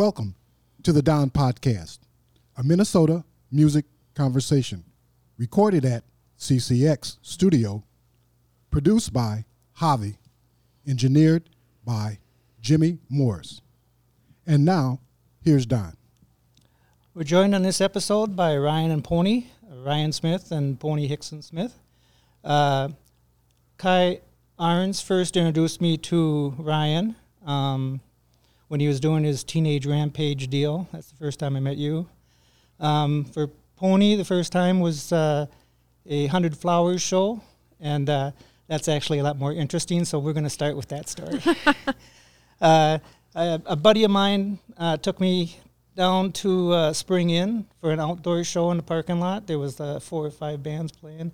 Welcome 0.00 0.34
to 0.82 0.94
the 0.94 1.02
Don 1.02 1.28
Podcast, 1.28 1.98
a 2.56 2.62
Minnesota 2.62 3.22
music 3.52 3.84
conversation, 4.14 4.82
recorded 5.36 5.84
at 5.84 6.04
CCX 6.38 7.18
Studio, 7.20 7.84
produced 8.70 9.12
by 9.12 9.44
Javi, 9.78 10.16
engineered 10.88 11.50
by 11.84 12.18
Jimmy 12.62 12.96
Morris. 13.10 13.60
And 14.46 14.64
now, 14.64 15.00
here's 15.42 15.66
Don. 15.66 15.98
We're 17.12 17.24
joined 17.24 17.54
on 17.54 17.60
this 17.60 17.82
episode 17.82 18.34
by 18.34 18.56
Ryan 18.56 18.92
and 18.92 19.04
Pony, 19.04 19.48
Ryan 19.70 20.12
Smith 20.12 20.50
and 20.50 20.80
Pony 20.80 21.08
Hickson 21.08 21.42
Smith. 21.42 21.78
Uh, 22.42 22.88
Kai 23.76 24.22
Arns 24.58 25.04
first 25.04 25.36
introduced 25.36 25.82
me 25.82 25.98
to 25.98 26.54
Ryan 26.56 27.16
um, 27.44 28.00
when 28.70 28.78
he 28.78 28.86
was 28.86 29.00
doing 29.00 29.24
his 29.24 29.42
Teenage 29.42 29.84
Rampage 29.84 30.46
deal. 30.46 30.88
That's 30.92 31.10
the 31.10 31.16
first 31.16 31.40
time 31.40 31.56
I 31.56 31.60
met 31.60 31.76
you. 31.76 32.06
Um, 32.78 33.24
for 33.24 33.48
Pony, 33.74 34.14
the 34.14 34.24
first 34.24 34.52
time 34.52 34.78
was 34.78 35.12
uh, 35.12 35.46
a 36.06 36.26
Hundred 36.28 36.56
Flowers 36.56 37.02
show, 37.02 37.42
and 37.80 38.08
uh, 38.08 38.30
that's 38.68 38.86
actually 38.86 39.18
a 39.18 39.24
lot 39.24 39.36
more 39.36 39.52
interesting. 39.52 40.04
So 40.04 40.20
we're 40.20 40.34
going 40.34 40.44
to 40.44 40.50
start 40.50 40.76
with 40.76 40.86
that 40.90 41.08
story. 41.08 41.42
uh, 42.60 42.98
a, 43.34 43.60
a, 43.66 43.74
buddy 43.74 44.04
of 44.04 44.12
mine 44.12 44.60
uh, 44.76 44.98
took 44.98 45.18
me 45.18 45.58
down 45.96 46.30
to 46.34 46.70
uh, 46.70 46.92
Spring 46.92 47.30
Inn 47.30 47.66
for 47.80 47.90
an 47.90 47.98
outdoor 47.98 48.44
show 48.44 48.70
in 48.70 48.76
the 48.76 48.84
parking 48.84 49.18
lot. 49.18 49.48
There 49.48 49.58
was 49.58 49.80
uh, 49.80 49.98
four 49.98 50.24
or 50.24 50.30
five 50.30 50.62
bands 50.62 50.92
playing. 50.92 51.32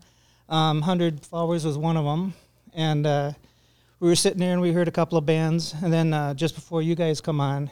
Um, 0.49 0.81
Hundred 0.81 1.21
Flowers 1.21 1.67
was 1.67 1.77
one 1.77 1.99
of 1.99 2.07
them, 2.07 2.33
and 2.73 3.07
uh, 3.07 3.33
we 3.99 4.09
were 4.09 4.17
sitting 4.17 4.41
there 4.41 4.53
and 4.53 4.61
we 4.61 4.73
heard 4.73 4.89
a 4.89 4.93
couple 4.93 5.17
of 5.17 5.25
bands. 5.25 5.75
And 5.83 5.93
then 5.93 6.13
uh, 6.13 6.35
just 6.35 6.55
before 6.55 6.83
you 6.83 6.95
guys 6.95 7.21
come 7.21 7.41
on, 7.41 7.71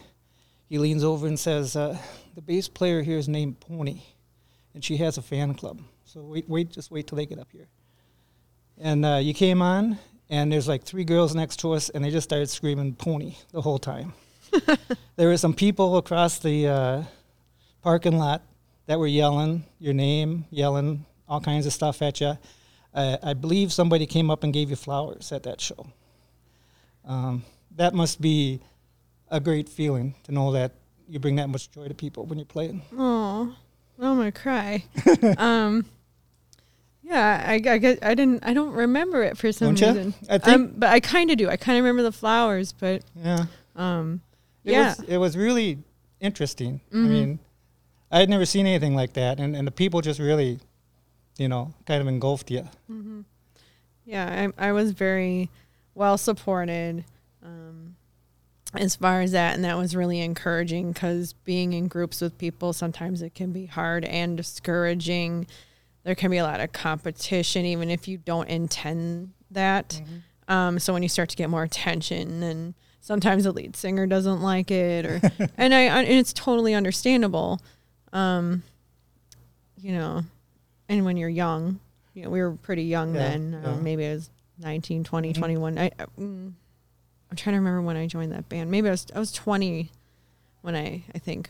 he 0.67 0.77
leans 0.77 1.03
over 1.03 1.27
and 1.27 1.39
says, 1.39 1.75
uh, 1.75 1.97
"The 2.33 2.41
bass 2.41 2.67
player 2.67 3.01
here 3.01 3.17
is 3.17 3.27
named 3.27 3.59
Pony, 3.59 4.01
and 4.73 4.83
she 4.83 4.97
has 4.97 5.17
a 5.17 5.21
fan 5.21 5.53
club. 5.53 5.81
So 6.05 6.23
wait, 6.23 6.49
wait, 6.49 6.71
just 6.71 6.89
wait 6.91 7.07
till 7.07 7.17
they 7.17 7.25
get 7.25 7.39
up 7.39 7.51
here." 7.51 7.67
And 8.77 9.05
uh, 9.05 9.17
you 9.17 9.33
came 9.33 9.61
on, 9.61 9.99
and 10.29 10.51
there's 10.51 10.67
like 10.67 10.83
three 10.83 11.03
girls 11.05 11.35
next 11.35 11.57
to 11.57 11.73
us, 11.73 11.89
and 11.89 12.03
they 12.03 12.09
just 12.09 12.27
started 12.27 12.49
screaming 12.49 12.95
"Pony" 12.95 13.35
the 13.51 13.61
whole 13.61 13.77
time. 13.77 14.13
there 15.15 15.27
were 15.27 15.37
some 15.37 15.53
people 15.53 15.97
across 15.97 16.39
the 16.39 16.67
uh, 16.67 17.03
parking 17.83 18.17
lot 18.17 18.41
that 18.87 18.97
were 18.97 19.07
yelling 19.07 19.63
your 19.79 19.93
name, 19.93 20.45
yelling 20.49 21.05
all 21.27 21.41
kinds 21.41 21.67
of 21.67 21.73
stuff 21.73 22.01
at 22.01 22.21
you. 22.21 22.37
Uh, 22.93 23.17
I 23.21 23.33
believe 23.33 23.71
somebody 23.71 24.05
came 24.07 24.31
up 24.31 24.43
and 24.43 24.53
gave 24.53 24.69
you 24.69 24.75
flowers 24.75 25.31
at 25.31 25.43
that 25.43 25.61
show. 25.61 25.87
Um, 27.05 27.43
that 27.75 27.93
must 27.93 28.21
be 28.21 28.61
a 29.29 29.39
great 29.39 29.69
feeling 29.69 30.15
to 30.23 30.31
know 30.31 30.51
that 30.53 30.71
you 31.07 31.19
bring 31.19 31.35
that 31.35 31.49
much 31.49 31.71
joy 31.71 31.87
to 31.87 31.93
people 31.93 32.25
when 32.25 32.37
you're 32.39 32.45
playing. 32.45 32.81
Oh, 32.97 33.55
I'm 33.99 34.17
gonna 34.17 34.31
cry. 34.31 34.83
um, 35.37 35.85
yeah, 37.03 37.43
I, 37.47 37.53
I 37.53 37.77
get, 37.77 38.03
I 38.03 38.15
didn't, 38.15 38.43
I 38.45 38.53
don't 38.53 38.71
remember 38.71 39.21
it 39.23 39.37
for 39.37 39.51
some 39.51 39.75
don't 39.75 39.95
reason. 39.95 40.13
You? 40.21 40.27
I 40.29 40.37
think, 40.39 40.55
um, 40.55 40.73
but 40.77 40.89
I 40.89 40.99
kind 40.99 41.29
of 41.29 41.37
do. 41.37 41.49
I 41.49 41.57
kind 41.57 41.77
of 41.77 41.83
remember 41.83 42.01
the 42.03 42.11
flowers, 42.11 42.73
but 42.73 43.03
yeah, 43.15 43.45
um, 43.75 44.21
it 44.63 44.71
yeah, 44.71 44.95
was, 44.97 44.99
it 45.07 45.17
was 45.17 45.37
really 45.37 45.77
interesting. 46.19 46.81
Mhm. 46.91 47.05
I 47.05 47.07
mean, 47.07 47.39
I 48.11 48.19
had 48.19 48.29
never 48.29 48.45
seen 48.45 48.65
anything 48.65 48.95
like 48.95 49.13
that, 49.13 49.39
and, 49.39 49.55
and 49.55 49.67
the 49.67 49.71
people 49.71 50.01
just 50.01 50.19
really, 50.19 50.59
you 51.37 51.47
know, 51.47 51.73
kind 51.85 52.01
of 52.01 52.07
engulfed 52.07 52.49
you. 52.49 52.67
hmm 52.87 53.21
Yeah, 54.05 54.49
I, 54.57 54.69
I 54.69 54.71
was 54.71 54.91
very 54.91 55.49
well 55.95 56.17
supported 56.17 57.03
um, 57.43 57.95
as 58.73 58.95
far 58.95 59.21
as 59.21 59.31
that, 59.31 59.55
and 59.55 59.63
that 59.63 59.77
was 59.77 59.95
really 59.95 60.19
encouraging 60.21 60.91
because 60.91 61.33
being 61.33 61.73
in 61.73 61.87
groups 61.87 62.21
with 62.21 62.37
people 62.37 62.73
sometimes 62.73 63.21
it 63.21 63.33
can 63.33 63.51
be 63.51 63.65
hard 63.65 64.05
and 64.05 64.37
discouraging. 64.37 65.47
There 66.03 66.13
can 66.15 66.29
be 66.29 66.37
a 66.37 66.43
lot 66.43 66.59
of 66.59 66.71
competition, 66.71 67.65
even 67.65 67.89
if 67.89 68.07
you 68.07 68.17
don't 68.17 68.47
intend 68.47 69.31
that. 69.51 69.99
Um, 70.47 70.77
so 70.77 70.93
when 70.93 71.01
you 71.01 71.09
start 71.09 71.29
to 71.29 71.35
get 71.35 71.49
more 71.49 71.63
attention, 71.63 72.43
and 72.43 72.75
sometimes 73.01 73.45
the 73.45 73.51
lead 73.51 73.75
singer 73.75 74.05
doesn't 74.05 74.41
like 74.41 74.69
it, 74.69 75.05
or 75.05 75.21
and 75.57 75.73
I 75.73 75.81
and 75.81 76.07
it's 76.07 76.33
totally 76.33 76.73
understandable. 76.75 77.59
Um, 78.13 78.61
you 79.81 79.93
know, 79.93 80.23
and 80.89 81.05
when 81.05 81.17
you're 81.17 81.29
young, 81.29 81.79
you 82.13 82.23
know, 82.23 82.29
we 82.29 82.39
were 82.41 82.51
pretty 82.51 82.83
young 82.83 83.13
Yeah, 83.15 83.29
then. 83.29 83.59
yeah. 83.63 83.71
Um, 83.71 83.83
maybe 83.83 84.05
I 84.05 84.13
was 84.13 84.29
19, 84.59 85.03
20, 85.03 85.33
Mhm. 85.33 85.37
21. 85.37 85.77
I, 85.77 85.85
I 85.99 86.05
mm, 86.19 86.53
I'm 87.29 87.35
trying 87.37 87.53
to 87.53 87.59
remember 87.59 87.81
when 87.81 87.97
I 87.97 88.07
joined 88.07 88.31
that 88.31 88.47
band. 88.49 88.71
Maybe 88.71 88.87
I 88.87 88.91
was 88.91 89.05
I 89.15 89.19
was 89.19 89.31
20 89.31 89.91
when 90.61 90.75
I 90.75 91.03
I 91.13 91.17
think 91.19 91.49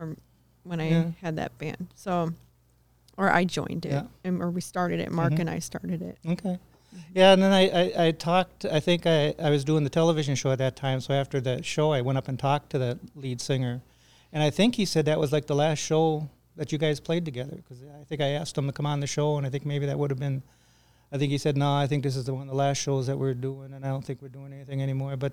or 0.00 0.16
when 0.64 0.80
I 0.80 0.88
Yeah. 0.90 1.10
had 1.20 1.36
that 1.36 1.56
band. 1.58 1.88
So 1.94 2.32
or 3.18 3.30
I 3.32 3.44
joined 3.44 3.86
it 3.86 3.92
Yeah. 3.92 4.02
and, 4.24 4.42
or 4.42 4.50
we 4.50 4.60
started 4.60 5.00
it. 5.00 5.10
Mark 5.10 5.32
Mhm. 5.34 5.40
and 5.40 5.50
I 5.50 5.58
started 5.58 6.02
it. 6.02 6.18
Okay. 6.26 6.58
Yeah, 7.14 7.32
and 7.32 7.42
then 7.42 7.52
I, 7.52 7.68
I, 7.68 8.06
I 8.06 8.10
talked, 8.12 8.64
I 8.64 8.80
think 8.80 9.06
I, 9.06 9.34
I 9.38 9.50
was 9.50 9.64
doing 9.64 9.84
the 9.84 9.90
television 9.90 10.34
show 10.34 10.50
at 10.50 10.58
that 10.58 10.76
time. 10.76 11.00
So 11.00 11.12
after 11.12 11.40
the 11.42 11.62
show, 11.62 11.92
I 11.92 12.00
went 12.00 12.16
up 12.16 12.26
and 12.28 12.38
talked 12.38 12.70
to 12.70 12.78
the 12.78 12.98
lead 13.14 13.40
singer. 13.40 13.82
And 14.32 14.42
I 14.42 14.48
think 14.50 14.76
he 14.76 14.84
said 14.86 15.04
that 15.06 15.18
was 15.18 15.30
like 15.32 15.46
the 15.46 15.54
last 15.54 15.78
show 15.78 16.28
that 16.56 16.72
you 16.72 16.78
guys 16.78 17.00
played 17.00 17.24
together. 17.26 17.56
Because 17.56 17.82
I 17.82 18.04
think 18.04 18.20
I 18.22 18.28
asked 18.28 18.56
him 18.56 18.66
to 18.66 18.72
come 18.72 18.86
on 18.86 19.00
the 19.00 19.06
show, 19.06 19.36
and 19.36 19.46
I 19.46 19.50
think 19.50 19.66
maybe 19.66 19.84
that 19.86 19.98
would 19.98 20.10
have 20.10 20.18
been, 20.18 20.42
I 21.16 21.18
think 21.18 21.32
he 21.32 21.38
said, 21.38 21.56
no, 21.56 21.74
I 21.74 21.86
think 21.86 22.02
this 22.02 22.14
is 22.14 22.26
the 22.26 22.34
one 22.34 22.42
of 22.42 22.48
the 22.48 22.54
last 22.54 22.76
shows 22.76 23.06
that 23.06 23.16
we're 23.16 23.32
doing, 23.32 23.72
and 23.72 23.86
I 23.86 23.88
don't 23.88 24.04
think 24.04 24.20
we're 24.20 24.28
doing 24.28 24.52
anything 24.52 24.82
anymore. 24.82 25.16
But 25.16 25.32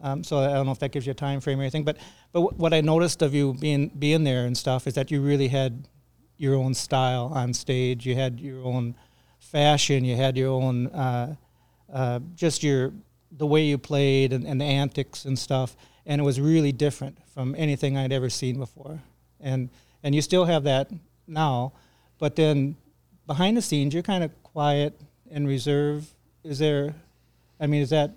um, 0.00 0.24
so 0.24 0.38
I 0.38 0.54
don't 0.54 0.64
know 0.64 0.72
if 0.72 0.78
that 0.78 0.90
gives 0.90 1.06
you 1.06 1.10
a 1.10 1.14
time 1.14 1.40
frame 1.40 1.58
or 1.58 1.62
anything. 1.62 1.84
But 1.84 1.98
but 2.32 2.40
wh- 2.40 2.58
what 2.58 2.72
I 2.72 2.80
noticed 2.80 3.20
of 3.20 3.34
you 3.34 3.52
being 3.52 3.88
being 3.88 4.24
there 4.24 4.46
and 4.46 4.56
stuff 4.56 4.86
is 4.86 4.94
that 4.94 5.10
you 5.10 5.20
really 5.20 5.48
had 5.48 5.86
your 6.38 6.54
own 6.54 6.72
style 6.72 7.30
on 7.34 7.52
stage. 7.52 8.06
You 8.06 8.14
had 8.14 8.40
your 8.40 8.64
own 8.64 8.94
fashion. 9.38 10.02
You 10.02 10.16
had 10.16 10.38
your 10.38 10.50
own 10.50 10.86
uh, 10.86 11.34
uh, 11.92 12.20
just 12.34 12.62
your 12.62 12.92
the 13.30 13.46
way 13.46 13.64
you 13.64 13.76
played 13.76 14.32
and, 14.32 14.46
and 14.46 14.58
the 14.58 14.64
antics 14.64 15.26
and 15.26 15.38
stuff. 15.38 15.76
And 16.06 16.22
it 16.22 16.24
was 16.24 16.40
really 16.40 16.72
different 16.72 17.18
from 17.34 17.54
anything 17.54 17.98
I'd 17.98 18.12
ever 18.12 18.30
seen 18.30 18.58
before. 18.58 19.02
And 19.40 19.68
and 20.02 20.14
you 20.14 20.22
still 20.22 20.46
have 20.46 20.64
that 20.64 20.90
now, 21.26 21.74
but 22.18 22.34
then 22.36 22.76
behind 23.26 23.58
the 23.58 23.62
scenes 23.62 23.92
you're 23.92 24.02
kind 24.02 24.24
of 24.24 24.42
quiet 24.42 24.98
and 25.30 25.46
reserve? 25.46 26.12
Is 26.44 26.58
there? 26.58 26.94
I 27.60 27.66
mean, 27.66 27.82
is 27.82 27.90
that 27.90 28.12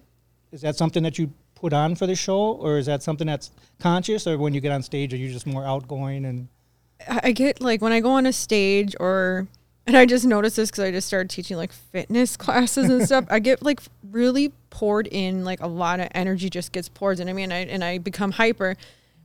is 0.51 0.61
that 0.61 0.75
something 0.75 1.03
that 1.03 1.17
you 1.17 1.31
put 1.55 1.73
on 1.73 1.95
for 1.95 2.07
the 2.07 2.15
show, 2.15 2.53
or 2.53 2.77
is 2.77 2.85
that 2.87 3.03
something 3.03 3.27
that's 3.27 3.51
conscious, 3.79 4.27
or 4.27 4.37
when 4.37 4.53
you 4.53 4.61
get 4.61 4.71
on 4.71 4.83
stage, 4.83 5.13
are 5.13 5.17
you 5.17 5.31
just 5.31 5.47
more 5.47 5.65
outgoing 5.65 6.25
and 6.25 6.47
I 7.07 7.19
I 7.23 7.31
get 7.31 7.61
like 7.61 7.81
when 7.81 7.91
I 7.91 7.99
go 7.99 8.11
on 8.11 8.25
a 8.25 8.33
stage 8.33 8.95
or 8.99 9.47
and 9.87 9.97
I 9.97 10.05
just 10.05 10.25
noticed 10.25 10.55
this 10.55 10.69
because 10.69 10.83
I 10.83 10.91
just 10.91 11.07
started 11.07 11.29
teaching 11.29 11.57
like 11.57 11.71
fitness 11.71 12.37
classes 12.45 12.89
and 12.89 13.03
stuff. 13.03 13.25
I 13.29 13.39
get 13.39 13.63
like 13.63 13.81
really 14.09 14.53
poured 14.69 15.07
in, 15.07 15.43
like 15.43 15.61
a 15.61 15.67
lot 15.67 15.99
of 15.99 16.07
energy 16.13 16.49
just 16.49 16.71
gets 16.71 16.89
poured 16.89 17.19
in. 17.19 17.29
I 17.29 17.33
mean, 17.33 17.51
I 17.51 17.65
and 17.65 17.83
I 17.83 17.97
become 17.97 18.31
hyper, 18.31 18.75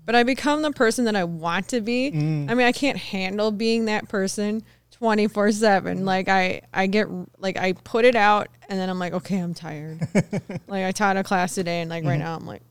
but 0.05 0.15
I 0.15 0.23
become 0.23 0.63
the 0.63 0.73
person 0.73 1.05
that 1.05 1.17
I 1.17 1.25
want 1.25 1.69
to 1.69 1.81
be. 1.81 2.11
Mm. 2.13 2.51
I 2.51 2.55
mean, 2.55 2.67
I 2.67 2.73
can't 2.73 2.99
handle 2.99 3.51
being 3.51 3.85
that 3.87 4.09
person 4.09 4.63
twenty 4.99 5.29
four 5.29 5.51
seven. 5.53 6.05
Like 6.05 6.29
I, 6.29 6.63
I 6.73 6.87
get 6.87 7.09
like 7.39 7.57
I 7.57 7.73
put 7.73 8.05
it 8.05 8.15
out 8.17 8.49
and 8.69 8.79
then 8.79 8.89
I'm 8.91 8.99
like, 8.99 9.13
okay, 9.13 9.39
I'm 9.39 9.55
tired. 9.55 10.01
like 10.67 10.85
I 10.85 10.93
taught 10.93 11.17
a 11.17 11.23
class 11.25 11.55
today 11.55 11.81
and 11.81 11.91
like 11.91 12.05
right 12.05 12.17
Mhm. 12.19 12.25
now 12.25 12.37
I'm 12.37 12.47
like, 12.47 12.63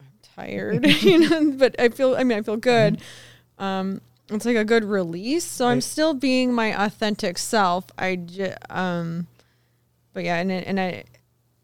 I'm 0.00 0.06
tired, 0.36 0.86
you 1.02 1.28
know. 1.28 1.52
But 1.52 1.76
I 1.78 1.88
feel, 1.90 2.14
I 2.16 2.24
mean, 2.24 2.38
I 2.38 2.42
feel 2.42 2.56
good. 2.56 3.00
Um, 3.58 4.00
it's 4.30 4.44
like 4.46 4.56
a 4.56 4.64
good 4.64 4.84
release. 4.84 5.44
So 5.44 5.66
I'm 5.66 5.80
still 5.80 6.14
being 6.14 6.52
my 6.54 6.84
authentic 6.86 7.36
self. 7.38 7.84
I 7.98 8.16
just, 8.16 8.56
um, 8.70 9.26
but 10.14 10.24
yeah, 10.24 10.36
and 10.36 10.50
and 10.50 10.80
I, 10.80 11.04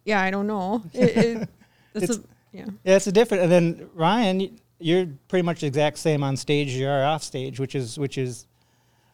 yeah, 0.05 0.21
I 0.21 0.31
don't 0.31 0.47
know. 0.47 0.83
It, 0.93 1.17
it, 1.17 1.49
It's- 1.95 2.17
a, 2.19 2.23
yeah. 2.53 2.65
Yeah, 2.85 2.97
it's 2.97 3.07
a 3.07 3.13
different. 3.13 3.43
And 3.45 3.53
then 3.53 3.91
Ryan, 3.95 4.59
you're 4.79 5.07
pretty 5.29 5.43
much 5.45 5.61
the 5.61 5.67
exact 5.67 5.99
same 5.99 6.23
on 6.23 6.37
stage 6.37 6.69
as 6.69 6.77
you 6.79 6.89
are 6.89 7.05
off 7.05 7.23
stage, 7.23 7.59
which 7.61 7.75
is 7.75 7.99
which 7.99 8.17
is 8.19 8.47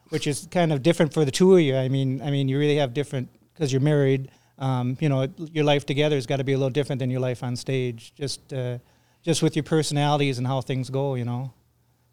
which 0.09 0.27
is 0.27 0.47
kind 0.51 0.71
of 0.71 0.81
different 0.83 1.13
for 1.13 1.25
the 1.25 1.31
two 1.31 1.55
of 1.55 1.61
you. 1.61 1.75
I 1.75 1.89
mean, 1.89 2.21
I 2.21 2.29
mean, 2.31 2.47
you 2.47 2.57
really 2.59 2.77
have 2.77 2.93
different 2.93 3.29
because 3.53 3.71
you're 3.71 3.81
married. 3.81 4.29
Um, 4.57 4.97
you 5.01 5.09
know, 5.09 5.27
your 5.51 5.65
life 5.65 5.85
together 5.85 6.15
has 6.15 6.25
got 6.25 6.37
to 6.37 6.43
be 6.43 6.53
a 6.53 6.57
little 6.57 6.69
different 6.69 6.99
than 6.99 7.09
your 7.09 7.19
life 7.19 7.43
on 7.43 7.55
stage. 7.55 8.13
Just 8.15 8.53
uh, 8.53 8.77
just 9.23 9.41
with 9.43 9.55
your 9.55 9.63
personalities 9.63 10.37
and 10.37 10.47
how 10.47 10.61
things 10.61 10.89
go. 10.89 11.15
You 11.15 11.25
know, 11.25 11.53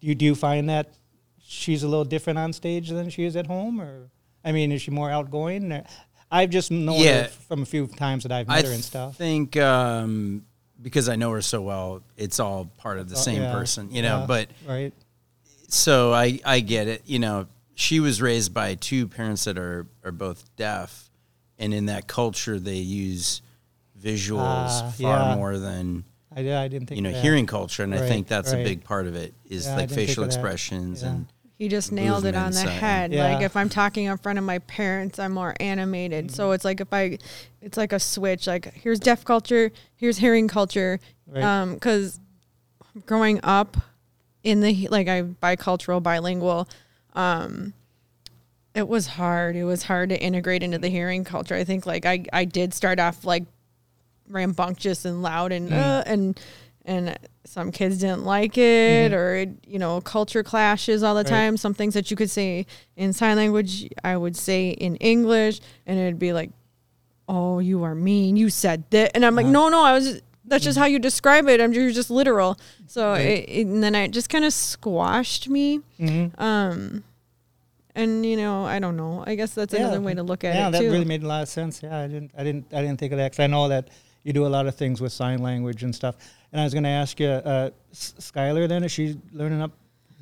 do 0.01 0.07
you 0.07 0.15
do 0.15 0.25
you 0.25 0.35
find 0.35 0.69
that 0.69 0.93
she's 1.41 1.83
a 1.83 1.87
little 1.87 2.05
different 2.05 2.39
on 2.39 2.51
stage 2.53 2.89
than 2.89 3.09
she 3.09 3.23
is 3.23 3.35
at 3.35 3.47
home, 3.47 3.79
or 3.79 4.09
I 4.43 4.51
mean, 4.51 4.71
is 4.71 4.81
she 4.81 4.91
more 4.91 5.09
outgoing? 5.09 5.71
Or- 5.71 5.83
I've 6.31 6.49
just 6.49 6.71
known 6.71 6.99
Yeah. 6.99 7.23
her 7.23 7.27
from 7.29 7.61
a 7.61 7.65
few 7.65 7.85
times 7.87 8.23
that 8.23 8.31
I've 8.31 8.49
I 8.49 8.55
met 8.55 8.65
her 8.65 8.71
and 8.71 8.83
stuff. 8.83 9.11
I 9.11 9.17
think 9.17 9.55
um, 9.55 10.43
because 10.81 11.07
I 11.07 11.15
know 11.15 11.31
her 11.31 11.41
so 11.43 11.61
well, 11.61 12.01
it's 12.17 12.39
all 12.39 12.65
part 12.65 12.97
of 12.97 13.07
the 13.07 13.15
same 13.15 13.43
yeah, 13.43 13.53
person, 13.53 13.91
you 13.91 14.01
know. 14.01 14.21
yeah. 14.21 14.25
But 14.25 14.49
Right. 14.67 14.93
so 15.69 16.11
I 16.11 16.39
I 16.43 16.59
get 16.59 16.87
it. 16.87 17.03
You 17.05 17.19
know, 17.19 17.47
she 17.75 17.99
was 17.99 18.21
raised 18.21 18.53
by 18.53 18.75
two 18.75 19.07
parents 19.07 19.45
that 19.45 19.57
are 19.57 19.87
are 20.03 20.11
both 20.11 20.55
deaf, 20.55 21.09
and 21.57 21.73
in 21.73 21.85
that 21.87 22.07
culture 22.07 22.59
they 22.59 22.77
use 22.77 23.41
visuals 23.99 24.37
Ah, 24.81 24.93
far 24.99 25.19
yeah. 25.29 25.35
more 25.35 25.57
than 25.57 26.03
I, 26.35 26.39
I 26.41 26.67
didn't 26.67 26.87
think 26.87 26.97
you 26.97 27.01
know 27.03 27.09
of 27.09 27.15
that. 27.15 27.21
hearing 27.21 27.45
culture, 27.45 27.83
and 27.83 27.93
I 27.93 27.99
think 28.07 28.27
that's 28.27 28.51
right. 28.53 28.59
a 28.59 28.63
big 28.63 28.83
part 28.83 29.07
of 29.07 29.15
it 29.15 29.33
is 29.45 29.65
Yeah, 29.65 29.75
like 29.77 29.89
facial 29.89 30.23
expressions 30.23 31.01
Yeah. 31.03 31.09
and 31.09 31.27
He 31.59 31.67
just 31.69 31.91
nailed 31.91 32.25
it 32.25 32.35
on 32.35 32.51
the 32.51 32.57
movements, 32.57 32.63
uh, 32.63 32.85
head. 32.85 33.13
Like 33.13 33.41
if 33.43 33.55
I'm 33.55 33.69
talking 33.69 34.05
in 34.05 34.17
front 34.17 34.39
of 34.39 34.43
my 34.45 34.59
parents, 34.59 35.19
I'm 35.19 35.31
more 35.33 35.53
animated. 35.59 36.31
So 36.31 36.45
Mm-hmm. 36.45 36.53
it's 36.55 36.65
like 36.65 36.81
if 36.81 36.91
I, 36.91 37.17
it's 37.61 37.77
like 37.77 37.93
a 37.93 37.99
switch. 37.99 38.47
Like 38.47 38.73
here's 38.73 38.99
deaf 38.99 39.23
culture, 39.23 39.71
here's 39.95 40.17
hearing 40.17 40.47
culture. 40.47 40.99
Right. 41.27 41.43
Um, 41.43 41.75
because 41.75 42.19
growing 43.05 43.39
up 43.43 43.77
in 44.43 44.59
the 44.61 44.87
like 44.89 45.07
I 45.07 45.21
bicultural, 45.21 46.01
bilingual, 46.03 46.67
um, 47.13 47.73
it 48.75 48.87
was 48.87 49.05
hard. 49.07 49.55
It 49.55 49.63
was 49.65 49.83
hard 49.83 50.09
to 50.09 50.19
integrate 50.19 50.63
into 50.63 50.79
the 50.79 50.89
hearing 50.89 51.23
culture. 51.23 51.55
I 51.55 51.63
think 51.63 51.85
like 51.85 52.05
I 52.05 52.25
I 52.33 52.45
did 52.45 52.73
start 52.73 52.99
off 52.99 53.23
like 53.23 53.43
rambunctious 54.29 55.05
and 55.05 55.21
loud 55.21 55.51
and 55.51 55.69
Mm. 55.69 55.73
uh, 55.77 56.03
and 56.05 56.39
and 56.85 57.17
some 57.45 57.71
kids 57.71 57.99
didn't 57.99 58.23
like 58.25 58.57
it 58.57 59.13
or 59.13 59.45
you 59.67 59.79
know 59.79 60.01
culture 60.01 60.43
clashes 60.43 61.03
all 61.03 61.13
the. 61.15 61.23
Right. 61.23 61.29
time 61.29 61.57
some 61.57 61.73
things 61.73 61.93
that 61.93 62.09
you 62.09 62.17
could 62.17 62.29
say 62.29 62.65
in 62.95 63.13
sign 63.13 63.35
language 63.37 63.89
i 64.03 64.15
would 64.17 64.35
say 64.35 64.69
in 64.71 64.95
english 64.97 65.59
and 65.85 65.99
it'd 65.99 66.19
be 66.19 66.33
like 66.33 66.51
oh 67.29 67.59
you 67.59 67.83
are 67.83 67.95
mean 67.95 68.35
you 68.37 68.49
said 68.49 68.83
that 68.91 69.11
and 69.15 69.25
i'm 69.25 69.35
like 69.35 69.45
Uh-huh. 69.45 69.51
no 69.53 69.69
no 69.69 69.83
i 69.83 69.93
was 69.93 70.21
that's 70.53 70.63
just 70.63 70.77
how 70.77 70.85
you 70.85 70.99
describe 70.99 71.47
it 71.49 71.59
i'm 71.61 71.73
you're 71.73 71.91
just 71.91 72.09
literal 72.09 72.57
so 72.87 73.11
Right. 73.11 73.19
it, 73.21 73.49
it- 73.49 73.67
and 73.67 73.83
then 73.83 73.95
it 73.95 74.11
just 74.11 74.29
kind 74.29 74.45
of 74.45 74.53
squashed 74.53 75.49
me 75.49 75.81
Mhm. 75.99 76.31
um 76.39 77.03
and 77.95 78.25
you 78.25 78.37
know 78.37 78.65
i 78.65 78.79
don't 78.79 78.97
know 78.97 79.23
i 79.27 79.35
guess 79.35 79.53
that's 79.53 79.73
Yeah. 79.73 79.81
another 79.81 80.01
way 80.01 80.13
to 80.13 80.23
look 80.23 80.43
at 80.43 80.53
yeah, 80.55 80.61
it 80.61 80.63
Yeah, 80.65 80.69
that 80.71 80.79
too 80.81 80.91
really 80.91 81.05
made 81.05 81.23
a 81.23 81.27
lot 81.27 81.43
of 81.43 81.49
sense. 81.49 81.81
Yeah, 81.83 81.99
I 81.99 82.07
didn't, 82.07 82.31
I 82.37 82.43
didn't, 82.43 82.65
I 82.73 82.81
didn't 82.81 82.99
think 82.99 83.11
of 83.13 83.17
that 83.19 83.31
because 83.31 83.43
I 83.43 83.47
know 83.47 83.67
that 83.69 83.89
you 84.23 84.31
do 84.33 84.45
a 84.45 84.51
lot 84.57 84.65
of 84.67 84.75
things 84.75 85.01
with 85.01 85.11
sign 85.11 85.39
language 85.49 85.83
and 85.83 85.93
stuff. 85.93 86.15
And 86.51 86.61
I 86.61 86.63
was 86.63 86.73
going 86.73 86.83
to 86.85 86.89
ask 87.03 87.19
you, 87.19 87.27
uh, 87.27 87.69
S- 87.91 88.13
Skylar, 88.19 88.67
then 88.69 88.83
is 88.83 88.91
she 88.91 89.17
learning 89.31 89.61
up, 89.61 89.71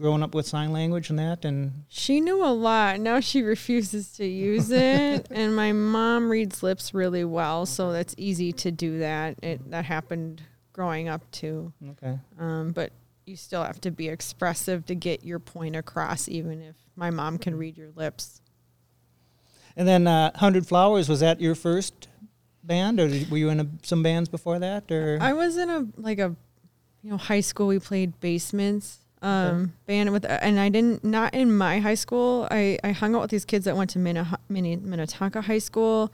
growing 0.01 0.23
up 0.23 0.33
with 0.35 0.45
sign 0.47 0.71
language 0.73 1.09
and 1.09 1.19
that? 1.19 1.45
And 1.45 1.83
She 1.87 2.19
knew 2.19 2.43
a 2.43 2.51
lot. 2.51 2.99
Now 2.99 3.19
she 3.19 3.41
refuses 3.43 4.11
to 4.13 4.25
use 4.25 4.69
it. 4.71 5.27
and 5.31 5.55
my 5.55 5.71
mom 5.71 6.29
reads 6.29 6.63
lips 6.63 6.93
really 6.93 7.23
well, 7.23 7.65
so 7.65 7.91
that's 7.91 8.15
easy 8.17 8.51
to 8.53 8.71
do 8.71 8.99
that. 8.99 9.37
It 9.43 9.69
that 9.71 9.85
happened 9.85 10.41
growing 10.73 11.07
up 11.09 11.29
too. 11.31 11.71
okay, 11.91 12.17
Um, 12.39 12.71
but 12.71 12.91
you 13.25 13.35
still 13.35 13.63
have 13.63 13.79
to 13.81 13.91
be 13.91 14.09
expressive 14.09 14.85
to 14.87 14.95
get 14.95 15.23
your 15.23 15.39
point 15.39 15.75
across, 15.75 16.27
even 16.27 16.61
if 16.61 16.75
my 16.95 17.11
mom 17.11 17.37
can 17.37 17.55
read 17.55 17.77
your 17.77 17.91
lips. 17.95 18.41
and 19.77 19.87
then 19.87 20.07
uh, 20.07 20.31
Hundred 20.37 20.65
Flowers 20.67 21.07
was 21.07 21.19
that 21.21 21.39
your 21.39 21.55
first 21.55 22.07
band, 22.63 22.99
or 22.99 23.07
did, 23.07 23.29
were 23.31 23.37
you 23.37 23.49
in 23.49 23.59
a, 23.59 23.67
some 23.83 24.01
bands 24.03 24.27
before 24.29 24.59
that? 24.59 24.91
Or 24.91 25.17
I 25.21 25.33
was 25.33 25.57
in 25.57 25.69
a 25.69 25.87
like 25.97 26.19
a 26.19 26.35
you 27.03 27.11
know 27.11 27.17
high 27.17 27.41
school. 27.41 27.67
We 27.67 27.79
played 27.79 28.19
basements 28.19 28.99
um, 29.21 29.73
band 29.85 30.11
with, 30.11 30.25
and 30.25 30.59
I 30.59 30.69
didn't 30.69 31.03
not 31.03 31.33
in 31.33 31.55
my 31.55 31.79
high 31.79 31.95
school. 31.95 32.47
I 32.49 32.79
I 32.83 32.91
hung 32.91 33.15
out 33.15 33.21
with 33.21 33.31
these 33.31 33.45
kids 33.45 33.65
that 33.65 33.75
went 33.77 33.91
to 33.91 33.99
Minna, 33.99 34.39
Minnetonka 34.49 35.41
High 35.41 35.59
School, 35.59 36.11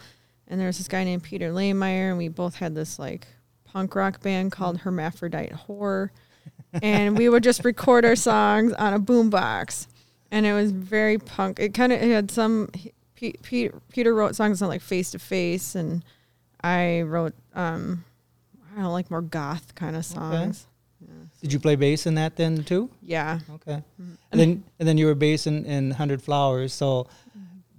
and 0.48 0.59
there 0.59 0.68
was 0.68 0.77
this 0.77 0.88
guy 0.88 1.04
named 1.04 1.24
Peter 1.24 1.51
Lehmeyer, 1.51 2.09
and 2.09 2.18
we 2.18 2.27
both 2.27 2.56
had 2.56 2.75
this 2.75 3.00
like 3.00 3.27
punk 3.63 3.95
rock 3.95 4.21
band 4.21 4.51
called 4.51 4.80
Hermaphrodite 4.80 5.54
Whore, 5.68 6.09
and 6.81 7.18
we 7.18 7.30
would 7.30 7.44
just 7.44 7.63
record 7.63 8.04
our 8.06 8.15
songs 8.15 8.74
on 8.74 8.94
a 8.94 9.00
boombox, 9.00 9.88
and 10.31 10.45
it 10.45 10.54
was 10.54 10.71
very 10.71 11.18
punk. 11.18 11.59
It 11.59 11.74
kind 11.74 11.94
of 11.94 12.01
it 12.01 12.09
had 12.12 12.31
some. 12.31 12.69
P- 13.15 13.33
P- 13.42 13.71
Peter 13.89 14.13
wrote 14.13 14.36
songs 14.36 14.62
on 14.62 14.68
like 14.68 14.81
Face 14.81 15.09
to 15.09 15.18
Face, 15.18 15.74
and 15.74 16.04
I 16.62 17.01
wrote 17.01 17.33
um, 17.56 18.04
I 18.77 18.81
don't 18.81 18.92
like 18.94 19.09
more 19.09 19.24
goth 19.24 19.74
kind 19.74 19.95
of 19.95 20.06
songs. 20.06 20.68
Did 21.41 21.53
you 21.53 21.59
play 21.59 21.75
bass 21.75 22.05
in 22.05 22.15
that 22.15 22.35
then 22.35 22.63
too? 22.63 22.89
Yeah. 23.01 23.39
Okay, 23.55 23.83
Mhm. 24.01 24.17
and 24.31 24.39
then 24.41 24.63
and 24.79 24.87
then 24.87 24.97
you 24.97 25.05
were 25.05 25.15
bass 25.15 25.47
in, 25.47 25.65
in 25.65 25.91
Hundred 25.91 26.21
Flowers. 26.21 26.73
So, 26.73 27.07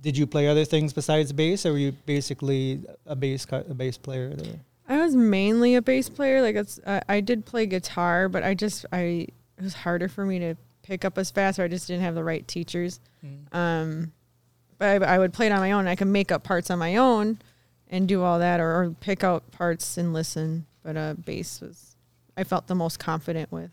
did 0.01 0.17
you 0.17 0.27
play 0.27 0.47
other 0.49 0.65
things 0.65 0.93
besides 0.93 1.33
bass, 1.33 1.67
or 1.67 1.73
were 1.73 1.79
you 1.79 1.93
basically 2.07 2.83
a 3.07 3.17
bass 3.17 3.47
a 3.51 3.75
bass 3.75 3.97
player 3.99 4.31
there? 4.35 4.61
I 4.89 4.99
was 5.05 5.15
mainly 5.15 5.75
a 5.75 5.83
bass 5.83 6.09
player. 6.09 6.41
Like 6.41 6.57
it's, 6.57 6.79
uh, 6.87 7.01
I 7.09 7.21
did 7.21 7.45
play 7.45 7.67
guitar, 7.67 8.29
but 8.29 8.43
I 8.43 8.55
just, 8.55 8.87
I 8.93 9.27
it 9.59 9.63
was 9.63 9.75
harder 9.75 10.09
for 10.09 10.25
me 10.25 10.39
to 10.39 10.55
pick 10.83 11.05
up 11.05 11.19
as 11.19 11.31
fast, 11.31 11.59
or 11.59 11.65
I 11.65 11.69
just 11.69 11.87
didn't 11.89 12.03
have 12.03 12.15
the 12.15 12.25
right 12.25 12.47
teachers. 12.49 13.01
Um, 13.53 14.13
but 14.79 15.03
I, 15.03 15.15
I 15.15 15.19
would 15.19 15.33
play 15.33 15.47
it 15.47 15.53
on 15.53 15.59
my 15.61 15.73
own. 15.73 15.87
I 15.87 15.97
could 15.97 16.07
make 16.09 16.31
up 16.33 16.43
parts 16.45 16.71
on 16.71 16.79
my 16.79 16.97
own, 16.97 17.39
and 17.91 18.07
do 18.09 18.23
all 18.23 18.39
that, 18.39 18.61
or, 18.61 18.83
or 18.85 18.91
pick 19.01 19.25
out 19.25 19.51
parts 19.51 19.99
and 19.99 20.13
listen. 20.15 20.65
But 20.83 20.97
uh, 20.97 21.15
bass 21.15 21.61
was, 21.61 21.88
I 22.39 22.45
felt 22.45 22.67
the 22.69 22.75
most 22.75 22.99
confident 22.99 23.51
with. 23.53 23.71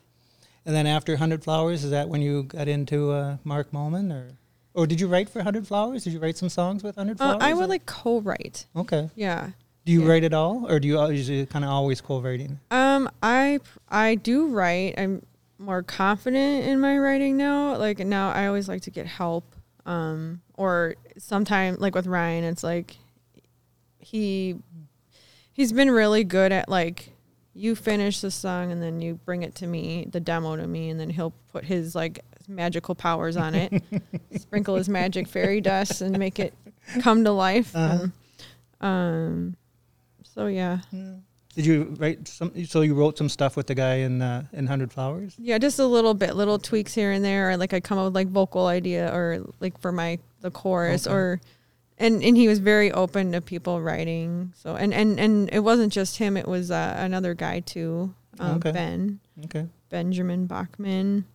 And 0.66 0.76
then 0.76 0.88
after 0.88 1.16
Hundred 1.18 1.44
Flowers, 1.44 1.84
is 1.84 1.92
that 1.92 2.10
when 2.10 2.22
you 2.22 2.44
got 2.44 2.68
into 2.68 3.12
uh, 3.12 3.38
Mark 3.44 3.72
Mallman, 3.72 4.12
or 4.12 4.32
or 4.74 4.88
did 4.88 5.00
you 5.00 5.08
write 5.08 5.30
for 5.30 5.44
Hundred 5.44 5.68
Flowers? 5.68 6.04
Did 6.04 6.14
you 6.14 6.20
write 6.20 6.38
some 6.38 6.50
songs 6.50 6.84
with 6.84 6.96
Hundred 6.96 7.22
Uh, 7.22 7.38
Flowers? 7.38 7.44
I 7.44 7.54
would 7.54 7.66
or- 7.66 7.68
like 7.68 7.86
co-write. 7.86 8.66
Okay. 8.76 9.10
Yeah. 9.16 9.52
Do 9.86 9.92
you 9.92 10.02
Yeah. 10.02 10.10
write 10.10 10.24
it 10.24 10.34
all, 10.34 10.66
or 10.68 10.80
do 10.80 10.88
you 10.88 11.00
usually 11.12 11.46
kind 11.46 11.64
of 11.64 11.70
always 11.70 12.02
co-writing? 12.02 12.60
Um, 12.72 13.08
I 13.22 13.60
I 13.88 14.16
do 14.16 14.48
write. 14.48 14.96
I'm 14.98 15.22
more 15.60 15.84
confident 15.84 16.66
in 16.66 16.80
my 16.80 16.98
writing 16.98 17.38
now. 17.38 17.78
Like 17.78 18.00
now, 18.00 18.32
I 18.32 18.48
always 18.48 18.68
like 18.68 18.82
to 18.82 18.90
get 18.92 19.06
help. 19.06 19.46
Um, 19.86 20.42
or 20.56 20.96
sometimes 21.20 21.78
like 21.80 21.94
with 21.94 22.08
Ryan, 22.08 22.44
it's 22.44 22.64
like 22.64 22.98
he 24.00 24.56
he's 25.54 25.72
been 25.72 25.92
really 25.92 26.24
good 26.24 26.52
at 26.52 26.68
like 26.68 27.12
you 27.58 27.74
finish 27.74 28.20
the 28.20 28.30
song 28.30 28.72
and 28.72 28.84
then 28.84 29.02
you 29.02 29.16
bring 29.26 29.42
it 29.42 29.56
to 29.56 29.68
me, 29.68 30.06
the 30.12 30.20
demo 30.20 30.56
to 30.58 30.68
me, 30.68 30.90
and 30.90 31.00
then 31.00 31.10
he'll 31.10 31.34
put 31.54 31.64
his 31.64 31.96
like 31.96 32.20
magical 32.48 32.94
powers 32.94 33.38
on 33.38 33.56
it, 33.56 33.82
sprinkle 34.38 34.76
his 34.76 34.90
magic 34.90 35.28
fairy 35.28 35.62
dust, 35.62 36.02
and 36.02 36.20
make 36.20 36.38
it 36.38 36.54
come 37.00 37.24
to 37.24 37.32
life. 37.32 37.76
Uh-huh. 37.76 38.08
And, 38.82 38.88
um, 38.88 39.56
so 40.24 40.48
yeah. 40.48 40.80
Did 41.56 41.66
you 41.66 41.96
write 41.98 42.28
some? 42.28 42.66
So 42.66 42.82
you 42.82 42.94
wrote 42.94 43.18
some 43.18 43.30
stuff 43.30 43.56
with 43.56 43.68
the 43.68 43.76
guy 43.76 43.96
in 43.96 44.22
uh, 44.22 44.44
in 44.52 44.68
Hundred 44.68 44.92
Flowers. 44.92 45.36
Yeah, 45.40 45.58
just 45.58 45.80
a 45.80 45.86
little 45.86 46.14
bit, 46.14 46.36
little 46.36 46.60
tweaks 46.60 46.94
here 46.94 47.14
and 47.14 47.24
there, 47.24 47.52
or 47.52 47.58
like 47.58 47.74
I 47.74 47.80
come 47.80 47.98
up 47.98 48.04
with 48.04 48.16
like 48.16 48.28
vocal 48.28 48.68
idea 48.68 49.10
or 49.16 49.40
like 49.62 49.80
for 49.80 49.94
my 49.94 50.20
the 50.42 50.52
chorus 50.52 51.08
Okay. 51.08 51.16
or 51.16 51.42
and 51.98 52.24
and 52.24 52.36
he 52.38 52.48
was 52.48 52.60
very 52.60 52.92
open 52.92 53.32
to 53.32 53.42
people 53.42 53.82
writing. 53.82 54.54
So 54.56 54.76
and 54.76 54.94
and 54.94 55.20
and 55.20 55.50
it 55.52 55.60
wasn't 55.60 55.94
just 55.94 56.18
him; 56.18 56.38
it 56.38 56.48
was 56.48 56.72
uh, 56.72 56.96
another 56.98 57.34
guy 57.34 57.60
too, 57.62 58.14
um, 58.40 58.58
Okay. 58.58 58.72
Ben 58.72 59.20
Okay. 59.46 59.68
Benjamin 59.90 60.46
Bachman. 60.48 61.26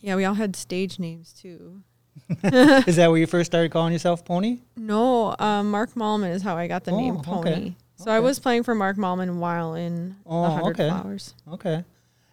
Yeah, 0.00 0.16
we 0.16 0.24
all 0.24 0.34
had 0.34 0.54
stage 0.56 0.98
names 0.98 1.32
too. 1.32 1.82
is 2.86 2.96
that 2.96 3.08
where 3.08 3.18
you 3.18 3.26
first 3.26 3.50
started 3.50 3.70
calling 3.70 3.92
yourself 3.92 4.24
Pony? 4.24 4.60
No, 4.76 5.34
um, 5.38 5.70
Mark 5.70 5.94
Mallman 5.94 6.30
is 6.30 6.42
how 6.42 6.56
I 6.56 6.66
got 6.66 6.84
the 6.84 6.90
Oh, 6.92 6.96
name 6.96 7.16
okay. 7.18 7.24
Pony. 7.24 7.74
So 7.96 8.10
I 8.10 8.20
was 8.20 8.38
playing 8.38 8.62
for 8.62 8.74
Mark 8.74 8.96
Mallman 8.96 9.38
while 9.38 9.74
in 9.74 10.16
Oh, 10.26 10.42
the 10.42 10.50
Hundred 10.50 10.80
okay. 10.80 10.88
Flowers. 10.88 11.34
Okay. 11.52 11.84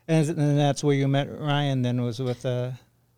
And, 0.08 0.30
and 0.30 0.58
that's 0.60 0.84
where 0.84 0.94
you 0.96 1.08
met 1.08 1.28
Ryan. 1.40 1.82
Then 1.84 2.02
was 2.02 2.20
with 2.20 2.46
uh, 2.46 2.72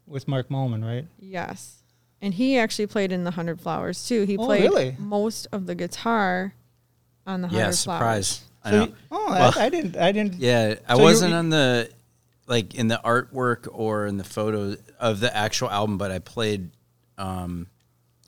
with 0.06 0.28
Mark 0.28 0.50
Mallman, 0.50 0.84
right? 0.86 1.06
Yes. 1.20 1.82
And 2.22 2.34
he 2.34 2.58
actually 2.58 2.88
played 2.88 3.12
in 3.12 3.24
the 3.24 3.32
Hundred 3.32 3.60
Flowers 3.62 4.08
too. 4.08 4.24
He 4.24 4.38
Oh, 4.38 4.46
played 4.46 4.64
really? 4.64 4.96
most 4.98 5.48
of 5.52 5.66
the 5.68 5.76
guitar 5.76 6.54
on 7.28 7.42
the 7.42 7.48
Hundred 7.48 7.60
yeah, 7.60 7.72
Flowers. 7.72 7.80
surprise. 7.80 8.42
I 8.64 8.70
So 8.72 8.78
know. 8.80 8.86
you- 8.86 8.96
oh, 9.12 9.26
Well- 9.30 9.54
I, 9.58 9.66
I 9.66 9.70
didn't. 9.70 9.98
I 9.98 10.12
didn't. 10.12 10.34
Yeah, 10.36 10.76
I 10.88 10.96
So 10.96 11.04
wasn't 11.04 11.34
on 11.34 11.50
the 11.50 11.90
like 12.48 12.76
in 12.76 12.88
the 12.88 13.00
artwork 13.04 13.68
or 13.72 14.06
in 14.06 14.18
the 14.18 14.24
photos 14.24 14.78
of 15.00 15.20
the 15.20 15.36
actual 15.36 15.70
album, 15.70 15.98
but 15.98 16.12
I 16.12 16.20
played 16.20 16.70
um, 17.18 17.68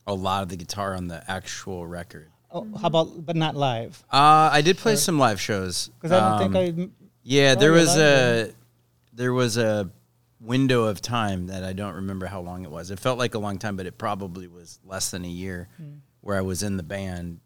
a 0.05 0.13
lot 0.13 0.43
of 0.43 0.49
the 0.49 0.55
guitar 0.57 0.95
on 0.95 1.07
the 1.07 1.23
actual 1.29 1.85
record. 1.85 2.29
Oh, 2.51 2.65
how 2.79 2.87
about, 2.87 3.25
but 3.25 3.35
not 3.35 3.55
live? 3.55 4.03
Uh, 4.11 4.49
I 4.51 4.61
did 4.61 4.77
play 4.77 4.95
some 4.95 5.19
live 5.19 5.39
shows 5.41 5.89
Because 5.99 6.13
I 6.13 6.19
don't 6.19 6.41
Um, 6.41 6.53
think 6.53 6.89
I. 6.91 7.09
Yeah, 7.23 7.53
Oh, 7.57 7.59
there 7.59 7.71
was 7.73 7.89
live 7.89 8.49
a 8.49 8.53
there 9.13 9.33
was 9.33 9.57
a 9.57 9.89
window 10.39 10.83
of 10.83 11.01
time 11.01 11.47
that 11.47 11.63
I 11.63 11.73
don't 11.73 11.95
remember 11.95 12.25
how 12.27 12.41
long 12.41 12.63
it 12.63 12.71
was. 12.71 12.91
It 12.91 12.99
felt 12.99 13.17
like 13.17 13.33
a 13.33 13.39
long 13.39 13.57
time, 13.57 13.75
but 13.75 13.85
it 13.85 13.97
probably 13.97 14.47
was 14.47 14.79
less 14.85 15.11
than 15.11 15.25
a 15.25 15.29
year 15.29 15.67
Hmm. 15.77 15.95
where 16.21 16.37
I 16.37 16.41
was 16.41 16.63
in 16.63 16.77
the 16.77 16.83
band. 16.83 17.39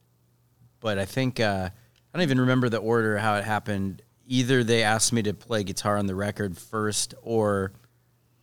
But 0.80 0.98
I 0.98 1.06
think 1.06 1.40
uh, 1.40 1.70
I 2.14 2.18
don't 2.18 2.24
even 2.24 2.40
remember 2.42 2.68
the 2.70 2.78
order 2.80 3.18
how 3.18 3.36
it 3.36 3.44
happened. 3.44 4.02
Either 4.28 4.64
they 4.64 4.84
asked 4.84 5.14
me 5.14 5.22
to 5.24 5.34
play 5.34 5.64
guitar 5.64 5.98
on 5.98 6.08
the 6.08 6.16
record 6.16 6.58
first, 6.58 7.14
or 7.22 7.72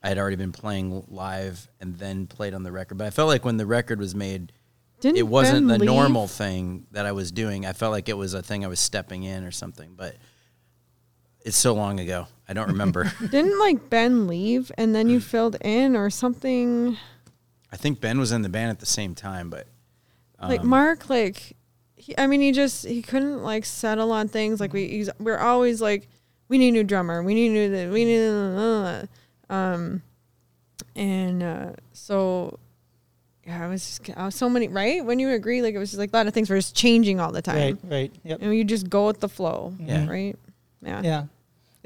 I 0.02 0.08
had 0.08 0.18
already 0.18 0.36
been 0.36 0.52
playing 0.52 1.04
live 1.08 1.68
and 1.80 1.96
then 1.98 2.26
played 2.26 2.54
on 2.54 2.62
the 2.62 2.72
record. 2.72 2.96
But 2.98 3.06
I 3.06 3.10
felt 3.10 3.28
like 3.28 3.44
when 3.44 3.56
the 3.56 3.66
record 3.66 3.98
was 3.98 4.14
made, 4.14 4.52
Didn't 5.00 5.18
it 5.18 5.26
wasn't 5.26 5.66
Ben 5.68 5.78
the 5.78 5.84
leave? 5.84 5.86
normal 5.94 6.26
thing 6.28 6.86
that 6.92 7.04
I 7.06 7.12
was 7.12 7.32
doing. 7.32 7.66
I 7.66 7.72
felt 7.72 7.92
like 7.92 8.08
it 8.08 8.16
was 8.16 8.32
a 8.34 8.42
thing 8.42 8.64
I 8.64 8.68
was 8.68 8.80
stepping 8.80 9.24
in 9.24 9.44
or 9.44 9.50
something. 9.50 9.94
But 9.96 10.16
it's 11.48 11.56
so 11.56 11.72
long 11.74 11.98
ago. 11.98 12.26
I 12.48 12.52
don't 12.52 12.68
remember. 12.68 13.10
Didn't 13.20 13.58
like 13.58 13.90
Ben 13.90 14.26
leave 14.26 14.70
and 14.78 14.94
then 14.94 15.08
you 15.08 15.18
filled 15.20 15.56
in 15.62 15.96
or 15.96 16.10
something? 16.10 16.96
I 17.72 17.76
think 17.76 18.00
Ben 18.00 18.18
was 18.18 18.32
in 18.32 18.42
the 18.42 18.48
band 18.48 18.70
at 18.70 18.78
the 18.80 18.86
same 18.86 19.14
time, 19.14 19.50
but 19.50 19.66
like 20.40 20.60
um, 20.60 20.68
Mark, 20.68 21.10
like 21.10 21.56
he, 21.96 22.16
I 22.16 22.26
mean, 22.26 22.40
he 22.40 22.52
just 22.52 22.86
he 22.86 23.02
couldn't 23.02 23.42
like 23.42 23.64
settle 23.64 24.12
on 24.12 24.28
things. 24.28 24.60
Like 24.60 24.72
we 24.72 24.88
he's, 24.88 25.10
we're 25.18 25.38
always 25.38 25.80
like 25.82 26.08
we 26.48 26.58
need 26.58 26.68
a 26.68 26.72
new 26.72 26.84
drummer. 26.84 27.22
We 27.22 27.34
need 27.34 27.48
a 27.56 27.68
new, 27.68 27.92
we 27.92 28.04
need 28.04 28.18
a, 28.20 29.08
um, 29.50 30.02
and 30.96 31.42
uh, 31.42 31.70
so 31.92 32.58
yeah, 33.46 33.64
I 33.64 33.68
was 33.68 33.84
just 33.98 34.18
I 34.18 34.24
was 34.26 34.34
so 34.34 34.48
many 34.48 34.68
right 34.68 35.04
when 35.04 35.18
you 35.18 35.30
agree 35.30 35.60
like 35.62 35.74
it 35.74 35.78
was 35.78 35.90
just 35.90 35.98
like 35.98 36.10
a 36.12 36.16
lot 36.16 36.26
of 36.26 36.34
things 36.34 36.48
were 36.50 36.56
just 36.56 36.74
changing 36.76 37.20
all 37.20 37.32
the 37.32 37.42
time, 37.42 37.56
Right, 37.56 37.78
right. 37.84 38.12
Yep. 38.24 38.38
and 38.42 38.54
you 38.54 38.64
just 38.64 38.88
go 38.88 39.06
with 39.06 39.20
the 39.20 39.28
flow, 39.28 39.74
Yeah. 39.80 40.06
right? 40.08 40.36
Yeah, 40.82 41.02
Yeah. 41.02 41.24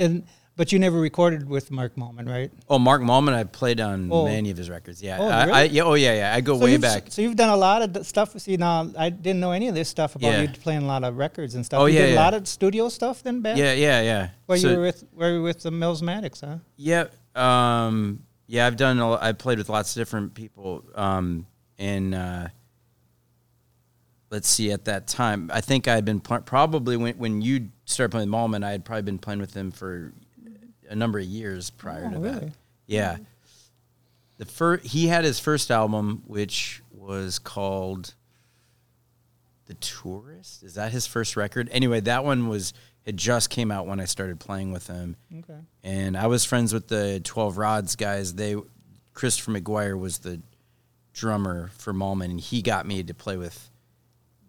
And 0.03 0.25
but 0.55 0.71
you 0.71 0.79
never 0.79 1.01
recorded 1.01 1.49
with 1.49 1.71
Mark 1.71 1.97
Mallman, 1.97 2.29
right? 2.29 2.51
Oh, 2.69 2.79
Mark 2.79 3.01
Mallman, 3.01 3.33
I 3.33 3.45
played 3.45 3.81
on 3.81 4.11
Oh. 4.13 4.27
many 4.27 4.51
of 4.51 4.59
his 4.59 4.69
records. 4.69 5.03
Yeah, 5.03 5.17
Oh, 5.19 5.25
really? 5.47 5.53
I, 5.53 5.63
yeah, 5.65 5.83
oh 5.83 5.95
yeah, 5.95 6.15
yeah. 6.15 6.35
I 6.37 6.43
go 6.43 6.59
So 6.59 6.65
way 6.65 6.77
back. 6.77 7.05
So 7.09 7.23
you've 7.23 7.37
done 7.37 7.49
a 7.49 7.57
lot 7.57 7.81
of 7.81 8.07
stuff. 8.07 8.39
See, 8.39 8.59
now 8.59 8.91
I 8.99 9.09
didn't 9.09 9.41
know 9.41 9.53
any 9.53 9.69
of 9.69 9.75
this 9.75 9.89
stuff 9.89 10.15
about 10.15 10.29
Yeah. 10.33 10.43
you 10.43 10.49
playing 10.49 10.83
a 10.83 10.87
lot 10.87 11.05
of 11.05 11.17
records 11.17 11.55
and 11.55 11.65
stuff. 11.65 11.81
Oh, 11.81 11.87
you 11.87 11.99
yeah, 11.99 12.07
did 12.07 12.13
a 12.19 12.21
lot 12.21 12.35
of 12.35 12.47
studio 12.47 12.91
stuff 12.91 13.23
then, 13.23 13.41
Ben? 13.41 13.57
Yeah, 13.57 13.73
yeah, 13.73 14.03
yeah. 14.03 14.29
Where 14.47 14.59
So- 14.59 14.71
you 14.71 14.77
were 14.77 14.83
with, 14.83 15.05
where 15.15 15.31
you 15.33 15.39
were 15.39 15.45
with 15.45 15.63
the 15.63 15.71
Melismatics, 15.71 16.41
huh? 16.43 16.59
Yeah, 16.77 17.07
um, 17.35 18.23
yeah. 18.47 18.67
I've 18.67 18.77
done. 18.77 18.99
A, 18.99 19.13
I've 19.17 19.39
played 19.39 19.57
with 19.59 19.71
lots 19.71 19.97
of 19.97 20.01
different 20.01 20.35
people. 20.35 20.85
Um, 20.95 21.47
and 21.79 22.15
uh, 22.15 22.49
let's 24.33 24.49
see. 24.49 24.73
At 24.73 24.87
that 24.87 25.07
time, 25.07 25.49
I 25.55 25.61
think 25.61 25.87
I 25.87 25.95
had 25.95 26.05
been 26.05 26.19
pl- 26.19 26.41
probably 26.41 26.97
when 26.97 27.17
when 27.19 27.41
you 27.43 27.69
started 27.85 28.11
playing 28.11 28.29
with 28.29 28.35
Mallman, 28.35 28.65
I 28.65 28.73
had 28.73 28.85
probably 28.85 29.03
been 29.03 29.19
playing 29.19 29.39
with 29.41 29.55
him 29.55 29.71
for 29.71 30.13
a 30.89 30.97
number 30.97 31.21
of 31.21 31.25
years 31.25 31.71
prior 31.71 32.07
Oh, 32.11 32.15
to 32.15 32.19
that. 32.21 32.53
Yeah. 32.87 33.19
The 34.39 34.47
first 34.47 34.87
he 34.87 35.07
had 35.07 35.25
his 35.25 35.39
first 35.39 35.71
album, 35.71 36.25
which 36.27 36.83
was 36.93 37.39
called 37.39 38.15
The 39.67 39.75
Tourist. 39.75 40.63
Is 40.65 40.75
that 40.75 40.91
his 40.93 41.07
first 41.07 41.37
record? 41.37 41.69
Anyway, 41.71 42.01
that 42.01 42.25
one 42.25 42.49
was 42.49 42.73
it 43.05 43.17
just 43.17 43.51
came 43.51 43.71
out 43.71 43.87
when 43.87 44.01
I 44.01 44.05
started 44.05 44.39
playing 44.41 44.73
with 44.73 44.87
him 44.87 45.17
Okay. 45.41 45.59
and 45.83 46.17
I 46.17 46.27
was 46.29 46.45
friends 46.45 46.73
with 46.73 46.89
the 46.89 47.21
Twelve 47.23 47.59
Rods 47.59 47.97
guys. 47.97 48.35
They 48.35 48.57
Christopher 49.15 49.53
McGuire 49.53 49.99
was 49.99 50.19
the 50.19 50.41
drummer 51.13 51.71
for 51.77 51.93
Mallman, 51.93 52.31
and 52.31 52.41
he 52.41 52.63
got 52.63 52.87
me 52.87 53.03
to 53.03 53.13
play 53.15 53.37
with 53.37 53.71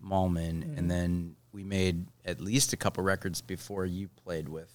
Mallman, 0.04 0.78
and 0.78 0.90
then 0.92 1.36
we 1.52 1.64
made 1.64 2.06
at 2.26 2.42
least 2.42 2.74
a 2.74 2.78
couple 2.78 3.04
records 3.04 3.42
before 3.42 3.86
you 3.86 4.10
played 4.24 4.50
with 4.50 4.72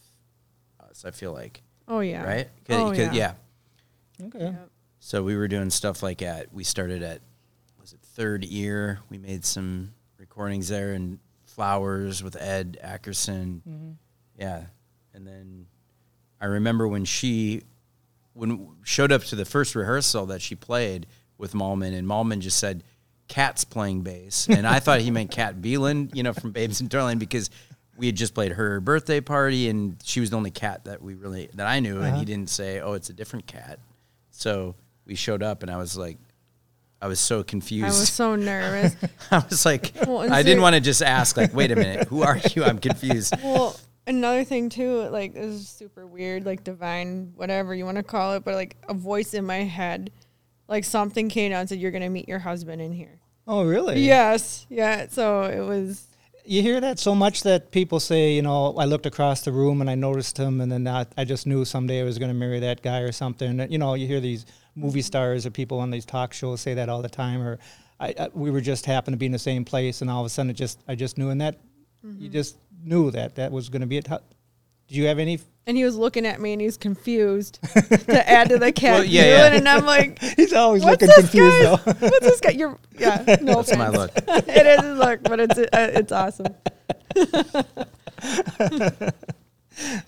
us. 0.89 1.05
I 1.05 1.11
feel 1.11 1.33
like 1.33 1.63
Oh 1.87 2.01
yeah, 2.01 2.23
right? 2.25 2.49
'Cause- 2.65 2.77
Oh 2.77 2.89
'cause- 2.91 2.99
yeah. 3.15 3.35
yeah. 4.21 4.27
Okay. 4.27 4.57
So 5.01 5.23
we 5.23 5.37
were 5.37 5.49
doing 5.49 5.71
stuff 5.71 6.03
like 6.03 6.23
at 6.23 6.53
we 6.53 6.65
started 6.65 7.03
at 7.03 7.21
was 7.81 7.93
it 7.93 8.01
Third 8.01 8.45
Ear? 8.49 9.01
We 9.11 9.19
made 9.19 9.45
some 9.45 9.95
recordings 10.19 10.69
there 10.69 10.93
and 10.93 11.19
Flowers 11.45 12.23
with 12.23 12.37
Ed 12.37 12.79
Ackerson. 12.85 13.63
Mm-hmm. 13.69 13.91
Yeah. 14.39 14.65
And 15.15 15.27
then 15.27 15.67
I 16.41 16.47
remember 16.47 16.87
when 16.89 17.05
she 17.05 17.63
when 18.35 18.69
showed 18.85 19.11
up 19.13 19.23
to 19.25 19.37
the 19.37 19.45
first 19.45 19.75
rehearsal 19.75 20.27
that 20.27 20.41
she 20.43 20.55
played 20.55 21.07
with 21.39 21.53
Mallman 21.55 21.93
and 21.95 22.07
Mallman 22.07 22.41
just 22.41 22.59
said 22.59 22.85
Cat's 23.29 23.65
playing 23.65 24.01
bass 24.03 24.49
and 24.49 24.67
I 24.67 24.81
thought 24.81 25.01
he 25.01 25.11
meant 25.11 25.31
Kat 25.31 25.57
Bjelland, 25.61 26.15
you 26.17 26.23
know, 26.23 26.33
from 26.33 26.51
Babes 26.51 26.81
in 26.81 26.89
Toyland 26.89 27.21
because 27.21 27.51
we 27.97 28.07
had 28.07 28.17
just 28.17 28.33
played 28.35 28.53
her 28.53 28.81
birthday 28.81 29.21
party 29.21 29.69
and 29.69 29.97
she 30.05 30.21
was 30.21 30.31
the 30.31 30.37
only 30.37 30.51
cat 30.51 30.85
that 30.87 31.03
we 31.03 31.15
really 31.15 31.49
that 31.55 31.67
I 31.67 31.81
knew 31.81 31.97
and 31.99 32.07
Uh-huh. 32.07 32.19
he 32.21 32.25
didn't 32.25 32.49
say, 32.51 32.81
"Oh, 32.81 32.93
it's 32.95 33.11
a 33.11 33.13
different 33.13 33.47
cat." 33.47 33.79
So 34.31 34.75
we 35.05 35.15
showed 35.15 35.43
up 35.43 35.63
and 35.63 35.71
I 35.71 35.77
was 35.77 35.97
like 35.97 36.17
I 37.01 37.07
was 37.07 37.21
so 37.21 37.45
confused. 37.45 37.85
I 37.85 37.89
was 37.89 38.09
so 38.09 38.35
nervous. 38.35 38.97
I 39.31 39.39
was 39.49 39.65
like, 39.65 39.93
Well, 40.07 40.33
I 40.33 40.43
didn't 40.43 40.63
want 40.63 40.75
to 40.75 40.81
just 40.81 41.01
ask, 41.01 41.37
like, 41.37 41.55
wait 41.55 41.71
a 41.71 41.77
minute, 41.77 42.09
who 42.09 42.23
are 42.23 42.39
you? 42.57 42.65
I'm 42.65 42.79
confused. 42.81 43.35
well, 43.43 43.77
another 44.09 44.43
thing 44.43 44.69
too, 44.69 45.03
like 45.09 45.35
this 45.35 45.45
is 45.55 45.69
super 45.69 46.07
weird, 46.09 46.45
like 46.45 46.65
divine, 46.65 47.33
whatever 47.37 47.73
you 47.75 47.85
want 47.85 47.99
to 47.99 48.03
call 48.03 48.35
it, 48.35 48.45
but 48.45 48.55
like 48.55 48.77
a 48.89 48.95
voice 48.95 49.35
in 49.35 49.45
my 49.45 49.59
head, 49.59 50.11
like 50.69 50.85
something 50.85 51.29
came 51.29 51.53
out 51.53 51.61
and 51.61 51.69
said, 51.69 51.81
"You're 51.81 51.91
gonna 51.91 52.11
meet 52.11 52.29
your 52.29 52.39
husband 52.39 52.81
in 52.81 52.93
here." 52.93 53.19
Oh, 53.49 53.65
really? 53.65 54.01
Yes, 54.01 54.67
yeah. 54.69 55.07
So 55.09 55.45
it 55.45 55.61
was. 55.61 56.05
You 56.45 56.63
hear 56.63 56.81
that 56.81 56.99
so 56.99 57.15
much 57.15 57.43
that 57.43 57.71
people 57.73 58.01
say, 58.01 58.33
you 58.33 58.41
know, 58.41 58.75
I 58.79 58.85
looked 58.85 59.05
across 59.05 59.43
the 59.43 59.53
room 59.53 59.83
and 59.83 59.91
I 59.91 59.95
noticed 59.95 60.39
him, 60.39 60.61
and 60.61 60.71
then 60.71 60.87
I, 60.87 61.07
I 61.17 61.25
just 61.25 61.47
knew 61.47 61.65
someday 61.65 62.01
I 62.01 62.05
was 62.05 62.19
going 62.19 62.31
to 62.31 62.35
marry 62.35 62.61
that 62.61 62.81
guy 62.81 63.01
or 63.01 63.13
something. 63.13 63.71
You 63.71 63.79
know, 63.79 63.95
you 63.95 64.07
hear 64.07 64.21
these 64.21 64.47
movie 64.75 65.03
stars 65.03 65.45
or 65.45 65.51
people 65.51 65.79
on 65.81 65.91
these 65.91 66.07
talk 66.07 66.33
shows 66.33 66.63
say 66.63 66.75
that 66.75 66.89
all 66.89 67.03
the 67.03 67.09
time. 67.09 67.43
Or 67.43 67.59
I, 68.01 68.15
I, 68.19 68.29
we 68.33 68.51
were 68.51 68.63
just 68.63 68.87
happened 68.87 69.15
to 69.15 69.19
be 69.19 69.27
in 69.27 69.33
the 69.33 69.39
same 69.39 69.65
place, 69.65 70.01
and 70.01 70.11
all 70.11 70.21
of 70.21 70.27
a 70.27 70.31
sudden 70.31 70.51
it 70.51 70.55
just 70.55 70.83
I 70.89 70.95
just 70.95 71.19
knew, 71.19 71.31
and 71.31 71.41
that 71.41 71.59
you 72.03 72.11
mm-hmm. 72.11 72.33
just 72.33 72.57
knew 72.83 73.11
that 73.11 73.35
that 73.35 73.53
was 73.53 73.69
going 73.69 73.83
to 73.83 73.87
be 73.87 73.99
it. 73.99 74.07
How, 74.07 74.21
did 74.89 74.97
you 74.97 75.07
have 75.07 75.19
any? 75.19 75.41
And 75.69 75.77
he 75.77 75.85
was 75.85 75.97
looking 75.97 76.25
at 76.27 76.41
me 76.41 76.53
and 76.55 76.61
he 76.63 76.67
was 76.67 76.79
confused 76.79 77.61
to 77.75 78.29
add 78.29 78.49
to 78.49 78.59
the 78.59 78.73
cat. 78.73 78.95
Well, 78.95 79.05
yeah, 79.05 79.23
yeah. 79.51 79.55
And 79.55 79.69
I'm 79.69 79.85
like, 79.85 80.19
He's 80.37 80.55
always 80.55 80.83
what's 80.83 81.03
looking 81.03 81.09
this 81.09 81.31
confused 81.31 81.63
guy's, 81.63 81.85
though. 82.01 82.09
what's 82.09 82.21
this 82.27 82.41
guy? 82.41 82.51
You're, 82.53 82.79
yeah, 82.99 83.37
no 83.43 83.57
That's 83.63 83.77
my 83.77 83.89
look. 83.91 84.11
it 84.17 84.67
is 84.67 84.81
his 84.81 84.99
look, 84.99 85.23
but 85.25 85.41
it's, 85.41 85.59
uh, 85.59 85.67
it's 85.73 86.11
awesome. 86.11 86.47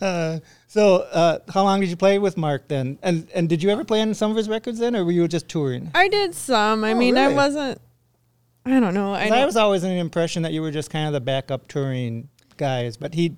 Uh, 0.01 0.41
so, 0.67 0.97
uh, 1.13 1.39
how 1.53 1.63
long 1.63 1.81
did 1.81 1.91
you 1.91 1.97
play 1.97 2.19
with 2.19 2.37
Mark 2.37 2.67
then? 2.67 2.99
And 3.03 3.29
and 3.35 3.49
did 3.49 3.63
you 3.63 3.71
ever 3.71 3.85
play 3.85 4.01
on 4.01 4.13
some 4.15 4.31
of 4.31 4.37
his 4.37 4.49
records 4.49 4.79
then, 4.81 4.97
or 4.97 5.05
were 5.05 5.13
you 5.13 5.29
just 5.29 5.49
touring? 5.49 5.91
I 5.95 6.09
did 6.09 6.35
some. 6.35 6.83
I 6.83 6.93
Oh, 6.93 6.97
mean, 6.97 7.17
I 7.17 7.29
wasn't, 7.29 7.81
I 8.67 8.81
don't 8.81 8.95
know. 8.95 9.15
I, 9.15 9.29
'Cause 9.29 9.37
I 9.39 9.45
was 9.45 9.57
always 9.57 9.85
in 9.85 9.91
the 9.91 9.99
impression 9.99 10.43
that 10.43 10.53
you 10.53 10.61
were 10.63 10.73
just 10.73 10.91
kind 10.91 11.07
of 11.07 11.13
the 11.13 11.21
backup 11.21 11.69
touring 11.69 12.29
guys, 12.57 12.97
but 12.97 13.15
he, 13.15 13.37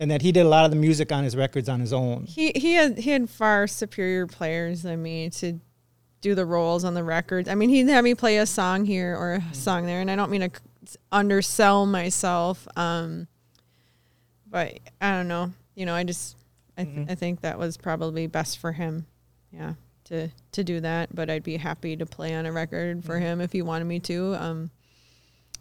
and 0.00 0.10
that 0.10 0.22
he 0.22 0.32
did 0.32 0.46
a 0.46 0.48
lot 0.48 0.64
of 0.64 0.70
the 0.72 0.76
music 0.76 1.12
on 1.12 1.22
his 1.22 1.36
records 1.36 1.68
on 1.68 1.78
his 1.78 1.92
own. 1.92 2.24
he 2.24 2.50
he 2.56 2.72
had 2.72 2.98
he 2.98 3.10
had 3.10 3.30
far 3.30 3.66
superior 3.68 4.26
players 4.26 4.82
than 4.82 5.00
me 5.02 5.30
to 5.30 5.60
do 6.22 6.34
the 6.34 6.44
roles 6.44 6.84
on 6.84 6.94
the 6.94 7.04
records. 7.04 7.48
I 7.48 7.54
mean, 7.54 7.68
he'd 7.70 7.88
have 7.88 8.02
me 8.04 8.14
play 8.14 8.38
a 8.38 8.46
song 8.46 8.84
here 8.84 9.16
or 9.16 9.34
a 9.34 9.54
song 9.54 9.86
there, 9.86 10.00
and 10.00 10.10
I 10.10 10.16
don't 10.16 10.30
mean 10.30 10.40
to 10.40 10.50
undersell 11.12 11.86
myself. 11.86 12.66
Um, 12.76 13.26
but 14.50 14.78
I 15.00 15.12
don't 15.12 15.28
know. 15.28 15.52
You 15.74 15.86
know, 15.86 15.94
I 15.94 16.04
just 16.04 16.36
I, 16.76 16.84
th- 16.84 16.96
Mhm. 16.96 17.10
I 17.10 17.14
think 17.14 17.40
that 17.42 17.58
was 17.58 17.76
probably 17.76 18.26
best 18.26 18.58
for 18.58 18.72
him. 18.72 19.06
Yeah, 19.52 19.74
to 20.04 20.28
to 20.52 20.64
do 20.64 20.80
that. 20.80 21.14
But 21.14 21.30
I'd 21.30 21.42
be 21.44 21.56
happy 21.56 21.96
to 21.96 22.06
play 22.06 22.34
on 22.34 22.46
a 22.46 22.52
record 22.52 23.04
for 23.04 23.16
Mhm. 23.18 23.20
him 23.22 23.40
if 23.40 23.52
he 23.52 23.62
wanted 23.62 23.84
me 23.84 24.00
to. 24.00 24.34
Um, 24.42 24.70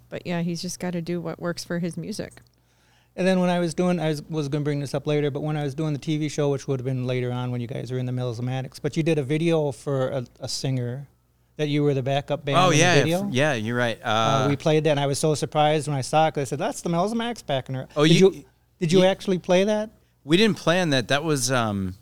but 0.09 0.25
yeah, 0.25 0.41
he's 0.41 0.61
just 0.61 0.79
got 0.79 0.91
to 0.93 1.01
do 1.01 1.21
what 1.21 1.39
works 1.39 1.63
for 1.63 1.79
his 1.79 1.95
music. 1.97 2.41
And 3.19 3.27
then 3.27 3.41
when 3.41 3.49
I 3.49 3.59
was 3.59 3.73
doing, 3.73 3.99
I 3.99 4.07
was, 4.07 4.21
was 4.29 4.47
going 4.47 4.61
to 4.61 4.63
bring 4.63 4.79
this 4.79 4.93
up 4.93 5.05
later, 5.05 5.29
but 5.29 5.41
when 5.41 5.57
I 5.57 5.63
was 5.65 5.75
doing 5.75 5.91
the 5.91 5.99
TV 5.99 6.31
show, 6.31 6.49
which 6.51 6.69
would 6.69 6.79
have 6.79 6.85
been 6.85 7.05
later 7.05 7.33
on 7.33 7.51
when 7.51 7.59
you 7.59 7.67
guys 7.67 7.91
were 7.91 7.97
in 7.97 8.05
the 8.05 8.13
Melismatics, 8.13 8.79
but 8.81 8.95
you 8.95 9.03
did 9.03 9.17
a 9.17 9.23
video 9.23 9.73
for 9.73 10.07
a, 10.07 10.25
a 10.39 10.47
singer 10.47 11.05
that 11.57 11.67
you 11.67 11.83
were 11.83 11.93
the 11.93 12.01
backup 12.01 12.45
band 12.45 12.57
Oh 12.57 12.69
in 12.69 12.77
yeah, 12.79 12.93
the 12.95 12.99
f- 13.01 13.05
video. 13.05 13.27
yeah, 13.29 13.53
you're 13.55 13.75
right. 13.75 13.99
Uh, 14.01 14.07
Uh, 14.07 14.47
we 14.49 14.55
played 14.55 14.85
that, 14.85 14.91
and 14.91 14.99
I 15.01 15.05
was 15.07 15.19
so 15.19 15.35
surprised 15.35 15.89
when 15.89 15.97
I 15.97 16.01
saw 16.01 16.27
it. 16.27 16.33
'cause 16.35 16.41
I 16.43 16.45
said, 16.45 16.59
"That's 16.59 16.79
the 16.81 16.89
Melismatics 16.89 17.45
backing 17.45 17.75
her." 17.75 17.89
Oh, 17.97 18.07
did 18.07 18.17
you- 18.17 18.31
you, 18.31 18.45
did 18.79 18.91
you 18.93 18.99
you- 18.99 19.05
actually 19.05 19.37
play 19.39 19.65
that? 19.65 19.89
we 20.23 20.37
didn't 20.37 20.55
plan 20.57 20.91
that. 20.91 21.09
That 21.09 21.25
was 21.25 21.51
um, 21.51 21.95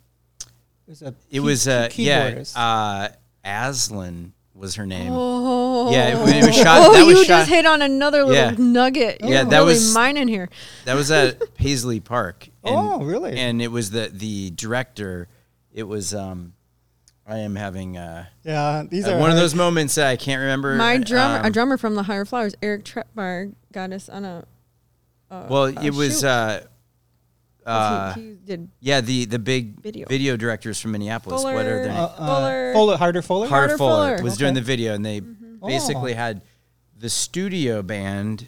It 0.85 0.89
was 0.91 1.01
a 1.01 1.07
it 1.07 1.15
key- 1.31 1.39
was 1.39 1.67
a 1.67 1.89
yeah, 1.95 2.43
uh, 2.55 3.07
Aslyn 3.43 4.33
was 4.57 4.75
her 4.75 4.85
name. 4.85 5.11
Oh, 5.13 5.91
Yeah, 5.91 6.09
it- 6.09 6.35
it 6.43 6.45
was 6.47 6.55
shot- 6.55 6.79
Oh, 6.81 6.93
that 6.93 7.05
was 7.05 7.19
you 7.19 7.25
shot- 7.25 7.39
just 7.41 7.49
hit 7.49 7.65
on 7.65 7.81
another 7.81 8.23
little 8.25 8.33
Yeah. 8.51 8.55
nugget. 8.57 9.21
Yeah, 9.23 9.43
that 9.43 9.57
really 9.59 9.73
was- 9.73 9.93
mine 9.93 10.17
in 10.17 10.27
here. 10.27 10.49
That 10.85 10.95
was 10.95 11.11
at 11.11 11.53
Paisley 11.55 11.99
Park. 11.99 12.49
And, 12.63 12.75
Oh, 12.75 13.03
really? 13.03 13.37
And 13.37 13.61
it 13.61 13.71
was 13.71 13.91
the 13.91 14.09
the 14.13 14.49
director. 14.51 15.27
It 15.73 15.83
was 15.83 16.13
um, 16.13 16.53
I 17.27 17.37
am 17.39 17.55
having 17.55 17.97
uh, 17.97 18.25
yeah, 18.43 18.83
these 18.89 19.07
uh, 19.07 19.13
are 19.13 19.19
one 19.19 19.29
of 19.31 19.37
those 19.37 19.53
moments 19.53 19.95
that 19.95 20.07
I 20.07 20.15
can't 20.15 20.39
remember. 20.39 20.75
My 20.75 20.97
drummer, 20.97 21.41
a 21.43 21.45
um, 21.47 21.51
drummer 21.51 21.77
from 21.77 21.95
the 21.95 22.03
Higher 22.03 22.25
Flowers, 22.25 22.55
Eric 22.61 22.83
Tretbar, 22.85 23.53
got 23.73 23.91
us 23.91 24.09
on 24.09 24.25
a. 24.25 24.45
a 25.29 25.45
Well, 25.49 25.65
a 25.65 25.83
it 25.83 25.93
was 25.93 26.21
shoot. 26.21 26.63
Uh, 27.67 28.13
'Cause 28.13 28.17
uh, 28.17 28.19
he, 28.19 28.21
he 28.29 28.33
did 28.45 28.69
yeah, 28.79 29.01
the 29.01 29.25
the 29.25 29.39
big 29.39 29.81
Video. 29.81 30.07
video, 30.07 30.37
directors 30.37 30.79
from 30.79 30.91
Minneapolis. 30.93 31.43
What 31.43 31.53
are 31.55 31.63
their 31.63 31.83
Fuller. 31.83 31.87
names? 31.87 31.97
Uh, 31.99 32.03
uh, 32.23 32.25
Fuller. 32.25 32.73
Fuller, 32.73 32.97
Harder 32.97 33.21
Fuller. 33.21 33.47
Harder 33.47 33.67
Harder 33.67 33.77
Fuller 33.77 34.07
Fuller. 34.17 34.23
was 34.23 34.37
doing 34.37 34.53
the 34.53 34.61
video, 34.61 34.93
and 34.93 35.05
they 35.05 35.21
Oh. 35.61 35.67
basically 35.67 36.13
had 36.13 36.41
the 36.97 37.09
studio 37.09 37.81
band, 37.81 38.47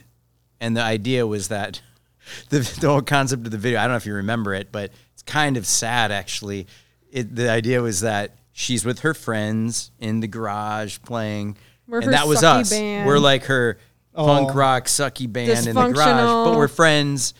and 0.60 0.76
the 0.76 0.82
idea 0.82 1.26
was 1.26 1.48
that 1.48 1.82
the 2.50 2.60
the 2.80 2.88
whole 2.88 3.02
concept 3.02 3.44
of 3.46 3.50
the 3.52 3.58
video. 3.58 3.78
I 3.78 3.82
don't 3.82 3.90
know 3.92 3.96
if 3.96 4.06
you 4.06 4.14
remember 4.14 4.54
it, 4.54 4.72
but 4.72 4.90
it's 5.12 5.22
kind 5.22 5.56
of 5.56 5.66
sad 5.66 6.10
actually. 6.12 6.66
It, 7.10 7.34
the 7.34 7.50
idea 7.50 7.82
was 7.82 8.00
that 8.02 8.36
she's 8.52 8.84
with 8.84 9.00
her 9.00 9.14
friends 9.14 9.90
in 9.98 10.20
the 10.20 10.28
garage 10.28 10.98
playing, 11.04 11.56
We're 11.88 12.00
and 12.00 12.12
that 12.12 12.26
was 12.28 12.42
us. 12.44 12.70
band. 12.70 13.06
We're 13.06 13.18
like 13.18 13.44
her 13.44 13.78
punk 14.14 14.50
Oh. 14.52 14.54
rock 14.54 14.84
sucky 14.86 15.30
band 15.32 15.66
in 15.66 15.74
the 15.74 15.88
garage, 15.88 16.48
but 16.48 16.56
we're 16.56 16.68
friends. 16.68 17.34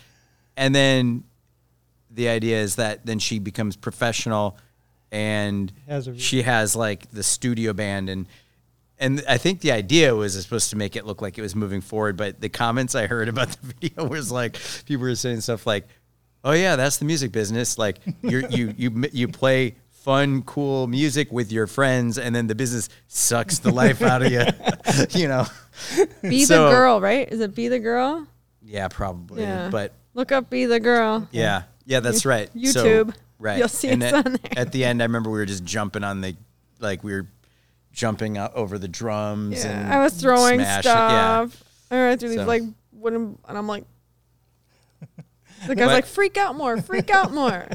And 0.57 0.75
then 0.75 1.25
the 2.21 2.29
idea 2.29 2.61
is 2.61 2.77
that 2.77 3.07
then 3.07 3.19
she 3.19 3.39
becomes 3.39 3.77
professional 3.77 4.57
and 5.11 5.73
Has 5.89 6.07
a- 6.07 6.19
she 6.19 6.43
has 6.43 6.77
like 6.77 7.11
the 7.11 7.23
studio 7.23 7.73
band 7.73 8.09
and 8.11 8.27
and 8.99 9.23
I 9.27 9.39
think 9.39 9.61
the 9.63 9.73
idea 9.73 10.15
was 10.15 10.41
supposed 10.43 10.69
to 10.71 10.77
make 10.77 10.95
it 10.95 11.07
look 11.07 11.23
like 11.23 11.39
it 11.39 11.41
was 11.43 11.57
moving 11.57 11.81
forward, 11.81 12.19
but 12.19 12.39
the 12.43 12.51
comments 12.51 12.95
I 12.95 13.07
heard 13.07 13.29
about 13.31 13.49
the 13.63 13.67
video 13.81 14.05
was 14.07 14.31
like 14.31 14.59
people 14.85 15.03
were 15.05 15.15
saying 15.15 15.41
stuff 15.41 15.67
like, 15.67 15.89
oh 16.45 16.53
yeah, 16.53 16.77
that's 16.77 16.99
the 16.99 17.07
music 17.07 17.33
business. 17.33 17.79
Like 17.79 17.97
you 18.23 18.47
you 18.51 18.75
you 18.77 19.05
you 19.13 19.27
play 19.29 19.77
fun, 19.91 20.43
cool 20.43 20.87
music 20.87 21.33
with 21.33 21.51
your 21.51 21.67
friends, 21.67 22.19
and 22.19 22.35
then 22.35 22.47
the 22.47 22.55
business 22.55 22.91
sucks 23.09 23.59
the 23.61 23.71
life 23.73 24.03
out 24.03 24.23
of 24.23 24.31
you. 24.31 24.45
you 25.21 25.29
know. 25.29 25.47
Be 26.21 26.45
So- 26.45 26.67
the 26.67 26.71
girl, 26.71 27.01
right? 27.01 27.27
Is 27.33 27.41
it 27.41 27.55
be 27.55 27.69
the 27.69 27.79
girl? 27.79 28.27
Yeah, 28.63 28.89
probably. 28.89 29.43
Yeah. 29.43 29.71
But 29.71 29.95
Look 30.13 30.31
up 30.31 30.51
be 30.51 30.67
the 30.67 30.81
girl. 30.81 31.27
yeah, 31.33 31.63
yeah, 31.91 32.01
that's 32.01 32.25
right. 32.25 32.49
So- 32.53 32.85
YouTube. 32.85 33.15
right. 33.39 33.59
You'll 33.59 33.69
see 33.69 33.89
and 33.89 34.03
it's 34.03 34.13
at, 34.13 34.27
on 34.27 34.33
there. 34.33 34.53
At 34.57 34.73
the 34.73 34.85
end, 34.85 35.03
I 35.03 35.05
remember 35.07 35.29
we 35.31 35.39
were 35.39 35.47
just 35.47 35.65
jumping 35.65 36.05
on 36.05 36.21
the, 36.21 36.37
like 36.79 37.03
we 37.05 37.13
were 37.13 37.27
jumping 37.93 38.39
out 38.39 38.55
over 38.55 38.79
the 38.79 38.89
drums. 38.89 39.65
Yeah, 39.65 39.81
and 39.81 39.93
I 39.93 40.03
was 40.03 40.15
throwing 40.15 40.61
smashing- 40.61 40.91
Yeah. 40.91 41.47
stuff. 41.49 41.65
I 41.91 41.97
ran 41.97 42.19
through 42.19 42.29
these 42.31 42.39
like 42.39 42.63
wooden, 42.93 43.37
and 43.49 43.59
I'm 43.59 43.67
like, 43.67 43.85
the 45.67 45.75
guy's 45.75 45.87
But- 45.89 45.93
like, 45.95 46.07
freak 46.07 46.37
out 46.37 46.57
more, 46.57 46.81
freak 46.81 47.11
out 47.11 47.33
more. 47.33 47.67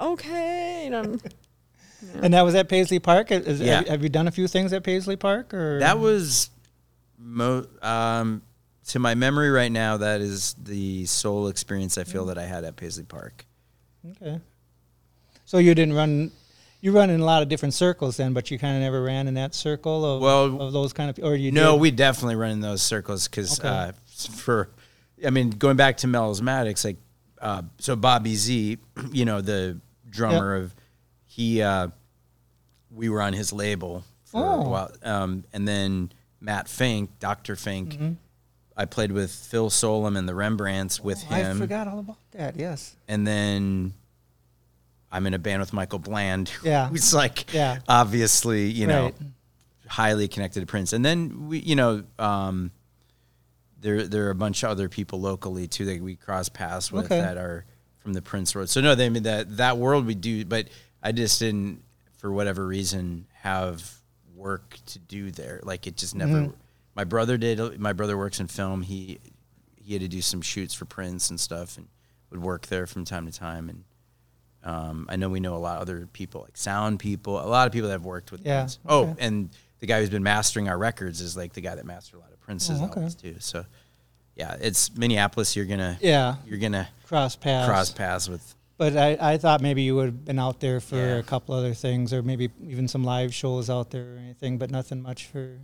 okay, 0.00 0.86
and 0.86 0.94
I'm, 0.96 1.20
And 2.22 2.32
that 2.34 2.42
was 2.42 2.54
at 2.54 2.68
Paisley 2.68 2.98
Park. 3.00 3.30
Is, 3.32 3.60
Yeah. 3.60 3.76
have, 3.78 3.88
have 3.88 4.02
you 4.02 4.08
done 4.08 4.28
a 4.28 4.30
few 4.30 4.46
things 4.46 4.72
at 4.72 4.84
Paisley 4.84 5.16
Park? 5.16 5.52
Or 5.52 5.80
That 5.80 5.98
was, 5.98 6.50
mo- 7.18 7.66
um, 7.82 8.42
to 8.88 8.98
my 9.00 9.14
memory 9.16 9.50
right 9.50 9.72
now, 9.72 9.96
that 9.96 10.20
is 10.20 10.54
the 10.62 11.04
sole 11.06 11.48
experience 11.48 11.98
I 11.98 12.04
feel 12.04 12.24
Mm. 12.24 12.28
that 12.28 12.38
I 12.38 12.44
had 12.44 12.62
at 12.64 12.76
Paisley 12.76 13.02
Park. 13.04 13.44
Okay. 14.12 14.40
So 15.44 15.58
you 15.58 15.74
didn't 15.74 15.94
run. 15.94 16.30
You 16.80 16.92
run 16.92 17.10
in 17.10 17.20
a 17.20 17.24
lot 17.24 17.42
of 17.42 17.48
different 17.48 17.74
circles 17.74 18.16
then, 18.18 18.32
but 18.32 18.50
you 18.50 18.58
kind 18.58 18.76
of 18.76 18.82
never 18.82 19.02
ran 19.02 19.26
in 19.28 19.34
that 19.34 19.54
circle 19.54 20.04
of, 20.04 20.20
Well, 20.22 20.60
of 20.62 20.72
those 20.72 20.92
kind 20.92 21.10
of, 21.10 21.18
or 21.24 21.34
you 21.34 21.50
no, 21.50 21.72
did? 21.72 21.80
we 21.80 21.90
definitely 21.90 22.36
run 22.36 22.50
in 22.50 22.60
those 22.60 22.82
circles 22.82 23.26
because 23.26 23.58
Okay. 23.58 23.68
uh, 23.68 23.92
for, 24.36 24.68
I 25.26 25.30
mean, 25.30 25.50
going 25.50 25.76
back 25.76 25.96
to 25.98 26.06
Melismatics, 26.06 26.84
like, 26.84 26.98
uh, 27.40 27.62
so 27.78 27.96
Bobby 27.96 28.34
Z, 28.36 28.78
you 29.12 29.24
know, 29.24 29.40
the 29.40 29.80
drummer 30.08 30.54
of, 30.56 30.74
he, 31.24 31.62
uh, 31.62 31.88
we 32.94 33.08
were 33.08 33.22
on 33.22 33.32
his 33.32 33.52
label 33.52 34.04
for 34.24 34.44
Oh. 34.44 34.60
a 34.60 34.68
while, 34.68 34.90
um, 35.02 35.44
and 35.52 35.66
then 35.66 36.12
Matt 36.40 36.68
Fink, 36.68 37.18
Doctor 37.18 37.56
Fink, 37.56 37.94
Mm-hmm. 37.94 38.12
I 38.76 38.84
played 38.84 39.10
with 39.12 39.30
Phil 39.30 39.70
Solem 39.70 40.16
and 40.16 40.28
the 40.28 40.34
Rembrandts 40.34 41.00
with 41.00 41.24
Oh, 41.30 41.34
I 41.34 41.54
forgot 41.54 41.88
all 41.88 41.98
about 42.00 42.18
that. 42.32 42.56
Yes. 42.56 42.94
and 43.08 43.26
then 43.26 43.94
I'm 45.10 45.26
in 45.26 45.34
a 45.34 45.38
band 45.38 45.60
with 45.60 45.72
Michael 45.72 45.98
Bland, 45.98 46.50
Yeah. 46.62 46.88
who's 46.88 47.14
like, 47.14 47.52
Yeah. 47.54 47.78
obviously, 47.88 48.66
you 48.70 48.86
know, 48.86 49.12
highly 49.88 50.28
connected 50.28 50.60
to 50.60 50.66
Prince. 50.66 50.92
And 50.92 51.04
then 51.04 51.48
we, 51.48 51.60
you 51.60 51.76
know, 51.76 52.02
um, 52.18 52.70
there 53.80 54.06
there 54.06 54.26
are 54.26 54.30
a 54.30 54.34
bunch 54.34 54.62
of 54.64 54.70
other 54.70 54.88
people 54.88 55.20
locally 55.20 55.68
too 55.68 55.84
that 55.86 56.00
we 56.02 56.16
cross 56.16 56.48
paths 56.48 56.90
with 56.90 57.06
Okay. 57.06 57.20
that 57.20 57.36
are 57.36 57.64
from 58.00 58.12
the 58.14 58.22
Prince 58.22 58.54
world. 58.54 58.68
So 58.68 58.80
no, 58.80 58.94
they 58.94 59.06
I 59.06 59.08
mean 59.08 59.22
that 59.24 59.56
that 59.58 59.78
world 59.78 60.06
we 60.06 60.14
do, 60.14 60.44
but 60.44 60.68
I 61.02 61.12
just 61.12 61.38
didn't, 61.38 61.82
for 62.18 62.32
whatever 62.32 62.66
reason, 62.66 63.26
have 63.42 63.90
work 64.34 64.76
to 64.86 64.98
do 64.98 65.30
there. 65.30 65.60
Like 65.62 65.86
it 65.86 65.96
just 65.96 66.14
never. 66.14 66.32
Mm-hmm. 66.32 66.50
My 66.96 67.04
brother 67.04 67.36
did. 67.36 67.78
My 67.78 67.92
brother 67.92 68.16
works 68.16 68.40
in 68.40 68.46
film. 68.48 68.82
He 68.82 69.18
he 69.76 69.92
had 69.92 70.02
to 70.02 70.08
do 70.08 70.20
some 70.22 70.40
shoots 70.42 70.74
for 70.74 70.84
Prince 70.86 71.30
and 71.30 71.38
stuff, 71.38 71.76
and 71.76 71.86
would 72.30 72.42
work 72.42 72.66
there 72.66 72.86
from 72.86 73.04
time 73.04 73.26
to 73.26 73.32
time. 73.32 73.68
And 73.68 73.84
um, 74.64 75.06
I 75.08 75.14
know 75.16 75.28
we 75.28 75.38
know 75.38 75.54
a 75.54 75.58
lot 75.58 75.76
of 75.76 75.82
other 75.82 76.08
people, 76.12 76.40
like 76.42 76.56
sound 76.56 76.98
people, 76.98 77.38
a 77.40 77.46
lot 77.46 77.66
of 77.68 77.72
people 77.72 77.88
that 77.88 77.94
have 77.94 78.04
worked 78.04 78.32
with 78.32 78.44
Yeah, 78.44 78.62
Prince. 78.62 78.78
Oh, 78.86 79.14
and 79.20 79.50
the 79.78 79.86
guy 79.86 80.00
who's 80.00 80.10
been 80.10 80.22
mastering 80.24 80.68
our 80.68 80.78
records 80.78 81.20
is 81.20 81.36
like 81.36 81.52
the 81.52 81.60
guy 81.60 81.74
that 81.76 81.84
mastered 81.84 82.18
a 82.18 82.22
lot 82.22 82.32
of 82.32 82.40
Prince's 82.40 82.80
Oh, 82.80 82.84
okay. 82.86 82.94
albums 82.94 83.14
too. 83.14 83.36
So, 83.38 83.64
yeah, 84.34 84.56
it's 84.60 84.96
Minneapolis. 84.96 85.54
You're 85.54 85.66
gonna 85.66 85.98
Yeah. 86.00 86.36
you're 86.46 86.58
gonna 86.58 86.88
Cross 87.06 87.36
paths. 87.36 87.68
cross 87.68 87.92
paths 87.92 88.28
with. 88.28 88.54
But 88.78 88.96
I, 88.96 89.16
I 89.34 89.38
thought 89.38 89.60
maybe 89.60 89.82
you 89.82 89.94
would 89.96 90.06
have 90.06 90.24
been 90.24 90.38
out 90.38 90.60
there 90.60 90.80
for 90.80 90.96
Yeah. 90.96 91.16
a 91.16 91.22
couple 91.22 91.54
other 91.54 91.74
things, 91.74 92.12
or 92.12 92.22
maybe 92.22 92.50
even 92.66 92.88
some 92.88 93.04
live 93.04 93.32
shows 93.34 93.70
out 93.70 93.90
there 93.90 94.14
or 94.14 94.18
anything, 94.18 94.58
but 94.58 94.70
nothing 94.70 95.00
much 95.02 95.26
for. 95.26 95.58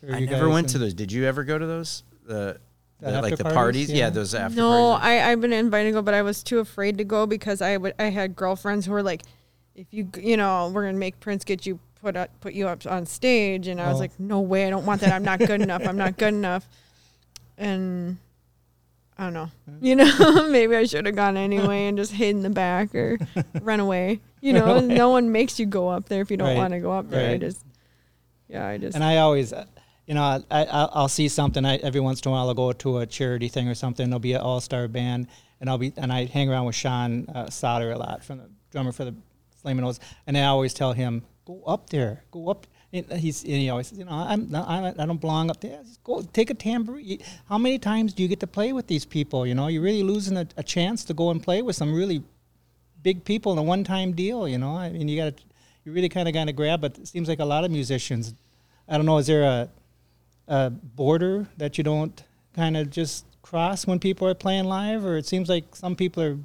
For 0.00 0.14
I 0.14 0.18
you 0.18 0.26
never 0.26 0.48
went 0.48 0.68
to 0.70 0.78
those. 0.78 0.94
Did 0.94 1.12
you 1.12 1.24
ever 1.24 1.44
go 1.44 1.58
to 1.58 1.66
those? 1.66 2.02
The, 2.26 2.58
The 3.00 3.10
the- 3.10 3.22
like 3.22 3.36
the 3.36 3.44
parties? 3.44 3.54
parties? 3.54 3.90
Yeah. 3.92 3.96
Yeah. 4.04 4.10
those 4.10 4.34
after 4.34 4.56
no, 4.56 4.96
parties. 4.98 5.06
I 5.06 5.30
I've 5.32 5.40
been 5.40 5.52
invited 5.52 5.90
to 5.90 5.92
go, 5.94 6.02
but 6.02 6.14
I 6.14 6.22
was 6.22 6.42
too 6.42 6.58
afraid 6.60 6.98
to 6.98 7.04
go 7.04 7.26
because 7.26 7.60
I 7.62 7.76
would 7.76 7.94
I 7.98 8.04
had 8.10 8.34
girlfriends 8.36 8.86
who 8.86 8.92
were 8.92 9.02
like, 9.02 9.22
if 9.74 9.86
you 9.90 10.08
you 10.20 10.36
know 10.36 10.70
we're 10.74 10.84
gonna 10.86 10.98
make 10.98 11.20
Prince 11.20 11.44
get 11.44 11.66
you 11.66 11.78
put 12.00 12.16
up, 12.16 12.30
put 12.40 12.52
you 12.54 12.68
up 12.68 12.86
on 12.86 13.04
stage, 13.06 13.66
and 13.68 13.80
I 13.80 13.88
was 13.88 13.96
Oh. 13.96 14.00
like, 14.00 14.18
no 14.20 14.40
way, 14.40 14.66
I 14.66 14.70
don't 14.70 14.86
want 14.86 15.00
that. 15.02 15.12
I'm 15.12 15.24
not 15.24 15.38
good 15.38 15.60
enough. 15.60 15.86
I'm 15.86 15.96
not 15.96 16.16
good 16.16 16.34
enough, 16.34 16.66
and. 17.58 18.18
I 19.18 19.24
don't 19.24 19.32
know. 19.32 19.50
You 19.80 19.96
know, 19.96 20.46
maybe 20.50 20.76
I 20.76 20.84
should 20.84 21.06
have 21.06 21.14
gone 21.16 21.38
anyway 21.38 21.86
and 21.86 21.96
just 21.96 22.12
hid 22.12 22.36
in 22.36 22.42
the 22.42 22.50
back 22.50 22.94
or 22.94 23.16
run 23.62 23.80
away. 23.80 24.20
You 24.42 24.52
know, 24.52 24.66
Run 24.66 24.84
away. 24.84 24.94
no 24.94 25.08
one 25.08 25.32
makes 25.32 25.58
you 25.58 25.64
go 25.64 25.88
up 25.88 26.10
there 26.10 26.20
if 26.20 26.30
you 26.30 26.36
don't 26.36 26.48
Right, 26.48 26.56
want 26.58 26.74
to 26.74 26.80
go 26.80 26.92
up 26.92 27.08
there. 27.08 27.30
I 27.30 27.38
just, 27.38 27.64
yeah, 28.46 28.66
I 28.68 28.76
just. 28.76 28.94
And 28.94 29.02
I 29.02 29.16
always, 29.16 29.54
you 30.06 30.14
know, 30.14 30.22
I, 30.22 30.64
I 30.64 30.88
I'll 30.92 31.08
see 31.08 31.28
something. 31.28 31.64
I, 31.64 31.76
every 31.76 32.00
once 32.00 32.20
in 32.20 32.28
a 32.28 32.32
while, 32.32 32.48
I'll 32.48 32.54
go 32.54 32.72
to 32.72 32.98
a 32.98 33.06
charity 33.06 33.48
thing 33.48 33.68
or 33.68 33.74
something. 33.74 34.08
There'll 34.08 34.20
be 34.20 34.34
an 34.34 34.40
all 34.40 34.60
star 34.60 34.88
band, 34.88 35.26
and 35.60 35.68
I'll 35.68 35.78
be 35.78 35.92
and 35.96 36.12
I 36.12 36.26
hang 36.26 36.48
around 36.48 36.66
with 36.66 36.76
Sean 36.76 37.28
uh, 37.28 37.48
a 37.50 37.96
lot, 37.96 38.24
from 38.24 38.38
the 38.38 38.50
drummer 38.70 38.92
for 38.92 39.04
the 39.04 39.14
Flamin' 39.62 39.84
Oh's, 39.84 40.00
and 40.26 40.36
I 40.38 40.44
always 40.44 40.74
tell 40.74 40.92
him, 40.92 41.22
go 41.44 41.62
up 41.66 41.90
there, 41.90 42.22
go 42.30 42.48
up. 42.48 42.66
And 42.92 43.04
he's 43.14 43.42
and 43.42 43.52
he 43.52 43.68
always 43.68 43.88
says, 43.88 43.98
you 43.98 44.04
know, 44.04 44.12
I'm 44.12 44.48
not, 44.48 44.68
I'm, 44.68 44.94
I 44.98 45.06
don't 45.06 45.20
belong 45.20 45.50
up 45.50 45.60
there. 45.60 45.82
Just 45.82 46.02
go 46.04 46.22
take 46.22 46.50
a 46.50 46.54
tambourine. 46.54 47.18
How 47.48 47.58
many 47.58 47.80
times 47.80 48.12
do 48.12 48.22
you 48.22 48.28
get 48.28 48.38
to 48.40 48.46
play 48.46 48.72
with 48.72 48.86
these 48.86 49.04
people? 49.04 49.44
You 49.44 49.56
know, 49.56 49.66
you're 49.66 49.82
really 49.82 50.04
losing 50.04 50.36
a, 50.36 50.46
a 50.56 50.62
chance 50.62 51.04
to 51.06 51.12
go 51.12 51.30
and 51.30 51.42
play 51.42 51.62
with 51.62 51.74
some 51.74 51.92
really 51.92 52.22
big 53.02 53.24
people 53.24 53.52
in 53.52 53.58
a 53.58 53.62
one-time 53.62 54.12
deal. 54.12 54.46
You 54.46 54.58
know, 54.58 54.76
I 54.76 54.90
mean, 54.90 55.08
you 55.08 55.20
got 55.20 55.36
to, 55.36 55.42
you 55.84 55.92
really 55.92 56.08
kind 56.08 56.28
of 56.28 56.32
got 56.32 56.44
to 56.44 56.52
grab. 56.52 56.80
But 56.80 56.96
it 56.96 57.08
seems 57.08 57.28
like 57.28 57.40
a 57.40 57.44
lot 57.44 57.64
of 57.64 57.72
musicians. 57.72 58.34
I 58.88 58.96
don't 58.96 59.04
know. 59.04 59.18
Is 59.18 59.26
there 59.26 59.42
a, 59.42 59.68
a 60.48 60.70
border 60.70 61.46
that 61.56 61.78
you 61.78 61.84
don't 61.84 62.22
kind 62.54 62.76
of 62.76 62.90
just 62.90 63.24
cross 63.42 63.86
when 63.86 63.98
people 63.98 64.26
are 64.28 64.34
playing 64.34 64.64
live, 64.64 65.04
or 65.04 65.16
it 65.16 65.26
seems 65.26 65.48
like 65.48 65.74
some 65.76 65.96
people 65.96 66.22
are. 66.22 66.38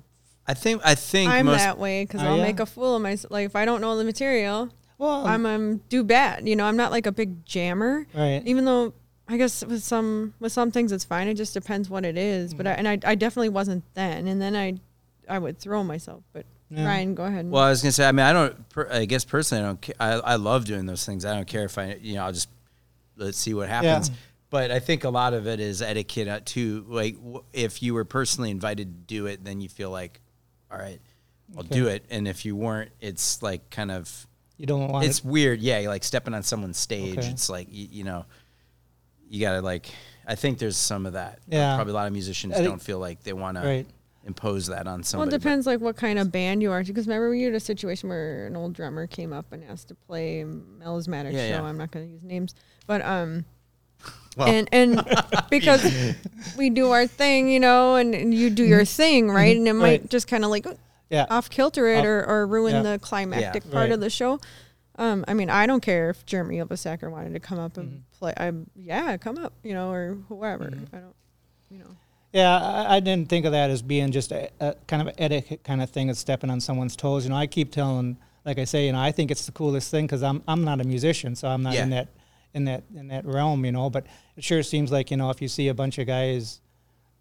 I 0.47 0.53
think 0.53 0.81
I 0.83 0.95
think 0.95 1.31
I'm 1.31 1.45
most 1.45 1.59
that 1.59 1.77
way 1.77 2.03
because 2.03 2.21
I'll 2.21 2.37
ya? 2.37 2.43
make 2.43 2.59
a 2.59 2.65
fool 2.65 2.95
of 2.95 3.01
myself. 3.01 3.31
Like 3.31 3.45
if 3.45 3.55
I 3.55 3.65
don't 3.65 3.79
know 3.81 3.95
the 3.97 4.03
material, 4.03 4.69
Well, 4.97 5.25
I'm 5.25 5.45
um 5.45 5.77
do 5.89 6.03
bad. 6.03 6.47
You 6.47 6.55
know, 6.55 6.65
I'm 6.65 6.77
not 6.77 6.91
like 6.91 7.05
a 7.05 7.11
big 7.11 7.45
jammer. 7.45 8.05
right. 8.13 8.41
Even 8.45 8.65
though 8.65 8.93
I 9.27 9.37
guess 9.37 9.63
with 9.63 9.83
some 9.83 10.33
with 10.39 10.51
some 10.51 10.71
things 10.71 10.91
it's 10.91 11.05
fine. 11.05 11.27
It 11.27 11.35
just 11.35 11.53
depends 11.53 11.89
what 11.89 12.03
it 12.05 12.17
is. 12.17 12.53
But 12.53 12.67
I, 12.67 12.71
and 12.71 12.87
I 12.87 12.97
I 13.05 13.15
definitely 13.15 13.49
wasn't 13.49 13.83
then. 13.93 14.27
And 14.27 14.41
then 14.41 14.55
I 14.55 14.75
I 15.29 15.37
would 15.39 15.59
throw 15.59 15.83
myself. 15.83 16.23
But 16.33 16.45
Yeah. 16.69 16.85
Ryan, 16.85 17.15
go 17.15 17.23
ahead. 17.25 17.49
Well, 17.49 17.63
I 17.63 17.69
was 17.69 17.81
gonna 17.81 17.91
say. 17.93 18.07
I 18.07 18.11
mean, 18.11 18.25
I 18.25 18.33
don't. 18.33 18.69
Per, 18.69 18.89
I 18.91 19.05
guess 19.05 19.23
personally, 19.23 19.63
I 19.63 19.67
don't. 19.67 19.81
ca- 19.81 19.93
I, 19.99 20.33
I 20.33 20.35
love 20.35 20.65
doing 20.65 20.85
those 20.85 21.05
things. 21.05 21.23
I 21.23 21.35
don't 21.35 21.47
care 21.47 21.65
if 21.65 21.77
I. 21.77 21.97
You 22.01 22.15
know, 22.15 22.23
I'll 22.25 22.33
just 22.33 22.49
let's 23.17 23.37
see 23.37 23.53
what 23.53 23.69
happens. 23.69 24.11
But 24.49 24.69
I 24.71 24.79
think 24.79 25.03
a 25.05 25.09
lot 25.09 25.33
of 25.33 25.47
it 25.47 25.59
is 25.61 25.81
etiquette 25.81 26.27
uh, 26.27 26.39
too. 26.43 26.85
Like, 26.89 27.15
if 27.53 27.81
you 27.81 27.93
were 27.93 28.03
personally 28.03 28.51
invited 28.51 28.87
to 29.07 29.13
do 29.15 29.25
it, 29.27 29.43
then 29.45 29.61
you 29.61 29.69
feel 29.69 29.89
like, 29.91 30.19
all 30.69 30.77
right, 30.77 30.99
I'll 31.55 31.61
Okay. 31.61 31.75
do 31.75 31.87
it. 31.87 32.03
And 32.09 32.27
if 32.27 32.43
you 32.43 32.55
weren't, 32.55 32.91
it's 32.99 33.41
like 33.41 33.69
kind 33.69 33.91
of. 33.91 34.27
you 34.57 34.65
don't 34.65 34.89
want 34.89 35.05
It's 35.05 35.19
it. 35.19 35.25
weird. 35.25 35.61
Yeah, 35.61 35.79
you're 35.79 35.89
like 35.91 36.03
stepping 36.03 36.33
on 36.33 36.43
someone's 36.43 36.77
stage. 36.77 37.17
Okay. 37.17 37.27
It's 37.29 37.49
like 37.49 37.67
you, 37.71 37.87
you 37.91 38.03
know, 38.03 38.25
you 39.29 39.39
gotta 39.39 39.61
like. 39.61 39.89
I 40.27 40.35
think 40.35 40.59
there's 40.59 40.77
some 40.77 41.05
of 41.05 41.13
that. 41.13 41.39
Yeah. 41.47 41.75
Probably 41.75 41.91
a 41.91 41.95
lot 41.95 42.07
of 42.07 42.13
musicians 42.13 42.55
don't 42.55 42.81
feel 42.81 42.99
like 42.99 43.23
they 43.23 43.33
want 43.33 43.57
to 43.57 43.63
Right. 43.63 43.87
Impose 44.23 44.67
that 44.67 44.85
on 44.87 45.01
somebody. 45.03 45.29
well, 45.29 45.35
it 45.35 45.39
depends 45.39 45.65
like 45.65 45.79
what 45.81 45.95
kind 45.95 46.19
of 46.19 46.31
band 46.31 46.61
you 46.61 46.71
are. 46.71 46.83
Because 46.83 47.07
remember, 47.07 47.29
we 47.31 47.41
had 47.43 47.53
a 47.55 47.59
situation 47.59 48.07
where 48.07 48.45
an 48.45 48.55
old 48.55 48.73
drummer 48.73 49.07
came 49.07 49.33
up 49.33 49.51
and 49.51 49.63
asked 49.63 49.87
to 49.87 49.95
play 49.95 50.43
Melismatic 50.45 51.33
Yeah, 51.33 51.47
show. 51.47 51.63
yeah. 51.63 51.63
I'm 51.63 51.77
not 51.77 51.89
going 51.91 52.05
to 52.07 52.11
use 52.13 52.21
names, 52.23 52.53
but 52.85 53.01
um, 53.03 53.45
Well. 54.37 54.47
and 54.47 54.69
and 54.71 55.03
because 55.49 56.15
we 56.57 56.69
do 56.69 56.91
our 56.91 57.07
thing, 57.07 57.49
you 57.49 57.59
know, 57.59 57.95
and, 57.95 58.13
and 58.13 58.31
you 58.33 58.49
do 58.51 58.63
your 58.63 58.85
thing, 58.85 59.29
right? 59.31 59.57
And 59.57 59.67
it 59.67 59.73
might 59.73 60.01
Right. 60.01 60.09
just 60.09 60.27
kind 60.27 60.45
of 60.45 60.51
like 60.51 60.67
Yeah. 61.09 61.25
off 61.29 61.49
kilter 61.49 61.87
it 61.87 61.99
Off- 62.01 62.05
or, 62.05 62.23
or 62.25 62.47
ruin 62.47 62.75
yeah. 62.75 62.81
the 62.83 62.99
climactic 62.99 63.63
Yeah. 63.65 63.71
part 63.71 63.83
Right. 63.85 63.91
of 63.91 64.01
the 64.01 64.09
show. 64.11 64.39
Um, 64.97 65.25
I 65.27 65.33
mean, 65.33 65.49
I 65.49 65.65
don't 65.65 65.81
care 65.81 66.11
if 66.11 66.25
Jeremy 66.27 66.57
Ylvisaker 66.57 67.09
wanted 67.09 67.33
to 67.33 67.39
come 67.39 67.57
up 67.57 67.75
and 67.77 67.89
Mm-hmm. 67.89 68.17
play. 68.19 68.33
I'm 68.37 68.69
yeah, 68.75 69.17
come 69.17 69.37
up, 69.39 69.53
you 69.63 69.73
know, 69.73 69.91
or 69.91 70.17
whoever. 70.29 70.65
I 70.93 70.97
don't, 70.97 71.15
you 71.71 71.79
know. 71.79 71.95
Yeah, 72.33 72.57
I, 72.57 72.95
I 72.95 72.99
didn't 73.01 73.29
think 73.29 73.45
of 73.45 73.51
that 73.51 73.69
as 73.69 73.81
being 73.81 74.11
just 74.11 74.31
a, 74.31 74.49
a 74.59 74.75
kind 74.87 75.07
of 75.07 75.13
etiquette 75.17 75.63
kind 75.63 75.81
of 75.81 75.89
thing 75.89 76.09
of 76.09 76.17
stepping 76.17 76.49
on 76.49 76.61
someone's 76.61 76.95
toes. 76.95 77.25
You 77.25 77.29
know, 77.31 77.35
I 77.35 77.47
keep 77.47 77.71
telling, 77.71 78.17
like 78.45 78.57
I 78.57 78.63
say, 78.63 78.85
you 78.85 78.93
know, 78.93 79.01
I 79.01 79.11
think 79.11 79.31
it's 79.31 79.45
the 79.45 79.51
coolest 79.51 79.91
thing 79.91 80.05
because 80.05 80.23
I'm 80.23 80.41
I'm 80.47 80.63
not 80.63 80.79
a 80.79 80.85
musician, 80.85 81.35
so 81.35 81.47
I'm 81.49 81.61
not 81.63 81.75
in 81.75 81.89
that 81.89 82.07
in 82.53 82.65
that 82.65 82.83
in 82.95 83.07
that 83.09 83.25
realm, 83.25 83.65
you 83.65 83.71
know. 83.73 83.89
But 83.89 84.05
it 84.37 84.43
sure 84.43 84.63
seems 84.63 84.91
like 84.91 85.11
you 85.11 85.17
know 85.17 85.29
if 85.29 85.41
you 85.41 85.47
see 85.49 85.67
a 85.67 85.73
bunch 85.73 85.97
of 85.97 86.07
guys, 86.07 86.61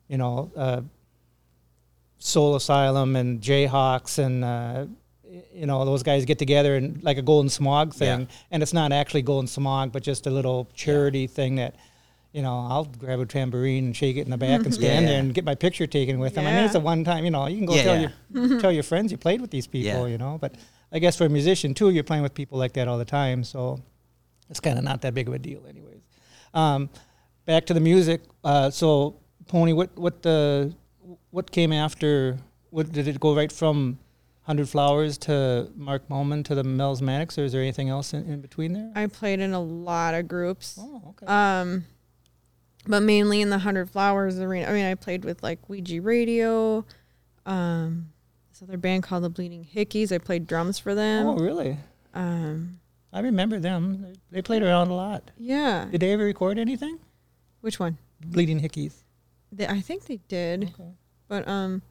you 0.09 0.17
know, 0.17 0.53
uh, 0.57 0.83
Soul 2.19 2.55
Asylum 2.57 3.17
and 3.17 3.41
Jayhawks 3.41 4.19
and 4.19 4.45
uh, 4.45 4.87
you 5.55 5.67
know 5.67 5.85
those 5.85 6.03
guys 6.03 6.25
get 6.25 6.39
together 6.39 6.77
and 6.77 7.03
like 7.03 7.19
a 7.19 7.23
Golden 7.23 7.49
Smog 7.49 7.95
thing, 7.95 8.21
Yeah. 8.21 8.27
and 8.51 8.63
it's 8.63 8.73
not 8.73 8.93
actually 8.93 9.23
Golden 9.23 9.47
Smog, 9.49 9.91
but 9.93 10.03
just 10.03 10.27
a 10.27 10.31
little 10.31 10.69
charity 10.75 11.27
thing 11.27 11.57
that 11.57 11.75
you 12.33 12.43
know, 12.43 12.67
I'll 12.71 12.85
grab 12.85 13.19
a 13.21 13.27
tambourine 13.27 13.87
and 13.87 13.97
shake 13.97 14.17
it 14.17 14.21
in 14.23 14.31
the 14.31 14.37
back 14.39 14.63
and 14.65 14.73
stand 14.73 15.05
Yeah. 15.07 15.11
there 15.13 15.21
and 15.21 15.35
get 15.35 15.45
my 15.45 15.55
picture 15.55 15.87
taken 15.87 16.19
with 16.21 16.35
them. 16.35 16.47
I 16.47 16.53
mean, 16.53 16.65
it's 16.65 16.75
a 16.75 16.81
one 16.81 17.03
time, 17.05 17.25
you 17.25 17.31
know, 17.31 17.47
you 17.49 17.57
can 17.57 17.67
go 17.67 17.75
Yeah, 17.75 17.83
tell 17.83 18.01
yeah. 18.01 18.11
your 18.47 18.61
tell 18.61 18.73
your 18.73 18.83
friends 18.85 19.11
you 19.13 19.19
played 19.19 19.41
with 19.41 19.51
these 19.51 19.67
people, 19.67 20.07
Yeah. 20.07 20.13
you 20.13 20.19
know. 20.19 20.39
But 20.41 20.55
I 20.93 20.99
guess 21.01 21.17
for 21.17 21.25
a 21.25 21.29
musician 21.29 21.75
too, 21.75 21.91
you're 21.91 22.05
playing 22.05 22.23
with 22.23 22.35
people 22.35 22.59
like 22.59 22.73
that 22.75 22.87
all 22.89 22.99
the 22.99 23.05
time, 23.05 23.43
so 23.45 23.81
it's 24.49 24.61
kind 24.61 24.79
of 24.79 24.85
not 24.85 25.03
that 25.03 25.15
big 25.15 25.29
of 25.29 25.35
a 25.35 25.39
deal, 25.39 25.61
anyways. 25.69 26.03
Um, 26.55 26.89
back 27.47 27.67
to 27.67 27.75
the 27.75 27.81
music. 27.81 28.23
Uh, 28.45 28.71
so, 28.71 29.17
Pony, 29.49 29.73
what 29.73 29.97
what 29.97 30.23
the 30.23 30.73
what 31.31 31.51
came 31.51 31.73
after? 31.73 32.39
What 32.71 32.93
did 32.93 33.09
it 33.09 33.19
go 33.19 33.35
right 33.35 33.51
from 33.51 33.99
Hundred 34.43 34.69
Flowers 34.69 35.19
to 35.19 35.69
Mark 35.77 36.09
Mallman 36.09 36.45
to 36.45 36.55
the 36.55 36.63
Melismatics, 36.65 37.39
or 37.39 37.43
is 37.45 37.53
there 37.53 37.61
anything 37.63 37.89
else 37.89 38.15
in, 38.15 38.25
in 38.27 38.41
between 38.41 38.73
there? 38.73 38.93
I 38.95 39.07
played 39.07 39.41
in 39.41 39.53
a 39.53 39.61
lot 39.61 40.15
of 40.15 40.29
groups. 40.29 40.77
oh, 40.81 41.03
okay. 41.11 41.27
Um, 41.27 41.85
but 42.87 43.01
mainly 43.03 43.41
in 43.41 43.51
the 43.51 43.59
Hundred 43.59 43.91
Flowers 43.91 44.39
arena. 44.41 44.67
I 44.69 44.73
mean, 44.73 44.87
I 44.87 44.95
played 44.95 45.25
with 45.25 45.43
like 45.43 45.69
Ouija 45.69 46.01
Radio, 46.01 46.85
um, 47.47 48.11
this 48.51 48.63
other 48.63 48.77
band 48.79 49.03
called 49.03 49.25
the 49.25 49.31
Bleeding 49.31 49.67
Hickeys. 49.75 50.13
I 50.13 50.19
played 50.19 50.47
drums 50.47 50.79
for 50.79 50.95
them. 50.95 51.27
oh, 51.27 51.37
really? 51.37 51.79
Um, 52.15 52.81
I 53.13 53.21
remember 53.21 53.59
them. 53.59 54.13
They, 54.31 54.43
played 54.43 54.63
around 54.63 54.89
a 54.89 54.95
lot. 54.95 55.31
yeah. 55.37 55.87
Did 55.91 56.01
they 56.01 56.13
ever 56.13 56.25
record 56.25 56.59
anything? 56.59 56.99
Which 57.61 57.79
one? 57.81 57.99
Bleeding 58.25 58.61
Hickeys. 58.61 58.95
They, 59.53 59.67
I 59.67 59.81
think 59.81 60.07
they 60.07 60.21
did, 60.29 60.71
Okay. 60.75 60.91
but 61.29 61.47
um, 61.49 61.83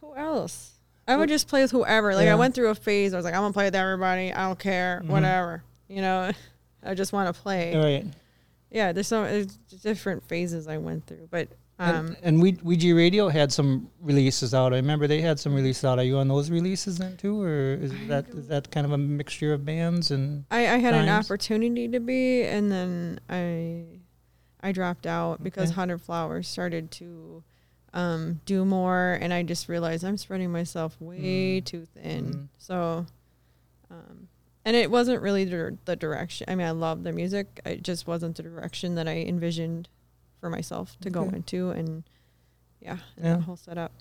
who 0.00 0.14
else? 0.14 0.72
I 1.08 1.16
would 1.16 1.28
just 1.28 1.48
play 1.48 1.62
with 1.62 1.70
whoever. 1.70 2.14
Like 2.14 2.26
Yeah. 2.26 2.32
I 2.32 2.36
went 2.36 2.54
through 2.54 2.68
a 2.68 2.74
phase. 2.74 3.14
I 3.14 3.16
was 3.16 3.24
like, 3.24 3.34
I'm 3.34 3.42
gonna 3.42 3.52
play 3.52 3.64
with 3.66 3.74
everybody. 3.76 4.32
I 4.32 4.42
don't 4.46 4.58
care, 4.58 5.02
Mhm. 5.04 5.08
whatever. 5.08 5.62
You 5.88 6.02
know, 6.02 6.32
I 6.82 6.94
just 6.94 7.12
want 7.12 7.34
to 7.34 7.40
play. 7.42 7.74
Right. 7.76 8.06
Yeah, 8.70 8.92
there's 8.92 9.06
some 9.06 9.24
there's 9.24 9.56
different 9.82 10.26
phases 10.28 10.66
I 10.68 10.78
went 10.78 11.06
through, 11.06 11.28
but 11.30 11.48
um, 11.78 12.06
and, 12.06 12.16
and 12.22 12.42
we 12.42 12.52
Ouija 12.62 12.94
Radio 12.94 13.28
had 13.28 13.52
some 13.52 13.90
releases 14.00 14.54
out. 14.54 14.72
I 14.72 14.76
remember 14.76 15.06
they 15.06 15.20
had 15.20 15.38
some 15.38 15.54
releases 15.54 15.84
out. 15.84 15.98
Are 15.98 16.04
you 16.04 16.18
on 16.18 16.26
those 16.28 16.50
releases 16.50 16.98
then 16.98 17.16
too, 17.16 17.40
or 17.42 17.74
is 17.74 17.92
that 18.08 18.28
is 18.30 18.48
that 18.48 18.70
kind 18.70 18.86
of 18.86 18.92
a 18.92 18.98
mixture 18.98 19.52
of 19.52 19.64
bands 19.64 20.10
and? 20.10 20.44
I, 20.50 20.60
I 20.68 20.78
had 20.78 20.94
an 20.94 21.08
opportunity 21.08 21.86
to 21.88 22.00
be, 22.00 22.42
and 22.44 22.72
then 22.72 23.20
I 23.28 23.84
I 24.62 24.72
dropped 24.72 25.06
out 25.06 25.42
because 25.44 25.68
Okay. 25.70 25.74
Hundred 25.74 26.00
Flowers 26.00 26.48
started 26.48 26.90
to 26.92 27.44
um, 27.92 28.40
do 28.46 28.64
more, 28.64 29.18
and 29.20 29.32
I 29.32 29.42
just 29.42 29.68
realized 29.68 30.04
I'm 30.04 30.16
spreading 30.16 30.50
myself 30.50 30.96
way 31.00 31.60
Mm. 31.60 31.64
too 31.64 31.86
thin. 31.94 32.24
Mhm. 32.32 32.48
So, 32.58 33.06
um, 33.90 34.28
and 34.66 34.74
it 34.76 34.90
wasn't 34.90 35.22
really 35.22 35.44
the, 35.44 35.78
the 35.84 35.94
direction. 35.94 36.44
I 36.50 36.56
mean, 36.56 36.66
I 36.66 36.72
love 36.72 37.04
the 37.04 37.12
music. 37.12 37.60
It 37.64 37.84
just 37.84 38.06
wasn't 38.08 38.36
the 38.36 38.42
direction 38.42 38.96
that 38.96 39.06
I 39.06 39.18
envisioned 39.20 39.88
for 40.40 40.50
myself 40.50 40.96
to 41.00 41.08
go 41.08 41.22
into, 41.22 41.70
and 41.70 42.02
yeah, 42.80 42.98
and 43.16 43.24
Yeah. 43.24 43.36
the 43.36 43.42
whole 43.42 43.56
setup. 43.56 43.92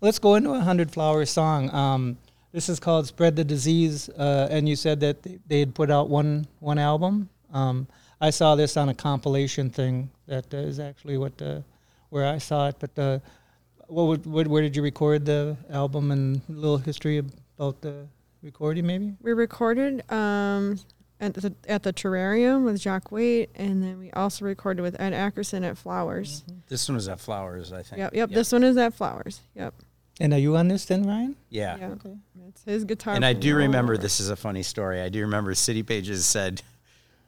Let's 0.00 0.18
go 0.20 0.36
into 0.36 0.50
a 0.52 0.60
hundred 0.60 0.92
flowers 0.92 1.28
song. 1.28 1.74
Um, 1.74 2.16
this 2.52 2.68
is 2.68 2.78
called 2.78 3.06
"Spread 3.06 3.34
the 3.36 3.44
Disease," 3.44 4.08
uh, 4.10 4.46
and 4.50 4.68
you 4.68 4.76
said 4.76 5.00
that 5.00 5.22
they, 5.48 5.58
had 5.58 5.74
put 5.74 5.90
out 5.90 6.08
one 6.08 6.46
one 6.60 6.78
album. 6.78 7.28
Um, 7.52 7.88
I 8.20 8.30
saw 8.30 8.54
this 8.54 8.76
on 8.76 8.88
a 8.88 8.94
compilation 8.94 9.70
thing. 9.70 10.10
That 10.26 10.54
uh, 10.54 10.58
is 10.58 10.78
actually 10.78 11.18
what 11.18 11.36
the, 11.36 11.64
where 12.10 12.26
I 12.26 12.38
saw 12.38 12.68
it. 12.68 12.76
But 12.78 12.96
uh, 12.98 13.18
what, 13.88 14.24
what 14.24 14.46
where 14.46 14.62
did 14.62 14.76
you 14.76 14.82
record 14.82 15.26
the 15.26 15.56
album 15.68 16.12
and 16.12 16.40
a 16.48 16.52
little 16.52 16.78
history 16.78 17.18
about 17.18 17.80
the 17.80 18.06
recording, 18.42 18.86
maybe? 18.86 19.14
We 19.20 19.32
recorded 19.32 20.10
um, 20.10 20.78
at 21.20 21.34
the 21.34 21.54
at 21.68 21.82
the 21.82 21.92
Terrarium 21.92 22.64
with 22.64 22.80
Jacques 22.80 23.12
Wait, 23.12 23.50
and 23.54 23.82
then 23.82 23.98
we 23.98 24.10
also 24.12 24.44
recorded 24.44 24.82
with 24.82 25.00
Ed 25.00 25.12
Ackerson 25.12 25.64
at 25.64 25.78
Flowers. 25.78 26.44
This 26.68 26.88
one 26.88 26.96
was 26.96 27.08
at 27.08 27.20
Flowers, 27.20 27.72
I 27.72 27.82
think. 27.82 28.00
Yep, 28.00 28.14
yep. 28.14 28.30
This 28.30 28.52
one 28.52 28.64
is 28.64 28.76
at 28.76 28.94
Flowers. 28.94 29.40
Yep. 29.54 29.74
And 30.20 30.32
are 30.34 30.38
you 30.38 30.56
on 30.56 30.68
this 30.68 30.84
then, 30.84 31.04
Ryan? 31.04 31.36
Yeah. 31.48 31.76
Yeah. 31.78 31.88
Okay. 31.88 32.16
It's 32.48 32.64
his 32.64 32.84
guitar. 32.84 33.14
And 33.14 33.24
I 33.24 33.32
do 33.32 33.54
playing. 33.54 33.68
remember 33.68 33.96
this 33.96 34.20
is 34.20 34.28
a 34.28 34.36
funny 34.36 34.62
story. 34.62 35.00
I 35.00 35.08
do 35.08 35.20
remember 35.22 35.54
City 35.54 35.82
Pages 35.82 36.26
said 36.26 36.62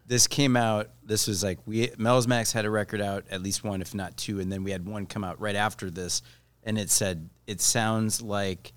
this 0.07 0.27
came 0.27 0.57
out. 0.57 0.91
This 1.03 1.27
was 1.27 1.43
like 1.43 1.59
we 1.67 1.91
Mel's 1.97 2.29
Max 2.29 2.53
had 2.53 2.65
a 2.65 2.71
record 2.71 3.01
out, 3.01 3.25
at 3.31 3.43
least 3.43 3.65
one, 3.65 3.81
if 3.81 3.95
not 3.95 4.17
two, 4.17 4.41
and 4.41 4.53
then 4.53 4.65
we 4.65 4.71
had 4.71 4.87
one 4.87 5.07
come 5.07 5.25
out 5.25 5.41
right 5.41 5.57
after 5.57 5.91
this, 5.91 6.23
and 6.63 6.79
it 6.79 6.91
said 6.91 7.31
it 7.47 7.61
sounds 7.61 8.21
like 8.21 8.73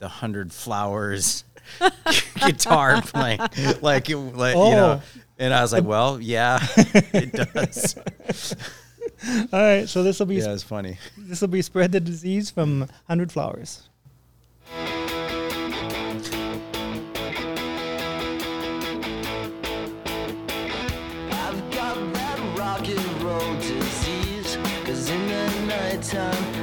the 0.00 0.08
Hundred 0.08 0.52
Flowers 0.52 1.44
guitar 2.46 3.00
playing, 3.06 3.38
like 3.80 4.10
it, 4.10 4.34
like 4.34 4.56
you 4.56 4.60
know. 4.60 5.00
Oh. 5.00 5.20
And 5.38 5.54
I 5.54 5.62
was 5.62 5.72
like, 5.72 5.84
well, 5.84 6.20
yeah, 6.20 6.58
it 7.14 7.32
does. 7.54 7.96
All 9.52 9.60
right, 9.60 9.88
so 9.88 10.02
this 10.02 10.18
will 10.18 10.26
be 10.26 10.34
Yeah, 10.36 10.52
it's 10.52 10.62
funny. 10.62 10.98
this 11.16 11.40
will 11.40 11.48
be 11.48 11.62
"Spread 11.62 11.92
the 11.92 12.00
Disease" 12.00 12.50
from 12.50 12.88
Hundred 13.08 13.32
Flowers. 13.32 13.88
I've 26.12 26.59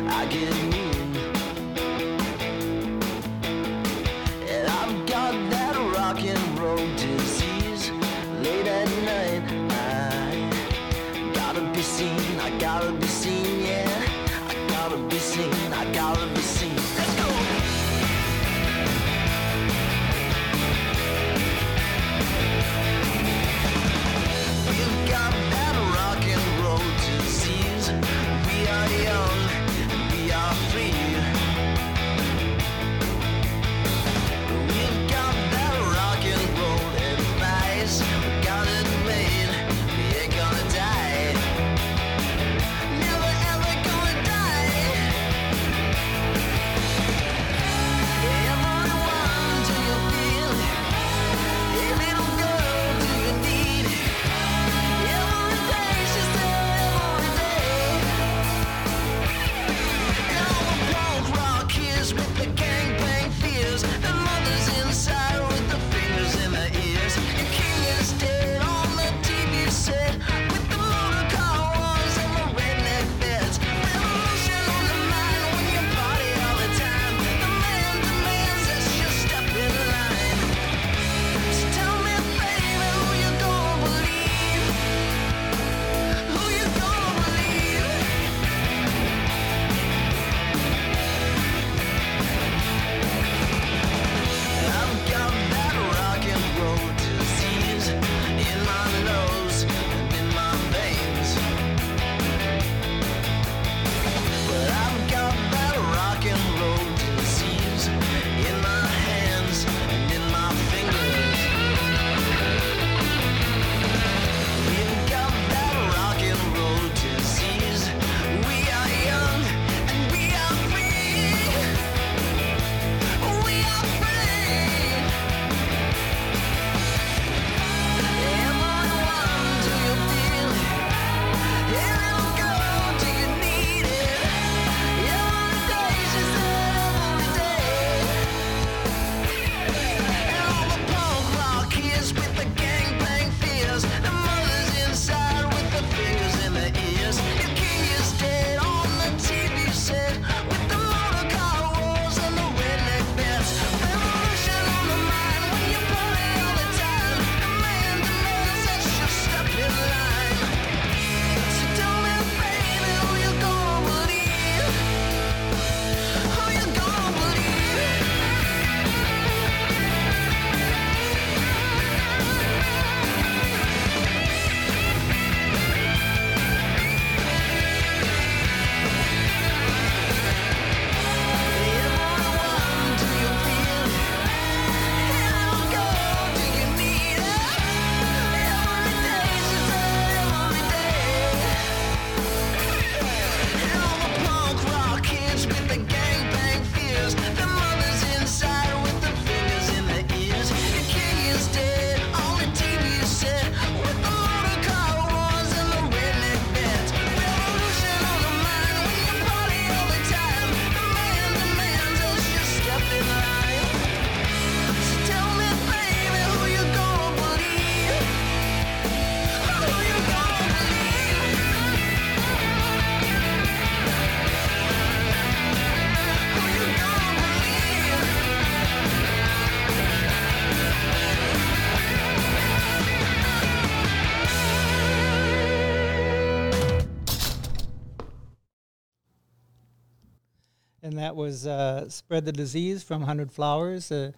and 240.97 241.05
that 241.05 241.15
was 241.15 241.45
uh, 241.45 241.87
"Spread 241.89 242.25
the 242.25 242.31
Disease" 242.31 242.81
from 242.83 243.03
Hundred 243.03 243.31
Flowers. 243.31 243.91
Uh, 243.91 244.11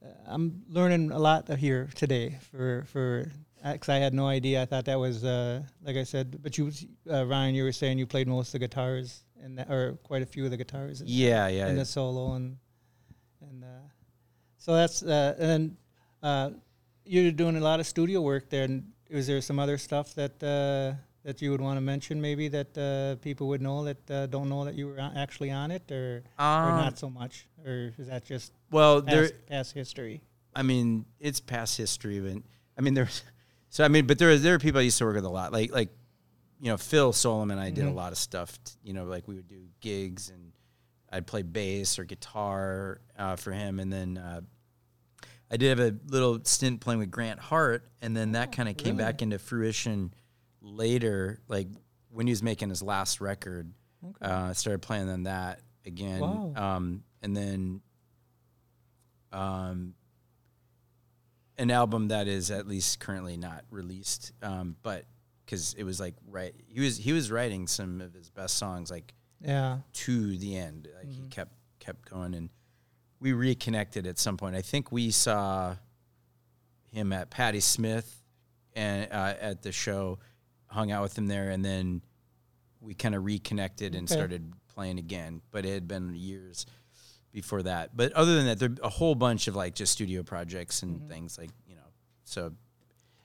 uh, 0.00 0.06
I'm 0.26 0.62
learning 0.68 1.10
a 1.10 1.18
lot 1.18 1.48
here 1.58 1.88
today 1.96 2.38
for 2.52 2.84
for 2.86 3.26
because 3.64 3.88
I 3.88 3.96
had 3.96 4.14
no 4.14 4.26
idea. 4.28 4.62
I 4.62 4.66
thought 4.66 4.84
that 4.84 4.98
was 5.00 5.24
uh, 5.24 5.62
like 5.82 5.96
I 5.96 6.04
said, 6.04 6.40
but 6.42 6.56
you, 6.56 6.70
uh, 7.10 7.26
Ryan, 7.26 7.54
you 7.56 7.64
were 7.64 7.72
saying 7.72 7.98
you 7.98 8.06
played 8.06 8.28
most 8.28 8.48
of 8.48 8.52
the 8.52 8.58
guitars 8.60 9.24
and 9.42 9.58
or 9.68 9.98
quite 10.04 10.22
a 10.22 10.26
few 10.26 10.44
of 10.44 10.50
the 10.52 10.56
guitars. 10.56 11.00
in- 11.00 11.08
Yeah, 11.08 11.48
yeah. 11.48 11.68
in 11.68 11.76
the 11.76 11.84
solo 11.84 12.34
and 12.34 12.58
and 13.40 13.64
uh, 13.64 13.66
so 14.58 14.74
that's 14.74 15.02
uh, 15.02 15.34
and 15.38 15.48
then 15.50 15.76
uh, 16.22 16.50
you're 17.04 17.32
doing 17.32 17.56
a 17.56 17.60
lot 17.60 17.80
of 17.80 17.86
studio 17.88 18.20
work 18.20 18.48
there. 18.50 18.64
And 18.64 18.92
is 19.10 19.26
there 19.26 19.40
some 19.40 19.58
other 19.58 19.78
stuff 19.78 20.14
that 20.14 20.40
uh, 20.42 20.94
that 21.24 21.40
you 21.42 21.50
would 21.50 21.60
want 21.60 21.76
to 21.76 21.80
mention, 21.80 22.20
maybe 22.20 22.48
that 22.48 22.76
uh, 22.78 23.16
people 23.22 23.48
would 23.48 23.62
know 23.62 23.84
that 23.84 24.10
uh, 24.10 24.26
don't 24.26 24.48
know 24.48 24.64
that 24.64 24.74
you 24.74 24.86
were 24.88 25.00
actually 25.16 25.50
on 25.50 25.70
it, 25.70 25.90
or 25.90 26.22
or 26.38 26.68
Um, 26.70 26.76
not 26.76 26.98
so 26.98 27.08
much, 27.10 27.46
or 27.64 27.92
is 27.98 28.06
that 28.08 28.24
just 28.24 28.52
well, 28.70 29.00
there. 29.02 29.22
past, 29.22 29.46
past 29.46 29.72
history? 29.74 30.20
I 30.54 30.62
mean, 30.62 31.04
it's 31.18 31.40
past 31.40 31.76
history, 31.76 32.20
but 32.20 32.42
I 32.78 32.80
mean, 32.82 32.94
there's. 32.94 33.22
So 33.70 33.84
I 33.84 33.88
mean, 33.88 34.06
but 34.06 34.18
there 34.18 34.38
there 34.38 34.54
are 34.54 34.58
people 34.60 34.78
I 34.80 34.84
used 34.84 34.98
to 34.98 35.04
work 35.04 35.16
with 35.16 35.24
a 35.24 35.28
lot, 35.28 35.52
like 35.52 35.72
like, 35.72 35.88
you 36.60 36.68
know, 36.70 36.76
Phil 36.76 37.12
Solem. 37.12 37.50
And 37.50 37.58
I 37.58 37.70
did 37.70 37.84
a 37.86 37.88
Mhm. 37.90 37.94
lot 37.96 38.12
of 38.12 38.18
stuff. 38.18 38.56
you 38.84 38.92
know, 38.92 39.04
like 39.04 39.26
we 39.26 39.34
would 39.34 39.48
do 39.48 39.62
gigs 39.80 40.28
and 40.30 40.52
I'd 41.10 41.26
play 41.26 41.42
bass 41.42 41.98
or 41.98 42.04
guitar 42.04 43.00
uh, 43.18 43.34
for 43.36 43.50
him, 43.52 43.80
and 43.80 43.92
then 43.92 44.16
uh, 44.18 44.42
I 45.50 45.56
did 45.56 45.76
have 45.76 45.80
a 45.80 45.96
little 46.06 46.38
stint 46.44 46.80
playing 46.80 47.00
with 47.00 47.10
Grant 47.10 47.40
Hart, 47.40 47.88
and 48.02 48.16
then 48.16 48.32
that 48.32 48.52
kind 48.52 48.68
of 48.68 48.76
came 48.76 48.96
back 48.96 49.22
into 49.22 49.38
fruition 49.38 50.12
later, 50.64 51.38
like 51.48 51.68
when 52.10 52.26
he 52.26 52.32
was 52.32 52.42
making 52.42 52.70
his 52.70 52.82
last 52.82 53.20
record. 53.20 53.72
Okay. 54.04 54.30
Uh, 54.32 54.52
started 54.52 54.82
playing 54.82 55.08
on 55.08 55.22
that 55.22 55.60
again, 55.86 56.20
Wow. 56.20 56.52
um, 56.56 57.04
and 57.22 57.34
then 57.36 57.80
um, 59.32 59.94
an 61.58 61.70
album 61.70 62.08
that 62.08 62.28
is 62.28 62.50
at 62.50 62.66
least 62.66 63.00
currently 63.00 63.36
not 63.36 63.64
released, 63.70 64.32
um, 64.42 64.76
but 64.82 65.04
because 65.44 65.74
it 65.74 65.84
was 65.84 66.00
like 66.00 66.14
right, 66.28 66.54
he 66.66 66.80
was 66.80 66.96
he 66.96 67.12
was 67.12 67.30
writing 67.30 67.66
some 67.66 68.00
of 68.00 68.12
his 68.14 68.30
best 68.30 68.56
songs 68.56 68.90
like 68.90 69.14
yeah. 69.40 69.78
to 69.92 70.36
the 70.36 70.56
end. 70.56 70.88
Like 70.96 71.06
Mm-hmm. 71.08 71.22
he 71.22 71.28
kept 71.28 71.52
kept 71.80 72.10
going, 72.10 72.34
and 72.34 72.50
we 73.20 73.32
reconnected 73.32 74.06
at 74.06 74.18
some 74.18 74.36
point. 74.36 74.54
I 74.56 74.62
think 74.62 74.92
we 74.92 75.10
saw 75.10 75.76
him 76.90 77.12
at 77.12 77.30
Patti 77.30 77.60
Smith 77.60 78.22
and 78.74 79.10
uh, 79.10 79.34
at 79.40 79.62
the 79.62 79.72
show, 79.72 80.18
hung 80.74 80.90
out 80.92 81.02
with 81.02 81.16
him 81.16 81.26
there, 81.26 81.50
and 81.50 81.64
then 81.64 82.02
we 82.80 82.94
kind 82.94 83.14
of 83.14 83.24
reconnected 83.24 83.94
and 83.94 84.06
Okay. 84.10 84.14
started 84.18 84.52
playing 84.68 84.98
again. 84.98 85.40
But 85.50 85.64
it 85.64 85.72
had 85.72 85.88
been 85.88 86.14
years 86.14 86.66
before 87.32 87.62
that. 87.62 87.96
But 87.96 88.12
other 88.12 88.34
than 88.36 88.46
that, 88.46 88.58
there 88.58 88.70
a 88.82 88.88
whole 88.90 89.14
bunch 89.14 89.48
of 89.48 89.56
like 89.56 89.74
just 89.74 89.92
studio 89.92 90.22
projects 90.22 90.82
and 90.82 90.98
Mm-hmm. 91.00 91.08
things 91.08 91.38
like 91.38 91.50
you 91.66 91.76
know. 91.76 91.88
So 92.24 92.52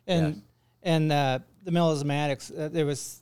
And 0.07 0.41
and 0.83 1.11
uh, 1.11 1.39
the 1.63 1.71
melismatics, 1.71 2.57
uh, 2.57 2.69
there 2.69 2.85
was, 2.85 3.21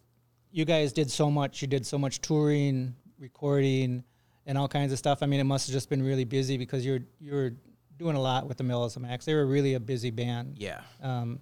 you 0.51 0.63
guys 0.63 0.93
did 0.93 1.09
so 1.09 1.31
much. 1.31 1.61
You 1.61 1.67
did 1.67 1.85
so 1.87 1.97
much 1.97 2.21
touring, 2.21 2.95
recording, 3.19 4.03
and 4.45 4.57
all 4.57 4.67
kinds 4.67 4.91
of 4.93 4.99
stuff. 4.99 5.23
I 5.23 5.25
mean, 5.25 5.39
it 5.39 5.43
must 5.45 5.67
have 5.67 5.73
just 5.73 5.89
been 5.89 6.03
really 6.03 6.23
busy 6.25 6.57
because 6.57 6.85
you're 6.85 7.01
you're 7.19 7.53
doing 7.97 8.15
a 8.15 8.21
lot 8.21 8.47
with 8.47 8.57
the 8.57 8.63
melismatics. 8.63 9.25
They 9.25 9.33
were 9.33 9.47
really 9.47 9.73
a 9.73 9.79
busy 9.79 10.11
band. 10.11 10.57
yeah, 10.59 10.81
Um, 11.01 11.39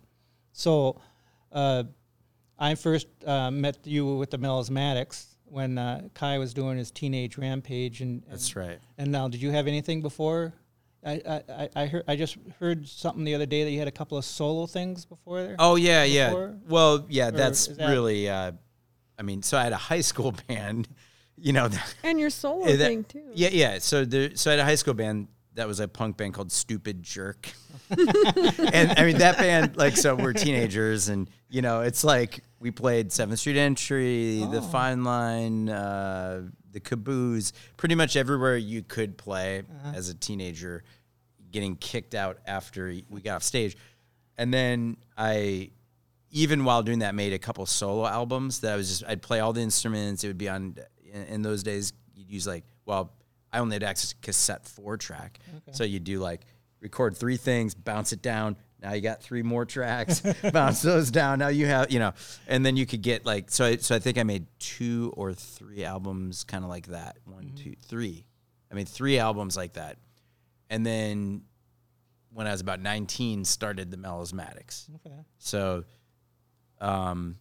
so, 0.53 1.01
uh, 1.51 1.83
I 2.57 2.75
first 2.75 3.07
uh, 3.25 3.51
met 3.51 3.77
you 3.85 4.15
with 4.15 4.31
the 4.31 4.37
melismatics 4.37 5.25
when 5.45 5.77
uh, 5.77 6.07
Kai 6.13 6.37
was 6.37 6.53
doing 6.53 6.77
his 6.77 6.89
teenage 6.91 7.37
rampage, 7.37 8.01
and, 8.01 8.23
and 8.23 8.31
that's 8.31 8.55
right. 8.55 8.79
and 8.97 9.11
now, 9.11 9.27
did 9.27 9.41
you 9.41 9.51
have 9.51 9.67
anything 9.67 10.01
before? 10.01 10.53
I, 11.05 11.21
I, 11.27 11.43
I- 11.53 11.69
I 11.75 11.85
heard 11.85 12.03
I 12.07 12.15
just 12.15 12.37
heard 12.59 12.87
something 12.87 13.23
the 13.23 13.35
other 13.35 13.45
day 13.45 13.63
that 13.63 13.69
you 13.71 13.77
had 13.79 13.87
a 13.87 13.91
couple 13.91 14.17
of 14.17 14.25
solo 14.25 14.65
things 14.65 15.05
before 15.05 15.43
there. 15.43 15.55
Oh 15.59 15.75
yeah, 15.75 16.03
yeah. 16.03 16.33
Well, 16.67 17.05
yeah, 17.09 17.29
that's 17.31 17.67
that- 17.67 17.89
really. 17.89 18.27
Uh, 18.29 18.53
I 19.19 19.21
mean, 19.21 19.43
so 19.43 19.57
I 19.57 19.63
had 19.63 19.73
a 19.73 19.77
high 19.77 20.01
school 20.01 20.33
band. 20.47 20.87
You 21.37 21.51
know, 21.53 21.69
And 22.03 22.19
your 22.19 22.29
solo 22.29 22.65
that- 22.71 22.77
thing 22.77 23.03
too. 23.03 23.23
Yeah, 23.33 23.49
yeah. 23.51 23.79
So 23.79 24.03
there, 24.05 24.35
so 24.35 24.49
I 24.49 24.53
had 24.53 24.59
a 24.61 24.65
high 24.65 24.75
school 24.75 24.93
band 24.95 25.27
that 25.53 25.67
was 25.67 25.79
a 25.79 25.87
punk 25.87 26.17
band 26.17 26.33
called 26.33 26.51
Stupid 26.51 27.03
Jerk, 27.03 27.49
and 27.89 28.93
I 28.97 29.03
mean 29.05 29.17
that 29.19 29.35
band 29.37 29.77
like 29.77 29.97
so 29.97 30.15
we're 30.15 30.33
teenagers, 30.33 31.09
and 31.09 31.29
you 31.49 31.61
know 31.61 31.81
it's 31.81 32.03
like 32.03 32.41
we 32.59 32.71
played 32.71 33.11
Seventh 33.11 33.39
Street 33.39 33.57
Entry, 33.57 34.39
the 34.51 34.57
Oh. 34.59 34.61
Fine 34.61 35.03
Line, 35.03 35.69
uh, 35.69 36.43
the 36.71 36.79
Caboose, 36.79 37.53
pretty 37.77 37.95
much 37.95 38.15
everywhere 38.15 38.57
you 38.57 38.81
could 38.81 39.17
play 39.17 39.59
Uh-huh. 39.59 39.93
as 39.95 40.09
a 40.09 40.13
teenager, 40.13 40.83
getting 41.51 41.75
kicked 41.75 42.15
out 42.15 42.39
after 42.45 42.93
we 43.09 43.21
got 43.21 43.37
off 43.37 43.43
stage, 43.43 43.77
and 44.37 44.53
then 44.53 44.97
I 45.17 45.71
even 46.31 46.65
while 46.65 46.83
doing 46.83 46.99
that, 46.99 47.15
made 47.15 47.31
a 47.33 47.39
couple 47.39 47.65
solo 47.65 48.05
albums 48.05 48.59
that 48.59 48.73
I 48.73 48.75
was 48.75 48.89
just 48.89 49.03
I'd 49.09 49.21
play 49.21 49.39
all 49.39 49.53
the 49.53 49.61
instruments. 49.61 50.23
It 50.23 50.27
would 50.27 50.37
be 50.37 50.49
on 50.49 50.75
in, 51.13 51.23
in 51.23 51.41
those 51.43 51.63
days. 51.63 51.93
You'd 52.15 52.29
use 52.31 52.47
like 52.47 52.63
well, 52.85 53.11
I 53.53 53.59
only 53.59 53.75
had 53.75 53.83
access 53.83 54.09
to 54.09 54.15
cassette 54.21 54.65
four 54.67 54.97
track, 54.97 55.39
so 55.71 55.83
you'd 55.85 56.03
do 56.03 56.19
like 56.19 56.41
record 56.85 57.17
three 57.17 57.37
things, 57.37 57.73
bounce 57.73 58.13
it 58.13 58.21
down. 58.21 58.55
Now 58.79 58.93
you 58.93 59.01
got 59.01 59.21
three 59.21 59.41
more 59.41 59.65
tracks, 59.65 60.21
bounce 60.53 60.83
those 60.83 61.09
down. 61.09 61.39
Now 61.39 61.47
you 61.47 61.65
have 61.65 61.91
you 61.91 61.97
know, 61.97 62.13
and 62.47 62.63
then 62.63 62.77
you 62.77 62.85
could 62.85 63.01
get 63.01 63.25
like 63.25 63.49
so. 63.49 63.65
I, 63.65 63.75
so 63.77 63.95
I 63.95 63.99
think 63.99 64.19
I 64.19 64.23
made 64.23 64.45
two 64.59 65.11
or 65.17 65.33
three 65.33 65.83
albums, 65.83 66.43
kind 66.43 66.63
of 66.63 66.69
like 66.69 66.87
that. 66.87 67.17
One, 67.25 67.51
two, 67.55 67.73
three. 67.87 68.25
I 68.71 68.75
made 68.75 68.87
three 68.87 69.17
albums 69.17 69.57
like 69.57 69.73
that, 69.73 69.97
and 70.69 70.85
then 70.85 71.41
when 72.31 72.45
I 72.45 72.51
was 72.51 72.61
about 72.61 72.79
nineteen, 72.79 73.43
started 73.43 73.89
the 73.89 73.97
Melismatics. 73.97 74.87
Okay. 74.97 75.19
So, 75.39 75.85
um, 76.79 77.37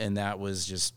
and 0.00 0.16
that 0.16 0.40
was 0.40 0.66
just 0.66 0.94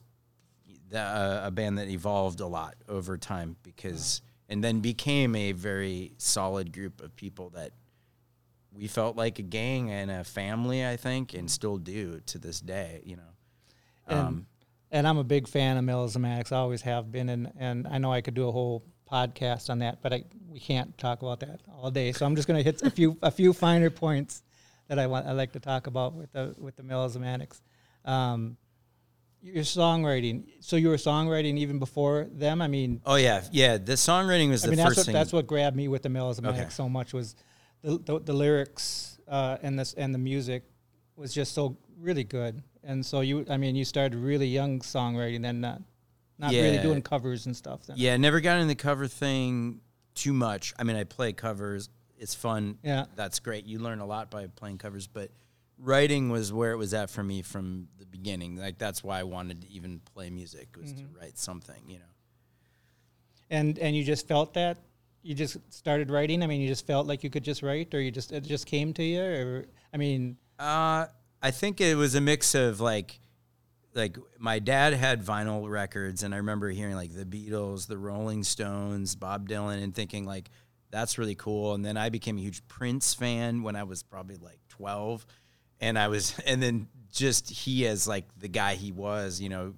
that, 0.90 1.06
uh, 1.06 1.42
a 1.48 1.52
band 1.52 1.78
that 1.78 1.90
evolved 1.90 2.40
a 2.40 2.48
lot 2.48 2.76
over 2.90 3.18
time 3.20 3.56
because, 3.62 4.22
and 4.50 4.64
then 4.64 4.80
became 4.80 5.36
a 5.36 5.52
very 5.52 6.14
solid 6.18 6.74
group 6.74 7.02
of 7.02 7.16
people 7.16 7.50
that 7.52 7.72
we 8.72 8.88
felt 8.88 9.16
like 9.16 9.40
a 9.40 9.44
gang 9.44 9.92
and 9.92 10.10
a 10.10 10.24
family, 10.24 10.86
I 10.86 10.98
think, 10.98 11.34
and 11.34 11.50
still 11.50 11.78
do 11.78 12.22
to 12.28 12.40
this 12.40 12.60
day, 12.60 13.02
you 13.06 13.16
know. 13.16 13.22
And, 14.08 14.20
Um, 14.20 14.46
and 14.92 15.08
I'm 15.08 15.18
a 15.18 15.24
big 15.24 15.48
fan 15.48 15.78
of 15.78 15.86
melismatics. 15.86 16.52
I 16.52 16.58
always 16.58 16.82
have 16.82 17.12
been, 17.12 17.30
and, 17.30 17.52
and 17.58 17.88
I 17.88 17.98
know 17.98 18.12
I 18.12 18.22
could 18.22 18.34
do 18.34 18.48
a 18.48 18.52
whole 18.52 18.84
podcast 19.12 19.70
on 19.70 19.80
that, 19.80 20.02
but 20.02 20.14
I, 20.14 20.24
we 20.50 20.60
can't 20.60 20.98
talk 20.98 21.22
about 21.22 21.40
that 21.42 21.62
all 21.72 21.92
day. 21.92 22.12
So 22.12 22.26
I'm 22.26 22.36
just 22.36 22.48
going 22.48 22.58
to 22.58 22.64
hit 22.64 22.82
a 22.82 22.90
few 22.90 23.18
a 23.22 23.30
few 23.32 23.54
finer 23.54 23.90
points 23.90 24.44
that 24.88 24.98
I 24.98 25.08
want 25.08 25.28
I 25.28 25.32
like 25.34 25.52
to 25.54 25.60
talk 25.60 25.88
about 25.88 26.14
with 26.14 26.32
the 26.32 26.56
with 26.58 26.76
the 26.76 26.84
melismatics. 26.84 27.62
Um, 28.06 28.58
your 29.44 29.64
songwriting. 29.64 30.46
So 30.62 30.76
you 30.78 30.90
were 30.90 30.96
songwriting 30.96 31.58
even 31.58 31.78
before 31.80 32.28
them. 32.32 32.62
I 32.62 32.68
mean, 32.68 33.02
oh 33.06 33.16
yeah, 33.16 33.44
yeah. 33.52 33.78
The 33.78 33.94
songwriting 33.94 34.50
was 34.50 34.64
I 34.64 34.68
the 34.68 34.72
mean, 34.72 34.78
that's 34.78 34.88
first 34.90 34.98
what 35.00 35.06
thing. 35.08 35.14
that's 35.14 35.34
what 35.34 35.48
grabbed 35.48 35.76
me 35.76 35.88
with 35.88 36.04
the 36.04 36.10
melismatics 36.10 36.60
Okay. 36.60 36.70
so 36.70 36.88
much 36.90 37.14
was 37.14 37.36
the 37.82 37.98
the, 37.98 38.20
the 38.20 38.34
lyrics 38.34 39.20
uh, 39.28 39.58
and 39.62 39.78
this 39.78 39.94
and 39.94 40.14
the 40.14 40.20
music 40.20 40.64
was 41.16 41.34
just 41.34 41.54
so 41.54 41.78
really 42.00 42.24
good. 42.24 42.64
And 42.84 43.06
so 43.06 43.22
you, 43.22 43.46
I 43.50 43.58
mean, 43.58 43.76
you 43.76 43.86
started 43.86 44.18
really 44.18 44.48
young 44.48 44.80
songwriting, 44.80 45.42
then 45.42 45.62
not 45.62 45.82
not 46.40 46.52
really 46.52 46.80
doing 46.80 47.02
covers 47.02 47.46
and 47.46 47.56
stuff. 47.56 47.86
Then. 47.86 47.98
Yeah, 47.98 48.18
never 48.18 48.40
got 48.42 48.60
in 48.60 48.68
the 48.68 48.76
cover 48.76 49.08
thing 49.08 49.82
too 50.16 50.34
much. 50.34 50.74
I 50.80 50.84
mean, 50.84 50.96
I 50.96 51.04
play 51.04 51.34
covers. 51.34 51.90
It's 52.18 52.34
fun. 52.34 52.78
Yeah. 52.84 53.06
That's 53.16 53.40
great. 53.40 53.66
You 53.66 53.80
learn 53.80 54.00
a 54.00 54.06
lot 54.06 54.32
by 54.32 54.48
playing 54.48 54.78
covers, 54.78 55.08
but 55.08 55.30
writing 55.78 56.30
was 56.30 56.52
where 56.54 56.72
it 56.72 56.78
was 56.78 56.94
at 56.94 57.10
for 57.10 57.24
me 57.24 57.42
from 57.42 57.88
the 58.00 58.06
beginning. 58.06 58.56
Like 58.58 58.78
that's 58.78 59.04
why 59.04 59.20
I 59.20 59.24
wanted 59.24 59.62
to 59.62 59.70
even 59.70 60.02
play 60.14 60.30
music 60.30 60.70
was 60.80 60.94
Mm-hmm. 60.94 61.14
to 61.14 61.20
write 61.20 61.38
something, 61.38 61.84
you 61.88 62.00
know. 62.00 62.06
And 63.50 63.78
and 63.80 63.96
you 63.96 64.04
just 64.04 64.28
felt 64.28 64.54
that 64.56 64.78
you 65.22 65.36
just 65.36 65.58
started 65.74 66.10
writing. 66.10 66.44
I 66.44 66.48
mean, 66.48 66.62
you 66.62 66.68
just 66.68 66.86
felt 66.88 67.08
like 67.08 67.24
you 67.24 67.30
could 67.30 67.44
just 67.44 67.62
write, 67.64 67.94
or 67.94 68.02
you 68.02 68.12
just 68.12 68.32
it 68.32 68.44
just 68.44 68.66
came 68.66 68.94
to 68.94 69.04
you, 69.04 69.22
or 69.24 69.66
I 69.94 69.98
mean, 69.98 70.38
Uh, 70.60 71.06
I 71.42 71.52
think 71.52 71.80
it 71.82 71.96
was 71.96 72.16
a 72.16 72.22
mix 72.22 72.56
of 72.56 72.80
like, 72.80 73.20
like 73.94 74.18
my 74.40 74.60
dad 74.60 74.94
had 74.94 75.24
vinyl 75.24 75.70
records, 75.70 76.24
and 76.24 76.34
I 76.34 76.38
remember 76.38 76.70
hearing 76.70 76.96
like 76.96 77.14
the 77.14 77.26
Beatles, 77.26 77.88
the 77.88 77.98
Rolling 77.98 78.44
Stones, 78.44 79.16
Bob 79.16 79.48
Dylan, 79.48 79.84
and 79.84 79.94
thinking 79.94 80.26
like 80.26 80.50
that's 80.90 81.18
really 81.18 81.36
cool. 81.36 81.74
And 81.74 81.86
then 81.86 81.96
I 81.98 82.10
became 82.10 82.38
a 82.38 82.42
huge 82.42 82.68
Prince 82.68 83.14
fan 83.14 83.62
when 83.64 83.76
I 83.76 83.84
was 83.84 84.04
probably 84.04 84.38
like 84.38 84.60
twelve, 84.70 85.26
and 85.84 86.00
I 86.00 86.08
was, 86.08 86.38
and 86.46 86.62
then 86.62 86.88
just 87.12 87.50
he 87.50 87.86
as 87.86 88.08
like 88.08 88.26
the 88.40 88.48
guy 88.48 88.76
he 88.76 88.92
was, 88.92 89.40
you 89.40 89.50
know, 89.50 89.76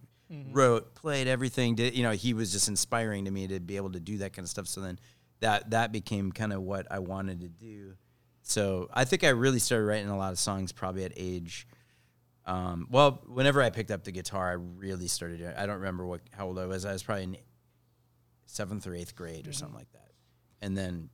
wrote, 0.52 0.96
played 0.96 1.28
everything. 1.28 1.76
Did 1.76 1.96
you 1.96 2.04
know 2.04 2.12
he 2.12 2.34
was 2.34 2.52
just 2.52 2.68
inspiring 2.68 3.26
to 3.26 3.32
me 3.32 3.48
to 3.48 3.60
be 3.60 3.78
able 3.78 3.92
to 3.92 4.00
do 4.00 4.20
that 4.20 4.34
kind 4.34 4.46
of 4.46 4.50
stuff. 4.50 4.68
So 4.68 4.82
then 4.82 5.00
that 5.42 5.72
that 5.72 5.92
became 5.92 6.32
kind 6.32 6.54
of 6.54 6.62
what 6.62 6.88
I 6.90 7.00
wanted 7.00 7.42
to 7.42 7.50
do. 7.50 7.94
So 8.42 8.90
I 8.94 9.06
think 9.06 9.24
I 9.24 9.30
really 9.30 9.60
started 9.60 9.86
writing 9.86 10.10
a 10.10 10.18
lot 10.18 10.32
of 10.32 10.40
songs 10.40 10.72
probably 10.72 11.04
at 11.04 11.14
age. 11.18 11.68
Um, 12.46 12.88
well, 12.92 13.24
whenever 13.28 13.62
I 13.62 13.72
picked 13.72 13.90
up 13.90 14.04
the 14.04 14.12
guitar, 14.12 14.50
I 14.50 14.54
really 14.54 15.08
started. 15.08 15.54
I 15.58 15.66
don't 15.66 15.78
remember 15.78 16.06
what 16.06 16.22
how 16.32 16.48
old 16.48 16.60
I 16.60 16.68
was. 16.68 16.86
I 16.86 16.94
was 16.94 17.04
probably 17.04 17.24
in 17.24 17.38
seventh 18.46 18.88
or 18.88 18.94
eighth 18.94 19.16
grade 19.16 19.48
or 19.48 19.54
something 19.54 19.76
like 19.76 19.92
that. 19.94 20.12
And 20.62 20.78
then 20.78 21.10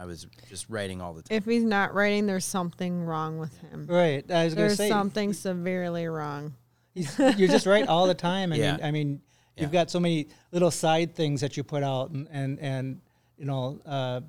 I 0.00 0.06
was 0.06 0.26
just 0.48 0.66
writing 0.70 1.02
all 1.02 1.12
the 1.12 1.22
time. 1.22 1.36
If 1.36 1.44
he's 1.44 1.62
not 1.62 1.92
writing, 1.92 2.26
there's 2.26 2.46
something 2.46 3.02
wrong 3.04 3.38
with 3.38 3.54
him. 3.58 3.86
Right. 3.86 4.24
I 4.30 4.44
was 4.44 4.54
going 4.54 4.70
to 4.70 4.74
There's 4.74 4.78
say 4.78 4.88
something 4.88 5.34
severely 5.34 6.06
wrong. 6.06 6.54
He's, 6.94 7.18
you're 7.18 7.48
just 7.48 7.66
right 7.66 7.86
all 7.86 8.06
the 8.06 8.14
time. 8.14 8.50
I 8.52 8.56
Yeah. 8.56 8.72
mean, 8.76 8.84
I 8.84 8.90
mean, 8.92 9.20
you've 9.58 9.70
got 9.72 9.90
so 9.90 10.00
many 10.00 10.28
little 10.52 10.70
side 10.70 11.14
things 11.14 11.42
that 11.42 11.56
you 11.58 11.62
put 11.62 11.82
out, 11.82 12.10
and 12.10 12.26
and, 12.30 12.58
and 12.60 13.00
you 13.36 13.44
know, 13.44 13.78
uh, 13.84 14.22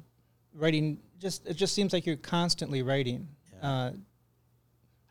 writing. 0.53 0.99
Just 1.19 1.47
it 1.47 1.53
just 1.53 1.73
seems 1.73 1.93
like 1.93 2.05
you're 2.05 2.17
constantly 2.17 2.81
writing. 2.81 3.29
Uh, 3.61 3.91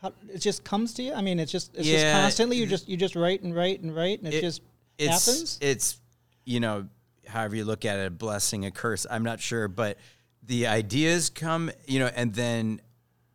how, 0.02 0.12
it 0.32 0.38
just 0.38 0.62
comes 0.64 0.92
to 0.94 1.02
you. 1.02 1.14
I 1.14 1.22
mean, 1.22 1.38
it's 1.40 1.50
just 1.52 1.70
it's 1.74 1.86
just 1.88 2.04
Yeah. 2.04 2.20
constantly. 2.20 2.58
You 2.58 2.66
just 2.66 2.86
you 2.88 2.96
just 2.98 3.16
write 3.16 3.42
and 3.42 3.54
write 3.54 3.80
and 3.80 3.94
write, 3.96 4.18
and 4.18 4.28
it, 4.28 4.34
It- 4.36 4.40
just 4.42 4.60
it's, 4.98 5.26
happens. 5.26 5.58
It's, 5.62 6.00
you 6.44 6.60
know, 6.60 6.86
however 7.26 7.56
you 7.56 7.64
look 7.64 7.84
at 7.86 7.98
it, 7.98 8.06
a 8.06 8.10
blessing, 8.10 8.66
a 8.66 8.70
curse. 8.70 9.06
I'm 9.10 9.22
not 9.22 9.40
sure, 9.40 9.66
but 9.68 9.96
the 10.42 10.66
ideas 10.66 11.30
come, 11.30 11.70
you 11.86 11.98
know, 11.98 12.10
and 12.14 12.34
then 12.34 12.80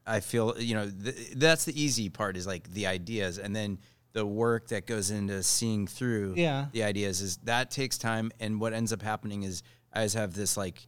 I 0.05 0.19
feel, 0.19 0.55
you 0.59 0.75
know, 0.75 0.89
th- 0.89 1.31
that's 1.35 1.65
the 1.65 1.79
easy 1.81 2.09
part 2.09 2.37
is 2.37 2.45
like 2.45 2.69
the 2.71 2.87
ideas, 2.87 3.37
and 3.37 3.55
then 3.55 3.79
the 4.13 4.25
work 4.25 4.69
that 4.69 4.85
goes 4.87 5.11
into 5.11 5.43
seeing 5.43 5.87
through 5.87 6.35
Yeah. 6.37 6.67
the 6.71 6.83
ideas 6.83 7.21
is 7.21 7.37
that 7.43 7.69
takes 7.71 7.97
time. 7.97 8.31
And 8.39 8.61
what 8.61 8.71
ends 8.73 8.93
up 8.93 9.01
happening 9.01 9.43
is 9.43 9.61
I 9.91 10.03
just 10.03 10.15
have 10.15 10.33
this 10.33 10.55
like 10.57 10.87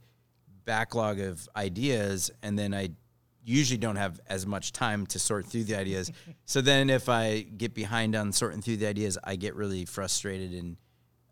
backlog 0.64 1.20
of 1.20 1.48
ideas, 1.56 2.30
and 2.42 2.58
then 2.58 2.74
I 2.74 2.90
usually 3.44 3.78
don't 3.78 3.96
have 3.96 4.20
as 4.28 4.46
much 4.46 4.72
time 4.72 5.06
to 5.06 5.18
sort 5.18 5.46
through 5.46 5.64
the 5.64 5.74
ideas. 5.76 6.10
so 6.44 6.60
then 6.60 6.90
if 6.90 7.08
I 7.08 7.40
get 7.40 7.74
behind 7.74 8.14
on 8.14 8.32
sorting 8.32 8.60
through 8.62 8.76
the 8.78 8.86
ideas, 8.86 9.16
I 9.24 9.36
get 9.36 9.54
really 9.56 9.84
frustrated 9.84 10.52
and, 10.52 10.76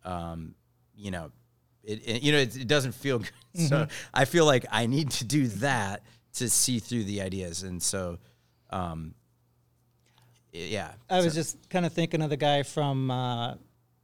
um, 0.05 0.55
you 0.95 1.11
know, 1.11 1.31
it, 1.87 2.03
it 2.07 2.23
you 2.23 2.33
know 2.33 2.39
it, 2.39 2.57
it 2.57 2.69
doesn't 2.69 2.93
feel 2.93 3.19
good. 3.55 3.69
So 3.69 3.87
I 4.13 4.27
feel 4.27 4.45
like 4.45 4.67
I 4.71 4.87
need 4.87 5.11
to 5.13 5.25
do 5.25 5.47
that 5.47 6.03
to 6.35 6.51
see 6.51 6.79
through 6.79 7.05
the 7.05 7.23
ideas, 7.23 7.63
and 7.63 7.83
so, 7.83 8.19
um, 8.71 9.15
yeah. 10.53 10.93
I 11.09 11.19
was 11.19 11.33
so, 11.33 11.41
just 11.41 11.71
kind 11.71 11.87
of 11.87 11.93
thinking 11.93 12.21
of 12.21 12.29
the 12.29 12.37
guy 12.37 12.63
from 12.63 13.11
uh, 13.11 13.55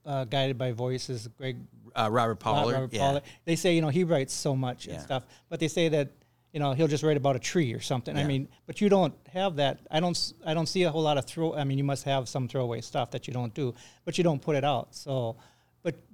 uh, 0.06 0.24
Guided 0.24 0.56
by 0.56 0.72
Voices, 0.72 1.28
Greg 1.36 1.58
uh, 1.94 2.08
Robert 2.10 2.36
Pollard. 2.36 2.72
Robert 2.72 2.92
yeah. 2.92 3.18
They 3.44 3.56
say, 3.56 3.74
you 3.74 3.82
know, 3.82 3.88
he 3.88 4.04
writes 4.04 4.32
so 4.32 4.56
much 4.56 4.86
Yeah. 4.86 4.94
and 4.94 5.02
stuff, 5.02 5.26
but 5.48 5.60
they 5.60 5.68
say 5.68 5.88
that, 5.90 6.10
you 6.52 6.60
know, 6.60 6.72
he'll 6.72 6.88
just 6.88 7.02
write 7.02 7.16
about 7.16 7.36
a 7.36 7.38
tree 7.38 7.72
or 7.72 7.80
something. 7.80 8.16
I 8.16 8.24
mean, 8.24 8.48
but 8.66 8.80
you 8.80 8.88
don't 8.88 9.14
have 9.32 9.56
that. 9.56 9.80
I 9.90 10.00
don't. 10.00 10.32
I 10.44 10.52
don't 10.52 10.66
see 10.66 10.82
a 10.82 10.90
whole 10.90 11.00
lot 11.02 11.16
of 11.16 11.24
throw. 11.24 11.54
I 11.54 11.64
mean, 11.64 11.78
you 11.78 11.84
must 11.84 12.04
have 12.04 12.28
some 12.28 12.46
throwaway 12.46 12.82
stuff 12.82 13.10
that 13.12 13.26
you 13.26 13.32
don't 13.32 13.54
do, 13.54 13.74
but 14.04 14.18
you 14.18 14.24
don't 14.24 14.40
put 14.40 14.54
it 14.56 14.62
out. 14.64 14.94
So, 14.94 15.36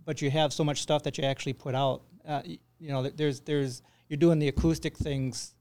but 0.09 0.23
you 0.23 0.31
have 0.31 0.55
so 0.55 0.65
much 0.65 0.81
stuff 0.81 1.03
that 1.03 1.19
you 1.19 1.25
actually 1.25 1.53
put 1.53 1.75
out. 1.75 2.01
Uh, 2.27 2.41
you 2.81 2.89
know, 2.89 3.03
there's 3.03 3.41
there's 3.41 3.83
you're 4.09 4.17
doing 4.17 4.39
the 4.39 4.49
acoustic 4.49 4.97
things. 4.97 5.55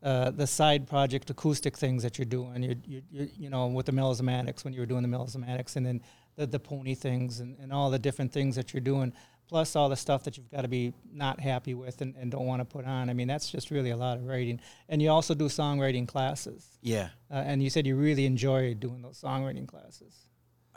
Uh, 0.00 0.30
the 0.30 0.46
side 0.46 0.86
project 0.86 1.28
acoustic 1.28 1.76
things 1.76 2.04
that 2.04 2.16
you're 2.16 2.24
doing, 2.38 2.62
you 2.62 2.76
you 2.86 3.02
you 3.10 3.28
you 3.36 3.50
know 3.50 3.66
with 3.66 3.86
the 3.86 3.92
melismatics 3.92 4.62
when 4.64 4.72
you 4.72 4.78
were 4.78 4.86
doing 4.86 5.02
the 5.02 5.08
melismatics, 5.08 5.74
and 5.74 5.84
then 5.84 6.00
the 6.36 6.46
the 6.46 6.60
pony 6.60 6.94
things 6.94 7.40
and, 7.40 7.58
and 7.58 7.72
all 7.72 7.90
the 7.90 7.98
different 7.98 8.32
things 8.32 8.54
that 8.54 8.72
you're 8.72 8.80
doing, 8.92 9.12
plus 9.48 9.74
all 9.74 9.88
the 9.88 9.96
stuff 9.96 10.22
that 10.22 10.36
you've 10.36 10.50
got 10.52 10.62
to 10.62 10.68
be 10.68 10.92
not 11.12 11.40
happy 11.40 11.74
with 11.74 12.00
and, 12.00 12.14
and 12.14 12.30
don't 12.30 12.46
want 12.46 12.60
to 12.60 12.64
put 12.64 12.84
on. 12.84 13.10
I 13.10 13.12
mean, 13.12 13.26
that's 13.26 13.50
just 13.50 13.72
really 13.72 13.90
a 13.90 13.96
lot 13.96 14.18
of 14.18 14.24
writing. 14.24 14.60
And 14.88 15.02
you 15.02 15.10
also 15.10 15.34
do 15.34 15.46
songwriting 15.46 16.06
classes, 16.06 16.78
Yeah. 16.80 17.08
uh, 17.28 17.42
and 17.48 17.60
you 17.60 17.70
said 17.70 17.88
you 17.88 17.96
really 17.96 18.24
enjoy 18.24 18.74
doing 18.74 19.02
those 19.02 19.20
songwriting 19.20 19.66
classes. 19.66 20.14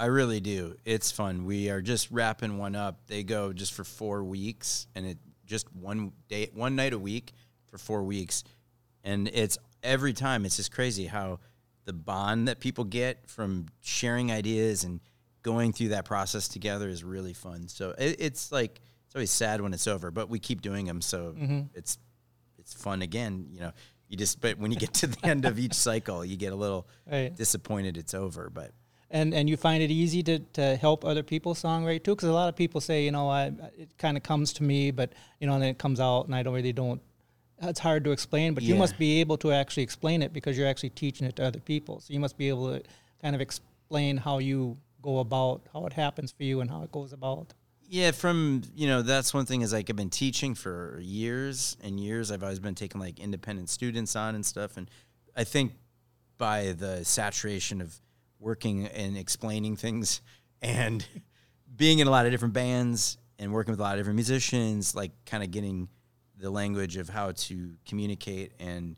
I 0.03 0.07
really 0.07 0.41
do. 0.41 0.75
It's 0.83 1.11
fun. 1.11 1.45
We 1.45 1.69
are 1.69 1.81
just 1.81 2.11
wrapping 2.11 2.57
one 2.57 2.75
up. 2.75 3.07
They 3.07 3.23
go 3.23 3.53
just 3.53 3.71
for 3.71 3.85
four 3.85 4.25
weeks, 4.25 4.85
and 4.95 5.05
it 5.05 5.17
just 5.45 5.73
one 5.73 6.11
day, 6.27 6.49
one 6.53 6.75
night 6.75 6.91
a 6.91 6.99
week 6.99 7.31
for 7.67 7.77
four 7.77 8.03
weeks, 8.03 8.43
and 9.05 9.29
it's 9.29 9.57
every 9.81 10.11
time. 10.11 10.43
It's 10.45 10.57
just 10.57 10.73
crazy 10.73 11.05
how 11.05 11.39
the 11.85 11.93
bond 11.93 12.49
that 12.49 12.59
people 12.59 12.83
get 12.83 13.29
from 13.29 13.67
sharing 13.79 14.29
ideas 14.29 14.83
and 14.83 14.99
going 15.41 15.71
through 15.71 15.89
that 15.89 16.03
process 16.03 16.49
together 16.49 16.89
is 16.89 17.01
really 17.01 17.33
fun. 17.33 17.69
So 17.69 17.95
it, 17.97 18.17
it's 18.19 18.51
like 18.51 18.81
it's 19.05 19.15
always 19.15 19.31
sad 19.31 19.61
when 19.61 19.73
it's 19.73 19.87
over, 19.87 20.11
but 20.11 20.27
we 20.27 20.37
keep 20.37 20.61
doing 20.61 20.85
them, 20.85 20.99
so 20.99 21.33
mm-hmm. 21.33 21.61
it's 21.73 21.97
it's 22.59 22.73
fun 22.73 23.03
again. 23.03 23.45
You 23.53 23.61
know, 23.61 23.71
you 24.09 24.17
just 24.17 24.41
but 24.41 24.57
when 24.57 24.73
you 24.73 24.77
get 24.77 24.95
to 24.95 25.07
the 25.07 25.25
end 25.25 25.45
of 25.45 25.59
each 25.59 25.75
cycle, 25.75 26.25
you 26.25 26.35
get 26.35 26.51
a 26.51 26.57
little 26.57 26.89
Right. 27.09 27.33
disappointed 27.33 27.95
it's 27.95 28.13
over, 28.13 28.49
but. 28.49 28.71
And 29.13 29.33
and 29.33 29.49
you 29.49 29.55
find 29.55 29.81
it 29.81 29.91
easy 29.91 30.21
to, 30.23 30.39
to 30.39 30.75
help 30.75 31.05
other 31.05 31.23
people 31.23 31.53
songwrite 31.53 32.03
too? 32.03 32.15
Because 32.15 32.27
a 32.27 32.33
lot 32.33 32.49
of 32.49 32.55
people 32.57 32.81
say 32.81 33.05
you 33.05 33.11
know 33.11 33.29
I 33.29 33.53
it 33.77 33.97
kind 33.97 34.17
of 34.17 34.23
comes 34.23 34.51
to 34.53 34.63
me 34.63 34.91
but 34.91 35.13
you 35.39 35.47
know 35.47 35.53
and 35.53 35.63
then 35.63 35.69
it 35.69 35.77
comes 35.77 36.01
out 36.01 36.25
and 36.25 36.35
I 36.35 36.43
don't 36.43 36.53
really 36.53 36.73
don't 36.73 37.01
it's 37.61 37.79
hard 37.79 38.03
to 38.03 38.11
explain 38.11 38.53
but 38.53 38.63
you 38.63 38.75
must 38.75 38.97
be 38.97 39.21
able 39.21 39.37
to 39.37 39.53
actually 39.53 39.83
explain 39.83 40.21
it 40.21 40.33
because 40.33 40.57
you're 40.57 40.67
actually 40.67 40.89
teaching 40.89 41.25
it 41.25 41.37
to 41.37 41.45
other 41.45 41.61
people. 41.61 42.01
So 42.01 42.11
you 42.11 42.19
must 42.19 42.37
be 42.37 42.49
able 42.49 42.73
to 42.73 42.83
kind 43.21 43.35
of 43.35 43.41
explain 43.41 44.17
how 44.17 44.39
you 44.39 44.77
go 45.01 45.19
about 45.19 45.61
how 45.71 45.85
it 45.85 45.93
happens 45.93 46.31
for 46.31 46.43
you 46.43 46.61
and 46.61 46.69
how 46.69 46.81
it 46.81 46.91
goes 46.91 47.13
about. 47.13 47.53
Yeah, 47.87 48.11
from 48.11 48.63
you 48.75 48.87
know 48.87 49.03
that's 49.03 49.33
one 49.33 49.45
thing 49.45 49.61
is 49.61 49.71
like 49.71 49.89
I've 49.89 49.95
been 49.95 50.09
teaching 50.09 50.55
for 50.55 50.99
years 51.01 51.77
and 51.83 51.99
years. 51.99 52.31
I've 52.31 52.41
always 52.41 52.59
been 52.59 52.73
taking 52.73 52.99
like 52.99 53.19
independent 53.19 53.69
students 53.69 54.15
on 54.15 54.33
and 54.33 54.43
stuff, 54.43 54.77
and 54.77 54.89
I 55.35 55.43
think 55.43 55.73
by 56.39 56.71
the 56.71 57.05
saturation 57.05 57.81
of 57.81 57.99
working 58.43 58.85
and 58.87 59.17
explaining 59.17 59.75
things 59.75 60.21
and 60.61 61.05
being 61.75 61.99
in 61.99 62.07
a 62.07 62.11
lot 62.11 62.25
of 62.25 62.31
different 62.31 62.53
bands 62.53 63.17
and 63.39 63.51
working 63.51 63.71
with 63.71 63.79
a 63.79 63.83
lot 63.83 63.93
of 63.93 63.99
different 63.99 64.15
musicians, 64.15 64.95
like 64.95 65.11
kind 65.25 65.43
of 65.43 65.51
getting 65.51 65.87
the 66.37 66.49
language 66.49 66.97
of 66.97 67.09
how 67.09 67.31
to 67.31 67.73
communicate 67.87 68.51
and 68.59 68.95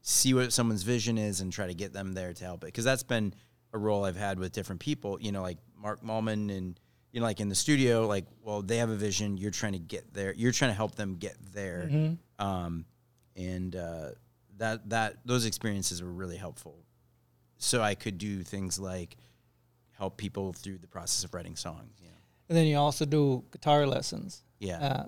see 0.00 0.32
what 0.32 0.52
someone's 0.52 0.84
vision 0.84 1.18
is 1.18 1.40
and 1.40 1.52
try 1.52 1.66
to 1.66 1.74
get 1.74 1.92
them 1.92 2.14
there 2.14 2.32
to 2.32 2.44
help 2.44 2.62
it. 2.62 2.66
Because 2.66 2.84
that's 2.84 3.02
been 3.02 3.34
a 3.72 3.78
role 3.78 4.04
I've 4.04 4.16
had 4.16 4.38
with 4.38 4.52
different 4.52 4.80
people, 4.80 5.18
you 5.20 5.32
know, 5.32 5.42
like 5.42 5.58
Mark 5.76 6.02
Mallman 6.02 6.50
and, 6.56 6.80
you 7.12 7.20
know, 7.20 7.26
like 7.26 7.40
in 7.40 7.48
the 7.48 7.54
studio, 7.54 8.06
like, 8.06 8.24
well, 8.42 8.62
they 8.62 8.78
have 8.78 8.90
a 8.90 8.96
vision. 8.96 9.36
You're 9.36 9.50
trying 9.50 9.72
to 9.72 9.78
get 9.78 10.14
there. 10.14 10.32
You're 10.34 10.52
trying 10.52 10.70
to 10.70 10.76
help 10.76 10.94
them 10.94 11.16
get 11.16 11.36
there. 11.52 11.88
Um, 12.38 12.86
and 13.36 13.76
uh, 13.76 14.10
that, 14.56 14.88
that, 14.88 15.16
those 15.24 15.44
experiences 15.44 16.02
were 16.02 16.12
really 16.12 16.36
helpful. 16.36 16.78
So 17.58 17.82
I 17.82 17.94
could 17.94 18.18
do 18.18 18.42
things 18.42 18.78
like 18.78 19.16
help 19.92 20.16
people 20.16 20.52
through 20.52 20.78
the 20.78 20.86
process 20.86 21.24
of 21.24 21.34
writing 21.34 21.56
songs, 21.56 21.92
you 22.00 22.08
know. 22.08 22.14
and 22.48 22.56
then 22.56 22.66
you 22.66 22.76
also 22.76 23.04
do 23.04 23.44
guitar 23.50 23.86
lessons 23.86 24.42
Yeah. 24.60 24.78
uh, 24.78 25.04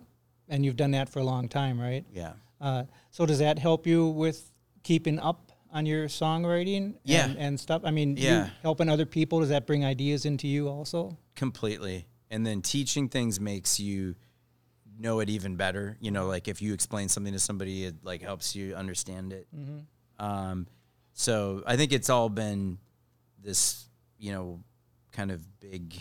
and 0.48 0.64
you've 0.64 0.76
done 0.76 0.90
that 0.92 1.08
for 1.08 1.20
a 1.20 1.24
long 1.24 1.48
time 1.48 1.80
right 1.80 2.04
yeah. 2.12 2.32
Uh, 2.60 2.84
so 3.10 3.24
does 3.24 3.38
that 3.38 3.58
help 3.58 3.86
you 3.86 4.08
with 4.08 4.50
keeping 4.82 5.18
up 5.18 5.52
on 5.72 5.86
your 5.86 6.08
songwriting 6.08 6.94
Yeah. 7.04 7.26
and, 7.26 7.38
and 7.38 7.60
stuff? 7.60 7.82
I 7.84 7.90
mean, 7.92 8.16
Yeah. 8.18 8.50
helping 8.62 8.88
other 8.90 9.06
people, 9.06 9.40
does 9.40 9.48
that 9.50 9.64
bring 9.66 9.84
ideas 9.84 10.24
into 10.26 10.46
you 10.48 10.68
also? 10.68 11.16
completely 11.36 12.06
and 12.30 12.44
then 12.46 12.60
teaching 12.60 13.08
things 13.08 13.40
makes 13.40 13.80
you 13.80 14.14
know 14.98 15.20
it 15.20 15.30
even 15.30 15.56
better 15.56 15.96
you 16.00 16.10
know 16.10 16.26
like 16.26 16.48
if 16.48 16.60
you 16.60 16.74
explain 16.74 17.08
something 17.08 17.32
to 17.32 17.38
somebody 17.38 17.84
it 17.84 17.94
like 18.04 18.20
helps 18.20 18.54
you 18.54 18.74
understand 18.74 19.32
it 19.32 19.46
um, 20.18 20.66
so 21.20 21.62
i 21.66 21.76
think 21.76 21.92
it's 21.92 22.08
all 22.08 22.28
been 22.28 22.78
this 23.42 23.84
you 24.18 24.32
know 24.32 24.60
kind 25.12 25.30
of 25.30 25.60
big 25.60 25.94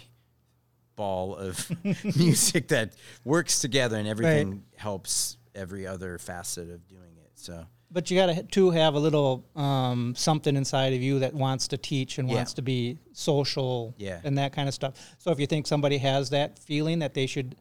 ball 0.95 1.35
of 1.35 1.69
music 2.17 2.67
that 2.69 2.93
works 3.25 3.59
together 3.59 3.97
and 3.97 4.07
everything 4.07 4.63
helps 4.77 5.37
every 5.55 5.85
other 5.87 6.17
facet 6.17 6.69
of 6.69 6.87
doing 6.87 7.15
it 7.23 7.31
so 7.35 7.65
But 7.91 8.11
you 8.11 8.17
got 8.17 8.27
to 8.35 8.43
too 8.43 8.69
have 8.71 8.93
a 8.95 8.99
little 8.99 9.45
um, 9.55 10.13
something 10.15 10.55
inside 10.55 10.93
of 10.93 11.01
you 11.01 11.19
that 11.19 11.33
wants 11.33 11.67
to 11.69 11.77
teach 11.77 12.17
and 12.19 12.29
Yeah. 12.29 12.35
wants 12.35 12.53
to 12.55 12.61
be 12.61 12.97
social 13.13 13.95
Yeah. 13.97 14.19
and 14.23 14.37
that 14.37 14.51
kind 14.53 14.67
of 14.67 14.73
stuff. 14.75 14.93
So 15.17 15.31
if 15.31 15.39
you 15.39 15.47
think 15.47 15.65
somebody 15.67 15.97
has 15.99 16.29
that 16.29 16.59
feeling 16.59 16.99
that 16.99 17.13
they 17.13 17.25
should 17.25 17.55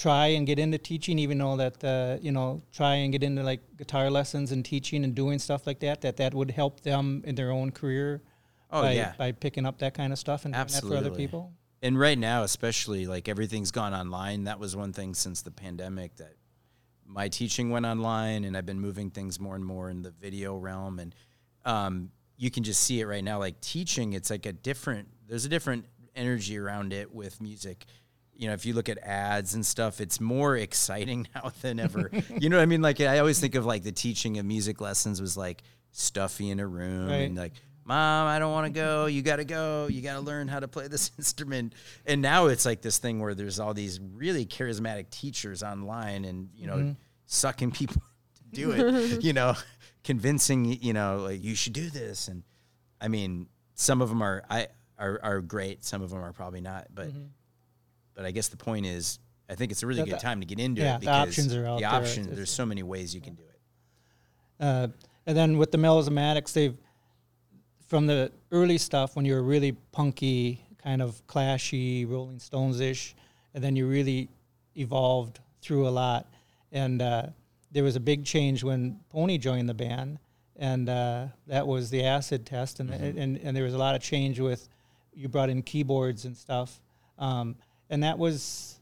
try 0.00 0.28
and 0.28 0.46
get 0.46 0.58
into 0.58 0.78
teaching, 0.78 1.18
even 1.18 1.38
though 1.38 1.56
that 1.56 1.84
uh, 1.84 2.16
you 2.22 2.32
know 2.32 2.62
try 2.72 2.94
and 2.94 3.12
get 3.12 3.22
into 3.22 3.42
like 3.42 3.60
guitar 3.76 4.10
lessons 4.10 4.50
and 4.52 4.64
teaching 4.64 5.04
and 5.04 5.14
doing 5.14 5.38
stuff 5.38 5.66
like 5.66 5.80
that, 5.80 6.00
that 6.00 6.16
that 6.16 6.32
would 6.32 6.50
help 6.50 6.80
them 6.80 7.22
in 7.26 7.34
their 7.34 7.50
own 7.50 7.70
career. 7.70 8.22
Oh, 8.72 8.82
by, 8.82 8.92
yeah. 8.92 9.14
by 9.18 9.32
picking 9.32 9.66
up 9.66 9.78
that 9.80 9.94
kind 9.94 10.12
of 10.12 10.18
stuff 10.18 10.44
and 10.44 10.54
doing 10.54 10.66
that 10.68 10.82
for 10.84 10.96
other 10.96 11.10
people. 11.10 11.52
and 11.82 11.98
right 11.98 12.18
now 12.18 12.44
especially 12.44 13.06
like 13.06 13.28
everything's 13.28 13.72
gone 13.72 13.92
online 13.92 14.44
that 14.44 14.60
was 14.60 14.76
one 14.76 14.92
thing 14.92 15.12
since 15.12 15.42
the 15.42 15.50
pandemic 15.50 16.14
that 16.16 16.34
my 17.04 17.28
teaching 17.28 17.70
went 17.70 17.84
online 17.84 18.44
and 18.44 18.56
i've 18.56 18.66
been 18.66 18.80
moving 18.80 19.10
things 19.10 19.40
more 19.40 19.56
and 19.56 19.64
more 19.64 19.90
in 19.90 20.02
the 20.02 20.12
video 20.12 20.56
realm 20.56 21.00
and 21.00 21.14
um, 21.64 22.10
you 22.36 22.50
can 22.50 22.62
just 22.62 22.80
see 22.82 23.00
it 23.00 23.06
right 23.06 23.24
now 23.24 23.40
like 23.40 23.60
teaching 23.60 24.12
it's 24.12 24.30
like 24.30 24.46
a 24.46 24.52
different 24.52 25.08
there's 25.26 25.44
a 25.44 25.48
different 25.48 25.84
energy 26.14 26.56
around 26.56 26.92
it 26.92 27.12
with 27.12 27.40
music 27.40 27.86
you 28.40 28.48
know 28.48 28.54
if 28.54 28.64
you 28.64 28.72
look 28.72 28.88
at 28.88 28.98
ads 28.98 29.54
and 29.54 29.64
stuff 29.64 30.00
it's 30.00 30.20
more 30.20 30.56
exciting 30.56 31.28
now 31.34 31.52
than 31.60 31.78
ever 31.78 32.10
you 32.38 32.48
know 32.48 32.56
what 32.56 32.62
i 32.62 32.66
mean 32.66 32.82
like 32.82 33.00
i 33.00 33.18
always 33.18 33.38
think 33.38 33.54
of 33.54 33.66
like 33.66 33.82
the 33.82 33.92
teaching 33.92 34.38
of 34.38 34.46
music 34.46 34.80
lessons 34.80 35.20
was 35.20 35.36
like 35.36 35.62
stuffy 35.92 36.50
in 36.50 36.58
a 36.58 36.66
room 36.66 37.08
Right. 37.08 37.16
and 37.16 37.36
like 37.36 37.52
Mom, 37.82 38.28
I 38.28 38.38
don't 38.38 38.52
want 38.52 38.72
to 38.72 38.80
go. 38.80 39.06
You 39.06 39.20
got 39.20 39.36
to 39.36 39.44
go. 39.44 39.88
You 39.90 40.00
got 40.00 40.14
to 40.14 40.20
learn 40.20 40.46
how 40.46 40.60
to 40.60 40.68
play 40.68 40.86
this 40.86 41.10
instrument. 41.18 41.74
And 42.06 42.22
now 42.22 42.46
it's 42.46 42.64
like 42.64 42.82
this 42.82 42.98
thing 42.98 43.18
where 43.18 43.34
there's 43.34 43.58
all 43.58 43.74
these 43.74 43.98
really 43.98 44.46
charismatic 44.46 45.10
teachers 45.10 45.64
online 45.64 46.24
and, 46.24 46.50
you 46.54 46.68
know, 46.68 46.76
mm-hmm. 46.76 46.92
sucking 47.26 47.70
people 47.72 48.00
to 48.36 48.42
do 48.52 48.70
it, 48.70 49.24
you 49.24 49.32
know, 49.32 49.54
convincing, 50.04 50.66
you 50.80 50.92
know, 50.92 51.18
like 51.18 51.42
you 51.42 51.56
should 51.56 51.72
do 51.72 51.90
this. 51.90 52.28
And 52.28 52.44
I 53.00 53.08
mean, 53.08 53.48
some 53.74 54.02
of 54.02 54.08
them 54.08 54.22
are, 54.22 54.44
I, 54.48 54.68
are, 54.96 55.18
are 55.20 55.40
great. 55.40 55.84
Some 55.84 56.00
of 56.00 56.10
them 56.10 56.20
are 56.20 56.32
probably 56.32 56.60
not, 56.60 56.88
but, 56.94 57.08
mm-hmm. 57.08 57.24
But 58.20 58.26
I 58.26 58.32
guess 58.32 58.48
the 58.48 58.56
point 58.58 58.84
is, 58.84 59.18
I 59.48 59.54
think 59.54 59.72
it's 59.72 59.82
a 59.82 59.86
really 59.86 60.02
The- 60.02 60.10
good 60.10 60.20
time 60.20 60.40
to 60.40 60.46
get 60.46 60.60
into 60.60 60.82
yeah, 60.82 60.96
it 60.96 61.00
the 61.00 61.06
because 61.06 61.28
options 61.28 61.54
are 61.54 61.64
out 61.66 61.76
the 61.76 61.80
there. 61.86 61.90
options, 61.90 62.26
It's- 62.26 62.36
there's 62.36 62.50
so 62.50 62.66
many 62.66 62.82
ways 62.82 63.14
you 63.14 63.22
can 63.22 63.34
do 63.34 63.42
it. 63.44 63.58
Uh, 64.62 64.88
and 65.24 65.34
then 65.34 65.56
with 65.56 65.70
the 65.72 65.78
melismatics, 65.78 66.52
they've 66.52 66.76
from 67.86 68.06
the 68.06 68.30
early 68.52 68.76
stuff 68.76 69.16
when 69.16 69.24
you 69.24 69.32
were 69.32 69.42
really 69.42 69.72
punky, 69.72 70.62
kind 70.76 71.00
of 71.00 71.26
clashy, 71.26 72.06
Rolling 72.06 72.38
Stones 72.40 72.78
ish, 72.78 73.14
and 73.54 73.64
then 73.64 73.74
you 73.74 73.86
really 73.88 74.28
evolved 74.76 75.40
through 75.62 75.88
a 75.88 75.90
lot. 75.90 76.30
And 76.72 77.00
uh, 77.00 77.28
there 77.72 77.82
was 77.82 77.96
a 77.96 78.00
big 78.00 78.26
change 78.26 78.62
when 78.62 79.00
Pony 79.08 79.38
joined 79.38 79.66
the 79.66 79.74
band, 79.74 80.18
and 80.56 80.90
uh, 80.90 81.28
that 81.46 81.66
was 81.66 81.88
the 81.88 82.04
acid 82.04 82.44
test, 82.44 82.80
and, 82.80 82.90
and 82.90 83.38
and 83.38 83.56
there 83.56 83.64
was 83.64 83.72
a 83.72 83.78
lot 83.78 83.94
of 83.94 84.02
change 84.02 84.38
with 84.40 84.68
you 85.14 85.26
brought 85.28 85.48
in 85.48 85.62
keyboards 85.62 86.26
and 86.26 86.36
stuff, 86.36 86.82
um, 87.18 87.56
and 87.90 88.02
that 88.02 88.18
was 88.18 88.78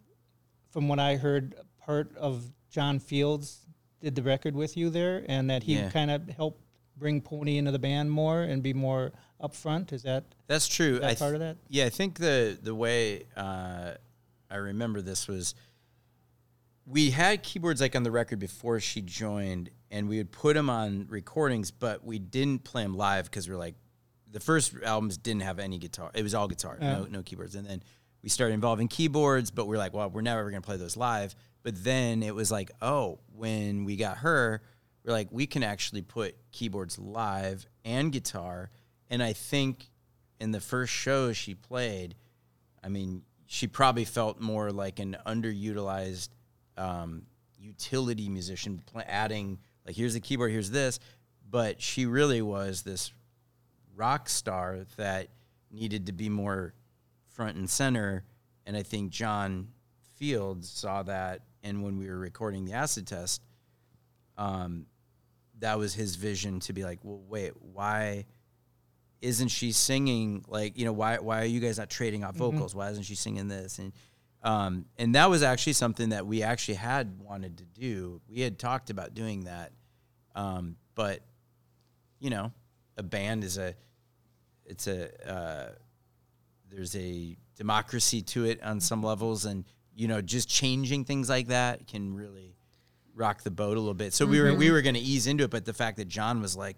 from 0.70 0.86
what 0.88 0.98
I 1.00 1.16
heard, 1.16 1.54
part 1.84 2.14
of 2.16 2.44
John 2.70 2.98
Fields 3.00 3.66
did 4.00 4.14
the 4.14 4.22
record 4.22 4.54
with 4.54 4.76
you 4.76 4.90
there, 4.90 5.24
and 5.28 5.50
that 5.50 5.64
he 5.64 5.74
Yeah. 5.74 5.90
kind 5.90 6.10
of 6.10 6.28
helped 6.28 6.62
bring 6.96 7.20
Pony 7.20 7.56
into 7.58 7.70
the 7.72 7.78
band 7.78 8.10
more 8.10 8.42
and 8.42 8.62
be 8.62 8.72
more 8.74 9.12
upfront. 9.40 9.92
Is 9.92 10.02
that 10.02 10.24
That's 10.46 10.68
true. 10.68 10.98
that 10.98 11.04
I 11.04 11.08
th- 11.08 11.18
part 11.18 11.34
of 11.34 11.40
that? 11.40 11.56
Yeah, 11.68 11.86
I 11.86 11.90
think 11.90 12.18
the 12.18 12.58
the 12.62 12.74
way 12.74 13.24
uh, 13.36 13.94
I 14.50 14.56
remember 14.56 15.00
this 15.02 15.26
was 15.26 15.54
we 16.86 17.10
had 17.10 17.42
keyboards 17.42 17.80
like 17.80 17.94
on 17.94 18.02
the 18.02 18.10
record 18.10 18.38
before 18.38 18.80
she 18.80 19.00
joined, 19.02 19.70
and 19.90 20.08
we 20.08 20.18
would 20.18 20.32
put 20.32 20.54
them 20.54 20.70
on 20.70 21.06
recordings, 21.08 21.70
but 21.70 22.04
we 22.04 22.18
didn't 22.18 22.64
play 22.64 22.82
them 22.82 22.96
live 22.96 23.24
because 23.26 23.48
we 23.48 23.54
are 23.54 23.58
like 23.58 23.74
the 24.30 24.40
first 24.40 24.74
albums 24.84 25.16
didn't 25.18 25.42
have 25.42 25.58
any 25.58 25.78
guitar; 25.78 26.10
it 26.14 26.22
was 26.22 26.34
all 26.34 26.48
guitar, 26.48 26.78
no 26.80 27.06
no 27.10 27.22
keyboards, 27.22 27.54
and 27.54 27.66
then 27.66 27.82
we 28.22 28.28
started 28.28 28.54
involving 28.54 28.88
keyboards, 28.88 29.50
but 29.50 29.66
we're 29.66 29.78
like, 29.78 29.94
well, 29.94 30.10
we're 30.10 30.20
never 30.22 30.50
going 30.50 30.62
to 30.62 30.66
play 30.66 30.76
those 30.76 30.96
live. 30.96 31.34
But 31.62 31.82
then 31.84 32.22
it 32.22 32.34
was 32.34 32.50
like, 32.50 32.70
oh, 32.82 33.20
when 33.34 33.84
we 33.84 33.96
got 33.96 34.18
her, 34.18 34.62
we're 35.04 35.12
like, 35.12 35.28
we 35.30 35.46
can 35.46 35.62
actually 35.62 36.02
put 36.02 36.36
keyboards 36.52 36.98
live 36.98 37.66
and 37.84 38.12
guitar. 38.12 38.70
And 39.10 39.22
I 39.22 39.32
think 39.32 39.90
in 40.40 40.50
the 40.50 40.60
first 40.60 40.92
show 40.92 41.32
she 41.32 41.54
played, 41.54 42.14
I 42.82 42.88
mean, 42.88 43.22
she 43.46 43.66
probably 43.66 44.04
felt 44.04 44.40
more 44.40 44.70
like 44.70 44.98
an 44.98 45.16
underutilized 45.26 46.28
um, 46.76 47.22
utility 47.58 48.28
musician, 48.28 48.82
adding 49.06 49.58
like, 49.86 49.96
here's 49.96 50.14
the 50.14 50.20
keyboard, 50.20 50.50
here's 50.50 50.70
this. 50.70 51.00
But 51.50 51.80
she 51.80 52.04
really 52.04 52.42
was 52.42 52.82
this 52.82 53.10
rock 53.96 54.28
star 54.28 54.80
that 54.96 55.28
needed 55.70 56.06
to 56.06 56.12
be 56.12 56.28
more 56.28 56.74
front 57.38 57.56
and 57.56 57.70
center. 57.70 58.24
And 58.66 58.76
I 58.76 58.82
think 58.82 59.12
John 59.12 59.68
Fields 60.16 60.68
saw 60.68 61.04
that. 61.04 61.42
And 61.62 61.84
when 61.84 61.96
we 61.96 62.08
were 62.08 62.18
recording 62.18 62.64
the 62.64 62.72
acid 62.72 63.06
test, 63.06 63.42
um, 64.36 64.86
that 65.60 65.78
was 65.78 65.94
his 65.94 66.16
vision 66.16 66.58
to 66.60 66.72
be 66.72 66.82
like, 66.82 66.98
well, 67.04 67.22
wait, 67.28 67.52
why 67.60 68.24
isn't 69.20 69.48
she 69.48 69.72
singing 69.72 70.44
like 70.46 70.78
you 70.78 70.84
know 70.84 70.92
why 70.92 71.18
why 71.18 71.42
are 71.42 71.44
you 71.44 71.58
guys 71.58 71.78
not 71.78 71.90
trading 71.90 72.24
off 72.24 72.34
vocals? 72.34 72.74
Why 72.74 72.90
isn't 72.90 73.04
she 73.04 73.14
singing 73.14 73.46
this? 73.46 73.78
And 73.78 73.92
um, 74.42 74.86
and 74.96 75.14
that 75.14 75.30
was 75.30 75.42
actually 75.42 75.72
something 75.74 76.10
that 76.10 76.26
we 76.26 76.42
actually 76.42 76.74
had 76.74 77.20
wanted 77.20 77.58
to 77.58 77.64
do. 77.64 78.20
We 78.28 78.40
had 78.40 78.58
talked 78.58 78.90
about 78.90 79.14
doing 79.14 79.44
that, 79.44 79.72
um, 80.34 80.76
but 80.94 81.20
you 82.18 82.30
know, 82.30 82.52
a 82.96 83.02
band 83.02 83.44
is 83.44 83.58
a 83.58 83.74
it's 84.64 84.86
a 84.86 85.28
uh, 85.28 85.68
there's 86.70 86.94
a 86.96 87.36
democracy 87.56 88.22
to 88.22 88.44
it 88.44 88.62
on 88.62 88.80
some 88.80 89.02
levels, 89.02 89.44
and 89.44 89.64
you 89.94 90.06
know, 90.08 90.20
just 90.20 90.48
changing 90.48 91.04
things 91.04 91.28
like 91.28 91.48
that 91.48 91.86
can 91.86 92.14
really 92.14 92.54
rock 93.14 93.42
the 93.42 93.50
boat 93.50 93.76
a 93.76 93.80
little 93.80 93.94
bit. 93.94 94.12
So 94.14 94.26
we 94.26 94.40
were 94.40 94.54
we 94.54 94.70
were 94.70 94.82
going 94.82 94.94
to 94.94 95.00
ease 95.00 95.26
into 95.26 95.44
it, 95.44 95.50
but 95.50 95.64
the 95.64 95.72
fact 95.74 95.96
that 95.96 96.06
John 96.08 96.40
was 96.40 96.56
like, 96.56 96.76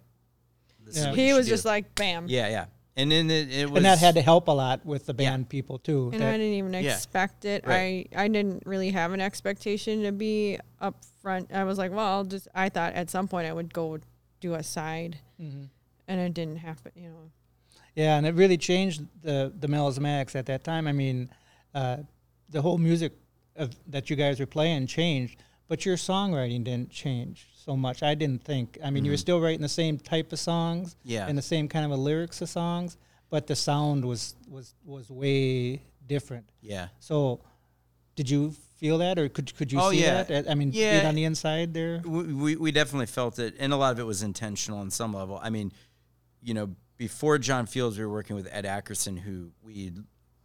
this 0.85 0.97
is 0.97 1.03
Yeah. 1.05 1.11
what 1.11 1.19
He 1.19 1.29
should 1.29 1.37
was 1.37 1.47
do. 1.47 1.51
just 1.53 1.65
like, 1.67 1.95
bam. 1.95 2.27
yeah, 2.29 2.49
yeah, 2.49 2.65
and 2.97 3.13
then 3.13 3.31
it, 3.31 3.53
it 3.53 3.71
was 3.71 3.77
and 3.79 3.85
that 3.85 3.99
had 3.99 4.15
to 4.15 4.23
help 4.23 4.49
a 4.49 4.53
lot 4.53 4.87
with 4.87 5.05
the 5.07 5.13
Yeah. 5.19 5.31
band 5.33 5.49
people 5.51 5.79
too. 5.79 6.11
And 6.13 6.23
That- 6.23 6.35
I 6.35 6.39
didn't 6.39 6.55
even 6.55 6.73
Yeah. 6.73 6.95
expect 6.95 7.45
it. 7.45 7.67
Right. 7.67 8.09
I 8.17 8.25
I 8.25 8.29
didn't 8.29 8.63
really 8.67 8.91
have 8.91 9.13
an 9.13 9.21
expectation 9.21 10.03
to 10.05 10.13
be 10.13 10.59
up 10.81 10.97
front. 11.21 11.53
I 11.53 11.65
was 11.65 11.77
like, 11.77 11.91
well, 11.91 12.07
I'll 12.07 12.25
just 12.25 12.49
I 12.55 12.71
thought 12.71 12.95
at 12.95 13.11
some 13.11 13.29
point 13.29 13.47
I 13.47 13.53
would 13.53 13.75
go 13.75 13.99
do 14.41 14.55
a 14.55 14.63
side, 14.63 15.19
Mhm. 15.39 15.69
and 16.09 16.21
it 16.21 16.33
didn't 16.33 16.57
happen. 16.57 16.93
You 16.97 17.11
know, 17.11 17.31
Yeah, 17.95 18.17
and 18.17 18.27
it 18.27 18.35
really 18.35 18.57
changed 18.59 19.03
the 19.23 19.53
the 19.59 19.67
Melismatics 19.69 20.35
at 20.37 20.47
that 20.47 20.65
time. 20.65 20.87
I 20.87 20.93
mean, 20.93 21.29
uh, 21.75 21.99
the 22.49 22.63
whole 22.63 22.79
music 22.79 23.13
of, 23.57 23.71
that 23.89 24.11
you 24.11 24.17
guys 24.17 24.39
were 24.41 24.47
playing 24.47 24.87
changed, 24.87 25.43
but 25.69 25.85
your 25.85 25.97
songwriting 25.97 26.65
didn't 26.65 26.91
change 26.91 27.49
so 27.55 27.77
much. 27.77 28.03
I 28.03 28.15
didn't 28.15 28.43
think. 28.45 28.79
I 28.85 28.91
mean, 28.91 29.05
you 29.05 29.11
were 29.11 29.17
still 29.17 29.41
writing 29.41 29.61
the 29.63 29.69
same 29.69 29.99
type 29.99 30.33
of 30.33 30.39
songs 30.39 30.97
Yeah. 31.05 31.27
and 31.29 31.37
the 31.37 31.43
same 31.43 31.69
kind 31.69 31.85
of 31.85 31.91
a 31.91 31.97
lyrics 31.97 32.41
of 32.43 32.49
songs, 32.49 32.97
but 33.29 33.47
the 33.47 33.57
sound 33.57 34.05
was 34.05 34.35
was 34.49 34.75
was 34.85 35.11
way 35.11 35.83
different. 36.07 36.51
yeah. 36.63 36.89
So, 36.99 37.41
did 38.17 38.29
you 38.31 38.55
feel 38.79 38.99
that, 38.99 39.19
or 39.19 39.29
could 39.29 39.55
could 39.57 39.71
you 39.73 39.81
Oh, 39.81 39.91
see 39.91 40.01
yeah. 40.03 40.23
that? 40.23 40.49
I 40.51 40.55
mean, 40.55 40.71
Yeah. 40.73 41.07
on 41.09 41.15
the 41.15 41.25
inside 41.25 41.75
there. 41.75 42.01
we, 42.05 42.23
we, 42.33 42.57
we 42.57 42.73
definitely 42.73 43.07
felt 43.07 43.39
it, 43.39 43.55
and 43.59 43.73
a 43.73 43.77
lot 43.77 43.93
of 43.93 43.99
it 44.01 44.07
was 44.07 44.23
intentional 44.23 44.79
on 44.81 44.91
some 44.91 45.13
level. 45.15 45.39
I 45.43 45.51
mean, 45.51 45.73
you 46.43 46.55
know, 46.55 46.75
before 47.01 47.39
John 47.39 47.65
Fields, 47.65 47.97
we 47.99 48.05
were 48.05 48.13
working 48.13 48.37
with 48.37 48.47
Ed 48.53 48.67
Ackerson, 48.67 49.19
who 49.19 49.53
we 49.63 49.91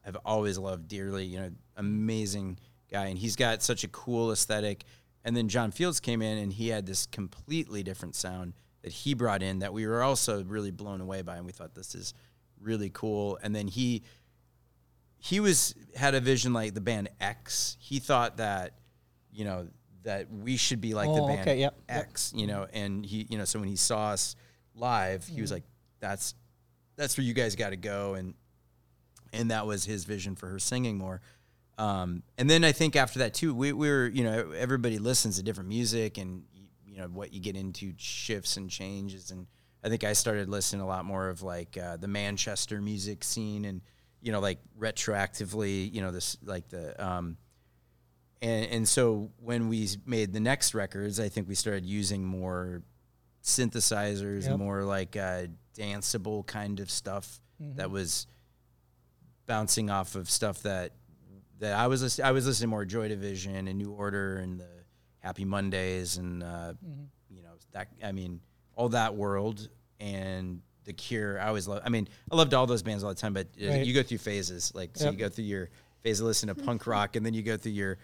have 0.03 0.16
always 0.24 0.58
loved 0.58 0.88
dearly. 0.88 1.26
You 1.26 1.39
know, 1.41 1.49
amazing 1.76 2.60
guy, 2.89 3.08
and 3.08 3.20
he's 3.20 3.36
got 3.36 3.62
such 3.62 3.84
a 3.84 3.89
cool 3.89 4.32
aesthetic. 4.32 4.86
And 5.26 5.36
then 5.36 5.49
John 5.49 5.72
Fields 5.72 5.99
came 5.99 6.22
in, 6.22 6.38
and 6.38 6.53
he 6.53 6.70
had 6.70 6.86
this 6.86 7.08
completely 7.08 7.84
different 7.84 8.16
sound 8.16 8.53
that 8.84 8.93
he 8.93 9.14
brought 9.14 9.43
in 9.43 9.60
that 9.60 9.74
we 9.74 9.86
were 9.86 10.01
also 10.01 10.45
really 10.45 10.72
blown 10.72 11.01
away 11.01 11.24
by, 11.24 11.36
and 11.36 11.45
we 11.45 11.51
thought 11.51 11.76
this 11.76 11.93
is 11.93 12.14
really 12.62 12.89
cool. 12.89 13.38
And 13.43 13.53
then 13.53 13.68
he 13.68 14.03
he 15.18 15.41
was 15.41 15.76
had 15.93 16.16
a 16.16 16.22
vision 16.22 16.53
like 16.53 16.74
the 16.74 16.80
band 16.80 17.10
X. 17.20 17.76
He 17.82 17.99
thought 17.99 18.38
that 18.38 18.76
you 19.30 19.43
know 19.43 19.68
that 20.03 20.32
we 20.32 20.56
should 20.56 20.80
be 20.80 20.93
like 20.93 21.10
the 21.10 21.22
Oh, 21.22 21.28
band 21.28 21.41
okay, 21.41 21.60
yep, 21.60 21.76
yep. 21.89 21.97
X, 22.08 22.32
you 22.34 22.47
know, 22.47 22.66
and 22.72 23.06
he 23.06 23.28
you 23.30 23.38
know 23.38 23.43
so 23.43 23.60
when 23.60 23.68
he 23.68 23.76
saw 23.76 24.12
us 24.12 24.38
live, 24.74 25.28
he 25.28 25.41
was 25.41 25.49
Mm-hmm. 25.49 25.56
like 25.58 25.64
that's 25.99 26.34
that's 26.96 27.18
where 27.18 27.26
you 27.26 27.34
guys 27.34 27.56
got 27.56 27.70
to 27.70 27.78
go 27.78 28.14
and 28.14 28.34
and 29.34 29.52
that 29.52 29.68
was 29.68 29.86
his 29.86 30.06
vision 30.06 30.36
for 30.36 30.48
her 30.48 30.60
singing 30.60 30.98
more. 30.98 31.22
Um, 31.78 32.24
and 32.38 32.50
then 32.50 32.64
I 32.64 32.72
think 32.72 32.96
after 32.96 33.20
that 33.20 33.34
too, 33.34 33.54
we, 33.54 33.74
we 33.74 33.89
were, 33.89 34.08
you 34.08 34.24
know, 34.24 34.52
everybody 34.52 34.98
listens 34.98 35.36
to 35.38 35.43
different 35.43 35.68
music 35.68 36.18
and, 36.18 36.43
you 36.86 36.98
know, 36.98 37.08
what 37.08 37.34
you 37.34 37.41
get 37.41 37.58
into 37.58 37.93
shifts 37.98 38.56
and 38.56 38.70
changes. 38.70 39.32
And 39.32 39.48
I 39.84 39.89
think 39.89 40.04
I 40.04 40.14
started 40.14 40.48
listening 40.48 40.82
a 40.82 40.88
lot 40.88 41.04
more 41.06 41.28
of 41.28 41.41
like 41.41 41.78
uh, 41.78 41.98
the 41.98 42.08
Manchester 42.08 42.82
music 42.82 43.24
scene 43.24 43.66
and, 43.66 43.82
you 44.22 44.32
know, 44.32 44.39
like 44.39 44.60
retroactively, 44.80 45.93
you 45.93 46.02
know, 46.02 46.12
this 46.12 46.38
like 46.43 46.70
the, 46.70 47.06
um, 47.06 47.38
and, 48.41 48.66
and 48.68 48.88
so 48.88 49.32
when 49.38 49.68
we 49.68 49.89
made 50.06 50.32
the 50.32 50.39
next 50.39 50.74
records, 50.74 51.20
I 51.20 51.28
think 51.28 51.50
we 51.50 51.56
started 51.56 51.86
using 51.86 52.24
more 52.24 52.84
synthesizers, 53.46 54.43
Yep. 54.48 54.58
more 54.60 54.84
like 54.84 55.16
uh, 55.16 55.43
danceable 55.78 56.46
kind 56.46 56.80
of 56.80 56.89
stuff 56.89 57.39
that 57.60 57.89
was 57.91 58.28
bouncing 59.46 59.89
off 59.89 60.16
of 60.16 60.30
stuff 60.30 60.64
that 60.64 60.91
that 61.60 61.74
I 61.74 61.88
was 61.88 62.02
listen- 62.02 62.26
I 62.26 62.32
was 62.32 62.46
listening 62.46 62.70
more 62.70 62.84
Joy 62.84 63.08
Division 63.08 63.68
and 63.68 63.78
New 63.78 63.91
Order 63.91 64.38
and 64.38 64.60
the 64.60 64.68
Happy 65.20 65.46
Mondays 65.46 66.18
and 66.18 66.43
uh, 66.43 66.74
you 67.30 67.41
know 67.43 67.54
that 67.72 67.88
I 68.04 68.12
mean 68.12 68.41
all 68.76 68.89
that 68.89 69.16
world 69.16 69.70
and 70.00 70.62
the 70.84 70.93
Cure. 70.93 71.39
I 71.39 71.48
always 71.48 71.68
love. 71.68 71.82
I 71.86 71.89
mean 71.89 72.08
I 72.32 72.36
loved 72.36 72.54
all 72.54 72.66
those 72.68 72.84
bands 72.84 73.04
all 73.04 73.10
the 73.10 73.16
time, 73.16 73.34
but 73.34 73.48
uh, 73.64 73.68
Right. 73.70 73.86
you 73.86 73.93
go 73.93 74.04
through 74.04 74.18
phases. 74.18 74.74
Like 74.76 74.98
so, 74.98 75.06
Yep. 75.06 75.14
you 75.14 75.20
go 75.20 75.30
through 75.30 75.46
your 75.46 75.70
phase 76.04 76.20
of 76.20 76.26
listening 76.28 76.56
to 76.56 76.62
punk 76.64 76.86
rock, 76.96 77.16
and 77.16 77.26
then 77.26 77.34
you 77.34 77.41
go 77.43 77.56
through 77.58 77.72
your 77.74 77.98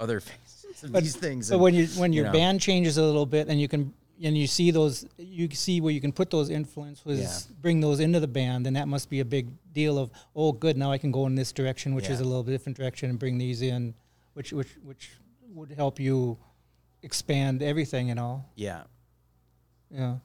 other 0.00 0.20
phases 0.28 0.82
of 0.82 0.92
But- 0.92 1.02
these 1.04 1.16
things. 1.16 1.46
So 1.48 1.54
and, 1.54 1.62
when 1.62 1.74
you 1.74 1.86
when 1.98 2.12
you 2.12 2.22
your 2.22 2.26
know. 2.26 2.32
band 2.32 2.60
changes 2.60 2.96
a 2.98 3.02
little 3.04 3.26
bit, 3.26 3.48
and 3.48 3.60
you 3.60 3.68
can 3.68 3.92
and 4.22 4.36
you 4.36 4.46
see 4.46 4.70
those, 4.70 5.06
you 5.18 5.48
see 5.50 5.80
where 5.80 5.92
you 5.92 6.00
can 6.00 6.12
put 6.12 6.30
those 6.30 6.48
influences, 6.50 7.20
Yeah. 7.20 7.56
bring 7.60 7.80
those 7.80 8.00
into 8.00 8.18
the 8.20 8.26
band, 8.28 8.64
then 8.66 8.72
that 8.74 8.88
must 8.88 9.10
be 9.10 9.20
a 9.20 9.24
big 9.24 9.48
deal. 9.72 9.98
Of 9.98 10.10
oh, 10.34 10.52
good, 10.52 10.76
now 10.76 10.90
I 10.90 10.98
can 10.98 11.10
go 11.12 11.26
in 11.26 11.34
this 11.34 11.52
direction, 11.52 11.94
which 11.94 12.08
is 12.08 12.20
a 12.20 12.24
little 12.24 12.42
bit 12.42 12.52
different 12.52 12.78
direction, 12.78 13.10
and 13.10 13.18
bring 13.18 13.36
these 13.38 13.60
in, 13.62 13.94
which 14.34 14.52
which 14.52 14.76
which 14.82 15.10
would 15.54 15.70
help 15.72 15.98
you 16.00 16.38
expand 17.02 17.62
everything, 17.62 18.08
you 18.08 18.14
know. 18.14 18.44
yeah, 18.56 18.84
Yeah, 19.90 20.16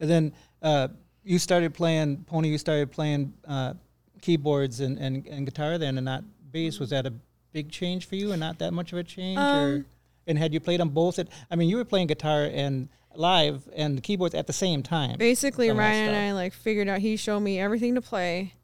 and 0.00 0.10
then 0.10 0.32
uh, 0.62 0.88
you 1.24 1.38
started 1.38 1.74
playing 1.74 2.24
Pony. 2.24 2.48
You 2.48 2.58
started 2.58 2.90
playing 2.90 3.34
uh, 3.46 3.74
keyboards 4.22 4.80
and, 4.80 4.98
and, 4.98 5.26
and 5.26 5.44
guitar 5.46 5.76
then, 5.78 5.98
and 5.98 6.04
not 6.04 6.24
bass. 6.50 6.78
Was 6.78 6.90
that 6.90 7.06
a 7.06 7.12
big 7.52 7.70
change 7.70 8.06
for 8.06 8.14
you, 8.16 8.32
and 8.32 8.40
not 8.40 8.58
that 8.60 8.72
much 8.72 8.92
of 8.92 8.98
a 8.98 9.04
change? 9.04 9.38
or 9.38 9.42
Um, 9.42 9.86
and 10.26 10.38
had 10.38 10.52
you 10.54 10.60
played 10.60 10.80
on 10.80 10.90
both? 10.90 11.18
At, 11.18 11.28
I 11.50 11.56
mean, 11.56 11.68
you 11.68 11.76
were 11.76 11.84
playing 11.84 12.06
guitar 12.08 12.44
and 12.44 12.88
live 13.14 13.68
and 13.74 14.02
keyboards 14.02 14.34
at 14.34 14.46
the 14.46 14.52
same 14.52 14.82
time. 14.82 15.18
Basically, 15.18 15.70
Ryan 15.70 16.08
and. 16.08 16.16
I 16.16 16.32
like 16.32 16.52
figured 16.52 16.88
out. 16.88 17.00
He 17.00 17.16
showed 17.16 17.40
me 17.40 17.58
everything 17.58 17.94
to 17.96 18.00
play, 18.00 18.54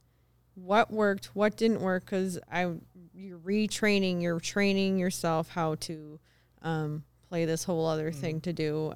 what 0.55 0.91
worked, 0.93 1.27
what 1.35 1.57
didn't 1.57 1.81
work, 1.81 2.05
because 2.05 2.39
I 2.51 2.73
you're 3.15 3.39
retraining, 3.39 4.23
you're 4.23 4.39
training 4.41 4.99
yourself 4.99 5.49
how 5.49 5.75
to 5.77 6.21
um, 6.63 7.05
play 7.29 7.45
this 7.45 7.65
whole 7.65 7.87
other 7.87 8.11
Mm-hmm. 8.11 8.21
thing 8.21 8.41
to 8.43 8.53
do. 8.53 8.93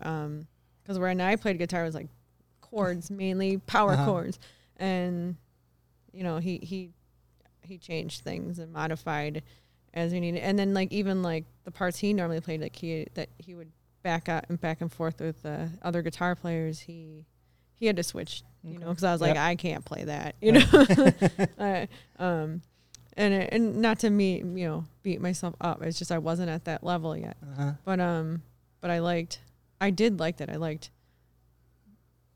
Because 0.83 0.99
when 0.99 1.21
I 1.21 1.37
played 1.37 1.59
guitar, 1.59 1.83
it 1.83 1.87
was 1.87 1.95
like 1.95 2.09
chords 2.61 3.11
mainly, 3.23 3.57
power 3.59 3.93
Uh-huh. 3.93 4.05
chords, 4.05 4.39
and 4.77 5.37
you 6.13 6.23
know 6.23 6.39
he 6.39 6.59
he 6.63 6.91
he 7.63 7.79
changed 7.79 8.23
things 8.23 8.59
and 8.59 8.73
modified 8.73 9.43
as 9.95 10.13
we 10.13 10.21
needed. 10.21 10.41
And 10.41 10.59
then 10.59 10.75
like 10.75 10.93
even 10.93 11.23
like 11.23 11.45
the 11.65 11.71
parts 11.71 11.99
he 11.99 12.13
normally 12.13 12.41
played, 12.41 12.61
like 12.61 12.77
he 12.77 13.07
that 13.15 13.29
he 13.39 13.55
would 13.55 13.71
back 14.03 14.29
out 14.29 14.45
and 14.49 14.61
back 14.61 14.81
and 14.81 14.91
forth 14.93 15.21
with 15.21 15.45
uh, 15.45 15.67
other 15.83 16.03
guitar 16.03 16.35
players. 16.35 16.81
He 16.81 17.27
he 17.75 17.87
had 17.87 17.97
to 17.97 18.03
switch, 18.03 18.43
you 18.63 18.79
know, 18.79 18.89
because 18.89 19.05
I 19.05 19.13
was 19.13 19.21
like, 19.21 19.37
I 19.37 19.57
can't 19.57 19.85
play 19.85 20.05
that, 20.05 20.35
you 20.41 20.53
know. 20.53 20.65
I, 21.59 21.89
um, 22.19 22.63
and 23.17 23.35
it- 23.35 23.49
and 23.53 23.77
not 23.77 23.99
to 24.01 24.11
me, 24.11 24.39
you 24.39 24.67
know, 24.69 24.85
beat 25.03 25.21
myself 25.21 25.55
up. 25.61 25.83
It's 25.83 25.99
just 25.99 26.13
I 26.13 26.19
wasn't 26.19 26.51
at 26.51 26.65
that 26.67 26.85
level 26.85 27.17
yet. 27.17 27.37
Uh-huh. 27.43 27.73
But 27.85 28.01
um, 28.01 28.43
but 28.81 28.91
I 28.91 28.99
liked, 29.01 29.41
I 29.81 29.91
did 29.91 30.21
like 30.21 30.37
that. 30.39 30.51
I 30.51 30.57
liked. 30.57 30.91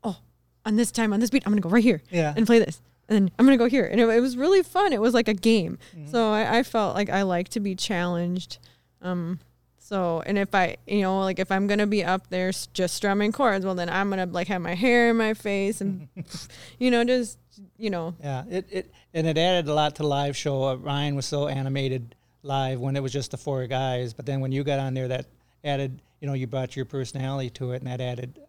Oh, 0.03 0.17
on 0.65 0.75
this 0.75 0.91
time 0.91 1.13
on 1.13 1.19
this 1.19 1.29
beat, 1.29 1.43
I'm 1.45 1.51
gonna 1.51 1.61
go 1.61 1.69
right 1.69 1.83
here 1.83 2.01
Yeah. 2.11 2.33
and 2.35 2.45
play 2.45 2.59
this. 2.59 2.81
And 3.07 3.31
I'm 3.37 3.45
gonna 3.45 3.57
go 3.57 3.67
here, 3.69 3.85
and 3.85 3.99
it, 4.01 4.09
it 4.09 4.19
was 4.19 4.35
really 4.35 4.63
fun. 4.63 4.91
It 4.93 4.99
was 5.01 5.13
like 5.13 5.27
a 5.27 5.33
game, 5.33 5.77
Mm-hmm. 5.95 6.07
so 6.11 6.31
I, 6.31 6.57
I 6.59 6.63
felt 6.63 6.95
like 6.95 7.09
I 7.09 7.21
like 7.21 7.49
to 7.49 7.59
be 7.59 7.75
challenged. 7.75 8.57
Um, 9.01 9.39
so 9.77 10.23
and 10.25 10.37
if 10.39 10.55
I, 10.55 10.77
you 10.87 11.01
know, 11.01 11.19
like 11.19 11.37
if 11.37 11.51
I'm 11.51 11.67
gonna 11.67 11.85
be 11.85 12.03
up 12.03 12.29
there 12.29 12.51
just 12.73 12.95
strumming 12.95 13.31
chords, 13.31 13.63
well 13.65 13.75
then 13.75 13.89
I'm 13.89 14.09
gonna 14.09 14.25
like 14.25 14.47
have 14.47 14.61
my 14.61 14.73
hair 14.73 15.11
in 15.11 15.17
my 15.17 15.35
face 15.35 15.81
and, 15.81 16.07
you 16.79 16.89
know, 16.89 17.03
just 17.03 17.37
you 17.77 17.89
know, 17.91 18.15
Yeah, 18.21 18.43
it, 18.49 18.65
it 18.71 18.91
and 19.13 19.27
it 19.27 19.37
added 19.37 19.67
a 19.69 19.73
lot 19.75 19.95
to 19.97 20.01
the 20.01 20.07
live 20.07 20.35
show. 20.35 20.63
Uh, 20.63 20.75
Ryan 20.75 21.15
was 21.15 21.25
so 21.27 21.47
animated 21.47 22.15
live 22.41 22.79
when 22.79 22.95
it 22.95 23.03
was 23.03 23.11
just 23.13 23.29
the 23.31 23.37
four 23.37 23.67
guys, 23.67 24.13
but 24.13 24.25
then 24.25 24.39
when 24.41 24.51
you 24.51 24.63
got 24.63 24.79
on 24.79 24.93
there, 24.95 25.07
that 25.09 25.27
added, 25.63 26.01
you 26.19 26.27
know, 26.27 26.33
you 26.33 26.47
brought 26.47 26.75
your 26.75 26.85
personality 26.85 27.49
to 27.51 27.71
it, 27.73 27.83
and 27.83 27.87
that 27.87 28.01
added 28.01 28.39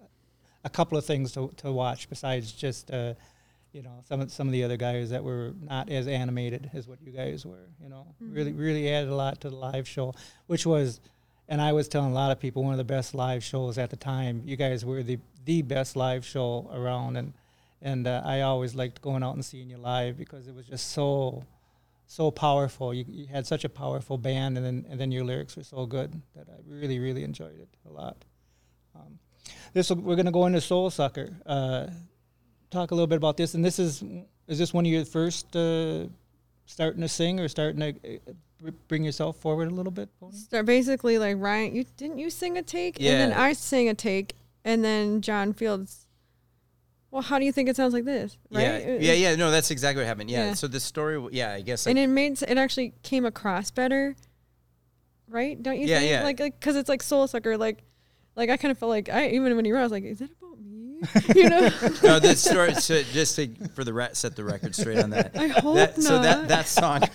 a 0.65 0.71
couple 0.71 0.97
of 0.99 1.05
things 1.05 1.33
to, 1.33 1.51
to 1.59 1.71
watch 1.71 2.09
besides 2.09 2.51
just, 2.53 2.91
uh, 2.91 3.15
you 3.77 3.83
know, 3.83 4.01
some 4.09 4.23
of 4.23 4.33
some 4.33 4.49
of 4.49 4.53
the 4.53 4.65
other 4.65 4.79
guys 4.79 5.11
that 5.11 5.23
were 5.23 5.53
not 5.61 5.91
as 5.91 6.09
animated 6.09 6.71
as 6.73 6.89
what 6.89 7.03
you 7.03 7.13
guys 7.13 7.45
were. 7.45 7.69
You 7.81 7.91
know, 7.91 8.07
really 8.19 8.53
really 8.53 8.91
added 8.91 9.11
a 9.11 9.15
lot 9.15 9.43
to 9.43 9.51
the 9.51 9.57
live 9.57 9.87
show, 9.87 10.15
which 10.47 10.67
was. 10.67 11.01
And 11.49 11.61
I 11.61 11.75
was 11.75 11.87
telling 11.87 12.11
a 12.11 12.15
lot 12.15 12.33
of 12.33 12.41
people 12.41 12.65
one 12.65 12.73
of 12.73 12.79
the 12.79 12.83
best 12.85 13.15
live 13.15 13.45
shows 13.45 13.79
at 13.79 13.91
the 13.91 13.97
time. 13.97 14.43
You 14.45 14.57
guys 14.57 14.85
were 14.85 15.05
the 15.05 15.19
the 15.45 15.63
best 15.63 15.95
live 15.95 16.25
show 16.25 16.69
around, 16.73 17.17
and 17.17 17.35
and 17.81 18.07
uh, 18.09 18.23
I 18.25 18.41
always 18.41 18.75
liked 18.75 19.01
going 19.01 19.23
out 19.23 19.35
and 19.35 19.45
seeing 19.45 19.71
you 19.71 19.77
live 19.77 20.17
because 20.17 20.49
it 20.49 20.55
was 20.57 20.67
just 20.67 20.91
so 20.91 21.45
so 22.07 22.33
powerful. 22.33 22.93
You, 22.93 23.05
you 23.07 23.27
had 23.27 23.47
such 23.47 23.65
a 23.65 23.69
powerful 23.69 24.19
band, 24.19 24.57
and 24.57 24.67
then 24.67 24.87
and 24.89 24.99
then 24.99 25.13
your 25.13 25.25
lyrics 25.25 25.57
were 25.57 25.63
so 25.63 25.87
good 25.87 26.21
that 26.35 26.49
I 26.49 26.59
really 26.67 26.99
really 26.99 27.23
enjoyed 27.23 27.61
it 27.61 27.69
a 27.89 27.93
lot. 27.93 28.25
Um, 28.97 29.21
this 29.73 29.91
we're 29.91 30.17
going 30.17 30.27
to 30.27 30.33
go 30.33 30.47
into 30.47 30.61
Soul 30.61 30.91
Sucker. 30.91 31.37
Uh, 31.47 31.89
talk 32.71 32.91
a 32.91 32.95
little 32.95 33.07
bit 33.07 33.17
about 33.17 33.37
this, 33.37 33.55
and 33.55 33.65
this 33.65 33.79
is 33.79 34.03
is 34.49 34.59
this 34.59 34.73
one 34.73 34.87
of 34.87 34.93
your 34.93 35.05
first 35.05 35.55
uh, 35.57 36.07
starting 36.67 37.01
to 37.01 37.09
sing 37.09 37.41
or 37.41 37.49
starting 37.49 37.81
to 37.81 38.19
uh, 38.67 38.71
bring 38.89 39.05
yourself 39.05 39.37
forward 39.39 39.69
a 39.69 39.75
little 39.75 39.93
bit? 39.93 40.09
Pony? 40.21 40.35
start 40.37 40.67
basically 40.67 41.19
like 41.19 41.37
Ryan. 41.39 41.75
You 41.75 41.85
didn't 41.97 42.19
you 42.19 42.31
sing 42.31 42.59
a 42.59 42.63
take, 42.63 43.01
and 43.01 43.07
then 43.07 43.33
I 43.33 43.53
sang 43.53 43.89
a 43.89 43.95
take, 43.95 44.35
and 44.65 44.85
then 44.85 45.21
John 45.23 45.53
Fields. 45.53 46.03
Well, 47.11 47.23
how 47.23 47.39
do 47.39 47.45
you 47.45 47.53
think 47.53 47.69
it 47.69 47.77
sounds 47.77 47.95
like 47.95 48.05
this? 48.05 48.37
Right? 48.51 48.63
Yeah, 48.63 48.99
yeah, 48.99 49.13
yeah. 49.13 49.37
No, 49.37 49.51
that's 49.51 49.71
exactly 49.71 50.03
what 50.03 50.09
happened. 50.09 50.31
Yeah. 50.31 50.49
Yeah. 50.49 50.55
So 50.55 50.67
the 50.67 50.81
story, 50.81 51.25
yeah, 51.33 51.53
I 51.53 51.63
guess. 51.63 51.87
I, 51.87 51.91
and 51.91 51.99
it 51.99 52.09
made 52.09 52.43
it 52.43 52.59
actually 52.59 52.93
came 53.03 53.25
across 53.25 53.71
better, 53.71 54.17
right? 55.29 55.61
Don't 55.63 55.79
you 55.79 55.87
Yeah, 55.87 56.01
think? 56.01 56.11
yeah. 56.11 56.25
Like, 56.25 56.41
like, 56.41 56.61
cause 56.61 56.77
it's 56.77 56.89
like 56.89 57.03
Soul 57.03 57.27
Sucker. 57.27 57.57
Like, 57.57 57.85
like 58.35 58.51
I 58.51 58.57
kind 58.57 58.71
of 58.73 58.79
felt 58.79 58.91
like 58.91 59.09
I 59.09 59.29
even 59.29 59.57
when 59.57 59.65
you 59.65 59.73
wrote, 59.75 59.81
I 59.81 59.85
was 59.85 59.93
like, 59.93 60.05
is 60.05 60.19
that 60.19 60.31
about 60.31 60.41
me? 60.43 60.46
you 61.35 61.49
know? 61.49 61.61
no, 62.03 62.19
the 62.19 62.35
story. 62.37 62.75
So 62.75 63.03
just 63.03 63.37
to, 63.37 63.49
for 63.75 63.85
the 63.85 63.93
re- 63.93 64.09
set 64.13 64.35
the 64.37 64.45
record 64.45 64.75
straight 64.75 64.99
on 64.99 65.11
that. 65.11 65.33
I 65.37 65.49
hope 65.49 65.77
that, 65.77 66.01
So 66.03 66.21
that 66.23 66.49
that 66.49 66.67
song. 66.69 67.03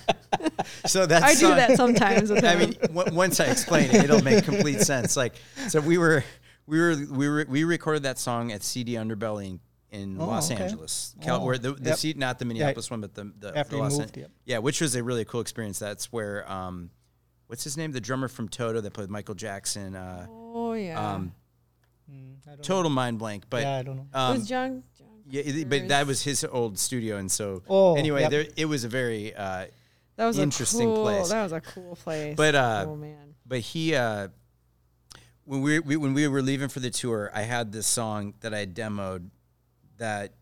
So 0.86 1.06
that 1.06 1.24
I 1.24 1.34
do 1.34 1.48
that 1.48 1.76
sometimes 1.76 2.30
with 2.32 2.44
I 2.46 2.52
him. 2.56 2.60
mean, 2.60 2.74
w- 2.94 3.16
once 3.16 3.40
I 3.40 3.46
explain 3.46 3.90
it, 3.90 4.04
it'll 4.06 4.24
make 4.24 4.44
complete 4.46 4.82
sense. 4.82 5.18
Like, 5.18 5.34
so 5.68 5.82
we 5.82 5.98
were, 5.98 6.24
we 6.68 6.80
were, 6.80 6.96
we 7.12 7.30
were, 7.30 7.46
we 7.50 7.64
recorded 7.64 8.04
that 8.04 8.18
song 8.18 8.52
at 8.52 8.64
Seedy 8.64 8.94
Underbelly 8.94 9.48
in, 9.48 9.60
in 9.92 10.18
Oh, 10.22 10.28
Los 10.28 10.50
okay. 10.52 10.64
Angeles, 10.64 11.16
Cal- 11.22 11.42
Oh, 11.42 11.46
where 11.46 11.58
the, 11.58 11.74
the 11.74 11.90
yep. 11.90 11.98
seat, 11.98 12.18
not 12.18 12.40
the 12.40 12.46
Minneapolis 12.46 12.90
one, 12.90 13.02
but 13.02 13.14
the, 13.14 13.32
the, 13.40 13.58
After 13.58 13.76
the 13.76 13.82
Los 13.82 13.98
moved, 13.98 14.16
An- 14.16 14.22
yep. 14.24 14.32
yeah, 14.46 14.58
which 14.60 14.80
was 14.82 14.96
a 14.96 15.04
really 15.04 15.26
cool 15.26 15.42
experience. 15.42 15.80
That's 15.80 16.12
where, 16.12 16.50
um, 16.52 16.90
what's 17.48 17.64
his 17.64 17.76
name? 17.76 17.92
The 17.92 18.02
drummer 18.02 18.28
from 18.30 18.48
Toto 18.48 18.80
that 18.82 18.94
played 18.94 19.10
Michael 19.10 19.36
Jackson. 19.36 19.96
Uh, 19.96 20.28
oh 20.30 20.74
yeah. 20.74 21.14
um, 21.16 21.34
Mm, 22.12 22.36
I 22.48 22.50
don't 22.52 22.64
total 22.64 22.90
mind 22.92 23.20
blank, 23.20 23.46
but 23.50 23.64
yeah, 23.64 23.78
I 23.78 23.84
don't 23.84 23.98
know. 23.98 24.08
um, 24.14 24.38
was 24.40 24.48
John. 24.48 24.84
John 24.98 25.08
yeah, 25.30 25.42
it- 25.46 25.70
but 25.70 25.88
that 25.88 26.08
was 26.08 26.22
his 26.24 26.44
old 26.44 26.78
studio, 26.78 27.18
and 27.18 27.32
so 27.32 27.64
Oh, 27.70 27.96
anyway, 27.96 28.22
yep. 28.22 28.32
there 28.32 28.46
it 28.58 28.66
was 28.66 28.84
a 28.84 28.90
very. 28.90 29.34
Uh, 29.34 29.68
that 30.18 30.26
was 30.26 30.38
interesting 30.38 30.90
a 30.92 30.94
cool, 30.94 31.04
place. 31.04 31.30
That 31.30 31.44
was 31.44 31.52
a 31.54 31.62
cool 31.62 31.96
place. 31.96 32.36
But, 32.36 32.54
uh, 32.56 32.86
oh 32.88 32.96
man. 32.96 33.34
but 33.46 33.60
he 33.60 33.96
uh 33.96 34.28
when 35.46 35.62
we, 35.62 35.80
we 35.80 35.96
when 35.96 36.14
we 36.14 36.28
were 36.28 36.42
leaving 36.44 36.70
for 36.70 36.80
the 36.80 36.92
tour 36.92 37.32
i 37.34 37.42
had 37.42 37.72
this 37.72 37.88
song 37.88 38.36
that 38.42 38.54
i 38.54 38.60
had 38.60 38.76
demoed 38.76 39.30
that 39.98 40.34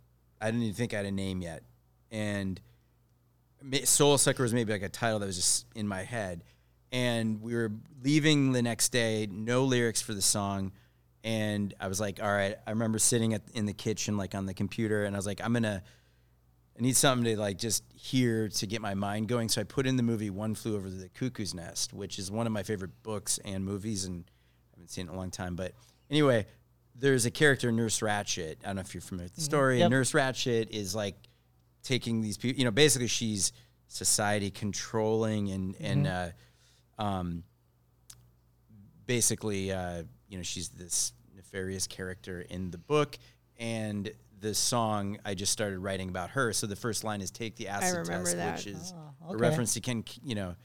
i 0.41 0.47
didn't 0.47 0.63
even 0.63 0.75
think 0.75 0.93
i 0.93 0.97
had 0.97 1.05
a 1.05 1.11
name 1.11 1.41
yet 1.41 1.63
and 2.11 2.59
soul 3.85 4.17
sucker 4.17 4.43
was 4.43 4.53
maybe 4.53 4.73
like 4.73 4.81
a 4.81 4.89
title 4.89 5.19
that 5.19 5.25
was 5.25 5.35
just 5.37 5.65
in 5.75 5.87
my 5.87 6.03
head 6.03 6.43
and 6.91 7.41
we 7.41 7.55
were 7.55 7.71
leaving 8.03 8.51
the 8.51 8.61
next 8.61 8.89
day 8.89 9.27
no 9.31 9.63
lyrics 9.63 10.01
for 10.01 10.13
the 10.13 10.21
song 10.21 10.71
and 11.23 11.73
i 11.79 11.87
was 11.87 11.99
like 11.99 12.21
all 12.21 12.31
right 12.31 12.55
i 12.65 12.69
remember 12.69 12.97
sitting 12.97 13.33
at, 13.33 13.41
in 13.53 13.65
the 13.65 13.73
kitchen 13.73 14.17
like 14.17 14.33
on 14.35 14.45
the 14.45 14.53
computer 14.53 15.03
and 15.03 15.15
i 15.15 15.19
was 15.19 15.25
like 15.25 15.41
i'm 15.43 15.53
gonna 15.53 15.83
I 16.79 16.81
need 16.81 16.95
something 16.95 17.25
to 17.25 17.37
like 17.37 17.57
just 17.57 17.83
hear 17.93 18.47
to 18.47 18.65
get 18.65 18.81
my 18.81 18.93
mind 18.93 19.27
going. 19.27 19.49
So 19.49 19.59
I 19.59 19.65
put 19.65 19.85
in 19.85 19.97
the 19.97 20.03
movie 20.03 20.29
One 20.29 20.55
Flew 20.55 20.77
Over 20.77 20.89
the 20.89 21.09
Cuckoo's 21.09 21.53
Nest, 21.53 21.93
which 21.93 22.17
is 22.17 22.31
one 22.31 22.47
of 22.47 22.53
my 22.53 22.63
favorite 22.63 23.03
books 23.03 23.37
and 23.43 23.65
movies, 23.65 24.05
and 24.05 24.23
I 24.27 24.77
haven't 24.77 24.89
seen 24.89 25.07
it 25.07 25.09
in 25.09 25.15
a 25.15 25.17
long 25.17 25.29
time. 25.29 25.57
But 25.57 25.73
anyway, 26.09 26.45
there's 26.95 27.25
a 27.25 27.31
character, 27.31 27.69
Nurse 27.69 27.99
Ratched. 27.99 28.57
I 28.63 28.67
don't 28.67 28.75
know 28.75 28.81
if 28.81 28.93
you're 28.93 29.01
familiar 29.01 29.25
with 29.25 29.35
the 29.35 29.41
story. 29.41 29.79
Yep. 29.79 29.91
Nurse 29.91 30.13
Ratched 30.13 30.69
is 30.69 30.95
like 30.95 31.15
taking 31.83 32.21
these 32.21 32.37
people, 32.37 32.57
you 32.57 32.63
know, 32.63 32.71
basically 32.71 33.07
she's 33.07 33.51
society 33.89 34.49
controlling 34.49 35.49
and, 35.51 35.75
and, 35.81 36.07
uh, 36.07 36.29
um, 36.97 37.43
basically, 39.05 39.73
uh, 39.73 40.03
you 40.29 40.37
know, 40.37 40.43
she's 40.43 40.69
this 40.69 41.11
nefarious 41.35 41.87
character 41.87 42.41
in 42.41 42.71
the 42.71 42.77
book, 42.77 43.17
and 43.57 44.11
the 44.39 44.53
song 44.55 45.17
I 45.25 45.33
just 45.33 45.51
started 45.51 45.79
writing 45.79 46.07
about 46.09 46.29
her. 46.31 46.53
So 46.53 46.65
the 46.67 46.75
first 46.77 47.03
line 47.03 47.21
is 47.21 47.29
"Take 47.31 47.55
the 47.57 47.67
acid 47.67 48.05
test," 48.05 48.35
that. 48.37 48.55
which 48.57 48.67
is 48.67 48.93
Oh, 49.25 49.33
a 49.33 49.37
reference 49.37 49.73
to 49.73 49.81
Ken, 49.81 50.03
you 50.23 50.35
know, 50.35 50.55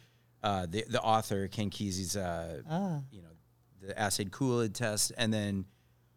uh, 0.43 0.67
the 0.69 0.85
the 0.89 1.01
author 1.03 1.49
Ken 1.49 1.71
Kesey's, 1.71 2.17
uh, 2.17 2.62
Ah. 2.71 3.01
you 3.11 3.23
know, 3.23 3.29
the 3.81 3.99
acid 3.99 4.31
Kool-Aid 4.31 4.75
test, 4.75 5.12
and 5.19 5.33
then 5.35 5.65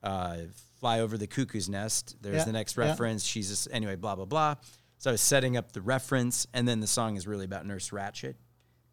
uh, 0.04 0.38
"Fly 0.80 1.00
Over 1.00 1.18
the 1.18 1.26
Cuckoo's 1.28 1.68
Nest." 1.68 2.16
There's 2.22 2.36
Yeah, 2.38 2.43
the 2.43 2.52
next 2.52 2.78
yeah. 2.78 2.86
reference. 2.89 3.24
She's 3.26 3.50
just, 3.50 3.68
anyway, 3.72 3.95
blah 3.95 4.16
blah 4.16 4.26
blah. 4.26 4.56
So 5.00 5.10
I 5.10 5.14
was 5.14 5.22
setting 5.22 5.58
up 5.58 5.72
the 5.72 5.82
reference, 5.82 6.45
and 6.54 6.68
then 6.68 6.80
the 6.80 6.88
song 6.88 7.18
is 7.18 7.26
really 7.28 7.45
about 7.45 7.66
Nurse 7.66 7.89
Ratched. 7.89 8.36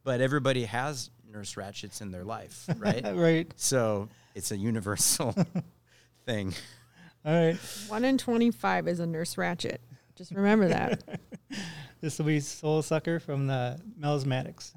But 0.05 0.21
everybody 0.21 0.65
has 0.65 1.11
Nurse 1.27 1.55
Ratcheds 1.55 2.01
in 2.01 2.11
their 2.11 2.25
life, 2.25 2.67
right? 2.79 3.05
right. 3.15 3.53
So 3.57 4.09
it's 4.35 4.51
a 4.51 4.57
universal 4.57 5.33
thing. 6.27 6.53
All 7.25 7.33
right. 7.33 7.57
One 7.89 8.05
in 8.05 8.19
twenty-five 8.19 8.87
is 8.89 9.01
a 9.01 9.07
Nurse 9.07 9.37
Ratched. 9.37 9.79
Just 10.17 10.33
remember 10.33 10.69
that. 10.69 11.03
This 12.01 12.19
will 12.19 12.27
be 12.27 12.41
Soul 12.41 12.83
Sucker 12.83 13.19
from 13.19 13.47
the 13.47 13.81
Melismatics. 13.99 14.73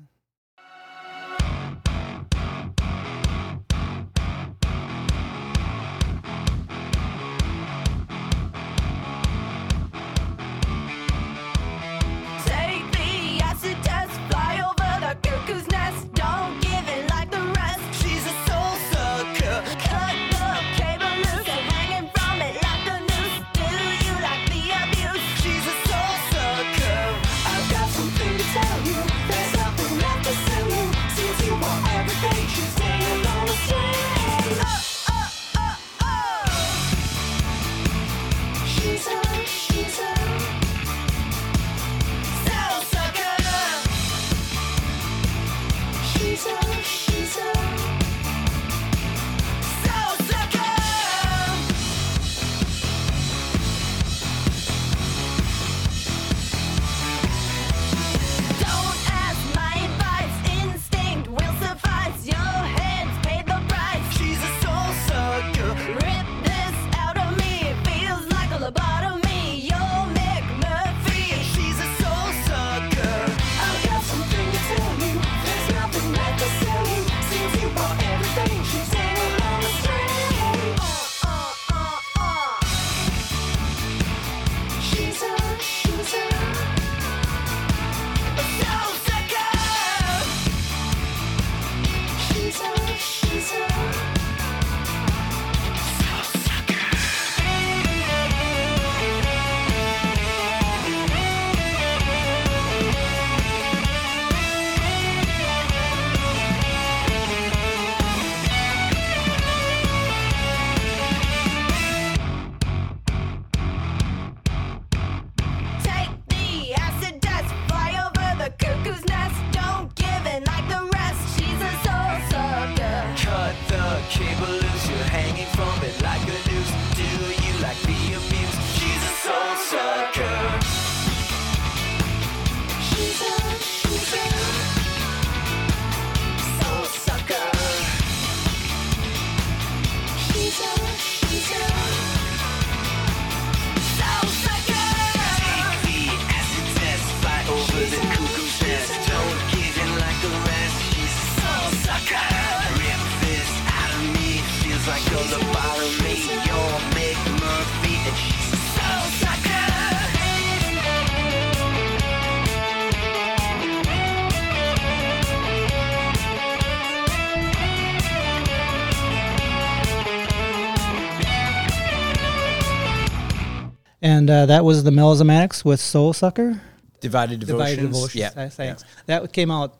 And 174.28 174.36
uh, 174.36 174.46
that 174.48 174.66
was 174.66 174.84
the 174.84 174.92
Melismatics 174.92 175.64
with 175.64 175.80
Soul 175.80 176.12
Sucker. 176.12 176.60
Divided 177.00 177.40
Devotions. 177.40 177.70
Divided 177.78 177.82
Devotions. 177.94 178.16
Yeah. 178.16 178.30
th- 178.32 178.52
Thanks. 178.52 178.84
That 179.06 179.32
came 179.32 179.50
out 179.50 179.78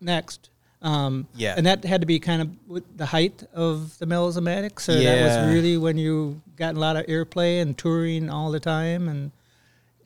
next. 0.00 0.48
Um, 0.80 1.28
Yeah. 1.34 1.52
And 1.54 1.66
that 1.66 1.84
had 1.84 2.00
to 2.00 2.06
be 2.06 2.18
kind 2.18 2.40
of 2.40 2.82
the 2.96 3.04
height 3.04 3.42
of 3.52 3.98
the 3.98 4.06
Melismatics, 4.06 4.88
or 4.88 4.94
that 5.02 5.44
was 5.44 5.54
really 5.54 5.76
when 5.76 5.98
you 5.98 6.40
got 6.56 6.76
a 6.76 6.78
lot 6.78 6.96
of 6.96 7.04
airplay 7.08 7.60
and 7.60 7.76
touring 7.76 8.30
all 8.30 8.50
the 8.50 8.58
time 8.58 9.06
and 9.06 9.32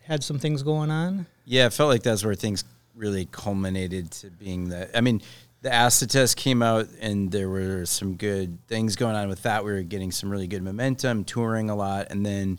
had 0.02 0.24
some 0.24 0.40
things 0.40 0.64
going 0.64 0.90
on. 0.90 1.26
Yeah, 1.44 1.66
it 1.66 1.72
felt 1.72 1.88
like 1.88 2.02
that's 2.02 2.24
where 2.24 2.34
things 2.34 2.64
really 2.96 3.28
culminated 3.30 4.10
to 4.10 4.30
being 4.30 4.70
the. 4.70 4.90
I 4.96 5.02
mean, 5.02 5.22
the 5.62 5.72
acid 5.72 6.10
test 6.10 6.36
came 6.36 6.64
out, 6.64 6.88
and 7.00 7.30
there 7.30 7.48
were 7.48 7.86
some 7.86 8.16
good 8.16 8.58
things 8.66 8.96
going 8.96 9.14
on 9.14 9.28
with 9.28 9.42
that. 9.44 9.64
We 9.64 9.70
were 9.70 9.82
getting 9.82 10.10
some 10.10 10.30
really 10.30 10.48
good 10.48 10.64
momentum, 10.64 11.22
touring 11.22 11.70
a 11.70 11.76
lot, 11.76 12.08
and 12.10 12.26
then 12.26 12.58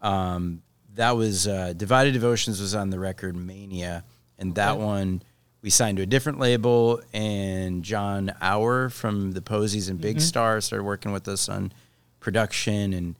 um, 0.00 0.62
that 0.94 1.12
was 1.12 1.46
uh, 1.46 1.72
Divided 1.76 2.12
Devotions 2.12 2.60
was 2.60 2.74
on 2.74 2.90
the 2.90 2.98
record 2.98 3.36
Mania, 3.36 4.04
and 4.38 4.54
that 4.54 4.78
one 4.78 5.22
we 5.62 5.70
signed 5.70 5.96
to 5.98 6.02
a 6.02 6.06
different 6.06 6.40
label, 6.40 7.00
and 7.12 7.84
Jon 7.84 8.32
Auer 8.42 8.88
from 8.90 9.32
the 9.32 9.40
Posies 9.40 9.88
and 9.88 10.00
Big 10.00 10.20
Star 10.20 10.60
started 10.60 10.84
working 10.84 11.12
with 11.12 11.28
us 11.28 11.48
on 11.48 11.72
production, 12.18 12.92
and 12.92 13.14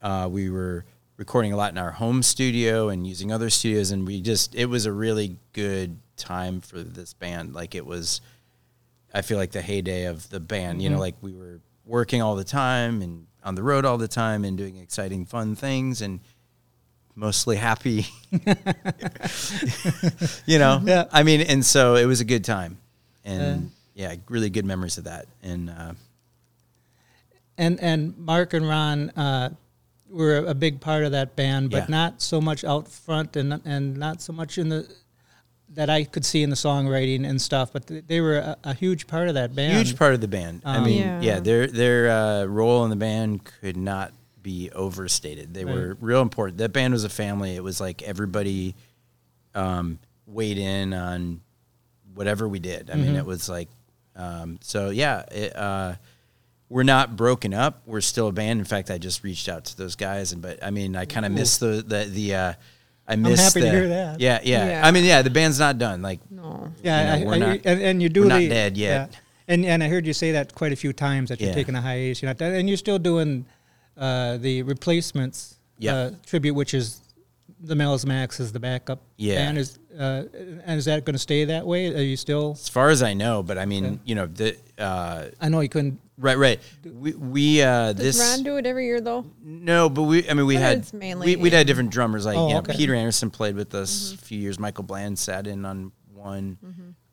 uh, 0.00 0.28
we 0.30 0.48
were 0.48 0.84
recording 1.16 1.52
a 1.52 1.56
lot 1.56 1.72
in 1.72 1.78
our 1.78 1.90
home 1.90 2.22
studio 2.22 2.88
and 2.88 3.06
using 3.06 3.32
other 3.32 3.50
studios, 3.50 3.90
and 3.90 4.06
we 4.06 4.20
just 4.20 4.54
it 4.54 4.66
was 4.66 4.86
a 4.86 4.92
really 4.92 5.36
good 5.52 5.98
time 6.16 6.60
for 6.60 6.78
this 6.78 7.12
band. 7.14 7.52
Like 7.52 7.74
it 7.74 7.84
was, 7.84 8.20
I 9.12 9.22
feel 9.22 9.36
like 9.38 9.50
the 9.50 9.62
heyday 9.62 10.04
of 10.04 10.30
the 10.30 10.40
band. 10.40 10.80
You 10.80 10.90
know, 10.90 10.98
like 11.00 11.16
we 11.20 11.32
were 11.32 11.60
working 11.84 12.22
all 12.22 12.36
the 12.36 12.44
time 12.44 13.02
and 13.02 13.26
on 13.42 13.54
the 13.56 13.62
road 13.62 13.84
all 13.84 13.98
the 13.98 14.08
time 14.08 14.44
and 14.44 14.56
doing 14.56 14.76
exciting, 14.76 15.24
fun 15.24 15.56
things 15.56 16.00
and 16.00 16.20
mostly 17.18 17.56
happy. 17.56 18.06
you 20.46 20.58
know, 20.58 20.80
Yeah. 20.84 21.04
I 21.12 21.22
mean, 21.22 21.40
and 21.42 21.64
so 21.64 21.96
it 21.96 22.04
was 22.06 22.20
a 22.20 22.24
good 22.24 22.44
time, 22.44 22.78
and 23.24 23.70
yeah, 23.94 24.14
really 24.28 24.50
good 24.50 24.64
memories 24.64 24.98
of 24.98 25.04
that. 25.04 25.26
And 25.42 25.70
uh, 25.70 25.92
And 27.56 27.80
and 27.80 28.16
Mark 28.18 28.54
and 28.54 28.66
Ron 28.68 29.10
uh, 29.10 29.50
were 30.08 30.38
a 30.46 30.54
big 30.54 30.80
part 30.80 31.04
of 31.04 31.12
that 31.12 31.36
band, 31.36 31.70
but 31.70 31.78
Yeah. 31.78 31.86
not 31.88 32.22
so 32.22 32.40
much 32.40 32.64
out 32.64 32.88
front 32.88 33.36
and 33.36 33.60
and 33.64 33.96
not 33.96 34.22
so 34.22 34.32
much 34.32 34.58
in 34.58 34.68
the 34.68 34.86
that 35.74 35.90
I 35.90 36.04
could 36.04 36.24
see 36.24 36.42
in 36.42 36.48
the 36.50 36.56
songwriting 36.56 37.28
and 37.28 37.40
stuff. 37.42 37.72
But 37.72 37.86
they 38.08 38.20
were 38.20 38.38
a, 38.38 38.56
a 38.64 38.74
huge 38.74 39.06
part 39.06 39.28
of 39.28 39.34
that 39.34 39.54
band. 39.54 39.72
huge 39.86 39.96
part 39.98 40.14
of 40.14 40.20
the 40.20 40.28
band. 40.28 40.62
I 40.64 40.76
Um, 40.78 40.84
mean, 40.84 41.00
Yeah. 41.02 41.20
yeah, 41.20 41.40
their 41.40 41.66
their 41.66 42.10
uh, 42.10 42.44
role 42.44 42.84
in 42.84 42.90
the 42.90 42.96
band 42.96 43.44
could 43.60 43.76
not 43.76 44.12
be 44.48 44.70
overstated. 44.72 45.52
They 45.52 45.66
were 45.66 45.96
real 46.00 46.22
important. 46.22 46.56
That 46.56 46.72
band 46.72 46.94
was 46.94 47.04
a 47.04 47.10
family. 47.10 47.54
It 47.54 47.62
was 47.62 47.82
like 47.82 48.00
everybody 48.02 48.74
um, 49.54 49.98
weighed 50.26 50.56
in 50.56 50.94
on 50.94 51.42
whatever 52.14 52.48
we 52.48 52.58
did. 52.58 52.90
I 52.90 52.94
mean, 52.94 53.14
it 53.14 53.26
was 53.26 53.46
like 53.48 53.68
um, 54.16 54.58
so. 54.62 54.88
Yeah, 54.88 55.24
it, 55.30 55.54
uh, 55.54 55.96
we're 56.70 56.82
not 56.82 57.14
broken 57.14 57.52
up. 57.52 57.82
We're 57.84 58.00
still 58.00 58.28
a 58.28 58.32
band. 58.32 58.58
In 58.58 58.64
fact, 58.64 58.90
I 58.90 58.96
just 58.96 59.22
reached 59.22 59.48
out 59.50 59.66
to 59.66 59.76
those 59.76 59.96
guys, 59.96 60.32
and 60.32 60.40
but 60.40 60.64
I 60.64 60.70
mean, 60.70 60.96
I 60.96 61.04
kind 61.04 61.26
of 61.26 61.32
miss 61.32 61.58
the 61.58 61.84
the 61.86 62.04
the. 62.10 62.34
Uh, 62.34 62.52
I 63.06 63.16
miss 63.16 63.40
happy 63.40 63.60
to 63.60 63.66
the- 63.66 63.70
hear 63.72 63.88
that. 63.88 64.20
Yeah, 64.20 64.40
yeah, 64.42 64.66
Yeah. 64.68 64.86
I 64.86 64.90
mean, 64.90 65.04
yeah, 65.04 65.22
the 65.22 65.30
band's 65.30 65.58
not 65.58 65.78
done. 65.78 66.00
Like, 66.02 66.20
No. 66.30 66.70
Yeah, 66.82 67.16
you 67.16 67.24
know, 67.24 67.24
I, 67.24 67.26
we're 67.26 67.34
I- 67.34 67.38
not- 67.56 67.60
and, 67.64 67.80
and 67.82 68.02
you 68.02 68.08
do 68.10 68.22
we're 68.22 68.28
not 68.28 68.40
dead 68.40 68.76
yet. 68.76 69.10
yeah. 69.12 69.18
And 69.48 69.64
and 69.64 69.82
I 69.82 69.88
heard 69.88 70.06
you 70.06 70.12
say 70.12 70.32
that 70.32 70.54
quite 70.54 70.72
a 70.72 70.76
few 70.76 70.92
times 70.92 71.28
that 71.30 71.40
you're 71.40 71.48
Yeah. 71.50 71.54
taking 71.54 71.74
a 71.74 71.80
hiatus. 71.80 72.20
You're 72.22 72.28
not 72.30 72.36
done, 72.38 72.52
and 72.54 72.68
you're 72.68 72.76
still 72.76 72.98
doing 72.98 73.46
uh, 73.98 74.36
the 74.38 74.62
replacements 74.62 75.56
Yeah. 75.78 75.94
uh, 75.94 76.10
tribute, 76.26 76.54
which 76.54 76.74
is 76.74 77.00
the 77.60 77.74
Mel's 77.74 78.06
Max 78.06 78.38
is 78.40 78.52
the 78.52 78.60
backup. 78.60 79.00
Yeah. 79.16 79.36
band. 79.36 79.58
is 79.58 79.78
uh, 79.98 80.24
and 80.64 80.78
is 80.78 80.84
that 80.84 81.04
going 81.04 81.14
to 81.14 81.18
stay 81.18 81.44
that 81.46 81.66
way? 81.66 81.92
Are 81.92 82.00
you 82.02 82.16
still? 82.16 82.52
as 82.52 82.68
far 82.68 82.90
as 82.90 83.02
I 83.02 83.14
know, 83.14 83.42
but 83.42 83.58
I 83.58 83.66
mean, 83.66 83.84
Yeah. 83.84 83.90
you 84.04 84.14
know, 84.14 84.26
the 84.26 84.56
uh, 84.78 85.24
I 85.40 85.48
know 85.48 85.60
you 85.60 85.68
couldn't. 85.68 86.00
Right, 86.20 86.38
right. 86.38 86.60
We 86.84 87.12
we 87.14 87.62
uh 87.62 87.92
Does 87.92 88.18
this 88.18 88.18
Ron 88.36 88.42
do 88.44 88.56
it 88.56 88.66
every 88.66 88.86
year 88.86 89.00
though? 89.00 89.24
no, 89.42 89.88
but 89.88 90.02
we 90.02 90.28
I 90.28 90.34
mean 90.34 90.46
we 90.46 90.54
But 90.54 90.62
had 90.62 90.92
mainly- 90.94 91.26
we 91.36 91.42
we'd 91.42 91.52
had 91.52 91.66
different 91.66 91.90
drummers 91.90 92.26
like 92.26 92.36
Oh, 92.36 92.48
yeah, 92.48 92.58
okay. 92.58 92.74
Peter 92.76 92.94
Anderson 92.94 93.30
played 93.30 93.54
with 93.56 93.72
us 93.74 94.12
a 94.14 94.18
few 94.18 94.38
years. 94.38 94.58
Michael 94.58 94.84
Bland 94.84 95.18
sat 95.18 95.46
in 95.46 95.64
on 95.64 95.92
one. 96.14 96.58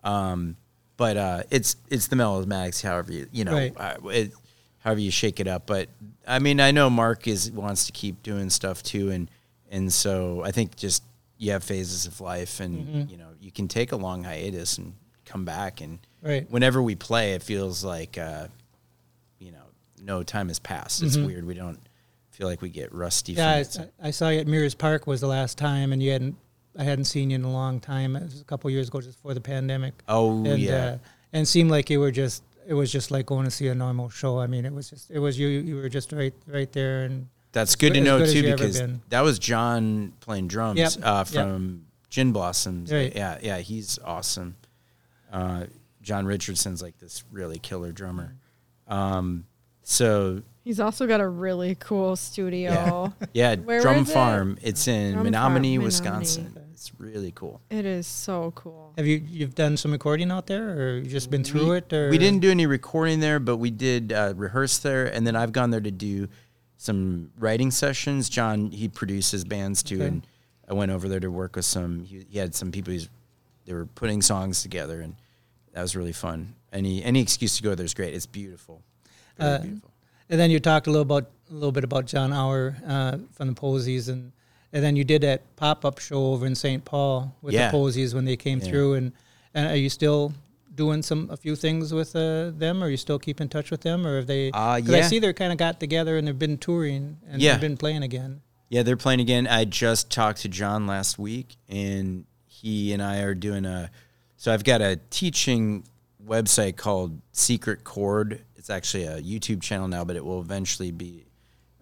Um, 0.03 0.55
but 0.97 1.17
uh, 1.17 1.43
it's 1.51 1.75
it's 1.89 2.07
the 2.07 2.15
melodramatic, 2.15 2.79
however 2.81 3.11
you 3.13 3.27
you 3.31 3.43
know 3.45 3.53
Right. 3.53 3.73
uh, 3.77 3.97
it, 4.09 4.31
however 4.79 4.99
you 5.01 5.11
shake 5.11 5.39
it 5.39 5.47
up. 5.47 5.65
But 5.67 5.89
I 6.28 6.39
mean 6.39 6.59
I 6.59 6.71
know 6.71 6.89
Mark 6.89 7.28
is 7.28 7.51
wants 7.51 7.86
to 7.86 7.91
keep 7.91 8.23
doing 8.23 8.49
stuff 8.49 8.84
too, 8.84 9.11
and 9.11 9.30
and 9.69 9.91
so 9.91 10.41
I 10.43 10.51
think 10.51 10.76
just 10.76 11.03
you 11.38 11.51
have 11.51 11.63
phases 11.63 12.05
of 12.05 12.21
life, 12.21 12.59
and 12.59 13.09
you 13.09 13.17
know 13.17 13.30
you 13.39 13.51
can 13.51 13.67
take 13.67 13.91
a 13.91 13.97
long 13.97 14.23
hiatus 14.23 14.78
and 14.78 14.93
come 15.26 15.45
back, 15.45 15.82
and 15.82 15.99
Right. 16.21 16.49
whenever 16.49 16.82
we 16.82 16.95
play, 16.95 17.34
it 17.34 17.43
feels 17.43 17.84
like. 17.84 18.17
Uh, 18.17 18.47
you 19.39 19.51
know, 19.51 19.63
no 20.01 20.23
time 20.23 20.47
has 20.47 20.59
passed. 20.59 21.03
It's 21.03 21.17
weird. 21.17 21.45
We 21.45 21.53
don't 21.53 21.80
feel 22.32 22.47
like 22.47 22.61
we 22.61 22.69
get 22.69 22.93
rusty. 22.93 23.36
Mm-hmm. 23.36 23.80
Yeah. 23.80 23.86
I, 24.03 24.07
I 24.07 24.11
saw 24.11 24.30
you 24.30 24.39
at 24.39 24.47
Mears 24.47 24.76
Park 24.76 25.07
was 25.07 25.21
the 25.21 25.28
last 25.28 25.57
time, 25.57 25.93
and 25.93 26.01
you 26.01 26.11
hadn't. 26.11 26.36
I 26.78 26.84
hadn't 26.84 27.05
seen 27.05 27.30
you 27.30 27.36
in 27.36 27.43
a 27.45 27.51
long 27.51 27.80
time. 27.80 28.15
It 28.17 28.23
was 28.23 28.41
a 28.41 28.43
couple 28.43 28.69
years 28.69 28.89
ago, 28.89 28.99
just 28.99 29.17
before 29.17 29.34
the 29.34 29.41
pandemic. 29.41 29.93
Oh 30.09 30.43
and, 30.45 30.59
yeah, 30.59 30.76
uh, 30.76 30.97
and 31.32 31.47
seemed 31.47 31.71
like 31.71 31.89
you 31.89 31.99
were 31.99 32.11
just. 32.11 32.43
It 32.68 32.74
was 32.74 32.91
just 32.91 33.11
like 33.11 33.26
going 33.26 33.45
to 33.45 33.51
see 33.51 33.68
a 33.68 33.76
normal 33.76 34.09
show. 34.09 34.39
I 34.39 34.47
mean, 34.47 34.66
it 34.66 34.74
was 34.74 34.89
just. 34.89 35.11
It 35.11 35.20
was 35.20 35.38
you. 35.38 35.47
You 35.47 35.76
were 35.76 35.89
just 35.89 36.11
right, 36.11 36.34
right 36.47 36.72
there, 36.72 37.03
and 37.03 37.28
that's 37.51 37.76
good 37.76 37.93
to 37.93 38.01
know 38.01 38.20
good 38.20 38.34
too 38.34 38.51
because 38.51 38.82
that 39.09 39.22
was 39.22 39.39
John 39.39 40.13
playing 40.20 40.47
drums 40.47 40.80
Yep, 40.80 40.91
uh, 41.03 41.24
yep. 41.26 41.28
from 41.28 41.86
Gin 42.09 42.32
Blossoms. 42.32 42.91
Right. 42.91 43.16
Yeah, 43.16 43.38
yeah, 43.41 43.57
he's 43.59 43.97
awesome. 44.03 44.55
Uh, 45.32 45.66
John 46.01 46.26
Richardson's 46.26 46.82
like 46.82 46.97
this 46.99 47.24
really 47.32 47.57
killer 47.57 47.91
drummer. 47.91 48.36
Um, 48.88 49.45
so 49.84 50.41
He's 50.63 50.80
also 50.80 51.07
got 51.07 51.22
a 51.22 51.28
really 51.28 51.76
cool 51.76 52.16
studio. 52.16 53.13
yeah, 53.34 53.55
Where 53.63 53.82
Drum 53.82 54.03
is 54.03 54.09
it? 54.09 54.13
Farm. 54.13 54.57
It's 54.61 54.88
in 54.88 55.13
Drum 55.13 55.24
Menominee, 55.26 55.78
Farm, 55.78 55.86
Wisconsin. 55.86 56.43
Menominee. 56.45 56.64
It's 56.86 56.99
really 56.99 57.31
cool. 57.31 57.61
It 57.71 57.83
is 57.83 58.05
so 58.05 58.51
cool. 58.53 58.93
have 58.95 59.07
you 59.07 59.19
you've 59.27 59.55
done 59.55 59.75
some 59.75 59.91
recording 59.91 60.29
out 60.29 60.45
there, 60.45 60.69
or 60.69 60.97
you 60.97 61.09
just 61.09 61.31
been 61.31 61.43
through 61.43 61.71
we, 61.71 61.77
it? 61.77 61.91
Or 61.91 62.11
we 62.11 62.19
didn't 62.19 62.41
do 62.41 62.51
any 62.51 62.67
recording 62.67 63.21
there, 63.21 63.39
but 63.39 63.57
we 63.57 63.71
did 63.71 64.13
uh, 64.13 64.33
rehearse 64.36 64.77
there, 64.77 65.07
and 65.07 65.25
then 65.25 65.36
I've 65.36 65.51
gone 65.51 65.71
there 65.71 65.81
to 65.81 65.89
do 65.89 66.27
some 66.77 67.31
writing 67.39 67.71
sessions. 67.71 68.29
John 68.29 68.69
he 68.69 68.88
produces 68.88 69.43
bands 69.43 69.81
too, 69.81 69.95
Okay. 69.95 70.05
and 70.05 70.27
I 70.69 70.75
went 70.75 70.91
over 70.91 71.07
there 71.09 71.19
to 71.19 71.31
work 71.31 71.55
with 71.55 71.65
some. 71.65 72.03
He, 72.03 72.23
he 72.29 72.38
had 72.38 72.53
some 72.53 72.71
people. 72.71 72.93
He's 72.93 73.09
they 73.65 73.73
were 73.73 73.88
putting 73.88 74.21
songs 74.21 74.61
together, 74.61 75.01
and 75.01 75.15
that 75.73 75.81
was 75.81 75.95
really 75.95 76.13
fun. 76.13 76.53
Any 76.71 77.03
any 77.03 77.19
excuse 77.19 77.57
to 77.57 77.63
go 77.63 77.73
there 77.73 77.86
is 77.86 77.95
great. 77.95 78.13
It's 78.13 78.27
beautiful, 78.27 78.83
Very 79.39 79.53
Uh, 79.55 79.57
beautiful. 79.59 79.91
And 80.29 80.39
then 80.39 80.51
you 80.51 80.59
talked 80.59 80.86
a 80.86 80.91
little 80.91 81.01
about 81.01 81.31
a 81.49 81.53
little 81.53 81.71
bit 81.71 81.83
about 81.83 82.05
Jon 82.05 82.31
Auer 82.31 82.75
uh, 82.86 83.17
from 83.33 83.47
the 83.47 83.55
Posies, 83.55 84.07
and 84.07 84.31
and 84.76 84.84
then 84.84 84.95
you 84.97 85.05
did 85.05 85.21
that 85.23 85.41
pop 85.55 85.86
up 85.86 85.99
show 85.99 86.34
over 86.34 86.45
in 86.45 86.53
St. 86.53 86.84
Paul 86.84 87.34
with 87.41 87.53
Yeah. 87.53 87.71
the 87.71 87.78
Posies 87.78 88.13
when 88.13 88.26
they 88.26 88.36
came 88.36 88.59
Yeah. 88.59 88.65
through. 88.65 88.93
And, 88.95 89.13
and 89.53 89.67
are 89.71 89.76
you 89.78 89.89
still 89.89 90.34
doing 90.76 91.01
some 91.01 91.30
a 91.32 91.38
few 91.38 91.55
things 91.55 91.93
with 91.93 92.13
uh, 92.13 92.51
them? 92.51 92.84
Are 92.84 92.89
you 92.89 92.97
still 92.97 93.17
keep 93.17 93.39
in 93.39 93.47
touch 93.47 93.71
with 93.71 93.80
them, 93.82 94.05
or 94.05 94.17
have 94.17 94.28
they? 94.28 94.51
Uh, 94.51 94.82
'cause 94.82 94.89
I 94.93 95.01
see 95.01 95.19
they're 95.19 95.32
kind 95.34 95.53
of 95.53 95.57
got 95.57 95.80
together 95.80 96.17
and 96.17 96.28
they've 96.28 96.38
been 96.38 96.57
touring 96.57 97.17
and 97.30 97.41
Yeah. 97.41 97.53
they've 97.53 97.61
been 97.61 97.78
playing 97.78 98.03
again. 98.03 98.41
Yeah, 98.69 98.84
they're 98.84 98.97
playing 98.97 99.21
again. 99.21 99.47
I 99.47 99.63
just 99.63 100.09
talked 100.09 100.41
to 100.41 100.49
John 100.49 100.86
last 100.88 101.17
week, 101.17 101.55
and 101.69 102.26
he 102.47 102.91
and 102.91 103.01
I 103.01 103.19
are 103.19 103.34
doing 103.34 103.63
a. 103.65 103.89
So 104.36 104.53
I've 104.53 104.65
got 104.65 104.82
a 104.82 104.99
teaching 105.09 105.86
website 106.28 106.76
called 106.76 107.21
Secret 107.32 107.86
Chord. 107.86 108.41
It's 108.57 108.69
actually 108.69 109.05
a 109.05 109.21
YouTube 109.21 109.61
channel 109.61 109.88
now, 109.88 110.03
but 110.03 110.15
it 110.17 110.26
will 110.26 110.41
eventually 110.41 110.91
be 110.91 111.28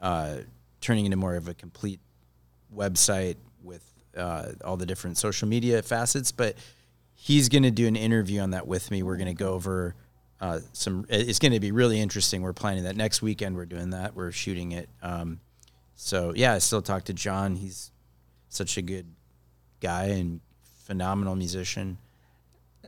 uh, 0.01 0.39
turning 0.81 1.05
into 1.05 1.17
more 1.17 1.35
of 1.35 1.47
a 1.47 1.53
complete 1.55 1.99
website 2.76 3.36
with 3.63 3.84
uh, 4.17 4.49
all 4.63 4.78
the 4.78 4.86
different 4.86 5.17
social 5.17 5.47
media 5.47 5.82
facets. 5.82 6.32
But 6.32 6.55
he's 7.15 7.49
going 7.49 7.63
to 7.63 7.71
do 7.71 7.88
an 7.88 7.95
interview 7.95 8.41
on 8.41 8.51
that 8.51 8.67
with 8.67 8.91
me. 8.91 9.03
We're 9.03 9.17
going 9.17 9.28
to 9.28 9.34
go 9.34 9.53
over 9.53 9.95
uh, 10.41 10.59
some. 10.74 11.05
It's 11.09 11.39
going 11.39 11.53
to 11.53 11.59
be 11.59 11.71
really 11.71 11.99
interesting. 11.99 12.41
We're 12.41 12.53
planning 12.53 12.84
that 12.84 12.97
next 12.97 13.21
weekend. 13.21 13.55
We're 13.55 13.65
doing 13.65 13.91
that. 13.91 14.15
We're 14.15 14.32
shooting 14.32 14.74
it. 14.74 14.89
Um, 15.01 15.39
so 15.95 16.34
yeah, 16.36 16.53
I 16.53 16.57
still 16.57 16.82
talk 16.82 17.05
to 17.05 17.13
John. 17.13 17.55
He's 17.55 17.91
such 18.49 18.78
a 18.78 18.82
good 18.82 19.07
guy 19.80 20.05
and 20.05 20.41
phenomenal 20.84 21.36
musician. 21.36 21.97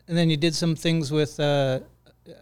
And 0.07 0.17
then 0.17 0.29
you 0.29 0.37
did 0.37 0.53
some 0.53 0.75
things 0.75 1.11
with. 1.11 1.39
Uh, 1.39 1.79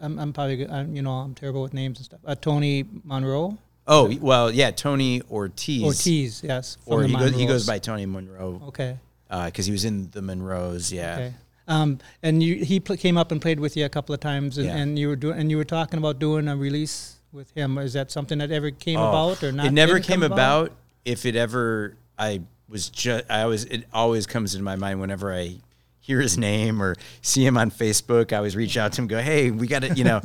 I'm, 0.02 0.18
I'm 0.18 0.34
probably 0.34 0.68
I'm, 0.68 0.96
you 0.96 1.02
know 1.02 1.12
I'm 1.12 1.36
terrible 1.36 1.62
with 1.62 1.74
names 1.74 2.00
and 2.00 2.06
stuff. 2.06 2.22
Uh, 2.26 2.36
Tony 2.36 2.86
Monroe 3.04 3.58
Oh 3.88 4.14
well, 4.22 4.50
yeah, 4.52 4.72
Tony 4.72 5.22
Ortiz. 5.30 5.84
Ortiz, 5.84 6.42
yes, 6.44 6.78
or 6.86 7.04
he 7.04 7.14
goes, 7.14 7.36
he 7.36 7.46
goes 7.46 7.66
by 7.68 7.80
Tony 7.80 8.06
Monroe 8.06 8.62
Okay. 8.68 8.98
because 9.30 9.66
he 9.66 9.72
was 9.72 9.84
in 9.86 10.10
the 10.12 10.22
Monroes. 10.22 10.92
Yeah, 10.92 11.14
Okay. 11.16 11.34
Um, 11.68 12.00
and 12.22 12.44
you, 12.44 12.56
he 12.64 12.80
pl- 12.82 12.98
came 12.98 13.18
up 13.18 13.32
and 13.32 13.42
played 13.42 13.60
with 13.60 13.78
you 13.78 13.86
a 13.86 13.90
couple 13.90 14.14
of 14.14 14.20
times, 14.20 14.58
and, 14.58 14.68
Yeah. 14.68 14.76
and 14.76 15.00
you 15.00 15.08
were 15.08 15.16
doing, 15.16 15.40
and 15.40 15.50
you 15.50 15.56
were 15.58 15.64
talking 15.64 15.98
about 15.98 16.20
doing 16.20 16.48
a 16.50 16.58
release 16.58 17.16
with 17.32 17.52
him. 17.56 17.78
Is 17.78 17.94
that 17.94 18.12
something 18.12 18.38
that 18.40 18.52
ever 18.52 18.70
came 18.72 19.00
Oh, 19.00 19.08
about, 19.10 19.44
or 19.44 19.52
not? 19.54 19.68
It 19.68 19.72
never 19.72 20.00
came 20.00 20.22
come 20.22 20.32
about. 20.32 20.72
If 21.06 21.26
it 21.26 21.36
ever, 21.38 21.96
I 22.20 22.42
was 22.70 22.90
just 22.90 23.26
I 23.30 23.42
always 23.44 23.66
it 23.66 23.86
always 23.94 24.26
comes 24.28 24.56
into 24.56 24.64
my 24.64 24.76
mind 24.76 25.00
whenever 25.02 25.34
I 25.34 25.56
hear 26.00 26.20
his 26.22 26.38
name 26.38 26.82
or 26.82 26.96
see 27.22 27.46
him 27.46 27.58
on 27.58 27.72
Facebook. 27.72 28.34
I 28.34 28.38
always 28.38 28.56
reach 28.58 28.76
out 28.78 28.92
to 28.94 29.02
him, 29.02 29.04
and 29.04 29.10
go, 29.10 29.20
hey, 29.22 29.50
we 29.52 29.68
got 29.68 29.84
to 29.84 29.94
you 29.94 30.04
know, 30.04 30.22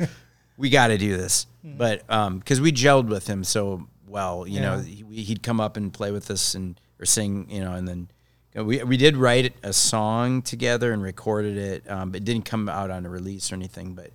we 0.59 0.69
got 0.69 0.87
to 0.87 0.97
do 0.97 1.15
this. 1.17 1.47
But 1.63 2.03
um, 2.09 2.39
because 2.39 2.59
we 2.61 2.71
gelled 2.71 3.07
with 3.07 3.25
him 3.27 3.43
so 3.43 3.87
well, 4.07 4.45
you 4.47 4.59
know, 4.59 4.79
he, 4.79 5.03
he'd 5.23 5.41
come 5.43 5.59
up 5.61 5.77
and 5.77 5.91
play 5.93 6.11
with 6.11 6.29
us 6.31 6.53
and 6.55 6.79
or 6.99 7.05
sing, 7.05 7.47
you 7.49 7.61
know, 7.61 7.73
and 7.73 7.87
then. 7.87 8.07
know, 8.55 8.63
We, 8.63 8.83
we 8.83 8.97
did 8.97 9.15
write 9.17 9.53
a 9.63 9.71
song 9.73 10.41
together 10.41 10.91
and 10.93 11.01
recorded 11.01 11.55
it. 11.57 11.89
Um, 11.89 12.13
it 12.15 12.23
didn't 12.25 12.45
come 12.45 12.67
out 12.69 12.89
on 12.91 13.05
a 13.05 13.09
release 13.09 13.51
or 13.51 13.55
anything, 13.55 13.93
but 13.93 14.09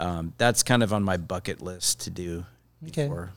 um, 0.00 0.32
that's 0.38 0.62
kind 0.62 0.82
of 0.82 0.92
on 0.92 1.02
my 1.04 1.16
bucket 1.16 1.62
list 1.62 2.00
to 2.00 2.10
do 2.10 2.44
Okay. 2.88 3.04
before 3.04 3.30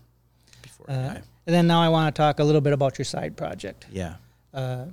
before 0.62 0.86
I 0.90 0.94
Uh, 0.94 1.08
die. 1.14 1.22
and 1.48 1.54
then 1.56 1.68
now 1.68 1.82
I 1.82 1.90
want 1.90 2.14
to 2.14 2.20
talk 2.20 2.40
a 2.40 2.44
little 2.44 2.62
bit 2.62 2.74
about 2.74 2.98
your 2.98 3.06
side 3.06 3.36
project. 3.38 3.86
Yeah. 3.92 4.16
Uh, 4.54 4.86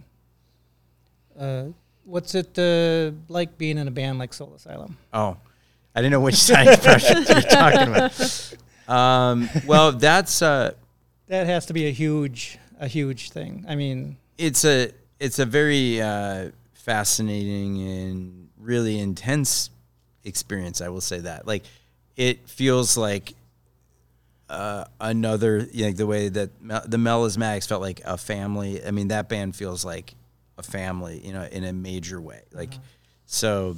uh, 1.39 1.65
what's 2.05 2.35
it 2.35 2.59
uh, 2.59 3.13
like 3.29 3.57
being 3.59 3.79
in 3.79 3.89
a 3.89 3.91
band 3.91 4.19
like 4.19 4.33
Soul 4.35 4.53
Asylum? 4.57 4.97
Oh, 5.13 5.37
I 5.95 6.01
didn't 6.01 6.13
know 6.13 6.21
which 6.21 6.37
side 6.37 6.81
project 6.83 7.29
you're 7.29 7.41
talking 7.43 7.89
about. 7.89 8.55
Um, 8.89 9.49
well, 9.67 9.93
that's 9.93 10.43
uh, 10.43 10.73
That 11.27 11.47
has 11.47 11.67
to 11.67 11.73
be 11.73 11.87
a 11.87 11.91
huge, 11.93 12.59
a 12.79 12.87
huge 12.87 13.31
thing. 13.31 13.65
I 13.69 13.75
mean, 13.75 14.17
it's 14.37 14.65
a 14.65 14.93
it's 15.19 15.39
a 15.39 15.45
very 15.47 16.01
uh, 16.01 16.51
fascinating 16.75 17.83
and 17.83 18.49
really 18.59 18.99
intense 18.99 19.71
experience. 20.25 20.81
I 20.81 20.89
will 20.89 21.01
say 21.01 21.21
that. 21.21 21.47
Like, 21.47 21.65
it 22.17 22.49
feels 22.49 22.97
like 22.97 23.35
uh, 24.49 24.85
another, 25.01 25.67
you 25.73 25.87
know, 25.87 25.93
the 25.93 26.07
way 26.07 26.29
that 26.29 26.63
Mel- 26.63 26.85
the 26.87 26.97
Melismatics 26.97 27.67
felt 27.69 27.83
like 27.83 28.01
a 28.05 28.17
family. 28.17 28.85
I 28.85 28.91
mean, 28.91 29.09
that 29.09 29.29
band 29.29 29.57
feels 29.57 29.85
like 29.85 30.15
a 30.57 30.63
family, 30.63 31.21
you 31.25 31.33
know, 31.33 31.43
in 31.45 31.65
a 31.65 31.73
major 31.73 32.21
way. 32.21 32.43
Like, 32.53 32.75
so, 33.27 33.77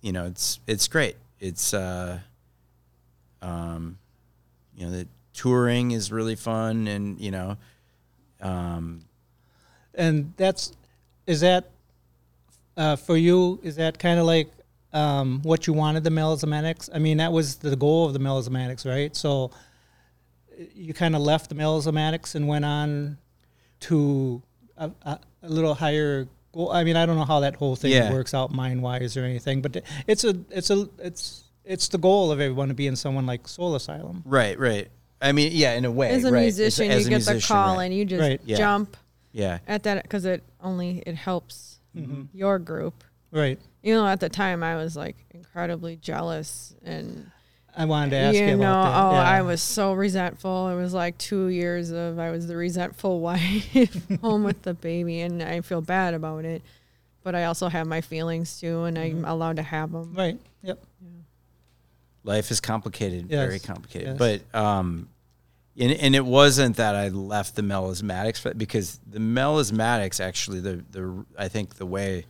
you 0.00 0.12
know, 0.12 0.26
it's 0.26 0.60
it's 0.66 0.86
great. 0.88 1.16
It's 1.44 1.74
uh, 1.74 2.20
um, 3.42 3.98
you 4.74 4.86
know, 4.86 4.92
the 4.92 5.06
touring 5.34 5.90
is 5.90 6.10
really 6.10 6.36
fun, 6.36 6.88
and 6.88 7.20
you 7.20 7.30
know, 7.30 7.58
um, 8.40 9.04
and 9.94 10.32
that's 10.38 10.72
is 11.26 11.42
that 11.42 11.68
uh, 12.78 12.96
for 12.96 13.18
you? 13.18 13.60
Is 13.62 13.76
that 13.76 13.98
kind 13.98 14.18
of 14.18 14.24
like 14.24 14.48
um, 14.94 15.40
what 15.42 15.66
you 15.66 15.74
wanted 15.74 16.02
the 16.02 16.08
melismatics? 16.08 16.88
I 16.94 16.98
mean, 16.98 17.18
that 17.18 17.30
was 17.30 17.56
the 17.56 17.76
goal 17.76 18.06
of 18.06 18.14
the 18.14 18.20
melismatics, 18.20 18.90
right? 18.90 19.14
So 19.14 19.50
you 20.74 20.94
kind 20.94 21.14
of 21.14 21.20
left 21.20 21.50
the 21.50 21.56
melismatics 21.56 22.36
and 22.36 22.48
went 22.48 22.64
on 22.64 23.18
to 23.80 24.42
a, 24.78 24.90
a, 25.02 25.18
a 25.42 25.48
little 25.50 25.74
higher 25.74 26.26
goal. 26.54 26.70
I 26.72 26.84
mean, 26.84 26.96
I 26.96 27.04
don't 27.06 27.16
know 27.16 27.24
how 27.24 27.40
that 27.40 27.56
whole 27.56 27.76
thing 27.76 27.90
Yeah. 27.92 28.12
works 28.12 28.32
out 28.34 28.52
mind 28.52 28.82
wise 28.82 29.16
or 29.16 29.24
anything, 29.24 29.60
but 29.62 29.82
it's 30.06 30.24
a 30.24 30.34
it's 30.50 30.70
a 30.70 30.88
it's 30.98 31.44
it's 31.64 31.88
the 31.88 31.98
goal 31.98 32.30
of 32.30 32.40
everyone 32.40 32.68
to 32.68 32.74
be 32.74 32.86
in 32.86 32.96
someone 32.96 33.26
like 33.26 33.46
Soul 33.48 33.74
Asylum. 33.74 34.22
Right, 34.24 34.58
right. 34.58 34.88
I 35.20 35.32
mean, 35.32 35.50
yeah, 35.54 35.72
in 35.74 35.84
a 35.84 35.90
way. 35.90 36.10
As 36.10 36.24
a 36.24 36.30
right. 36.32 36.42
musician, 36.42 36.90
as 36.90 37.02
you 37.02 37.06
a 37.16 37.18
get 37.18 37.24
the 37.26 37.40
call 37.46 37.76
right. 37.76 37.84
and 37.84 37.94
you 37.94 38.04
just 38.04 38.20
Right. 38.20 38.40
Yeah. 38.44 38.56
jump 38.56 38.96
Yeah, 39.32 39.58
at 39.66 39.82
that 39.84 40.02
because 40.02 40.24
it 40.24 40.42
only 40.62 41.02
it 41.06 41.14
helps 41.16 41.78
Mm-hmm. 41.96 42.22
your 42.36 42.58
group. 42.58 43.04
Right. 43.30 43.58
You 43.82 43.94
know, 43.94 44.06
at 44.06 44.18
the 44.20 44.28
time 44.28 44.62
I 44.64 44.74
was 44.76 44.96
like 44.96 45.16
incredibly 45.30 45.94
jealous 45.96 46.74
and 46.84 47.30
I 47.76 47.84
wanted 47.86 48.10
to 48.10 48.16
ask 48.16 48.34
you, 48.38 48.46
you 48.46 48.56
know, 48.56 48.70
about 48.70 48.84
that. 48.84 49.04
oh, 49.04 49.12
yeah. 49.12 49.30
I 49.38 49.42
was 49.42 49.60
so 49.60 49.92
resentful. 49.94 50.68
It 50.68 50.76
was 50.76 50.94
like 50.94 51.18
two 51.18 51.48
years 51.48 51.90
of 51.90 52.18
I 52.18 52.30
was 52.30 52.46
the 52.46 52.56
resentful 52.56 53.20
wife 53.28 53.96
home 54.20 54.44
with 54.44 54.62
the 54.62 54.74
baby, 54.74 55.20
and 55.22 55.42
I 55.42 55.60
feel 55.60 55.80
bad 55.80 56.14
about 56.14 56.44
it. 56.44 56.62
But 57.24 57.34
I 57.34 57.44
also 57.44 57.68
have 57.68 57.86
my 57.86 58.00
feelings 58.00 58.60
too, 58.60 58.84
and 58.84 58.96
Mm-hmm. 58.96 59.18
I'm 59.18 59.24
allowed 59.24 59.56
to 59.56 59.62
have 59.62 59.90
them. 59.92 60.14
right. 60.14 60.38
Yep. 60.62 60.78
life 62.22 62.50
is 62.50 62.60
complicated, 62.60 63.26
Yes, 63.28 63.46
very 63.46 63.58
complicated. 63.58 64.16
yes. 64.20 64.40
But 64.52 64.58
um, 64.58 65.08
and 65.78 65.92
and 65.92 66.14
it 66.14 66.24
wasn't 66.24 66.76
that 66.76 66.94
I 66.94 67.08
left 67.08 67.56
the 67.56 67.62
melismatics 67.62 68.42
but- 68.42 68.56
because 68.56 68.98
the 69.10 69.18
melismatics 69.18 70.20
actually 70.20 70.60
the 70.60 70.84
the 70.90 71.24
I 71.38 71.48
think 71.48 71.74
the 71.74 71.86
way 71.86 72.26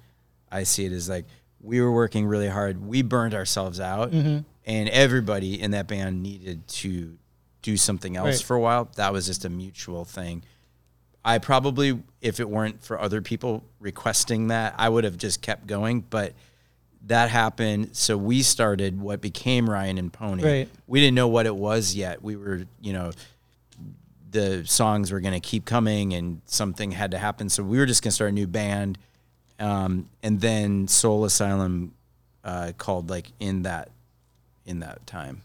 I 0.51 0.63
see 0.63 0.85
it 0.85 0.93
is 0.93 1.09
like 1.09 1.27
we 1.61 1.81
were 1.81 1.93
working 1.93 2.27
really 2.27 2.49
hard. 2.49 2.85
We 2.85 3.03
burned 3.03 3.35
ourselves 3.35 3.81
out, 3.81 4.11
Mm-hmm. 4.11 4.39
And 4.67 4.89
everybody 4.89 5.61
in 5.61 5.73
that 5.73 5.87
band 5.87 6.23
needed 6.23 6.67
to 6.69 7.17
do 7.62 7.77
something 7.77 8.17
else 8.17 8.27
Right. 8.39 8.43
for 8.43 8.57
a 8.57 8.61
while. 8.61 8.89
That 8.97 9.12
was 9.12 9.27
just 9.27 9.45
a 9.45 9.49
mutual 9.49 10.05
thing. 10.05 10.43
I 11.25 11.39
probably, 11.39 12.03
if 12.21 12.39
it 12.41 12.49
weren't 12.49 12.83
for 12.83 13.01
other 13.01 13.23
people 13.23 13.65
requesting 13.81 14.49
that, 14.49 14.75
I 14.77 14.89
would 14.89 15.05
have 15.05 15.17
just 15.17 15.41
kept 15.41 15.67
going. 15.67 16.01
But 16.03 16.35
that 17.07 17.31
happened, 17.31 17.97
so 17.97 18.17
we 18.19 18.43
started 18.43 19.01
what 19.01 19.21
became 19.21 19.69
Ryan 19.69 19.97
and 19.99 20.12
Pony. 20.12 20.43
Right. 20.43 20.69
We 20.87 21.01
didn't 21.01 21.15
know 21.15 21.29
what 21.29 21.47
it 21.47 21.57
was 21.57 21.95
yet. 21.95 22.23
We 22.23 22.37
were, 22.37 22.65
you 22.81 22.93
know, 22.93 23.12
the 24.31 24.67
songs 24.67 25.12
were 25.12 25.21
going 25.21 25.35
to 25.35 25.41
keep 25.41 25.65
coming, 25.65 26.12
and 26.12 26.41
something 26.47 26.91
had 26.93 27.11
to 27.12 27.19
happen. 27.19 27.49
So 27.49 27.62
we 27.62 27.79
were 27.79 27.87
just 27.87 28.03
going 28.03 28.11
to 28.11 28.15
start 28.15 28.31
a 28.31 28.35
new 28.35 28.47
band, 28.47 28.99
um, 29.61 30.09
and 30.23 30.41
then 30.41 30.89
Soul 30.89 31.25
Asylum 31.25 31.95
uh, 32.43 32.73
called 32.77 33.09
like 33.11 33.33
in 33.39 33.62
that 33.62 33.91
in 34.67 34.81
that 34.81 35.07
time. 35.07 35.43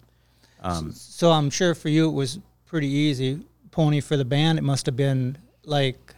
Um, 0.62 0.92
So 0.92 1.32
I'm 1.32 1.50
sure 1.50 1.74
for 1.76 1.90
you 1.90 2.10
it 2.10 2.14
was 2.14 2.40
pretty 2.66 2.88
easy. 2.88 3.42
Pony 3.72 4.00
for 4.02 4.18
the 4.18 4.26
band, 4.26 4.58
it 4.60 4.64
must 4.64 4.86
have 4.86 4.96
been 4.96 5.38
like 5.64 6.14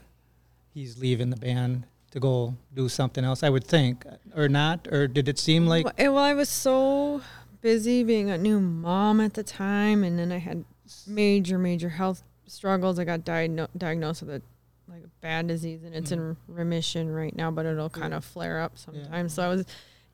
he's 0.73 0.97
leaving 0.97 1.29
the 1.29 1.35
band 1.35 1.83
to 2.11 2.19
go 2.19 2.55
do 2.73 2.89
something 2.89 3.23
else. 3.23 3.43
I 3.43 3.49
would 3.49 3.63
think, 3.65 4.05
or 4.35 4.49
not, 4.49 4.87
or 4.91 5.07
did 5.07 5.27
it 5.29 5.37
seem 5.39 5.67
like 5.67 5.85
Well, 5.85 5.93
well, 6.13 6.17
I 6.17 6.33
was 6.33 6.49
so 6.49 7.21
busy 7.61 8.03
being 8.03 8.29
a 8.29 8.37
new 8.37 8.59
mom 8.59 9.19
at 9.21 9.33
the 9.33 9.43
time, 9.43 10.03
and 10.03 10.17
then 10.17 10.31
I 10.31 10.37
had 10.39 10.63
major, 11.07 11.57
major 11.57 11.89
health 11.89 12.23
struggles. 12.47 12.99
I 12.99 13.03
got 13.05 13.21
diagno- 13.21 13.69
diagnosed 13.77 14.23
with 14.23 14.35
a 14.35 14.41
like 14.89 15.03
a 15.03 15.09
bad 15.21 15.47
disease, 15.47 15.83
and 15.85 15.95
it's 15.95 16.11
in 16.11 16.35
remission 16.49 17.09
right 17.09 17.33
now, 17.33 17.49
but 17.49 17.65
it'll 17.65 17.89
kind 17.89 18.13
of 18.13 18.25
flare 18.25 18.59
up 18.59 18.77
sometimes. 18.77 19.33
So 19.33 19.43
I 19.43 19.47
was 19.47 19.65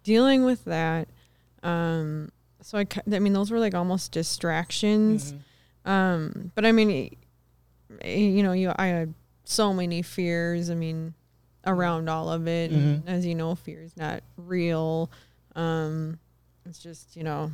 dealing 0.03 0.45
with 0.45 0.65
that. 0.65 1.07
Um, 1.63 2.29
so 2.61 2.77
I, 2.79 2.85
I 3.11 3.19
mean, 3.19 3.33
those 3.33 3.51
were 3.51 3.59
like 3.59 3.73
almost 3.75 4.11
distractions. 4.11 5.33
Um, 5.85 6.51
but 6.55 6.65
I 6.65 6.71
mean, 6.71 7.15
you 8.03 8.43
know, 8.43 8.51
you 8.51 8.73
I 8.75 8.87
had 8.87 9.13
so 9.45 9.73
many 9.73 10.01
fears. 10.01 10.69
I 10.69 10.75
mean, 10.75 11.13
around 11.65 12.09
all 12.09 12.29
of 12.29 12.47
it, 12.47 12.71
and 12.71 13.07
as 13.07 13.25
you 13.25 13.35
know, 13.35 13.55
fear 13.55 13.81
is 13.81 13.95
not 13.95 14.21
real. 14.37 15.09
Um, 15.55 16.19
it's 16.65 16.79
just 16.79 17.15
you 17.15 17.23
know, 17.23 17.51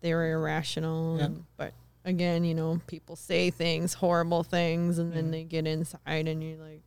they're 0.00 0.32
irrational. 0.32 1.18
Yep. 1.18 1.26
and- 1.26 1.44
but 1.56 1.72
again, 2.04 2.44
you 2.44 2.54
know, 2.54 2.80
people 2.86 3.16
say 3.16 3.50
things, 3.50 3.94
horrible 3.94 4.42
things, 4.44 4.98
and 4.98 5.08
Mm-hmm. 5.08 5.16
then 5.16 5.30
they 5.32 5.42
get 5.44 5.66
inside, 5.66 6.28
and 6.28 6.42
you're 6.42 6.58
like, 6.58 6.82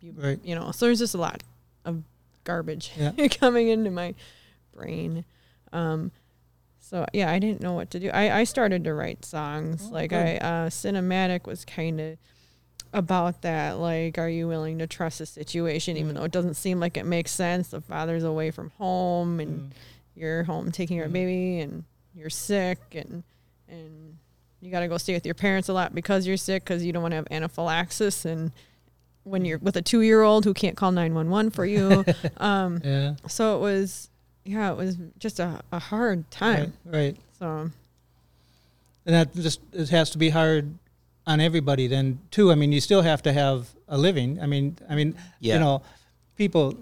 you, 0.00 0.12
Right. 0.16 0.38
you 0.44 0.54
know. 0.54 0.70
So 0.70 0.86
there's 0.86 1.00
just 1.00 1.14
a 1.14 1.18
lot 1.18 1.42
of 1.84 2.02
garbage 2.44 2.92
Yeah. 2.96 3.10
coming 3.30 3.68
into 3.68 3.90
my 3.90 4.14
brain. 4.72 5.24
Um, 5.72 6.12
so 6.88 7.04
yeah, 7.12 7.30
I 7.32 7.38
didn't 7.38 7.60
know 7.62 7.72
what 7.72 7.90
to 7.90 7.98
do. 8.00 8.10
I, 8.10 8.40
I 8.40 8.44
started 8.44 8.84
to 8.84 8.94
write 8.94 9.24
songs. 9.24 9.86
Oh, 9.88 9.94
like 9.94 10.10
good. 10.10 10.18
I 10.18 10.36
uh 10.36 10.68
cinematic 10.70 11.46
was 11.46 11.64
kind 11.64 12.00
of 12.00 12.18
about 12.92 13.42
that. 13.42 13.78
Like, 13.78 14.18
are 14.18 14.28
you 14.28 14.46
willing 14.48 14.78
to 14.78 14.86
trust 14.86 15.20
a 15.20 15.26
situation 15.26 15.96
even 15.96 16.12
Mm. 16.12 16.18
though 16.18 16.24
it 16.24 16.32
doesn't 16.32 16.54
seem 16.54 16.78
like 16.80 16.96
it 16.96 17.04
makes 17.06 17.30
sense? 17.32 17.68
The 17.68 17.80
father's 17.80 18.24
away 18.24 18.50
from 18.52 18.70
home 18.78 19.40
and 19.40 19.60
Mm. 19.60 19.70
you're 20.14 20.44
home 20.44 20.70
taking 20.70 21.00
of 21.00 21.10
Mm. 21.10 21.12
baby 21.12 21.60
and 21.60 21.84
you're 22.14 22.30
sick 22.30 22.78
and 22.94 23.22
and 23.68 24.16
you 24.60 24.70
got 24.70 24.80
to 24.80 24.88
go 24.88 24.96
stay 24.96 25.12
with 25.12 25.26
your 25.26 25.34
parents 25.34 25.68
a 25.68 25.72
lot 25.72 25.94
because 25.94 26.26
you're 26.26 26.36
sick 26.36 26.62
because 26.64 26.84
you 26.84 26.92
don't 26.92 27.02
want 27.02 27.12
to 27.12 27.16
have 27.16 27.26
anaphylaxis 27.30 28.24
and 28.24 28.52
when 29.24 29.44
you're 29.44 29.58
with 29.58 29.76
a 29.76 29.82
two 29.82 30.00
year 30.02 30.22
old 30.22 30.44
who 30.44 30.54
can't 30.54 30.76
call 30.76 30.92
911 30.92 31.50
for 31.50 31.66
you 31.66 32.04
um 32.38 32.80
yeah, 32.84 33.14
so 33.26 33.56
it 33.56 33.60
was 33.60 34.08
yeah 34.46 34.70
it 34.72 34.76
was 34.76 34.96
just 35.18 35.40
a, 35.40 35.60
a 35.72 35.78
hard 35.78 36.30
time 36.30 36.72
right, 36.84 36.94
right. 37.00 37.16
so 37.38 37.70
And 39.04 39.14
that 39.14 39.34
just 39.34 39.60
it 39.72 39.88
has 39.90 40.10
to 40.10 40.18
be 40.18 40.30
hard 40.30 40.74
on 41.26 41.40
everybody 41.40 41.86
then 41.88 42.18
too. 42.30 42.50
I 42.52 42.54
mean, 42.54 42.70
you 42.72 42.80
still 42.80 43.02
have 43.02 43.20
to 43.22 43.32
have 43.32 43.68
a 43.88 43.98
living. 43.98 44.40
I 44.40 44.46
mean, 44.46 44.76
I 44.88 44.94
mean, 44.94 45.14
Yeah. 45.40 45.54
you 45.54 45.60
know, 45.60 45.82
people 46.36 46.76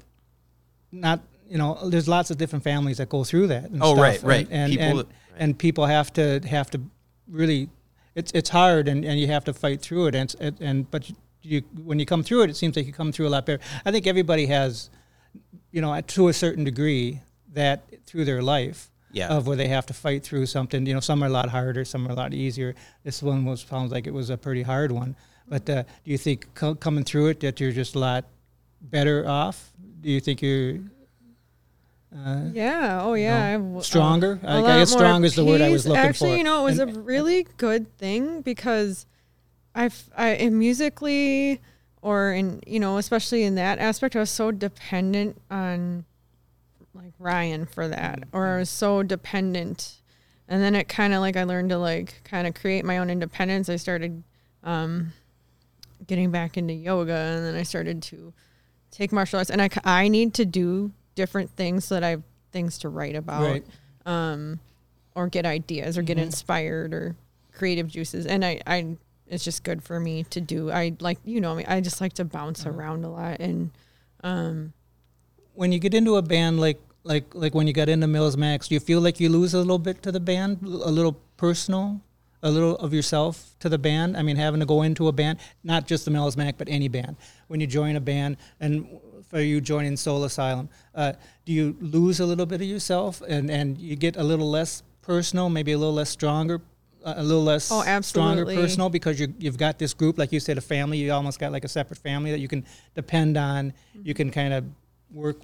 not 0.93 1.21
you 1.49 1.59
know, 1.59 1.79
there's 1.91 2.09
lots 2.09 2.31
of 2.31 2.37
different 2.39 2.65
families 2.65 2.97
that 2.97 3.09
go 3.09 3.25
through 3.25 3.47
that. 3.49 3.65
And 3.71 3.83
Oh, 3.83 3.95
stuff, 3.95 4.03
right, 4.03 4.23
right. 4.23 4.49
And 4.51 4.55
and, 4.61 4.71
People 4.73 4.87
and, 4.89 4.99
that- 4.99 5.07
right. 5.07 5.43
and 5.43 5.59
people 5.59 5.85
have 5.87 6.13
to 6.15 6.41
have 6.57 6.71
to 6.71 6.79
really, 7.29 7.69
it's 8.15 8.33
it's 8.35 8.51
hard, 8.51 8.89
and, 8.89 9.05
and 9.05 9.19
you 9.21 9.27
have 9.29 9.45
to 9.45 9.53
fight 9.53 9.81
through 9.83 10.07
it. 10.09 10.15
And 10.15 10.35
it, 10.41 10.55
and 10.61 10.91
but 10.91 11.11
you 11.43 11.63
when 11.85 11.99
you 12.01 12.07
come 12.07 12.23
through 12.23 12.43
it, 12.45 12.51
it 12.51 12.57
seems 12.57 12.77
like 12.77 12.87
you 12.87 12.93
come 12.93 13.13
through 13.13 13.29
a 13.29 13.33
lot 13.37 13.45
better. 13.47 13.63
I 13.87 13.91
think 13.93 14.07
everybody 14.07 14.47
has, 14.47 14.89
you 15.73 15.81
know, 15.83 16.01
to 16.01 16.29
a 16.29 16.33
certain 16.33 16.65
degree 16.65 17.21
that 17.55 17.83
through 18.07 18.25
their 18.25 18.43
life 18.43 18.91
Yeah. 19.13 19.29
of 19.29 19.47
where 19.47 19.57
they 19.57 19.69
have 19.69 19.87
to 19.87 19.95
fight 19.95 20.23
through 20.23 20.47
something. 20.47 20.87
You 20.87 20.95
know, 20.95 21.01
some 21.01 21.23
are 21.23 21.27
a 21.27 21.31
lot 21.31 21.49
harder, 21.49 21.85
some 21.85 22.07
are 22.07 22.11
a 22.11 22.15
lot 22.15 22.35
easier. 22.35 22.75
This 23.05 23.23
one 23.23 23.45
was 23.45 23.63
sounds 23.63 23.91
like 23.93 24.07
it 24.07 24.13
was 24.15 24.29
a 24.31 24.37
pretty 24.37 24.63
hard 24.63 24.93
one. 24.93 25.17
But 25.49 25.69
uh, 25.71 25.83
do 26.05 26.11
you 26.11 26.19
think 26.19 26.53
co- 26.55 26.75
coming 26.75 27.05
through 27.05 27.29
it 27.29 27.41
that 27.41 27.61
you're 27.61 27.73
just 27.73 27.95
a 27.95 27.99
lot 27.99 28.25
better 28.81 29.27
off? 29.29 29.73
Do 30.01 30.11
you 30.11 30.21
think 30.21 30.43
you're 30.43 30.79
uh, 32.17 32.43
Yeah. 32.53 33.01
Oh, 33.03 33.15
yeah. 33.15 33.55
I've- 33.55 33.77
uh, 33.79 33.81
stronger? 33.83 34.39
a 34.43 34.47
I- 34.49 34.53
I 34.57 34.61
lot 34.61 34.67
guess 34.79 34.91
more 34.91 34.99
strong 35.01 35.25
is 35.25 35.35
the 35.35 35.45
word 35.45 35.61
I 35.61 35.71
was 35.71 35.87
looking 35.87 35.99
Actually, 35.99 36.09
for. 36.09 36.25
Actually, 36.27 36.39
you 36.39 36.45
know, 36.45 36.61
it 36.61 36.71
was 36.71 36.79
And- 36.79 36.97
a 36.97 37.01
really 37.01 37.47
good 37.57 37.97
thing 37.99 38.41
because 38.41 39.07
I've, 39.75 40.05
I, 40.17 40.31
in 40.35 40.59
musically 40.59 41.61
or 42.03 42.33
in, 42.33 42.61
you 42.67 42.79
know, 42.79 42.99
especially 42.99 43.43
in 43.43 43.55
that 43.57 43.79
aspect, 43.79 44.15
I 44.15 44.21
was 44.21 44.31
so 44.31 44.51
dependent 44.53 45.41
on 45.51 46.05
like 46.95 47.13
Ryan 47.19 47.67
for 47.67 47.89
that, 47.89 48.21
Mm-hmm. 48.21 48.37
or 48.37 48.47
I 48.47 48.59
was 48.59 48.71
so 48.71 49.03
dependent. 49.03 49.97
And 50.49 50.63
then 50.63 50.75
it 50.75 50.89
kind 50.89 51.15
of 51.15 51.21
like 51.21 51.37
I 51.37 51.45
learned 51.45 51.71
to 51.71 51.79
like 51.79 52.23
kind 52.25 52.47
of 52.47 52.55
create 52.55 52.85
my 52.85 52.99
own 52.99 53.11
independence. 53.11 53.69
I 53.69 53.77
started 53.77 54.23
um, 54.63 55.13
getting 56.07 56.31
back 56.31 56.57
into 56.57 56.75
yoga, 56.75 57.15
and 57.15 57.45
then 57.45 57.55
I 57.55 57.63
started 57.63 58.03
to 58.05 58.33
take 58.91 59.11
martial 59.13 59.39
arts. 59.39 59.51
And 59.51 59.61
I 59.63 59.69
I 59.85 60.09
need 60.09 60.35
to 60.35 60.45
do 60.45 60.93
different 61.15 61.51
things 61.51 61.85
so 61.87 61.95
that 61.95 62.05
I 62.05 62.11
have 62.11 62.23
things 62.53 62.79
to 62.79 62.89
write 62.89 63.17
about 63.17 63.43
Right. 63.43 63.65
um, 64.07 64.61
or 65.15 65.29
get 65.29 65.47
ideas 65.47 65.97
or 65.99 66.03
get 66.03 66.17
Mm-hmm. 66.19 66.25
inspired 66.27 66.93
or 66.95 67.17
creative 67.53 67.89
juices. 67.89 68.27
And 68.27 68.45
I, 68.45 68.61
I, 68.67 68.97
it's 69.27 69.45
just 69.45 69.63
good 69.65 69.83
for 69.83 69.99
me 69.99 70.25
to 70.25 70.41
do. 70.41 70.71
I 70.71 70.95
like, 71.01 71.19
you 71.25 71.41
know, 71.41 71.55
me, 71.55 71.65
I 71.67 71.81
just 71.81 72.01
like 72.01 72.13
to 72.15 72.25
bounce 72.25 72.61
Mm-hmm. 72.65 72.79
around 72.79 73.05
a 73.05 73.09
lot. 73.11 73.41
And 73.41 73.71
um, 74.23 74.73
when 75.55 75.73
you 75.73 75.79
get 75.79 75.95
into 75.95 76.17
a 76.17 76.23
band 76.23 76.61
like 76.61 76.81
like 77.05 77.35
like 77.35 77.55
when 77.55 77.67
you 77.67 77.73
got 77.73 77.89
into 77.89 78.07
Mills 78.07 78.37
Max, 78.37 78.69
do 78.69 78.75
you 78.75 78.81
feel 78.81 79.01
like 79.01 79.21
you 79.21 79.29
lose 79.29 79.55
a 79.55 79.59
little 79.59 79.79
bit 79.79 80.03
to 80.03 80.13
the 80.13 80.21
band, 80.21 80.59
a 80.63 80.91
little 80.91 81.21
personal, 81.37 82.01
a 82.43 82.51
little 82.51 82.77
of 82.77 82.95
yourself 82.95 83.55
to 83.61 83.69
the 83.69 83.79
band? 83.79 84.17
I 84.17 84.23
mean, 84.23 84.37
having 84.37 84.61
to 84.61 84.67
go 84.67 84.83
into 84.83 85.09
a 85.09 85.13
band, 85.13 85.39
not 85.63 85.87
just 85.87 86.05
the 86.07 86.11
Mills 86.11 86.37
Max, 86.37 86.57
but 86.57 86.69
any 86.69 86.89
band. 86.89 87.17
When 87.49 87.61
you 87.61 87.67
join 87.67 87.97
a 87.97 88.01
band, 88.01 88.39
and 88.59 88.89
for 89.29 89.41
you 89.41 89.61
joining 89.61 89.97
Soul 89.97 90.25
Asylum, 90.25 90.69
uh, 90.95 91.13
do 91.45 91.53
you 91.53 91.77
lose 91.81 92.21
a 92.21 92.27
little 92.27 92.47
bit 92.47 92.61
of 92.63 92.67
yourself, 92.67 93.23
and 93.29 93.51
and 93.51 93.79
you 93.79 93.97
get 93.97 94.17
a 94.17 94.23
little 94.25 94.51
less 94.51 94.83
personal, 95.03 95.51
maybe 95.51 95.73
a 95.73 95.79
little 95.79 95.95
less 95.95 96.11
stronger? 96.11 96.61
A 97.07 97.23
little 97.23 97.45
less 97.45 97.71
Oh, 97.71 97.83
stronger 98.01 98.47
personal 98.63 98.89
because 98.89 99.21
you 99.21 99.35
you've 99.39 99.59
got 99.59 99.79
this 99.79 99.93
group, 99.93 100.17
like 100.17 100.33
you 100.33 100.41
said, 100.41 100.57
a 100.57 100.63
family. 100.63 100.97
You 100.97 101.13
almost 101.13 101.39
got 101.39 101.53
like 101.53 101.65
a 101.67 101.69
separate 101.69 101.99
family 101.99 102.31
that 102.31 102.41
you 102.41 102.49
can 102.49 102.65
depend 102.95 103.37
on. 103.37 103.75
You 104.03 104.15
can 104.15 104.31
kind 104.31 104.55
of 104.55 104.65
work 105.15 105.39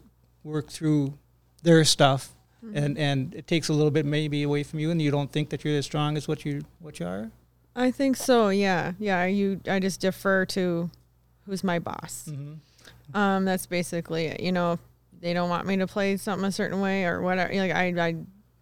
work 0.45 0.69
through 0.69 1.15
their 1.63 1.85
stuff 1.85 2.31
and 2.75 2.99
and 2.99 3.35
it 3.35 3.47
takes 3.47 3.69
a 3.71 3.73
little 3.73 3.91
bit 3.91 4.05
maybe 4.05 4.43
away 4.43 4.63
from 4.63 4.79
you 4.81 4.91
and 4.91 5.01
you 5.01 5.11
don't 5.11 5.33
think 5.33 5.49
that 5.49 5.65
you're 5.65 5.79
as 5.79 5.87
strong 5.87 6.17
as 6.19 6.29
what 6.29 6.45
you 6.45 6.63
what 6.81 7.01
you 7.01 7.07
are 7.07 7.31
I 7.77 7.93
think 7.93 8.17
so. 8.17 8.49
Yeah. 8.49 8.93
Yeah. 8.99 9.25
You, 9.27 9.61
I 9.69 9.79
just 9.79 10.01
defer 10.01 10.45
to 10.47 10.91
who's 11.47 11.63
my 11.63 11.79
boss. 11.79 12.29
Mm-hmm. 12.29 13.17
Um, 13.17 13.45
that's 13.45 13.65
basically 13.67 14.27
it. 14.27 14.41
You 14.41 14.51
know, 14.51 14.73
if 14.73 14.81
they 15.21 15.33
don't 15.33 15.49
want 15.49 15.67
me 15.69 15.77
to 15.77 15.87
play 15.87 16.17
something 16.17 16.45
a 16.47 16.53
certain 16.53 16.81
way 16.81 17.05
or 17.05 17.23
whatever. 17.23 17.55
Like 17.55 17.71
I, 17.71 17.87
I 18.09 18.17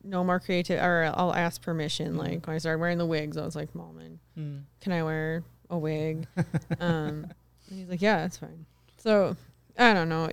no 0.05 0.23
more 0.25 0.39
creative, 0.39 0.79
or 0.81 1.11
I'll 1.17 1.35
ask 1.35 1.61
permission. 1.63 2.09
Mm-hmm. 2.11 2.19
Like 2.19 2.47
when 2.47 2.57
I 2.57 2.59
started 2.59 2.81
wearing 2.81 2.99
the 2.99 3.07
wigs, 3.07 3.37
I 3.39 3.45
was 3.45 3.57
like, 3.57 3.75
"Mom, 3.75 3.99
Mm. 4.39 4.63
can 4.83 4.93
I 4.93 5.03
wear 5.03 5.43
a 5.71 5.79
wig?" 5.79 6.27
um, 6.81 7.27
and 7.71 7.79
he's 7.79 7.89
like, 7.89 8.03
"Yeah, 8.03 8.19
that's 8.19 8.37
fine." 8.37 8.67
So 8.99 9.37
I 9.79 9.95
don't 9.95 10.09
know. 10.09 10.29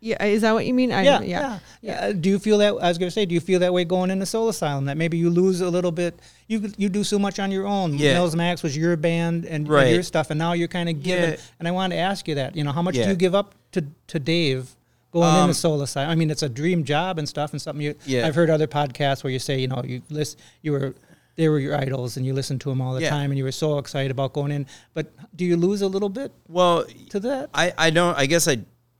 Yeah, 0.00 0.24
is 0.24 0.42
that 0.42 0.52
what 0.52 0.64
you 0.66 0.74
mean? 0.74 0.92
I, 0.92 1.02
yeah, 1.02 1.20
yeah. 1.22 1.26
yeah 1.40 1.58
yeah 1.82 2.00
Uh, 2.06 2.12
do 2.12 2.28
you 2.28 2.38
feel 2.38 2.58
that 2.58 2.68
i 2.80 2.88
was 2.88 2.98
going 2.98 3.08
to 3.08 3.10
say 3.18 3.26
do 3.26 3.34
you 3.34 3.40
feel 3.40 3.58
that 3.60 3.72
way 3.72 3.84
going 3.84 4.10
into 4.12 4.26
soul 4.26 4.48
asylum 4.48 4.84
that 4.84 4.96
maybe 4.96 5.16
you 5.18 5.28
lose 5.28 5.60
a 5.60 5.68
little 5.68 5.90
bit 5.90 6.14
you 6.46 6.70
you 6.76 6.88
do 6.88 7.02
so 7.02 7.18
much 7.18 7.40
on 7.40 7.50
your 7.50 7.66
own 7.66 7.94
Yeah. 7.94 8.14
Melismatics 8.14 8.62
was 8.62 8.76
your 8.76 8.96
band 8.96 9.44
and, 9.44 9.66
and 9.68 9.90
your 9.90 10.02
stuff 10.04 10.30
and 10.30 10.38
now 10.38 10.52
you're 10.52 10.68
kind 10.68 10.88
of 10.88 11.02
giving 11.02 11.30
Yeah. 11.30 11.36
and 11.58 11.66
i 11.66 11.72
wanted 11.72 11.96
to 11.96 12.00
ask 12.00 12.28
you 12.28 12.36
that 12.36 12.54
you 12.56 12.62
know 12.62 12.70
how 12.72 12.80
much 12.82 12.94
do 12.94 13.08
you 13.08 13.16
give 13.16 13.34
up 13.34 13.54
to 13.72 13.80
to 14.12 14.18
dave 14.20 14.70
going 15.12 15.26
Um, 15.34 15.50
into 15.50 15.54
soul 15.54 15.82
asylum 15.82 16.10
i 16.10 16.14
mean 16.14 16.30
it's 16.30 16.44
a 16.44 16.48
dream 16.48 16.84
job 16.84 17.18
and 17.18 17.28
stuff 17.28 17.50
and 17.52 17.60
something 17.60 17.84
you 17.84 17.94
Yeah. 18.06 18.24
i've 18.26 18.36
heard 18.36 18.50
other 18.50 18.68
podcasts 18.68 19.24
where 19.24 19.32
you 19.32 19.40
say 19.40 19.58
you 19.58 19.66
know 19.66 19.82
you 19.84 20.02
list 20.10 20.38
you 20.62 20.70
were 20.72 20.94
they 21.34 21.48
were 21.48 21.58
your 21.58 21.74
idols 21.76 22.16
and 22.16 22.24
you 22.26 22.34
listened 22.34 22.60
to 22.62 22.68
them 22.68 22.80
all 22.80 22.94
the 22.94 23.02
Yeah. 23.02 23.10
time 23.10 23.30
and 23.32 23.38
you 23.38 23.44
were 23.44 23.52
so 23.66 23.78
excited 23.78 24.10
about 24.12 24.32
going 24.32 24.52
in 24.52 24.66
but 24.94 25.06
do 25.34 25.44
you 25.44 25.56
lose 25.56 25.82
a 25.82 25.88
little 25.88 26.08
bit 26.20 26.30
Well, 26.48 26.84
to 27.10 27.18
that 27.20 27.50
I, 27.52 27.72
I 27.86 27.90
don't 27.90 28.16
I 28.16 28.26
guess 28.26 28.46
I 28.46 28.58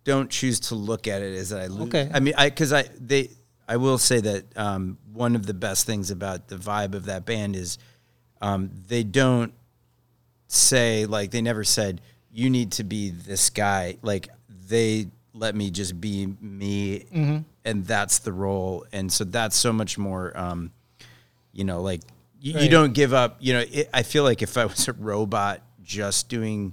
don't 0.08 0.30
choose 0.30 0.58
to 0.60 0.74
look 0.74 1.06
at 1.06 1.22
it 1.22 1.36
as 1.36 1.52
I 1.52 1.66
lose. 1.66 1.88
Okay. 1.88 2.10
I 2.12 2.20
mean 2.20 2.34
I 2.36 2.48
because 2.48 2.72
I 2.72 2.84
they 2.98 3.30
I 3.68 3.76
will 3.76 3.98
say 3.98 4.20
that 4.20 4.44
um, 4.56 4.96
one 5.12 5.36
of 5.36 5.44
the 5.44 5.54
best 5.54 5.84
things 5.86 6.10
about 6.10 6.48
the 6.48 6.56
vibe 6.56 6.94
of 6.94 7.04
that 7.04 7.26
band 7.26 7.54
is 7.54 7.76
um, 8.40 8.70
they 8.88 9.04
don't 9.04 9.52
say 10.46 11.04
like 11.04 11.30
they 11.30 11.42
never 11.42 11.62
said 11.62 12.00
you 12.32 12.48
need 12.48 12.72
to 12.72 12.84
be 12.84 13.10
this 13.10 13.50
guy 13.50 13.98
like 14.00 14.28
they 14.68 15.06
let 15.34 15.54
me 15.54 15.70
just 15.70 16.00
be 16.00 16.34
me 16.40 17.44
and 17.64 17.84
that's 17.84 18.20
the 18.20 18.32
role 18.32 18.86
and 18.92 19.12
so 19.12 19.24
that's 19.24 19.56
so 19.56 19.72
much 19.72 19.98
more 19.98 20.34
um, 20.34 20.72
you 21.52 21.64
know 21.64 21.82
like 21.82 22.00
you, 22.40 22.58
you 22.58 22.70
don't 22.70 22.94
give 22.94 23.12
up 23.12 23.36
you 23.40 23.52
know 23.52 23.64
it, 23.70 23.90
i 23.92 24.02
feel 24.02 24.22
like 24.22 24.40
if 24.42 24.56
i 24.56 24.64
was 24.64 24.88
a 24.88 24.92
robot 24.94 25.60
just 25.88 26.28
doing 26.28 26.72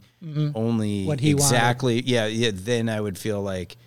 only 0.54 1.00
Mm-hmm. 1.00 1.08
What 1.08 1.20
he 1.22 1.34
wanted. 1.34 1.46
exactly 1.56 2.02
yeah 2.02 2.26
yeah 2.28 2.52
then 2.54 2.90
i 2.90 3.00
would 3.00 3.18
feel 3.18 3.42
like 3.42 3.78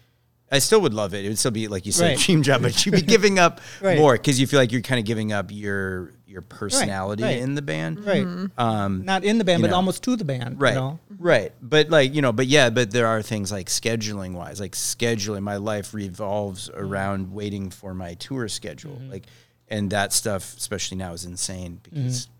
i 0.51 0.59
still 0.59 0.81
would 0.81 0.95
love 0.95 1.12
it 1.14 1.24
it 1.24 1.29
would 1.29 1.39
still 1.39 1.51
be 1.51 1.68
like 1.68 1.85
you 1.85 1.93
said 1.93 2.09
Right. 2.11 2.20
a 2.20 2.24
dream 2.24 2.43
job 2.43 2.62
but 2.62 2.85
you'd 2.87 2.95
be 2.95 3.03
giving 3.16 3.39
up 3.39 3.61
Right. 3.83 3.99
more 3.99 4.14
because 4.14 4.41
you 4.41 4.47
feel 4.47 4.59
like 4.61 4.72
you're 4.72 4.81
kind 4.83 4.99
of 4.99 5.05
giving 5.05 5.33
up 5.33 5.51
your 5.53 6.12
your 6.26 6.43
personality 6.43 7.22
right. 7.24 7.39
in 7.39 7.55
the 7.55 7.62
band 7.62 8.05
right 8.05 8.26
um 8.57 9.05
not 9.05 9.24
in 9.24 9.39
the 9.39 9.45
band 9.45 9.62
but 9.62 9.70
know. 9.70 9.76
almost 9.76 10.03
to 10.05 10.14
the 10.16 10.24
band 10.24 10.61
right 10.61 10.74
you 10.74 10.81
know? 10.81 10.99
right 11.18 11.53
but 11.61 11.91
like 11.91 12.14
you 12.14 12.22
know 12.22 12.33
but 12.33 12.47
yeah 12.47 12.70
but 12.70 12.91
there 12.91 13.07
are 13.07 13.20
things 13.22 13.51
like 13.53 13.66
scheduling 13.68 14.33
wise 14.35 14.61
like 14.61 14.72
scheduling 14.72 15.43
my 15.43 15.57
life 15.57 15.93
revolves 15.93 16.68
Mm-hmm. 16.70 16.81
around 16.85 17.33
waiting 17.33 17.70
for 17.70 17.93
my 17.95 18.14
tour 18.14 18.47
schedule 18.49 19.01
like 19.11 19.24
and 19.68 19.91
that 19.91 20.12
stuff 20.12 20.55
especially 20.57 20.97
now 20.99 21.12
is 21.12 21.24
insane 21.24 21.81
because 21.83 21.93
things 22.03 22.26
are 22.26 22.38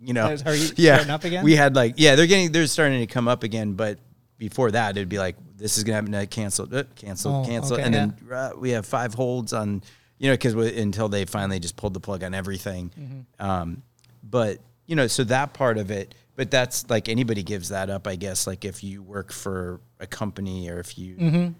you 0.00 0.12
know 0.12 0.36
are 0.46 0.54
you 0.54 0.68
yeah 0.76 0.94
starting 0.96 1.10
up 1.10 1.24
again? 1.24 1.44
we 1.44 1.56
had 1.56 1.74
like 1.76 1.94
yeah 1.96 2.14
they're 2.16 2.26
getting 2.26 2.52
they're 2.52 2.66
starting 2.66 3.00
to 3.00 3.06
come 3.06 3.28
up 3.28 3.42
again 3.42 3.72
but 3.72 3.98
before 4.38 4.70
that 4.70 4.90
it'd 4.96 5.08
be 5.08 5.18
like 5.18 5.36
this 5.56 5.78
is 5.78 5.84
gonna 5.84 5.96
happen 5.96 6.14
uh, 6.14 6.26
canceled 6.28 6.74
uh, 6.74 6.84
canceled 6.96 7.46
Oh, 7.46 7.48
canceled 7.48 7.80
okay, 7.80 7.86
and 7.86 7.94
then 7.94 8.14
uh, 8.30 8.50
we 8.58 8.70
have 8.70 8.84
five 8.84 9.14
holds 9.14 9.52
on 9.52 9.82
you 10.18 10.28
know 10.28 10.34
because 10.34 10.54
until 10.54 11.08
they 11.08 11.24
finally 11.24 11.58
just 11.58 11.76
pulled 11.76 11.94
the 11.94 12.00
plug 12.00 12.22
on 12.24 12.34
everything 12.34 12.90
Mm-hmm. 12.98 13.44
um, 13.46 13.82
but 14.22 14.58
you 14.86 14.96
know 14.96 15.06
so 15.06 15.24
that 15.24 15.54
part 15.54 15.78
of 15.78 15.90
it 15.90 16.14
but 16.36 16.50
that's 16.50 16.88
like 16.90 17.08
anybody 17.08 17.42
gives 17.42 17.70
that 17.70 17.88
up 17.90 18.06
i 18.06 18.16
guess 18.16 18.46
like 18.46 18.64
if 18.64 18.84
you 18.84 19.02
work 19.02 19.32
for 19.32 19.80
a 20.00 20.06
company 20.06 20.68
or 20.68 20.78
if 20.78 20.98
you 20.98 21.14
Mm-hmm. 21.16 21.52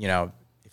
you 0.00 0.06
know 0.08 0.30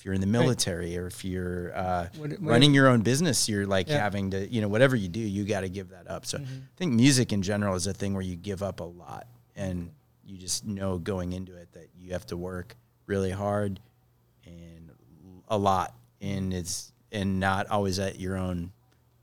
you're 0.08 0.16
in 0.16 0.22
the 0.22 0.26
military 0.28 0.98
or 0.98 1.08
if 1.08 1.26
you're 1.26 1.76
uh, 1.76 2.08
What- 2.18 2.30
what- 2.32 2.42
running 2.42 2.74
your 2.74 2.88
own 2.88 3.02
business 3.02 3.50
you're 3.50 3.68
like 3.68 3.88
Yeah. 3.90 3.96
Mm-hmm. 3.96 4.04
having 4.04 4.32
to 4.32 4.48
you 4.54 4.62
know 4.62 4.70
whatever 4.70 4.96
you 4.96 5.10
do 5.10 5.20
you 5.20 5.44
got 5.44 5.62
to 5.62 5.70
give 5.70 5.90
that 5.90 6.10
up 6.10 6.26
so 6.26 6.38
i 6.38 6.46
think 6.78 6.94
music 6.94 7.34
in 7.34 7.42
general 7.42 7.76
is 7.76 7.86
a 7.88 7.94
thing 7.94 8.14
where 8.14 8.24
you 8.24 8.38
give 8.38 8.64
up 8.64 8.80
a 8.80 8.86
lot 8.86 9.28
and 9.58 9.92
you 10.26 10.38
just 10.38 10.66
know 10.66 10.98
going 10.98 11.34
into 11.34 11.56
it 11.58 11.70
that 11.74 11.90
you 12.00 12.14
have 12.14 12.26
to 12.28 12.38
work 12.38 12.78
really 13.06 13.32
hard 13.32 13.82
and 14.46 14.92
a 15.50 15.58
lot 15.58 15.94
and 16.22 16.54
it's 16.54 16.94
and 17.12 17.40
not 17.40 17.68
always 17.68 18.00
at 18.00 18.18
your 18.20 18.38
own 18.38 18.72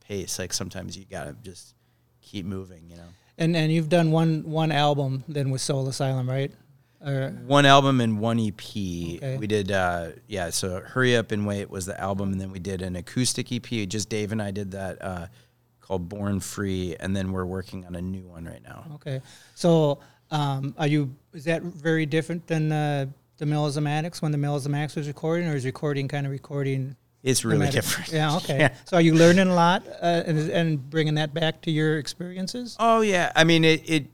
pace 0.06 0.38
like 0.38 0.52
sometimes 0.52 0.98
you 0.98 1.06
gotta 1.10 1.34
just 1.42 1.74
keep 2.20 2.44
moving 2.44 2.82
you 2.90 2.96
know 2.96 3.08
And 3.38 3.56
and 3.56 3.72
you've 3.72 3.88
done 3.88 4.10
one 4.12 4.42
one 4.44 4.70
album 4.70 5.24
then 5.28 5.50
with 5.50 5.60
Soul 5.62 5.88
Asylum, 5.88 6.28
right? 6.28 6.52
Or 7.04 7.30
one 7.46 7.66
album 7.66 8.00
and 8.00 8.18
one 8.18 8.38
ep 8.40 8.60
Okay. 8.60 9.36
we 9.38 9.46
did 9.46 9.70
uh 9.70 10.08
yeah 10.26 10.50
so 10.50 10.80
hurry 10.80 11.16
up 11.16 11.32
and 11.32 11.46
wait 11.46 11.68
was 11.70 11.86
the 11.86 12.00
album 12.00 12.32
and 12.32 12.40
then 12.40 12.50
we 12.50 12.58
did 12.58 12.80
an 12.82 12.96
acoustic 12.96 13.52
ep 13.52 13.66
just 13.88 14.08
dave 14.08 14.32
and 14.32 14.40
i 14.40 14.50
did 14.50 14.70
that 14.70 15.02
uh 15.02 15.26
called 15.80 16.08
born 16.08 16.40
free 16.40 16.96
and 17.00 17.14
then 17.14 17.30
we're 17.32 17.44
working 17.44 17.84
on 17.84 17.94
a 17.94 18.00
new 18.00 18.26
one 18.26 18.46
right 18.46 18.62
now 18.62 18.86
okay, 18.94 19.20
so 19.54 20.00
um, 20.30 20.74
are 20.78 20.86
you? 20.86 21.14
Is 21.32 21.44
that 21.44 21.62
very 21.62 22.06
different 22.06 22.46
than 22.46 22.72
uh, 22.72 23.06
the 23.36 23.44
Melismatics 23.44 24.22
when 24.22 24.32
the 24.32 24.38
Melismatics 24.38 24.96
was 24.96 25.06
recording, 25.06 25.48
or 25.48 25.54
is 25.54 25.64
recording 25.64 26.08
kind 26.08 26.26
of 26.26 26.32
recording? 26.32 26.96
it's 27.22 27.42
really 27.44 27.70
different 27.70 28.12
Yeah. 28.12 28.36
Okay. 28.36 28.70
So 28.84 28.98
are 28.98 29.00
you 29.00 29.14
learning 29.14 29.48
a 29.48 29.54
lot 29.54 29.86
uh, 30.02 30.24
and 30.26 30.50
and 30.50 30.90
bringing 30.90 31.14
that 31.14 31.32
back 31.32 31.62
to 31.62 31.70
your 31.70 31.98
experiences? 31.98 32.76
Oh 32.80 33.00
yeah, 33.00 33.32
I 33.36 33.44
mean 33.44 33.64
it. 33.64 33.88
It 33.88 34.06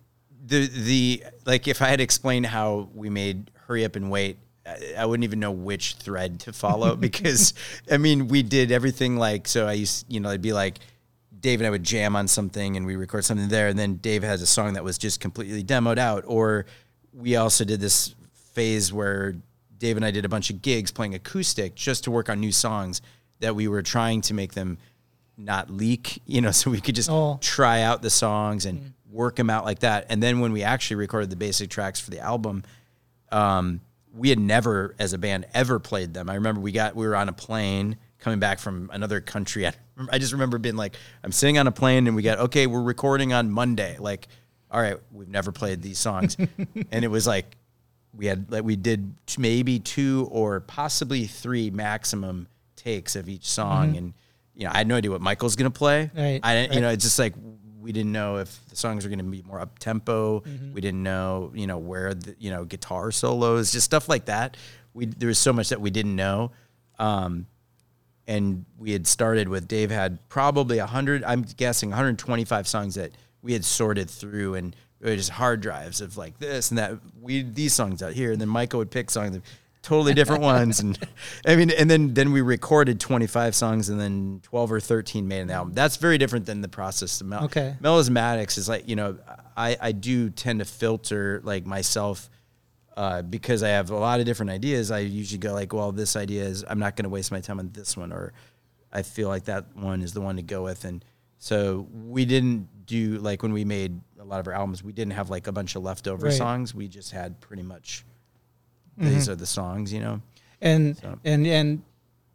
the 0.45 0.67
the 0.67 1.25
like 1.45 1.69
if 1.69 1.83
I 1.83 1.89
had 1.89 2.01
explained 2.01 2.47
how 2.47 2.89
we 2.95 3.11
made 3.11 3.51
hurry 3.67 3.85
up 3.85 3.97
and 3.97 4.11
wait, 4.11 4.39
I, 4.67 4.95
I 4.99 5.07
wouldn't 5.07 5.25
even 5.25 5.41
know 5.41 5.51
which 5.53 5.95
thread 5.95 6.41
to 6.41 6.53
follow 6.53 6.97
because 7.09 7.55
I 7.91 7.97
mean 7.99 8.29
we 8.29 8.43
did 8.43 8.73
everything 8.73 9.17
like 9.17 9.47
so. 9.49 9.67
I 9.67 9.73
used 9.75 10.07
you 10.09 10.21
know 10.21 10.31
it'd 10.31 10.43
be 10.43 10.53
like 10.53 10.79
Dave 11.39 11.61
and 11.61 11.67
I 11.67 11.71
would 11.71 11.85
jam 11.85 12.17
on 12.17 12.29
something 12.29 12.77
and 12.77 12.85
we 12.85 12.97
record 12.97 13.25
something 13.25 13.49
there, 13.49 13.69
and 13.69 13.79
then 13.79 13.97
Dave 13.97 14.23
has 14.23 14.43
a 14.43 14.47
song 14.47 14.75
that 14.75 14.85
was 14.85 14.99
just 14.99 15.21
completely 15.21 15.65
demoed 15.65 15.99
out, 15.99 16.25
or 16.27 16.67
we 17.13 17.37
also 17.37 17.65
did 17.65 17.81
this 17.81 18.15
phase 18.53 18.93
where 18.93 19.37
Dave 19.79 19.97
and 19.97 20.05
I 20.05 20.11
did 20.11 20.25
a 20.25 20.29
bunch 20.29 20.51
of 20.51 20.61
gigs 20.61 20.91
playing 20.91 21.15
acoustic 21.15 21.75
just 21.75 22.05
to 22.05 22.11
work 22.11 22.29
on 22.29 22.41
new 22.41 22.53
songs 22.53 23.01
that 23.39 23.55
we 23.57 23.69
were 23.69 23.83
trying 23.83 24.21
to 24.23 24.35
make 24.35 24.53
them 24.53 24.77
not 25.39 25.71
leak, 25.71 26.21
you 26.27 26.43
know, 26.43 26.51
so 26.61 26.71
we 26.71 26.81
could 26.81 26.95
just 26.95 27.09
Oh. 27.11 27.39
try 27.41 27.81
out 27.81 28.03
the 28.03 28.11
songs 28.11 28.67
and 28.67 28.79
mm. 28.81 28.93
Work 29.11 29.37
them 29.37 29.51
out 29.51 29.65
like 29.65 29.81
that. 29.81 30.07
And 30.09 30.23
then 30.23 30.41
when 30.41 30.53
we 30.53 30.63
actually 30.63 30.97
recorded 30.97 31.31
the 31.31 31.37
basic 31.37 31.71
tracks 31.71 32.01
for 32.01 32.11
the 32.11 32.21
album, 32.21 32.65
um, 33.33 33.81
we 34.15 34.29
had 34.29 34.39
never, 34.39 34.95
as 34.99 35.13
a 35.13 35.19
band, 35.19 35.47
ever 35.55 35.79
played 35.79 36.15
them. 36.15 36.29
I 36.29 36.35
remember 36.35 36.61
we 36.61 36.73
got 36.73 36.97
we 36.97 37.07
were 37.07 37.15
on 37.17 37.29
a 37.29 37.33
plane 37.33 37.97
coming 38.19 38.39
back 38.41 38.59
from 38.59 38.91
another 38.93 39.21
country. 39.21 39.67
I, 39.67 39.73
I 40.11 40.19
just 40.19 40.33
remember 40.33 40.59
being 40.59 40.77
like, 40.77 40.97
I'm 41.23 41.33
sitting 41.33 41.59
on 41.59 41.67
a 41.67 41.73
plane 41.73 42.07
and 42.07 42.17
we 42.17 42.23
got 42.23 42.39
okay, 42.41 42.67
we're 42.67 42.83
recording 42.83 43.33
on 43.33 43.51
Monday. 43.51 43.97
Like, 43.99 44.27
all 44.71 44.81
right, 44.81 44.97
we've 45.13 45.29
never 45.29 45.53
played 45.53 45.83
these 45.83 45.99
songs, 45.99 46.37
and 46.91 47.05
it 47.05 47.09
was 47.09 47.27
like 47.27 47.57
we 48.17 48.27
had 48.27 48.51
like 48.51 48.65
we 48.65 48.75
did 48.77 49.15
maybe 49.39 49.79
two 49.79 50.29
or 50.33 50.61
possibly 50.61 51.27
three 51.27 51.71
maximum 51.71 52.49
takes 52.77 53.15
of 53.15 53.29
each 53.29 53.47
song, 53.47 53.97
and 53.97 54.13
you 54.57 54.65
know 54.65 54.71
I 54.75 54.79
had 54.79 54.89
no 54.89 54.97
idea 54.97 55.11
what 55.13 55.21
Michael's 55.21 55.55
gonna 55.55 55.71
play. 55.71 56.11
Right, 56.17 56.41
I 56.43 56.55
didn't- 56.55 56.75
you 56.75 56.81
know 56.81 56.91
it's 56.91 57.05
just 57.05 57.19
like 57.19 57.35
we 57.81 57.93
didn't 57.93 58.13
know 58.13 58.37
if 58.37 58.61
the 58.69 58.77
songs 58.77 59.05
were 59.05 59.11
gonna 59.11 59.23
be 59.25 59.43
more 59.43 59.61
up 59.61 59.79
tempo. 59.79 60.43
We 60.75 60.81
didn't 60.81 61.03
know 61.03 61.53
you 61.55 61.67
know 61.67 61.79
where 61.79 62.15
the 62.15 62.35
you 62.39 62.51
know 62.51 62.65
guitar 62.65 63.11
solos, 63.13 63.73
just 63.73 63.85
stuff 63.85 64.09
like 64.09 64.27
that. 64.27 64.57
We 64.95 65.07
there 65.07 65.29
was 65.29 65.39
so 65.39 65.53
much 65.53 65.71
that 65.71 65.81
we 65.81 65.91
didn't 65.91 66.17
know. 66.17 66.53
Um, 66.99 67.47
and 68.27 68.65
we 68.79 68.93
had 68.93 69.07
started 69.07 69.49
with 69.49 69.67
Dave 69.67 69.91
had 69.91 70.19
probably 70.29 70.79
100 70.79 71.25
I'm 71.25 71.43
guessing 71.43 71.91
125 71.91 72.69
songs 72.69 72.95
that 72.95 73.13
we 73.43 73.53
had 73.55 73.65
sorted 73.65 74.09
through 74.09 74.55
and 74.55 74.77
it 75.01 75.07
was 75.07 75.17
just 75.17 75.31
hard 75.31 75.63
drives 75.63 76.01
of 76.01 76.17
like 76.17 76.39
this 76.39 76.71
and 76.71 76.79
that 76.79 76.93
we 77.21 77.43
these 77.43 77.73
songs 77.73 78.03
out 78.03 78.13
here 78.13 78.31
and 78.33 78.41
then 78.41 78.49
Michael 78.49 78.79
would 78.79 78.91
pick 78.91 79.11
songs 79.11 79.37
totally 79.83 80.13
different 80.15 80.43
ones 80.43 80.81
and 80.81 80.99
I 81.47 81.57
mean 81.57 81.71
and 81.71 81.91
then 81.91 82.13
then 82.15 82.33
we 82.33 82.43
recorded 82.43 83.01
25 83.01 83.55
songs 83.55 83.89
and 83.89 83.99
then 83.99 84.41
12 84.43 84.73
or 84.73 84.81
13 84.81 85.27
made 85.27 85.41
an 85.41 85.51
album 85.51 85.73
that's 85.73 85.97
very 85.97 86.19
different 86.19 86.45
than 86.47 86.61
the 86.61 86.69
process 86.69 87.21
of 87.21 87.27
Mel- 87.27 87.45
Okay. 87.45 87.77
melismatics 87.81 88.59
is 88.59 88.69
like 88.69 88.87
you 88.89 88.97
know 88.97 89.17
I 89.57 89.77
I 89.81 89.93
do 89.93 90.29
tend 90.31 90.59
to 90.59 90.65
filter 90.67 91.41
like 91.45 91.65
myself 91.67 92.29
uh, 92.97 93.23
because 93.23 93.63
I 93.63 93.69
have 93.69 93.91
a 93.91 93.97
lot 93.97 94.21
of 94.21 94.27
different 94.27 94.51
ideas, 94.51 94.91
I 94.91 94.99
usually 94.99 95.39
go 95.39 95.55
like, 95.55 95.73
well, 95.73 95.91
this 95.93 96.17
idea 96.17 96.43
is 96.45 96.65
I'm 96.69 96.79
not 96.81 96.97
going 96.97 97.05
to 97.05 97.09
waste 97.09 97.31
my 97.33 97.41
time 97.41 97.59
on 97.59 97.71
this 97.73 97.97
one, 97.97 98.13
or 98.13 98.35
I 98.93 99.03
feel 99.03 99.29
like 99.29 99.45
that 99.45 99.75
one 99.75 100.03
is 100.03 100.13
the 100.13 100.21
one 100.21 100.37
to 100.37 100.43
go 100.43 100.65
with. 100.65 100.85
And 100.85 101.03
so 101.39 101.89
we 101.95 102.27
didn't 102.27 102.69
do 102.85 103.17
like 103.19 103.43
when 103.43 103.53
we 103.55 103.65
made 103.65 103.99
a 104.21 104.25
lot 104.25 104.41
of 104.41 104.47
our 104.49 104.53
albums, 104.53 104.83
we 104.85 104.93
didn't 104.93 105.13
have 105.13 105.31
like 105.31 105.47
a 105.47 105.53
bunch 105.53 105.77
of 105.77 105.83
leftover 105.83 106.27
Right. 106.27 106.35
songs. 106.35 106.75
We 106.75 106.89
just 106.89 107.13
had 107.13 107.41
pretty 107.41 107.63
much 107.63 108.05
these 109.01 109.29
are 109.29 109.35
the 109.35 109.47
songs, 109.47 109.93
you 109.93 110.01
know. 110.01 110.21
And 110.61 110.97
So- 110.99 111.19
and 111.25 111.47
and 111.47 111.83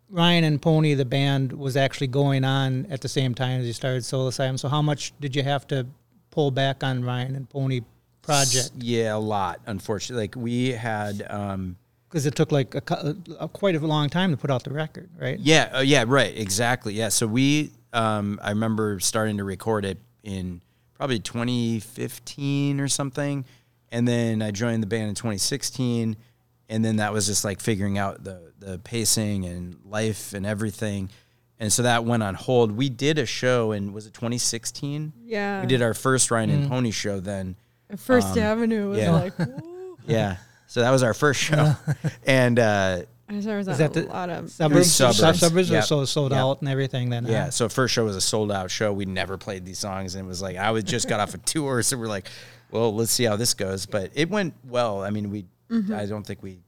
Ryan 0.10 0.44
and 0.44 0.62
Pony, 0.62 0.94
the 0.94 1.06
band, 1.06 1.52
was 1.54 1.76
actually 1.78 2.08
going 2.08 2.44
on 2.44 2.86
at 2.90 3.02
the 3.02 3.08
same 3.10 3.34
time 3.36 3.62
as 3.62 3.68
you 3.68 3.74
started 3.74 4.06
Soul 4.06 4.28
Asylum. 4.28 4.58
So 4.58 4.68
how 4.70 4.82
much 4.82 5.14
did 5.20 5.36
you 5.36 5.44
have 5.44 5.68
to 5.68 5.86
pull 6.32 6.52
back 6.52 6.84
on 6.84 7.04
Ryan 7.04 7.36
and 7.36 7.50
Pony 7.50 7.82
project? 8.22 8.72
Yeah, 8.78 9.16
a 9.16 9.18
lot. 9.18 9.62
Unfortunately, 9.66 10.24
like 10.24 10.36
we 10.36 10.72
had. 10.72 11.26
um 11.30 11.76
Because 12.10 12.26
it 12.26 12.36
took 12.36 12.52
like 12.52 12.74
a, 12.76 13.16
a, 13.40 13.48
quite 13.50 13.76
a 13.76 13.80
long 13.80 14.10
time 14.10 14.32
to 14.32 14.38
put 14.38 14.50
out 14.52 14.64
the 14.64 14.72
record, 14.72 15.10
right? 15.20 15.40
Yeah, 15.40 15.70
uh, 15.78 15.82
yeah, 15.82 16.06
right, 16.08 16.36
exactly. 16.38 16.94
Yeah, 16.94 17.10
so 17.10 17.28
we, 17.28 17.72
um, 17.92 18.40
I 18.42 18.50
remember 18.52 19.00
starting 19.02 19.38
to 19.38 19.44
record 19.44 19.84
it 19.86 19.98
in 20.24 20.62
probably 20.94 21.20
2015 21.20 22.80
or 22.80 22.88
something, 22.88 23.44
and 23.92 24.08
then 24.08 24.42
I 24.42 24.52
joined 24.52 24.82
the 24.84 24.88
band 24.88 25.10
in 25.10 25.16
2016, 25.16 26.16
and 26.70 26.84
then 26.84 26.98
that 26.98 27.14
was 27.14 27.26
just 27.28 27.44
like 27.46 27.60
figuring 27.60 27.98
out 27.98 28.24
the 28.24 28.54
the 28.60 28.80
pacing 28.80 29.46
and 29.46 29.78
life 29.86 30.34
and 30.34 30.46
everything, 30.46 31.10
and 31.60 31.72
so 31.72 31.84
that 31.84 32.06
went 32.06 32.24
on 32.24 32.34
hold. 32.36 32.72
We 32.72 32.90
did 32.90 33.18
a 33.20 33.26
show 33.26 33.72
in 33.72 33.94
was 33.94 34.06
it 34.08 34.14
2016? 34.14 35.14
Yeah. 35.26 35.62
we 35.62 35.68
did 35.68 35.82
our 35.82 35.94
first 35.94 36.32
Ryan 36.32 36.50
and 36.50 36.70
Pony 36.70 36.92
show 36.92 37.20
then. 37.20 37.56
First 37.98 38.34
um, 38.34 38.40
Avenue 38.40 38.90
was 38.90 39.00
yeah. 39.00 39.12
like, 39.12 39.38
woo. 39.40 39.98
Yeah, 40.08 40.38
so 40.68 40.82
that 40.82 40.92
was 40.92 41.04
our 41.04 41.14
first 41.14 41.40
show, 41.40 41.76
and. 42.26 42.60
uh 42.60 43.02
I 43.28 43.34
was 43.34 43.48
always 43.48 43.68
Is 43.68 43.82
on 43.82 43.92
that 43.92 43.98
a 43.98 44.02
the 44.04 44.08
lot 44.08 44.30
of 44.30 44.52
Suburbs, 44.52 44.92
Suburbs. 44.92 45.18
suburbs, 45.18 45.40
suburbs 45.40 45.70
Yep. 45.72 45.84
are 45.84 45.88
so 45.88 46.06
sold 46.06 46.32
Yep. 46.32 46.40
out 46.40 46.60
and 46.62 46.70
everything. 46.70 47.10
Then 47.10 47.26
Yeah, 47.26 47.46
huh? 47.46 47.50
so 47.50 47.70
first 47.70 47.96
show 47.96 48.06
was 48.06 48.16
a 48.16 48.22
sold 48.22 48.52
out 48.52 48.70
show. 48.70 48.94
We 48.94 49.06
never 49.06 49.36
played 49.36 49.66
these 49.66 49.80
songs, 49.80 50.14
and 50.14 50.24
it 50.24 50.28
was 50.28 50.44
like 50.44 50.58
I 50.58 50.70
was 50.70 50.84
just 50.84 51.10
got 51.10 51.20
off 51.20 51.34
a 51.34 51.38
tour, 51.54 51.82
so 51.82 51.98
we're 51.98 52.06
like, 52.06 52.28
well, 52.70 52.94
let's 52.94 53.12
see 53.12 53.24
how 53.24 53.36
this 53.36 53.56
goes. 53.56 53.88
But 53.88 54.12
it 54.14 54.30
went 54.30 54.54
well. 54.64 55.02
I 55.02 55.10
mean, 55.10 55.32
we, 55.32 55.46
I 55.72 56.06
don't 56.06 56.26
think 56.26 56.42
we 56.44 56.60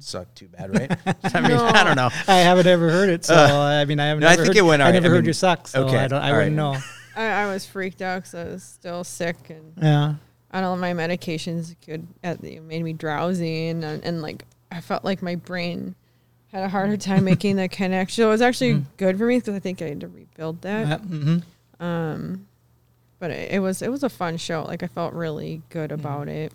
sucked 0.00 0.36
too 0.36 0.48
bad, 0.48 0.70
right? 0.74 0.90
I 1.34 1.40
mean, 1.40 1.52
I 1.58 1.84
don't 1.84 1.96
know. 1.96 2.10
I 2.26 2.36
haven't 2.38 2.66
ever 2.66 2.90
heard 2.90 3.08
it, 3.10 3.24
so 3.24 3.34
I 3.34 3.84
mean, 3.84 4.00
I 4.00 4.06
haven't. 4.06 4.22
no, 4.22 4.28
I 4.28 4.36
think 4.36 4.48
heard, 4.48 4.56
it 4.56 4.62
went 4.62 4.82
I 4.82 4.86
all 4.86 4.90
right. 4.92 4.94
never 5.02 5.06
I 5.06 5.10
heard 5.10 5.18
mean, 5.18 5.24
your 5.26 5.34
suck, 5.34 5.68
so 5.68 5.84
okay, 5.86 5.98
I 5.98 6.08
don't. 6.08 6.22
I 6.22 6.30
all 6.30 6.36
wouldn't 6.36 6.56
right. 6.58 6.72
know. 6.74 6.78
I, 7.16 7.26
I 7.44 7.46
was 7.52 7.66
freaked 7.66 8.00
out 8.02 8.18
because 8.24 8.34
I 8.34 8.44
was 8.44 8.62
still 8.62 9.02
sick 9.04 9.36
and 9.50 9.72
Yeah. 9.80 10.14
on 10.52 10.64
all 10.64 10.76
my 10.76 10.92
medications 10.92 11.74
could 11.84 12.06
at 12.22 12.40
the, 12.40 12.60
made 12.60 12.82
me 12.84 12.92
drowsy 12.92 13.68
and 13.68 13.84
uh, 13.84 13.98
and 14.02 14.22
like 14.22 14.44
I 14.70 14.80
felt 14.80 15.04
like 15.04 15.20
my 15.22 15.34
brain 15.34 15.94
had 16.52 16.62
a 16.62 16.68
harder 16.68 16.96
time 16.96 17.24
making 17.24 17.56
the 17.56 17.68
connection. 17.68 18.24
It 18.24 18.28
was 18.28 18.40
actually 18.40 18.84
good 18.98 19.18
for 19.18 19.26
me 19.26 19.38
because 19.38 19.54
I 19.54 19.58
think 19.58 19.82
I 19.82 19.88
had 19.88 20.00
to 20.00 20.08
rebuild 20.08 20.62
that. 20.62 21.00
hmm 21.00 21.38
Um, 21.80 22.46
but 23.18 23.30
it, 23.32 23.52
it 23.54 23.58
was 23.60 23.82
it 23.82 23.90
was 23.90 24.02
a 24.04 24.08
fun 24.08 24.36
show. 24.36 24.62
Like 24.64 24.82
I 24.82 24.86
felt 24.86 25.12
really 25.12 25.62
good 25.70 25.90
Mm-hmm. 25.90 26.00
about 26.00 26.28
it. 26.28 26.52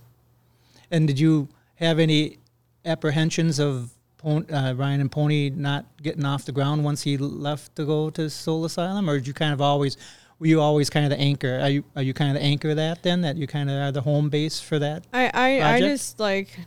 And 0.91 1.07
did 1.07 1.19
you 1.19 1.49
have 1.75 1.99
any 1.99 2.37
apprehensions 2.85 3.59
of 3.59 3.91
Pon- 4.17 4.49
uh, 4.51 4.73
Ryan 4.77 5.01
and 5.01 5.11
Pony 5.11 5.49
not 5.49 5.85
getting 6.01 6.23
off 6.25 6.45
the 6.45 6.51
ground 6.51 6.83
once 6.83 7.01
he 7.03 7.17
left 7.17 7.75
to 7.75 7.85
go 7.85 8.09
to 8.11 8.29
Soul 8.29 8.63
Asylum, 8.65 9.09
or 9.09 9.17
did 9.17 9.27
you 9.27 9.33
kind 9.33 9.53
of 9.53 9.61
always? 9.61 9.97
Were 10.39 10.47
you 10.47 10.61
always 10.61 10.89
kind 10.89 11.05
of 11.05 11.09
the 11.09 11.19
anchor? 11.19 11.59
Are 11.61 11.69
you 11.69 11.83
are 11.95 12.01
you 12.01 12.13
kind 12.13 12.29
of 12.35 12.35
the 12.41 12.45
anchor 12.45 12.69
of 12.71 12.75
that 12.77 13.03
then? 13.03 13.21
That 13.21 13.35
you 13.37 13.47
kind 13.47 13.69
of 13.69 13.75
are 13.77 13.91
the 13.91 14.01
home 14.01 14.29
base 14.29 14.59
for 14.59 14.79
that? 14.79 15.03
I 15.13 15.29
I, 15.33 15.75
I 15.75 15.79
just 15.79 16.19
like 16.19 16.57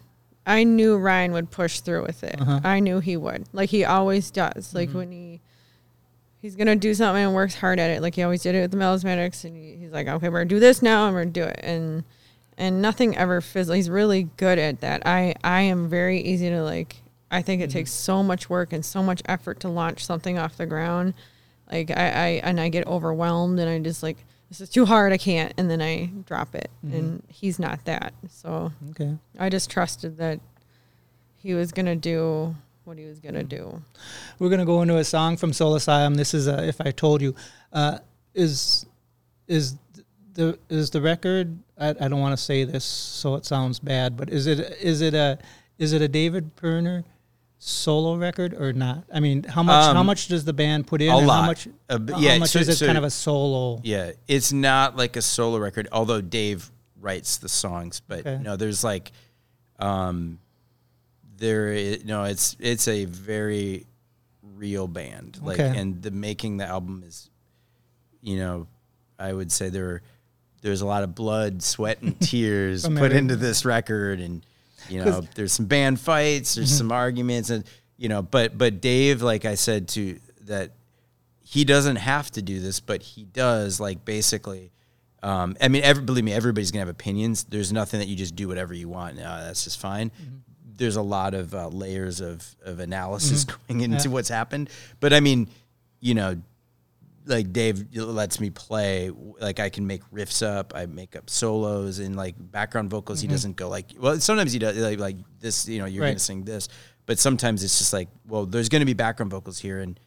I 0.46 0.64
knew 0.64 0.96
Ryan 0.96 1.32
would 1.32 1.50
push 1.50 1.80
through 1.80 2.02
with 2.06 2.22
it. 2.24 2.40
Uh-huh. 2.40 2.60
I 2.62 2.80
knew 2.80 3.00
he 3.00 3.16
would. 3.16 3.46
Like 3.52 3.70
he 3.70 3.84
always 3.84 4.30
does. 4.30 4.74
Like 4.74 4.90
Mm-hmm. 4.90 4.98
when 4.98 5.12
he 5.12 5.40
he's 6.40 6.56
gonna 6.56 6.76
do 6.76 6.94
something 6.94 7.24
and 7.24 7.34
works 7.34 7.54
hard 7.54 7.78
at 7.80 7.90
it. 7.90 8.02
Like 8.02 8.14
he 8.14 8.22
always 8.22 8.42
did 8.42 8.54
it 8.54 8.60
with 8.62 8.70
the 8.70 8.76
melismatics, 8.78 9.44
and 9.44 9.56
he, 9.56 9.76
he's 9.76 9.90
like, 9.92 10.06
okay, 10.08 10.28
we're 10.28 10.40
gonna 10.40 10.48
do 10.48 10.60
this 10.60 10.80
now, 10.82 11.06
and 11.06 11.14
we're 11.14 11.22
gonna 11.22 11.32
do 11.32 11.44
it, 11.44 11.60
and 11.62 12.04
and 12.58 12.80
nothing 12.82 13.16
ever 13.16 13.40
fizzles. 13.40 13.76
He's 13.76 13.90
really 13.90 14.24
good 14.36 14.58
at 14.58 14.80
that. 14.80 15.06
I 15.06 15.34
I 15.44 15.62
am 15.62 15.88
very 15.88 16.20
easy 16.20 16.48
to 16.50 16.62
like. 16.62 16.96
I 17.30 17.42
think 17.42 17.60
Mm-hmm. 17.60 17.70
it 17.70 17.72
takes 17.72 17.90
so 17.90 18.22
much 18.22 18.48
work 18.48 18.72
and 18.72 18.84
so 18.84 19.02
much 19.02 19.20
effort 19.26 19.58
to 19.60 19.68
launch 19.68 20.04
something 20.06 20.38
off 20.38 20.56
the 20.56 20.66
ground. 20.66 21.14
Like 21.70 21.90
I, 21.90 22.08
I 22.10 22.26
and 22.44 22.60
I 22.60 22.68
get 22.68 22.86
overwhelmed 22.86 23.58
and 23.58 23.68
I 23.68 23.78
just 23.80 24.02
like 24.02 24.16
this 24.48 24.60
is 24.60 24.70
too 24.70 24.84
hard. 24.86 25.12
I 25.12 25.18
can't, 25.18 25.52
and 25.58 25.68
then 25.68 25.82
I 25.82 26.06
drop 26.24 26.54
it. 26.54 26.70
Mm-hmm. 26.84 26.94
And 26.96 27.22
he's 27.28 27.58
not 27.58 27.84
that. 27.86 28.14
So 28.30 28.70
Okay. 28.90 29.16
I 29.40 29.48
just 29.48 29.68
trusted 29.70 30.18
that 30.18 30.38
he 31.42 31.52
was 31.54 31.72
gonna 31.72 31.96
do 31.96 32.54
what 32.84 32.96
he 32.96 33.04
was 33.06 33.18
gonna 33.18 33.40
Mm-hmm. 33.40 33.48
do. 33.48 33.82
We're 34.38 34.48
gonna 34.50 34.64
go 34.64 34.82
into 34.82 34.96
a 34.98 35.04
song 35.04 35.36
from 35.36 35.52
Soul 35.52 35.74
Asylum. 35.74 36.14
This 36.14 36.32
is 36.32 36.46
a, 36.46 36.64
if 36.66 36.80
I 36.80 36.92
told 36.92 37.20
you, 37.22 37.34
uh, 37.72 37.98
is 38.34 38.86
is 39.48 39.74
the 40.34 40.56
is 40.70 40.90
the 40.90 41.00
record? 41.00 41.58
I, 41.78 41.90
I 41.90 42.08
don't 42.08 42.20
want 42.20 42.36
to 42.36 42.42
say 42.42 42.64
this 42.64 42.84
so 42.84 43.34
it 43.34 43.44
sounds 43.44 43.78
bad, 43.78 44.16
but 44.16 44.30
is 44.30 44.46
it 44.46 44.60
is 44.80 45.00
it 45.00 45.14
a 45.14 45.38
is 45.78 45.92
it 45.92 46.00
a 46.02 46.08
David 46.08 46.56
Pirner 46.56 47.04
solo 47.58 48.16
record 48.16 48.54
or 48.54 48.72
not? 48.72 49.04
I 49.12 49.20
mean, 49.20 49.42
how 49.44 49.62
much 49.62 49.84
how 49.94 50.00
Um, 50.00 50.06
much 50.06 50.28
does 50.28 50.44
the 50.44 50.52
band 50.52 50.86
put 50.86 51.02
in? 51.02 51.10
a 51.10 51.18
lot. 51.18 51.40
How 51.42 51.46
much? 51.46 51.68
Uh, 51.88 51.98
b- 51.98 52.12
how 52.14 52.18
yeah, 52.18 52.38
much 52.38 52.50
so- 52.50 52.60
is 52.60 52.68
it 52.68 52.76
so- 52.76 52.86
kind 52.86 52.96
of 52.98 53.04
a 53.04 53.10
solo? 53.10 53.80
Yeah, 53.84 54.12
it's 54.26 54.52
not 54.52 54.96
like 54.96 55.16
a 55.16 55.22
solo 55.22 55.58
record, 55.58 55.88
although 55.92 56.20
Dave 56.20 56.70
writes 56.98 57.36
the 57.36 57.48
songs. 57.48 58.00
But 58.06 58.20
Okay. 58.20 58.38
no, 58.42 58.56
there's 58.56 58.82
like, 58.82 59.12
um, 59.78 60.38
there. 61.36 61.72
i- 61.74 61.98
No, 62.04 62.24
it's 62.24 62.56
it's 62.58 62.88
a 62.88 63.04
very 63.04 63.86
real 64.42 64.88
band. 64.88 65.38
Like, 65.42 65.60
Okay. 65.60 65.78
and 65.78 66.00
the 66.02 66.10
making 66.10 66.56
the 66.56 66.64
album 66.64 67.04
is, 67.06 67.28
you 68.22 68.38
know, 68.38 68.66
I 69.18 69.32
would 69.34 69.52
say 69.52 69.68
there, 69.68 70.00
there's 70.62 70.80
a 70.80 70.86
lot 70.86 71.02
of 71.02 71.14
blood, 71.14 71.62
sweat, 71.62 72.02
and 72.02 72.18
tears 72.20 72.88
put 72.88 73.12
into 73.12 73.36
this 73.36 73.64
record, 73.64 74.20
and 74.20 74.44
you 74.88 75.04
know, 75.04 75.20
Mm-hmm. 75.20 75.30
there's 75.34 75.52
some 75.52 75.66
band 75.66 75.98
fights, 76.00 76.54
there's 76.54 76.70
some 76.76 76.92
arguments, 76.92 77.50
and 77.50 77.64
you 77.96 78.08
know, 78.08 78.22
but 78.22 78.56
but 78.56 78.80
Dave, 78.80 79.22
like 79.22 79.44
I 79.44 79.54
said 79.54 79.88
to 79.88 80.18
that 80.42 80.72
he 81.42 81.64
doesn't 81.64 81.96
have 81.96 82.30
to 82.32 82.42
do 82.42 82.60
this, 82.60 82.80
but 82.80 83.02
he 83.02 83.24
does. 83.24 83.78
Like 83.80 84.04
basically, 84.04 84.70
um, 85.22 85.56
I 85.60 85.68
mean, 85.68 85.82
every, 85.82 86.02
believe 86.02 86.24
me, 86.24 86.32
everybody's 86.32 86.70
gonna 86.70 86.80
have 86.80 86.88
opinions. 86.88 87.44
There's 87.44 87.72
nothing 87.72 88.00
that 88.00 88.06
you 88.08 88.16
just 88.16 88.34
do 88.36 88.48
whatever 88.48 88.74
you 88.74 88.88
want. 88.88 89.18
Uh, 89.18 89.42
that's 89.44 89.64
just 89.64 89.78
fine. 89.80 90.10
There's 90.76 90.96
a 90.96 91.02
lot 91.02 91.34
of 91.34 91.54
uh, 91.54 91.68
layers 91.68 92.20
of 92.20 92.54
of 92.64 92.80
analysis 92.80 93.44
going 93.68 93.80
into 93.80 94.08
Yeah. 94.08 94.12
what's 94.14 94.28
happened. 94.28 94.68
But 95.00 95.12
I 95.12 95.20
mean, 95.20 95.48
you 96.00 96.14
know, 96.14 96.36
like 97.26 97.52
Dave 97.52 97.94
lets 97.94 98.40
me 98.40 98.50
play. 98.50 99.10
Like 99.40 99.60
I 99.60 99.68
can 99.68 99.86
make 99.86 100.02
riffs 100.10 100.46
up. 100.46 100.72
I 100.74 100.86
make 100.86 101.16
up 101.16 101.28
solos 101.28 101.98
and 101.98 102.16
like 102.16 102.34
background 102.38 102.88
vocals. 102.90 103.20
He 103.20 103.28
doesn't 103.28 103.56
go 103.56 103.68
like. 103.68 103.90
Well, 103.98 104.18
sometimes 104.20 104.52
he 104.52 104.58
does 104.58 104.76
like 104.76 104.98
like 104.98 105.16
this. 105.40 105.68
You 105.68 105.80
know, 105.80 105.86
you're 105.86 106.02
Right. 106.02 106.10
gonna 106.10 106.18
sing 106.20 106.44
this. 106.44 106.68
But 107.04 107.18
sometimes 107.18 107.62
it's 107.62 107.78
just 107.78 107.92
like, 107.92 108.08
well, 108.26 108.46
there's 108.46 108.68
gonna 108.68 108.84
be 108.86 108.94
background 108.94 109.30
vocals 109.30 109.58
here 109.58 109.80
and 109.80 109.98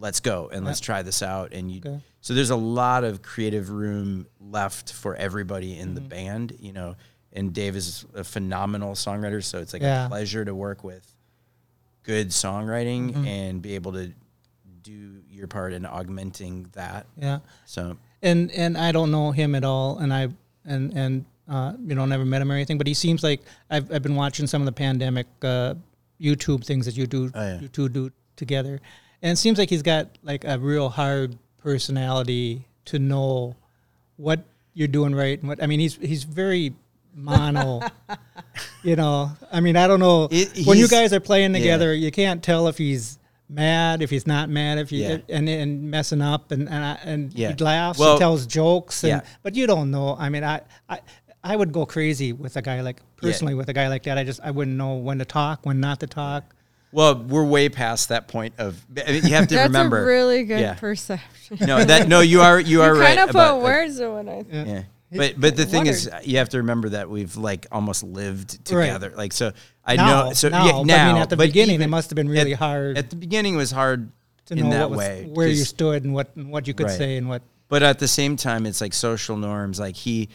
let's 0.00 0.20
go 0.20 0.48
and 0.52 0.64
let's 0.64 0.80
try 0.80 1.02
this 1.02 1.22
out. 1.22 1.52
And 1.52 1.70
you, 1.72 1.80
Okay. 1.84 2.00
so 2.20 2.34
there's 2.34 2.50
a 2.50 2.56
lot 2.56 3.02
of 3.04 3.22
creative 3.22 3.70
room 3.70 4.26
left 4.40 4.92
for 4.92 5.16
everybody 5.16 5.76
in 5.78 5.88
Mm-hmm. 5.88 5.94
the 5.94 6.00
band, 6.02 6.56
you 6.60 6.72
know. 6.72 6.96
And 7.32 7.52
Dave 7.52 7.76
is 7.76 8.06
a 8.14 8.24
phenomenal 8.24 8.92
songwriter, 8.94 9.42
so 9.44 9.58
it's 9.58 9.72
like 9.72 9.82
Yeah. 9.82 10.06
a 10.06 10.08
pleasure 10.08 10.44
to 10.44 10.54
work 10.54 10.82
with 10.84 11.14
good 12.04 12.28
songwriting 12.28 13.10
Mm-hmm. 13.12 13.26
and 13.26 13.62
be 13.62 13.74
able 13.74 13.92
to 13.92 14.12
do 14.82 15.22
your 15.38 15.46
part 15.46 15.72
in 15.72 15.86
augmenting 15.86 16.68
that. 16.72 17.06
Yeah. 17.16 17.38
So 17.64 17.96
and 18.22 18.50
and 18.52 18.76
I 18.76 18.92
don't 18.92 19.10
know 19.10 19.30
him 19.30 19.54
at 19.54 19.64
all, 19.64 19.98
and 19.98 20.12
I 20.12 20.28
and 20.64 20.92
and 20.92 21.24
uh, 21.48 21.72
you 21.80 21.94
know 21.94 22.04
never 22.04 22.24
met 22.24 22.42
him 22.42 22.50
or 22.50 22.54
anything, 22.54 22.76
but 22.76 22.86
he 22.86 22.94
seems 22.94 23.22
like 23.22 23.40
I've 23.70 23.90
I've 23.92 24.02
been 24.02 24.16
watching 24.16 24.46
some 24.46 24.60
of 24.60 24.66
the 24.66 24.72
pandemic 24.72 25.26
uh, 25.42 25.74
YouTube 26.20 26.64
things 26.64 26.84
that 26.86 26.96
you 26.96 27.06
do 27.06 27.30
Oh, 27.34 27.40
yeah. 27.40 27.60
you 27.60 27.68
two 27.68 27.88
do 27.88 28.10
together, 28.36 28.80
and 29.22 29.32
it 29.32 29.36
seems 29.36 29.58
like 29.58 29.70
he's 29.70 29.82
got 29.82 30.08
like 30.22 30.44
a 30.44 30.58
real 30.58 30.88
hard 30.88 31.38
personality 31.58 32.66
to 32.86 32.98
know 32.98 33.54
what 34.16 34.44
you're 34.74 34.88
doing 34.88 35.14
right 35.14 35.38
and 35.38 35.48
what 35.48 35.62
I 35.62 35.66
mean 35.66 35.80
he's 35.80 35.94
he's 35.96 36.24
very 36.24 36.74
mono. 37.14 37.80
you 38.82 38.96
know, 38.96 39.30
I 39.52 39.60
mean, 39.60 39.76
I 39.76 39.86
don't 39.86 40.00
know. 40.00 40.28
It- 40.30 40.66
when 40.66 40.78
you 40.78 40.88
guys 40.88 41.12
are 41.12 41.20
playing 41.20 41.52
yeah. 41.54 41.60
together, 41.60 41.94
you 41.94 42.10
can't 42.10 42.42
tell 42.42 42.68
if 42.68 42.78
he's 42.78 43.17
mad, 43.48 44.02
if 44.02 44.10
he's 44.10 44.26
not 44.26 44.48
mad, 44.48 44.78
if 44.78 44.90
he 44.90 45.02
Yeah. 45.02 45.18
and 45.28 45.48
and 45.48 45.90
messing 45.90 46.20
up, 46.22 46.50
and 46.52 46.68
and, 46.68 46.84
I- 46.84 46.98
and 47.04 47.32
Yeah. 47.34 47.52
he 47.56 47.64
laughs 47.64 47.98
Well- 47.98 48.12
and 48.12 48.20
tells 48.20 48.46
jokes, 48.46 49.02
and 49.04 49.10
Yeah. 49.10 49.20
but 49.42 49.54
you 49.54 49.66
don't 49.66 49.90
know. 49.90 50.16
I 50.18 50.28
mean, 50.28 50.44
I 50.44 50.60
I 50.88 51.00
I 51.42 51.56
would 51.56 51.72
go 51.72 51.86
crazy 51.86 52.32
with 52.32 52.56
a 52.56 52.62
guy 52.62 52.80
like 52.82 53.00
personally 53.16 53.54
with 53.54 53.68
a 53.68 53.72
guy 53.72 53.88
like 53.88 54.02
that. 54.04 54.18
I 54.18 54.24
just 54.24 54.40
I 54.42 54.50
wouldn't 54.50 54.76
know 54.76 54.94
when 54.94 55.18
to 55.18 55.24
talk, 55.24 55.64
when 55.64 55.80
not 55.80 56.00
to 56.00 56.06
talk. 56.06 56.54
Well, 56.90 57.16
we're 57.16 57.44
way 57.44 57.68
past 57.68 58.08
that 58.08 58.28
point 58.28 58.54
of. 58.58 58.84
I 59.06 59.12
mean, 59.12 59.24
you 59.26 59.34
have 59.34 59.46
to 59.48 59.54
That's 59.56 59.68
remember. 59.68 60.02
a 60.02 60.06
really 60.06 60.44
good 60.44 60.60
yeah. 60.60 60.74
perception. 60.74 61.58
No, 61.60 61.84
that 61.84 62.08
no, 62.08 62.20
you 62.20 62.40
are 62.40 62.58
you 62.58 62.82
are 62.86 62.94
you 62.94 63.00
right. 63.00 63.16
kind 63.16 63.28
of 63.28 63.34
about 63.36 63.54
put 63.56 63.58
that. 63.60 63.64
words 63.64 63.98
to 63.98 64.10
what 64.10 64.28
I. 64.28 64.44
Yeah. 64.50 64.82
But 65.10 65.40
but 65.40 65.56
the 65.56 65.64
thing 65.64 65.86
is, 65.86 66.10
you 66.24 66.36
have 66.38 66.50
to 66.50 66.58
remember 66.58 66.90
that 66.90 67.08
we've 67.08 67.34
like 67.36 67.66
almost 67.72 68.02
lived 68.02 68.64
together. 68.64 69.12
Like 69.16 69.32
so, 69.32 69.52
I 69.84 69.96
Now, 69.96 70.24
know. 70.26 70.32
So 70.34 70.48
now, 70.50 70.66
yeah, 70.66 70.72
but 70.72 70.90
I 70.90 71.12
mean, 71.12 71.16
at 71.22 71.30
the 71.30 71.36
beginning, 71.36 71.80
it 71.80 71.86
must 71.88 72.10
have 72.10 72.16
been 72.16 72.28
really 72.28 72.52
at- 72.52 72.58
hard 72.58 72.98
At 72.98 73.08
the 73.10 73.16
beginning, 73.16 73.54
it 73.54 73.58
was 73.58 73.70
hard 73.70 74.10
to 74.46 74.54
in 74.54 74.68
know 74.68 74.70
that 74.70 74.90
was, 74.90 74.98
way. 74.98 75.24
where 75.32 75.48
you 75.48 75.56
stood 75.64 76.04
and 76.04 76.12
what 76.14 76.34
and 76.36 76.50
what 76.50 76.66
you 76.66 76.74
could 76.74 76.86
Right. 76.86 76.98
say 76.98 77.16
and 77.16 77.28
what. 77.28 77.42
but 77.68 77.82
at 77.82 77.98
the 77.98 78.08
same 78.08 78.36
time 78.36 78.64
it's 78.66 78.80
like 78.80 78.92
social 78.94 79.36
norms 79.36 79.78
like 79.80 79.94
he 79.96 80.28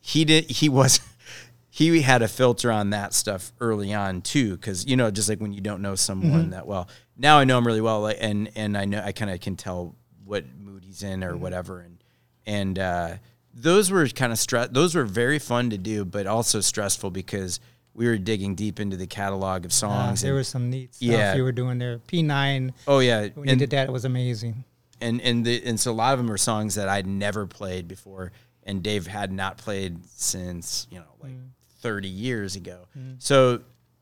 he 0.00 0.24
did 0.24 0.50
he 0.50 0.68
was 0.70 1.00
he 1.70 2.00
had 2.02 2.22
a 2.22 2.28
filter 2.28 2.70
on 2.72 2.90
that 2.90 3.12
stuff 3.14 3.52
early 3.60 3.92
on 3.94 4.20
too 4.22 4.56
because 4.56 4.86
you 4.86 4.96
know 4.96 5.10
just 5.10 5.28
like 5.28 5.38
when 5.38 5.52
you 5.52 5.60
don't 5.60 5.80
know 5.82 5.94
someone 5.94 6.50
that 6.50 6.66
well 6.66 6.88
now 7.16 7.38
i 7.38 7.44
know 7.44 7.58
him 7.58 7.66
really 7.66 7.80
well 7.82 8.00
like, 8.02 8.16
and 8.20 8.50
and 8.56 8.76
i 8.76 8.84
know 8.86 9.02
i 9.04 9.12
kind 9.12 9.30
of 9.30 9.38
can 9.40 9.54
tell 9.56 9.94
what 10.24 10.44
mood 10.58 10.82
he's 10.84 11.02
in 11.02 11.22
or 11.22 11.36
whatever 11.36 11.80
and 11.80 12.02
and 12.46 12.78
uh 12.78 13.14
those 13.54 13.90
were 13.90 14.06
kind 14.08 14.32
of 14.32 14.38
stress 14.38 14.68
those 14.72 14.94
were 14.94 15.04
very 15.04 15.38
fun 15.38 15.70
to 15.70 15.78
do 15.78 16.04
but 16.04 16.26
also 16.26 16.60
stressful 16.60 17.10
because 17.10 17.60
we 17.94 18.06
were 18.06 18.16
digging 18.16 18.54
deep 18.54 18.80
into 18.80 18.96
the 18.96 19.06
catalog 19.06 19.64
of 19.66 19.70
Uh, 19.70 19.74
songs 19.74 20.22
there 20.22 20.30
and- 20.30 20.38
was 20.38 20.48
some 20.48 20.70
neat 20.70 20.94
stuff 20.94 21.08
Yeah. 21.08 21.34
you 21.34 21.42
were 21.44 21.52
doing 21.52 21.78
there. 21.78 21.98
P 22.06 22.22
nine. 22.22 22.72
Oh 22.86 23.00
yeah 23.00 23.28
when 23.34 23.48
you 23.48 23.56
did 23.56 23.70
that, 23.70 23.88
it 23.88 23.92
was 23.92 24.04
amazing. 24.04 24.64
and 25.00 25.20
and 25.20 25.44
the 25.44 25.62
and 25.64 25.78
so 25.78 25.90
a 25.90 25.94
lot 25.94 26.12
of 26.14 26.18
them 26.18 26.30
are 26.30 26.38
songs 26.38 26.74
that 26.76 26.88
I'd 26.88 27.06
never 27.06 27.46
played 27.46 27.88
before, 27.88 28.32
and 28.62 28.82
Dave 28.82 29.06
had 29.06 29.30
not 29.32 29.58
played 29.58 29.98
since 30.06 30.86
you 30.90 30.98
know 31.00 31.04
like 31.22 31.32
thirty 31.80 32.08
years 32.08 32.56
ago. 32.56 32.86
So 33.18 33.60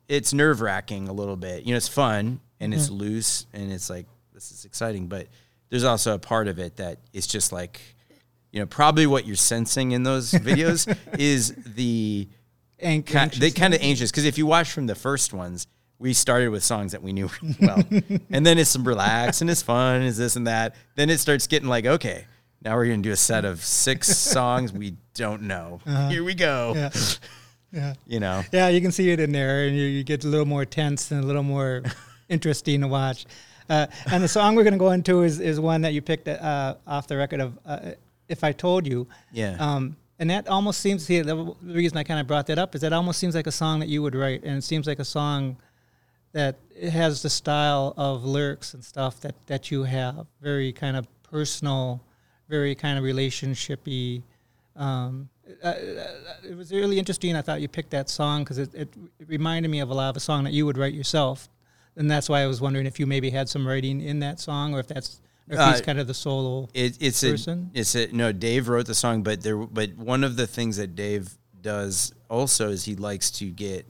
it's 0.08 0.32
nerve 0.32 0.60
wracking 0.60 1.08
a 1.08 1.12
little 1.12 1.36
bit. 1.36 1.64
You 1.64 1.72
know, 1.72 1.76
it's 1.78 1.88
fun 1.88 2.40
and 2.60 2.72
it's 2.74 2.90
loose 2.90 3.46
and 3.52 3.72
it's 3.72 3.88
like 3.90 4.06
this 4.34 4.52
is 4.52 4.64
exciting, 4.64 5.06
but 5.08 5.26
there's 5.70 5.84
also 5.84 6.14
a 6.14 6.18
part 6.18 6.46
of 6.48 6.58
it 6.58 6.76
that 6.76 6.98
it's 7.12 7.26
just 7.26 7.52
like, 7.52 7.80
you 8.52 8.60
know, 8.60 8.66
probably 8.66 9.06
what 9.06 9.26
you're 9.26 9.36
sensing 9.36 9.92
in 9.92 10.02
those 10.02 10.30
videos 10.48 10.92
is 11.18 11.54
the 11.74 12.28
And 12.78 13.04
ki- 13.06 13.38
they 13.38 13.50
kind 13.50 13.74
of 13.74 13.80
anxious 13.82 14.10
because 14.10 14.24
if 14.24 14.38
you 14.38 14.46
watch 14.46 14.70
from 14.72 14.86
the 14.86 14.94
first 14.94 15.32
ones, 15.32 15.66
we 15.98 16.12
started 16.14 16.48
with 16.48 16.64
songs 16.64 16.92
that 16.92 17.02
we 17.02 17.12
knew 17.12 17.28
well, 17.60 17.82
and 18.30 18.46
then 18.46 18.58
it's 18.58 18.70
some 18.70 18.86
relax 18.88 19.40
and 19.42 19.50
it's 19.50 19.60
fun, 19.62 20.02
is 20.02 20.16
this 20.16 20.34
and 20.36 20.46
that. 20.46 20.74
Then 20.96 21.10
it 21.10 21.18
starts 21.20 21.46
getting 21.46 21.68
like, 21.68 21.84
okay, 21.84 22.24
now 22.64 22.74
we're 22.76 22.86
gonna 22.86 23.02
do 23.02 23.12
a 23.12 23.16
set 23.16 23.44
of 23.44 23.62
six 23.62 24.16
songs 24.16 24.72
we 24.72 24.96
don't 25.14 25.42
know. 25.42 25.80
Here 26.08 26.24
we 26.24 26.34
go. 26.34 26.72
yeah, 26.74 26.90
yeah. 27.70 27.94
You 28.06 28.18
know, 28.20 28.42
Yeah, 28.50 28.68
you 28.68 28.80
can 28.80 28.92
see 28.92 29.10
it 29.10 29.20
in 29.20 29.32
there, 29.32 29.66
and 29.66 29.76
you, 29.76 29.82
you 29.84 30.02
get 30.02 30.24
a 30.24 30.28
little 30.28 30.46
more 30.46 30.64
tense 30.64 31.10
and 31.10 31.22
a 31.22 31.26
little 31.26 31.42
more 31.42 31.82
interesting 32.30 32.80
to 32.80 32.88
watch. 32.88 33.26
Uh, 33.68 33.86
and 34.10 34.24
the 34.24 34.28
song 34.28 34.56
we're 34.56 34.64
going 34.64 34.72
to 34.72 34.78
go 34.78 34.90
into 34.90 35.22
is, 35.22 35.38
is 35.38 35.60
one 35.60 35.82
that 35.82 35.92
you 35.92 36.02
picked 36.02 36.26
uh, 36.26 36.74
off 36.86 37.06
the 37.06 37.16
record 37.16 37.40
of 37.40 37.58
uh, 37.64 37.90
"If 38.30 38.44
I 38.44 38.52
Told 38.52 38.86
You." 38.86 39.06
Yeah. 39.32 39.56
Um, 39.58 39.96
and 40.20 40.28
that 40.30 40.48
almost 40.48 40.80
seems 40.80 41.04
see, 41.06 41.20
the 41.22 41.34
the 41.62 41.74
reason 41.74 41.96
I 41.98 42.04
kind 42.04 42.20
of 42.20 42.26
brought 42.26 42.46
that 42.48 42.58
up 42.58 42.74
is 42.74 42.82
that 42.82 42.92
almost 42.92 43.18
seems 43.18 43.34
like 43.34 43.46
a 43.46 43.52
song 43.52 43.80
that 43.80 43.88
you 43.88 44.02
would 44.02 44.14
write, 44.14 44.42
and 44.44 44.58
it 44.58 44.64
seems 44.64 44.86
like 44.86 44.98
a 44.98 45.04
song 45.04 45.56
that 46.32 46.56
it 46.76 46.90
has 46.90 47.22
the 47.22 47.30
style 47.30 47.94
of 47.96 48.24
lyrics 48.24 48.74
and 48.74 48.84
stuff 48.84 49.20
that 49.22 49.34
that 49.46 49.70
you 49.70 49.84
have, 49.84 50.26
very 50.40 50.72
kind 50.72 50.96
of 50.96 51.06
personal, 51.22 52.02
very 52.48 52.74
kind 52.74 52.98
of 52.98 53.04
relationshipy. 53.04 54.22
Um, 54.76 55.28
uh, 55.64 55.74
it 56.48 56.56
was 56.56 56.70
really 56.70 56.98
interesting. 56.98 57.34
I 57.34 57.42
thought 57.42 57.60
you 57.60 57.68
picked 57.68 57.90
that 57.90 58.08
song 58.08 58.44
because 58.44 58.58
it, 58.58 58.74
it, 58.74 58.88
it 59.18 59.28
reminded 59.28 59.70
me 59.70 59.80
of 59.80 59.90
a 59.90 59.94
lot 59.94 60.10
of 60.10 60.16
a 60.16 60.20
song 60.20 60.44
that 60.44 60.52
you 60.52 60.66
would 60.66 60.78
write 60.78 60.94
yourself, 60.94 61.48
and 61.96 62.10
that's 62.10 62.28
why 62.28 62.42
I 62.42 62.46
was 62.46 62.60
wondering 62.60 62.86
if 62.86 63.00
you 63.00 63.06
maybe 63.06 63.30
had 63.30 63.48
some 63.48 63.66
writing 63.66 64.00
in 64.00 64.20
that 64.20 64.38
song, 64.38 64.74
or 64.74 64.80
if 64.80 64.86
that's 64.86 65.20
or 65.50 65.54
if 65.54 65.60
he's 65.72 65.80
Uh, 65.80 65.84
kind 65.84 65.98
of 65.98 66.06
the 66.06 66.14
solo. 66.14 66.68
it, 66.74 66.96
it's 67.00 67.20
person? 67.22 67.70
a 67.74 67.78
it's 67.80 67.94
a 67.94 68.08
no. 68.12 68.32
Dave 68.32 68.68
wrote 68.68 68.86
the 68.86 68.94
song, 68.94 69.22
but 69.22 69.42
there 69.42 69.56
but 69.56 69.96
one 69.96 70.24
of 70.24 70.36
the 70.36 70.46
things 70.46 70.76
that 70.78 70.94
Dave 70.94 71.36
does 71.60 72.12
also 72.28 72.70
is 72.70 72.84
he 72.84 72.96
likes 72.96 73.30
to 73.32 73.50
get 73.50 73.86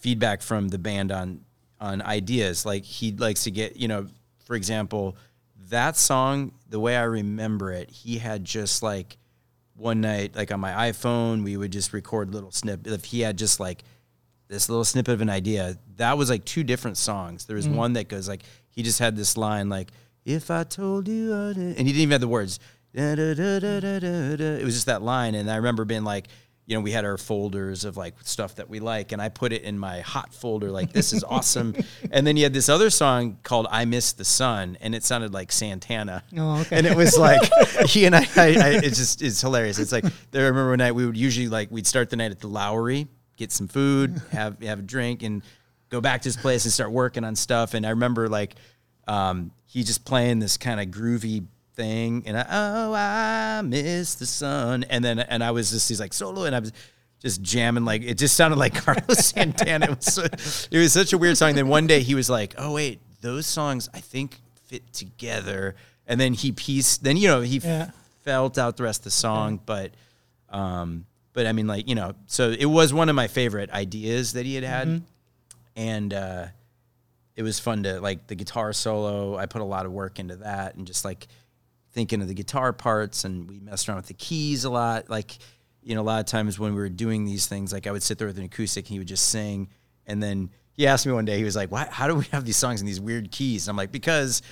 feedback 0.00 0.42
from 0.42 0.68
the 0.68 0.78
band 0.78 1.12
on 1.12 1.40
on 1.80 2.02
ideas. 2.02 2.64
Like 2.66 2.84
he 2.84 3.12
likes 3.12 3.44
to 3.44 3.50
get 3.50 3.76
you 3.76 3.88
know, 3.88 4.08
for 4.44 4.56
example, 4.56 5.16
that 5.68 5.96
song. 5.96 6.52
The 6.68 6.80
way 6.80 6.96
I 6.96 7.04
remember 7.04 7.72
it, 7.72 7.90
he 7.90 8.18
had 8.18 8.44
just 8.44 8.82
like 8.82 9.16
one 9.74 10.00
night, 10.00 10.34
like 10.34 10.50
on 10.52 10.58
my 10.60 10.90
iPhone, 10.90 11.44
we 11.44 11.56
would 11.56 11.70
just 11.70 11.92
record 11.92 12.34
little 12.34 12.50
snip. 12.50 12.86
If 12.86 13.04
he 13.04 13.20
had 13.20 13.38
just 13.38 13.60
like 13.60 13.84
this 14.48 14.68
little 14.70 14.84
snippet 14.84 15.12
of 15.14 15.20
an 15.20 15.28
idea. 15.30 15.76
That 15.96 16.16
was 16.16 16.30
like 16.30 16.42
two 16.44 16.64
different 16.64 16.96
songs. 16.96 17.44
There 17.44 17.56
was 17.56 17.68
one 17.68 17.92
that 17.92 18.08
goes 18.08 18.26
like 18.28 18.42
he 18.70 18.82
just 18.82 18.98
had 18.98 19.14
this 19.14 19.36
line 19.36 19.68
like 19.68 19.90
"If 20.28 20.50
I 20.50 20.64
told 20.64 21.08
you," 21.08 21.34
I 21.34 21.52
did-" 21.52 21.78
and 21.78 21.86
he 21.86 21.92
didn't 21.92 22.02
even 22.02 22.12
have 22.12 22.20
the 22.20 22.28
words. 22.28 22.60
Da, 22.94 23.14
da, 23.14 23.34
da. 23.34 23.58
It 23.58 24.64
was 24.64 24.74
just 24.74 24.86
that 24.86 25.02
line, 25.02 25.34
and 25.34 25.50
I 25.50 25.56
remember 25.56 25.84
being 25.84 26.04
like, 26.04 26.28
you 26.68 26.76
know, 26.76 26.82
we 26.82 26.90
had 26.90 27.06
our 27.06 27.16
folders 27.16 27.86
of 27.86 27.96
like 27.96 28.14
stuff 28.24 28.56
that 28.56 28.68
we 28.68 28.78
like, 28.78 29.12
and 29.12 29.22
I 29.22 29.30
put 29.30 29.54
it 29.54 29.62
in 29.62 29.78
my 29.78 30.00
hot 30.00 30.34
folder, 30.34 30.70
like 30.70 30.92
this 30.92 31.14
is 31.14 31.24
awesome. 31.24 31.74
and 32.10 32.26
then 32.26 32.36
you 32.36 32.42
had 32.42 32.52
this 32.52 32.68
other 32.68 32.90
song 32.90 33.38
called 33.42 33.66
"I 33.70 33.86
Miss 33.86 34.12
the 34.12 34.24
Sun," 34.24 34.76
and 34.82 34.94
it 34.94 35.02
sounded 35.02 35.32
like 35.32 35.50
Santana. 35.50 36.24
Oh, 36.36 36.60
okay. 36.60 36.76
And 36.76 36.86
it 36.86 36.94
was 36.94 37.16
like 37.16 37.40
he 37.86 38.04
and 38.04 38.14
I, 38.14 38.26
I, 38.36 38.46
I 38.48 38.68
it's 38.84 38.98
just 38.98 39.22
it's 39.22 39.40
hilarious. 39.40 39.78
It's 39.78 39.92
like 39.92 40.04
I 40.04 40.10
remember 40.34 40.68
one 40.68 40.78
night 40.78 40.92
we 40.92 41.06
would 41.06 41.16
usually 41.16 41.48
like 41.48 41.70
we'd 41.70 41.86
start 41.86 42.10
the 42.10 42.16
night 42.16 42.32
at 42.32 42.40
the 42.40 42.48
Lowry, 42.48 43.08
get 43.36 43.50
some 43.50 43.66
food, 43.66 44.20
have 44.32 44.62
have 44.62 44.80
a 44.80 44.82
drink, 44.82 45.22
and 45.22 45.42
go 45.88 46.02
back 46.02 46.20
to 46.20 46.26
his 46.26 46.36
place 46.36 46.66
and 46.66 46.72
start 46.72 46.92
working 46.92 47.24
on 47.24 47.34
stuff. 47.34 47.72
And 47.72 47.86
I 47.86 47.90
remember 47.90 48.28
like 48.28 48.56
um, 49.06 49.52
he 49.68 49.84
just 49.84 50.04
playing 50.04 50.38
this 50.40 50.56
kind 50.56 50.80
of 50.80 50.86
groovy 50.88 51.44
thing, 51.74 52.24
and 52.26 52.36
I, 52.36 52.46
oh 52.50 52.92
I 52.94 53.60
miss 53.62 54.16
the 54.16 54.26
sun, 54.26 54.84
and 54.90 55.04
then 55.04 55.20
and 55.20 55.44
I 55.44 55.50
was 55.52 55.70
just 55.70 55.88
he's 55.88 56.00
like 56.00 56.12
solo, 56.12 56.44
and 56.44 56.56
I 56.56 56.58
was 56.58 56.72
just 57.20 57.42
jamming 57.42 57.84
like 57.84 58.02
it 58.02 58.14
just 58.18 58.34
sounded 58.36 58.58
like 58.58 58.74
Carlos 58.84 59.26
Santana. 59.26 59.86
It 59.90 59.96
was 59.96 60.14
so, 60.14 60.24
it 60.24 60.78
was 60.78 60.92
such 60.92 61.12
a 61.12 61.18
weird 61.18 61.36
song. 61.36 61.54
Then 61.54 61.68
one 61.68 61.86
day 61.86 62.00
he 62.00 62.14
was 62.14 62.28
like, 62.30 62.54
oh 62.58 62.72
wait, 62.72 63.00
those 63.20 63.46
songs 63.46 63.88
I 63.94 64.00
think 64.00 64.40
fit 64.66 64.90
together, 64.92 65.74
and 66.06 66.18
then 66.20 66.32
he 66.34 66.50
pieced. 66.52 67.04
Then 67.04 67.16
you 67.16 67.28
know 67.28 67.40
he 67.42 67.58
Yeah. 67.58 67.90
felt 68.22 68.56
out 68.58 68.76
the 68.78 68.82
rest 68.84 69.00
of 69.00 69.04
the 69.04 69.10
song, 69.10 69.60
but 69.66 69.92
um, 70.50 71.04
but 71.34 71.46
I 71.46 71.52
mean 71.52 71.66
like 71.66 71.88
you 71.88 71.94
know, 71.94 72.14
so 72.26 72.50
it 72.50 72.66
was 72.66 72.92
one 72.94 73.08
of 73.10 73.14
my 73.14 73.28
favorite 73.28 73.70
ideas 73.70 74.32
that 74.32 74.46
he 74.46 74.54
had 74.54 74.64
had, 74.64 75.02
and 75.76 76.14
uh, 76.14 76.46
it 77.38 77.42
was 77.44 77.60
fun 77.60 77.84
to 77.84 78.00
like 78.00 78.26
the 78.26 78.34
guitar 78.34 78.72
solo. 78.72 79.36
I 79.36 79.46
put 79.46 79.62
a 79.62 79.64
lot 79.64 79.86
of 79.86 79.92
work 79.92 80.18
into 80.18 80.36
that, 80.38 80.74
and 80.74 80.86
just 80.86 81.04
like 81.04 81.28
thinking 81.92 82.20
of 82.20 82.26
the 82.26 82.34
guitar 82.34 82.72
parts, 82.72 83.24
and 83.24 83.48
we 83.48 83.60
messed 83.60 83.88
around 83.88 83.98
with 83.98 84.06
the 84.08 84.14
keys 84.14 84.64
a 84.64 84.70
lot. 84.70 85.08
Like 85.08 85.38
you 85.82 85.94
know, 85.94 86.00
a 86.00 86.08
lot 86.12 86.18
of 86.20 86.26
times 86.26 86.58
when 86.58 86.74
we 86.74 86.80
were 86.80 86.88
doing 86.88 87.24
these 87.24 87.46
things, 87.46 87.72
like 87.72 87.86
I 87.86 87.92
would 87.92 88.02
sit 88.02 88.18
there 88.18 88.26
with 88.26 88.38
an 88.38 88.44
acoustic, 88.44 88.86
and 88.86 88.90
he 88.92 88.98
would 88.98 89.08
just 89.08 89.28
sing, 89.28 89.68
and 90.06 90.20
then 90.20 90.50
he 90.72 90.86
asked 90.88 91.06
me 91.06 91.12
one 91.12 91.24
day, 91.24 91.38
he 91.38 91.44
was 91.44 91.54
like, 91.56 91.70
"Why? 91.70 91.86
How 91.88 92.08
do 92.08 92.16
we 92.16 92.24
have 92.32 92.44
these 92.44 92.56
songs 92.56 92.80
in 92.80 92.86
these 92.86 93.00
weird 93.00 93.30
keys?" 93.30 93.66
And 93.68 93.72
I'm 93.72 93.76
like, 93.76 93.92
"Because." 93.92 94.42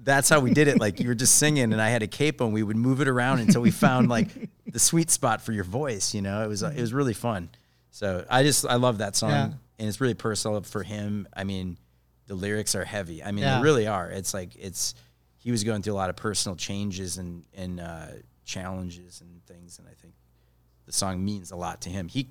That's 0.00 0.28
how 0.30 0.40
we 0.40 0.54
did 0.54 0.68
it. 0.68 0.80
Like 0.80 1.00
you 1.00 1.08
were 1.08 1.14
just 1.14 1.34
singing, 1.36 1.64
and 1.72 1.82
I 1.82 1.90
had 1.90 2.02
a 2.02 2.06
capo, 2.06 2.46
and 2.46 2.54
we 2.54 2.62
would 2.62 2.76
move 2.76 3.02
it 3.02 3.08
around 3.08 3.40
until 3.40 3.60
we 3.60 3.70
found 3.70 4.08
like 4.16 4.28
the 4.66 4.78
sweet 4.78 5.10
spot 5.10 5.42
for 5.42 5.52
your 5.52 5.64
voice. 5.64 6.14
You 6.14 6.22
know, 6.22 6.42
it 6.42 6.46
was 6.46 6.62
it 6.62 6.80
was 6.80 6.94
really 6.94 7.12
fun. 7.12 7.50
So 7.90 8.24
I 8.30 8.42
just 8.42 8.64
I 8.64 8.76
love 8.76 8.98
that 8.98 9.16
song, 9.16 9.30
Yeah. 9.30 9.44
and 9.78 9.88
it's 9.88 10.00
really 10.00 10.14
personal 10.14 10.62
for 10.62 10.82
him. 10.82 11.28
I 11.36 11.44
mean, 11.44 11.76
the 12.28 12.34
lyrics 12.36 12.74
are 12.76 12.84
heavy. 12.84 13.22
I 13.24 13.32
mean, 13.32 13.42
Yeah. 13.42 13.56
they 13.58 13.64
really 13.64 13.86
are. 13.88 14.08
It's 14.08 14.32
like 14.32 14.54
it's 14.56 14.94
he 15.38 15.50
was 15.50 15.64
going 15.64 15.82
through 15.82 15.94
a 15.94 16.00
lot 16.02 16.10
of 16.10 16.16
personal 16.16 16.54
changes 16.56 17.18
and 17.18 17.44
and 17.54 17.80
uh, 17.80 18.06
challenges 18.44 19.20
and 19.20 19.44
things, 19.46 19.78
and 19.80 19.88
I 19.88 19.94
think 20.00 20.14
the 20.86 20.92
song 20.92 21.24
means 21.24 21.50
a 21.50 21.56
lot 21.56 21.80
to 21.82 21.90
him. 21.90 22.08
He 22.08 22.28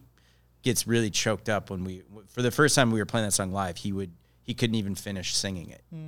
gets 0.64 0.88
really 0.88 1.10
choked 1.12 1.50
up 1.50 1.70
when 1.70 1.84
we 1.84 2.04
for 2.30 2.42
the 2.42 2.52
first 2.52 2.74
time 2.76 2.92
we 2.92 3.00
were 3.00 3.06
playing 3.06 3.28
that 3.28 3.32
song 3.34 3.52
live. 3.52 3.78
He 3.78 3.92
would 3.92 4.12
he 4.44 4.54
couldn't 4.54 4.76
even 4.76 4.96
finish 4.96 5.36
singing 5.36 5.70
it. 5.70 5.84
Yeah, 5.92 6.00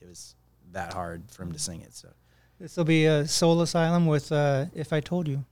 it 0.00 0.08
was 0.08 0.34
that 0.72 0.92
hard 0.92 1.30
for 1.30 1.42
him 1.44 1.52
to 1.52 1.58
sing 1.58 1.80
it. 1.80 1.94
So 1.94 2.08
This 2.60 2.76
will 2.76 2.84
be 2.84 3.06
a 3.06 3.26
Soul 3.26 3.60
Asylum 3.62 4.06
with 4.06 4.30
uh, 4.30 4.66
If 4.74 4.92
I 4.92 5.00
Told 5.00 5.26
You. 5.28 5.44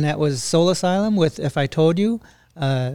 And 0.00 0.08
that 0.08 0.18
was 0.18 0.42
Soul 0.42 0.70
Asylum 0.70 1.14
with 1.14 1.38
"If 1.38 1.58
I 1.58 1.66
Told 1.66 1.98
You." 1.98 2.22
Uh, 2.56 2.92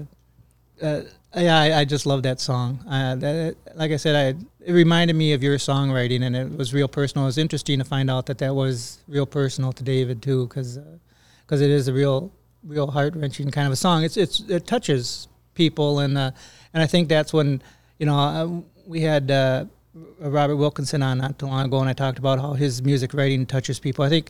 uh, 0.82 1.02
yeah, 1.36 1.60
I, 1.60 1.80
I 1.82 1.86
just 1.86 2.08
love 2.08 2.24
that 2.24 2.40
song. 2.40 2.80
Uh, 2.90 3.16
that, 3.18 3.56
like 3.76 3.92
I 3.92 3.98
said, 3.98 4.16
I, 4.16 4.40
it 4.66 4.72
reminded 4.72 5.16
me 5.16 5.34
of 5.34 5.44
your 5.44 5.58
songwriting, 5.58 6.24
and 6.24 6.36
it 6.36 6.58
was 6.58 6.74
real 6.74 6.88
personal. 6.88 7.26
It 7.26 7.28
was 7.28 7.38
interesting 7.38 7.78
to 7.78 7.86
find 7.86 8.10
out 8.10 8.26
that 8.26 8.40
that 8.40 8.56
was 8.56 9.04
real 9.08 9.28
personal 9.28 9.72
to 9.74 9.84
David 9.84 10.24
too, 10.24 10.48
because 10.48 10.80
because 11.46 11.62
it 11.62 11.70
is 11.70 11.88
a 11.88 11.94
real 11.94 12.32
real 12.64 12.88
heart 12.88 13.16
wrenching 13.16 13.52
kind 13.52 13.68
of 13.68 13.74
a 13.74 13.76
song. 13.76 14.04
It's 14.04 14.18
it's 14.18 14.40
it 14.40 14.66
touches 14.66 15.28
people, 15.54 16.00
and 16.00 16.18
uh, 16.18 16.32
and 16.74 16.82
I 16.82 16.88
think 16.88 17.08
that's 17.08 17.34
when 17.34 17.62
you 18.00 18.08
know 18.08 18.18
uh, 18.18 18.50
we 18.88 19.02
had. 19.02 19.30
Uh, 19.30 19.66
Robert 20.20 20.58
Wilkinson 20.58 21.02
on 21.02 21.20
not 21.20 21.40
too 21.40 21.46
long 21.46 21.68
ago, 21.68 21.80
and 21.80 21.88
I 21.88 21.94
talked 21.94 22.20
about 22.20 22.38
how 22.38 22.52
his 22.52 22.82
music 22.82 23.14
writing 23.14 23.46
touches 23.46 23.80
people. 23.80 24.04
I 24.04 24.10
think, 24.10 24.30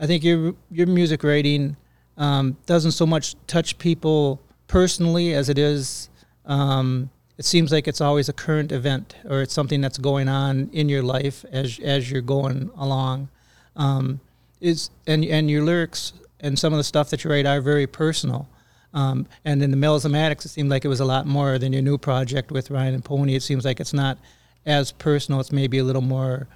I 0.00 0.08
think 0.08 0.24
your 0.24 0.56
your 0.72 0.88
music 0.88 1.22
writing 1.22 1.76
um, 2.18 2.56
doesn't 2.66 2.92
so 2.92 3.06
much 3.06 3.34
touch 3.46 3.78
people 3.78 4.40
personally 4.66 5.32
as 5.32 5.48
it 5.48 5.56
is. 5.56 6.10
Um, 6.44 7.10
it 7.38 7.44
seems 7.44 7.70
like 7.70 7.86
it's 7.86 8.00
always 8.00 8.28
a 8.28 8.32
current 8.32 8.72
event 8.72 9.14
or 9.24 9.40
it's 9.42 9.54
something 9.54 9.80
that's 9.80 9.96
going 9.96 10.28
on 10.28 10.68
in 10.72 10.88
your 10.88 11.02
life 11.02 11.44
as 11.50 11.78
as 11.78 12.10
you're 12.10 12.20
going 12.20 12.70
along. 12.76 13.28
Um, 13.76 14.20
is 14.60 14.90
and 15.06 15.24
and 15.24 15.48
your 15.48 15.62
lyrics 15.62 16.12
and 16.40 16.58
some 16.58 16.72
of 16.72 16.76
the 16.76 16.84
stuff 16.84 17.10
that 17.10 17.24
you 17.24 17.30
write 17.30 17.46
are 17.46 17.60
very 17.60 17.86
personal. 17.86 18.48
Um, 18.94 19.26
and 19.44 19.62
in 19.62 19.70
the 19.70 19.76
melismatics, 19.76 20.44
it 20.44 20.48
seemed 20.48 20.70
like 20.70 20.84
it 20.84 20.88
was 20.88 21.00
a 21.00 21.04
lot 21.04 21.26
more 21.26 21.58
than 21.58 21.72
your 21.72 21.82
new 21.82 21.98
project 21.98 22.50
with 22.50 22.70
Ryan 22.70 22.94
and 22.94 23.04
Pony. 23.04 23.34
It 23.34 23.42
seems 23.42 23.64
like 23.64 23.80
it's 23.80 23.92
not 23.92 24.18
as 24.66 24.92
personal. 24.92 25.40
It's 25.40 25.52
maybe 25.52 25.78
a 25.78 25.84
little 25.84 26.02
more 26.02 26.48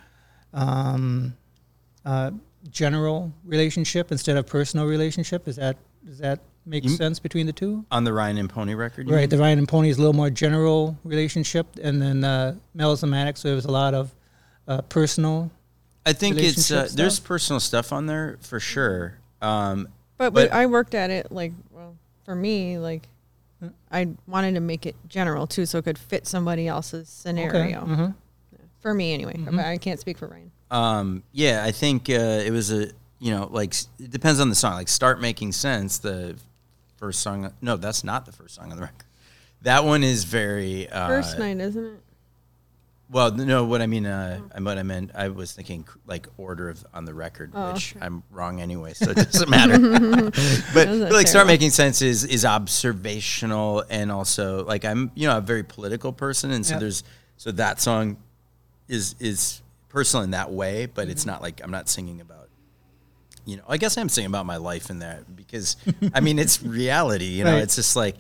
um, 0.55 1.37
uh, 2.05 2.33
general 2.71 3.33
relationship 3.45 4.13
instead 4.13 4.37
of 4.37 4.47
personal 4.47 4.87
relationship. 4.87 5.49
Is 5.49 5.57
that 5.57 5.77
does 6.05 6.19
that 6.19 6.41
make 6.67 6.85
You- 6.85 6.91
sense 6.91 7.19
between 7.19 7.47
the 7.47 7.53
two? 7.53 7.85
On 7.91 8.05
the 8.05 8.13
Ryan 8.13 8.39
and 8.39 8.49
Pony 8.51 8.75
record, 8.75 9.09
you 9.09 9.15
Right, 9.15 9.23
mean? 9.23 9.29
the 9.31 9.39
Ryan 9.39 9.59
and 9.61 9.69
Pony 9.69 9.89
is 9.91 9.97
a 9.99 10.01
little 10.01 10.13
more 10.15 10.31
general 10.31 10.97
relationship, 11.05 11.67
and 11.83 12.01
then 12.03 12.25
uh, 12.25 12.55
Melismatic, 12.77 13.37
so 13.39 13.49
there 13.49 13.55
was 13.57 13.65
a 13.65 13.71
lot 13.71 13.95
of 13.95 14.13
uh, 14.69 14.81
personal. 14.83 15.51
I 16.07 16.13
think 16.13 16.37
it's 16.39 16.71
uh, 16.71 16.89
there's 16.95 17.19
personal 17.21 17.61
stuff 17.61 17.93
on 17.93 18.07
there 18.07 18.37
for 18.41 18.59
sure. 18.61 19.19
Um, 19.41 19.89
But, 20.19 20.33
But- 20.35 20.51
we, 20.51 20.57
I 20.57 20.67
worked 20.67 20.95
at 20.95 21.11
it 21.11 21.31
like 21.33 21.53
well 21.71 21.97
for 22.25 22.35
me 22.35 22.79
like 22.79 23.09
I 23.93 24.09
wanted 24.27 24.55
to 24.55 24.61
make 24.61 24.87
it 24.87 24.97
general 25.09 25.47
too, 25.47 25.67
so 25.67 25.79
it 25.79 25.85
could 25.85 25.99
fit 25.99 26.27
somebody 26.27 26.67
else's 26.67 27.09
scenario. 27.09 27.81
hmm 27.83 28.07
For 28.81 28.93
me 28.95 29.15
anyway, 29.15 29.37
Mhm. 29.37 29.65
I 29.65 29.79
can't 29.79 30.01
speak 30.01 30.19
for 30.19 30.27
Ryan. 30.27 30.51
Um, 30.73 31.23
yeah, 31.33 31.63
I 31.65 31.71
think 31.71 32.09
uh, 32.11 32.13
it 32.45 32.51
was 32.51 32.73
a 32.73 32.91
you 33.21 33.31
know 33.31 33.49
like 33.51 33.75
it 34.01 34.11
depends 34.11 34.41
on 34.41 34.49
the 34.49 34.55
song. 34.55 34.75
Like 34.75 34.89
"Start 34.89 35.21
Making 35.21 35.53
Sense," 35.53 35.99
the 35.99 36.37
first 36.97 37.21
song. 37.21 37.53
No, 37.61 37.77
that's 37.77 38.03
not 38.03 38.27
the 38.27 38.33
first 38.33 38.55
song 38.57 38.71
on 38.71 38.77
the 38.77 38.83
record. 38.83 39.05
That 39.63 39.85
one 39.85 40.03
is 40.03 40.25
very 40.25 40.89
uh, 40.89 41.07
First 41.09 41.39
night, 41.39 41.59
isn't 41.61 41.85
it? 41.85 42.01
Well, 43.11 43.31
no, 43.31 43.65
what 43.65 43.83
I 43.83 43.87
mean, 43.87 44.07
uh, 44.07 44.39
what 44.59 44.79
I 44.79 44.83
meant, 44.83 45.11
I 45.15 45.29
was 45.29 45.53
thinking 45.53 45.87
like 46.07 46.27
order 46.39 46.71
of 46.71 46.83
on 46.95 47.05
the 47.05 47.13
record, 47.13 47.53
Oh, 47.55 47.73
which 47.75 47.95
okay. 47.95 48.05
I'm 48.07 48.23
wrong 48.31 48.63
anyway, 48.63 48.95
so 48.95 49.11
it 49.11 49.17
doesn't 49.17 49.51
matter. 49.51 49.79
but, 50.75 50.89
like, 51.13 51.29
start 51.29 51.47
making 51.47 51.71
sense 51.71 52.01
is 52.01 52.25
is 52.25 52.47
observational 52.47 53.85
and 53.91 54.11
also 54.11 54.65
like 54.65 54.85
I'm 54.87 55.11
you 55.15 55.29
know 55.29 55.37
a 55.39 55.41
very 55.43 55.63
political 55.63 56.13
person, 56.13 56.51
and 56.51 56.65
so 56.65 56.75
Yep. 56.75 56.81
there's 56.81 57.05
so 57.37 57.53
that 57.53 57.81
song 57.81 58.17
is 58.89 59.15
is 59.21 59.62
personal 59.93 60.25
in 60.25 60.31
that 60.33 60.51
way, 60.53 60.87
but 60.87 61.03
Mm-hmm. 61.03 61.11
it's 61.13 61.27
not 61.27 61.43
like 61.43 61.61
I'm 61.63 61.71
not 61.71 61.89
singing 61.89 62.21
about. 62.21 62.49
You 63.45 63.57
know, 63.57 63.65
I 63.69 63.77
guess 63.77 63.99
I'm 63.99 64.09
singing 64.09 64.31
about 64.31 64.47
my 64.47 64.57
life 64.57 64.89
in 64.89 65.01
that 65.01 65.35
because, 65.35 65.77
I 66.15 66.21
mean, 66.21 66.39
it's 66.39 66.63
reality. 66.83 67.25
You 67.27 67.43
know, 67.45 67.55
Right. 67.55 67.63
it's 67.65 67.75
just 67.75 67.97
like, 67.97 68.15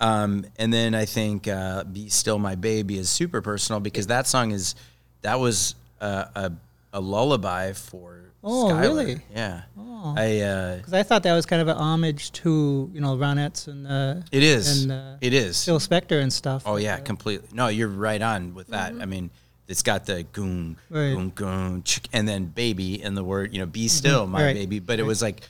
um, 0.00 0.44
and 0.58 0.70
then 0.72 0.94
I 0.94 1.06
think 1.06 1.48
uh, 1.48 1.84
"Be 1.84 2.10
Still 2.10 2.38
My 2.38 2.56
Baby" 2.56 2.98
is 2.98 3.08
super 3.08 3.40
personal 3.40 3.80
because 3.80 4.08
that 4.08 4.26
song 4.26 4.50
is 4.52 4.74
that 5.22 5.40
was 5.40 5.74
a, 6.00 6.06
a, 6.06 6.52
a 6.92 7.00
lullaby 7.00 7.72
for. 7.72 8.20
Oh, 8.44 8.66
Skylar. 8.70 8.80
really? 8.82 9.20
Yeah. 9.34 9.62
Oh. 9.78 10.14
I. 10.16 10.40
Uh, 10.40 10.76
Because 10.76 10.92
I 10.92 11.02
thought 11.02 11.22
that 11.22 11.34
was 11.34 11.46
kind 11.46 11.62
of 11.62 11.68
an 11.68 11.78
homage 11.78 12.30
to 12.32 12.90
you 12.92 13.00
know 13.00 13.16
Ronettes 13.16 13.66
and 13.68 13.86
uh, 13.88 14.16
it 14.30 14.42
is. 14.42 14.82
and 14.82 14.92
uh, 14.92 15.16
it 15.22 15.32
is. 15.32 15.64
Phil 15.64 15.80
Spector 15.80 16.20
and 16.20 16.30
stuff. 16.30 16.64
Oh 16.66 16.76
yeah, 16.76 16.98
completely. 16.98 17.48
No, 17.54 17.68
you're 17.68 17.88
right 17.88 18.20
on 18.20 18.54
with 18.54 18.68
that. 18.68 18.92
I 19.00 19.06
mean, 19.06 19.30
it's 19.68 19.82
got 19.82 20.06
the 20.06 20.22
goon, 20.24 20.76
Right. 20.90 21.12
goon, 21.14 21.30
goon, 21.30 21.82
chick, 21.82 22.08
and 22.12 22.28
then 22.28 22.46
baby 22.46 23.02
in 23.02 23.14
the 23.14 23.24
word. 23.24 23.52
You 23.52 23.60
know, 23.60 23.66
be 23.66 23.80
mm-hmm. 23.86 23.88
still, 23.88 24.26
my 24.26 24.44
Right. 24.44 24.54
baby. 24.54 24.78
But 24.78 24.98
it 25.00 25.04
was 25.04 25.22
like 25.22 25.40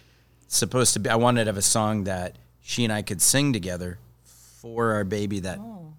supposed 0.48 0.93
to 0.94 1.01
be. 1.01 1.10
I 1.10 1.16
wanted 1.16 1.44
to 1.44 1.48
have 1.48 1.56
a 1.56 1.62
song 1.62 2.05
that 2.05 2.36
she 2.62 2.84
and 2.84 2.93
I 2.93 3.02
could 3.02 3.20
sing 3.22 3.52
together 3.52 3.98
for 4.60 4.93
our 4.94 5.05
baby 5.05 5.40
that 5.40 5.59
Oh. 5.59 5.93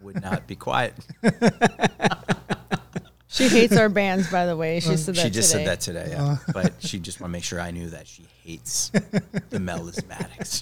would 0.00 0.20
not 0.22 0.46
be 0.46 0.56
quiet. 0.56 0.94
She 3.32 3.48
hates 3.48 3.74
our 3.78 3.88
bands, 3.88 4.30
by 4.30 4.44
the 4.44 4.54
way. 4.54 4.78
She 4.80 4.94
said 4.94 5.14
that 5.14 5.22
today. 5.22 5.22
she 5.22 5.30
just 5.30 5.52
today. 5.52 5.64
said 5.64 5.70
that 5.70 5.80
today, 5.80 6.06
yeah. 6.10 6.36
Oh. 6.38 6.52
but 6.52 6.74
she 6.80 6.98
just 6.98 7.18
want 7.18 7.30
to 7.30 7.32
make 7.32 7.44
sure 7.44 7.58
I 7.58 7.70
knew 7.70 7.88
that 7.88 8.06
she 8.06 8.26
hates 8.44 8.90
the 8.90 9.00
melismatics. 9.58 10.60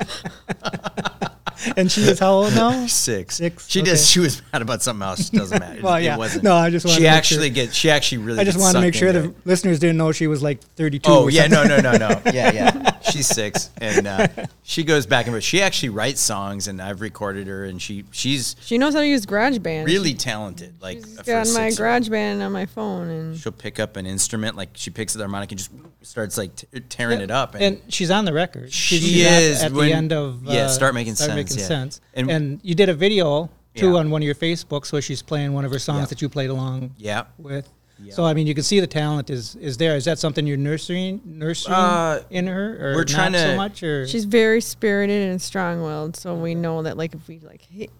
and 1.76 1.90
she 1.90 2.02
is 2.02 2.18
how 2.18 2.32
old 2.32 2.54
now? 2.54 2.86
Six. 2.86 3.36
Six, 3.36 3.68
She 3.68 3.80
okay. 3.80 3.90
does. 3.90 4.08
She 4.08 4.20
was 4.20 4.42
mad 4.52 4.62
about 4.62 4.82
something 4.82 5.02
else. 5.02 5.28
It 5.28 5.36
doesn't 5.36 5.58
matter. 5.58 5.80
Well, 5.82 5.96
It 5.96 6.02
yeah. 6.04 6.16
wasn't. 6.16 6.44
No, 6.44 6.54
I 6.54 6.70
just 6.70 6.84
wanted 6.86 6.96
She 6.96 7.02
to 7.02 7.08
make 7.08 7.16
actually 7.16 7.48
sure. 7.48 7.54
get. 7.54 7.74
She 7.74 7.90
actually 7.90 8.18
really. 8.18 8.38
I 8.40 8.44
just 8.44 8.56
gets 8.56 8.62
wanted 8.64 8.78
to 8.80 8.86
make 8.86 8.94
sure 8.94 9.12
the 9.12 9.24
it. 9.24 9.34
listeners 9.46 9.78
didn't 9.78 9.96
know 9.96 10.12
she 10.12 10.26
was 10.26 10.42
like 10.42 10.62
32. 10.76 11.10
Oh 11.10 11.28
yeah, 11.28 11.46
no, 11.46 11.64
no, 11.64 11.80
no, 11.80 11.92
no. 11.96 12.20
Yeah, 12.32 12.52
yeah. 12.52 12.89
She's 13.02 13.26
six, 13.26 13.70
and 13.78 14.06
uh, 14.06 14.28
she 14.62 14.84
goes 14.84 15.06
back 15.06 15.26
and 15.26 15.32
forth. 15.34 15.44
She 15.44 15.62
actually 15.62 15.88
writes 15.90 16.20
songs, 16.20 16.68
and 16.68 16.80
I've 16.82 17.00
recorded 17.00 17.46
her, 17.46 17.64
and 17.64 17.80
she 17.80 18.04
she's 18.10 18.56
She 18.60 18.78
knows 18.78 18.94
how 18.94 19.00
to 19.00 19.06
use 19.06 19.24
GarageBand. 19.26 19.86
really 19.86 20.14
talented. 20.14 20.74
Like 20.82 20.98
She's 20.98 21.16
for 21.18 21.24
got 21.24 21.46
my 21.48 21.70
six-year-old. 21.70 22.02
GarageBand 22.04 22.44
on 22.44 22.52
my 22.52 22.66
phone, 22.66 23.08
and 23.08 23.36
She'll 23.38 23.52
pick 23.52 23.80
up 23.80 23.96
an 23.96 24.06
instrument, 24.06 24.56
like 24.56 24.70
she 24.74 24.90
picks 24.90 25.14
the 25.14 25.20
harmonica 25.20 25.52
and 25.52 25.58
just 25.58 25.70
starts 26.02 26.36
like 26.38 26.54
t- 26.56 26.66
tearing 26.88 27.20
it 27.20 27.30
up. 27.30 27.54
And 27.54 27.80
she's 27.88 28.10
on 28.10 28.24
the 28.24 28.32
record. 28.32 28.72
She 28.72 28.98
she's 28.98 29.26
at- 29.26 29.42
is 29.42 29.62
at, 29.62 29.72
when- 29.72 29.88
the 29.88 29.92
end 29.94 30.12
of 30.12 30.44
yeah, 30.44 30.62
uh, 30.64 30.68
Start 30.68 30.94
Making 30.94 31.14
Start 31.14 31.30
Sense, 31.30 31.36
Making 31.50 31.58
yeah. 31.60 31.66
Sense. 31.68 32.00
And- 32.14 32.30
And, 32.30 32.60
you 32.62 32.74
did 32.74 32.88
a 32.88 32.94
video 32.94 33.50
too 33.74 33.92
Yeah. 33.92 33.98
on 33.98 34.10
one 34.10 34.20
of 34.22 34.26
your 34.26 34.34
Facebooks 34.34 34.92
where 34.92 35.00
she's 35.02 35.22
playing 35.22 35.52
one 35.52 35.64
of 35.64 35.72
her 35.72 35.78
songs 35.78 36.00
Yeah. 36.00 36.06
that 36.06 36.22
you 36.22 36.28
played 36.28 36.50
along 36.50 36.94
yeah, 36.98 37.24
with. 37.38 37.68
Yeah. 38.02 38.14
So 38.14 38.24
I 38.24 38.34
mean, 38.34 38.46
you 38.46 38.54
can 38.54 38.64
see 38.64 38.80
the 38.80 38.86
talent 38.86 39.30
is 39.30 39.56
is 39.56 39.76
there. 39.76 39.96
Is 39.96 40.04
that 40.06 40.18
something 40.18 40.46
you're 40.46 40.56
nurturing 40.56 41.20
nurturing 41.24 41.74
Uh, 41.74 42.22
in 42.30 42.46
her, 42.46 42.90
or 42.90 42.94
we're 42.94 43.00
not 43.00 43.08
trying 43.08 43.32
so 43.34 43.50
to- 43.50 43.56
much? 43.56 43.82
Or 43.82 44.06
she's 44.06 44.24
very 44.24 44.60
spirited 44.60 45.28
and 45.30 45.40
strong-willed. 45.40 46.16
So 46.16 46.34
we 46.34 46.54
know 46.54 46.82
that, 46.82 46.96
like, 46.96 47.14
if 47.14 47.26
we 47.28 47.38
like 47.40 47.62
hit, 47.62 47.90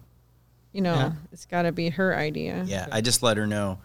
you 0.73 0.81
know, 0.81 0.93
Yeah. 0.95 1.11
it's 1.31 1.45
got 1.45 1.63
to 1.63 1.71
be 1.71 1.89
her 1.89 2.15
idea. 2.15 2.63
yeah. 2.67 2.87
I 2.91 3.01
just 3.01 3.21
let 3.23 3.37
her 3.37 3.45
know 3.47 3.79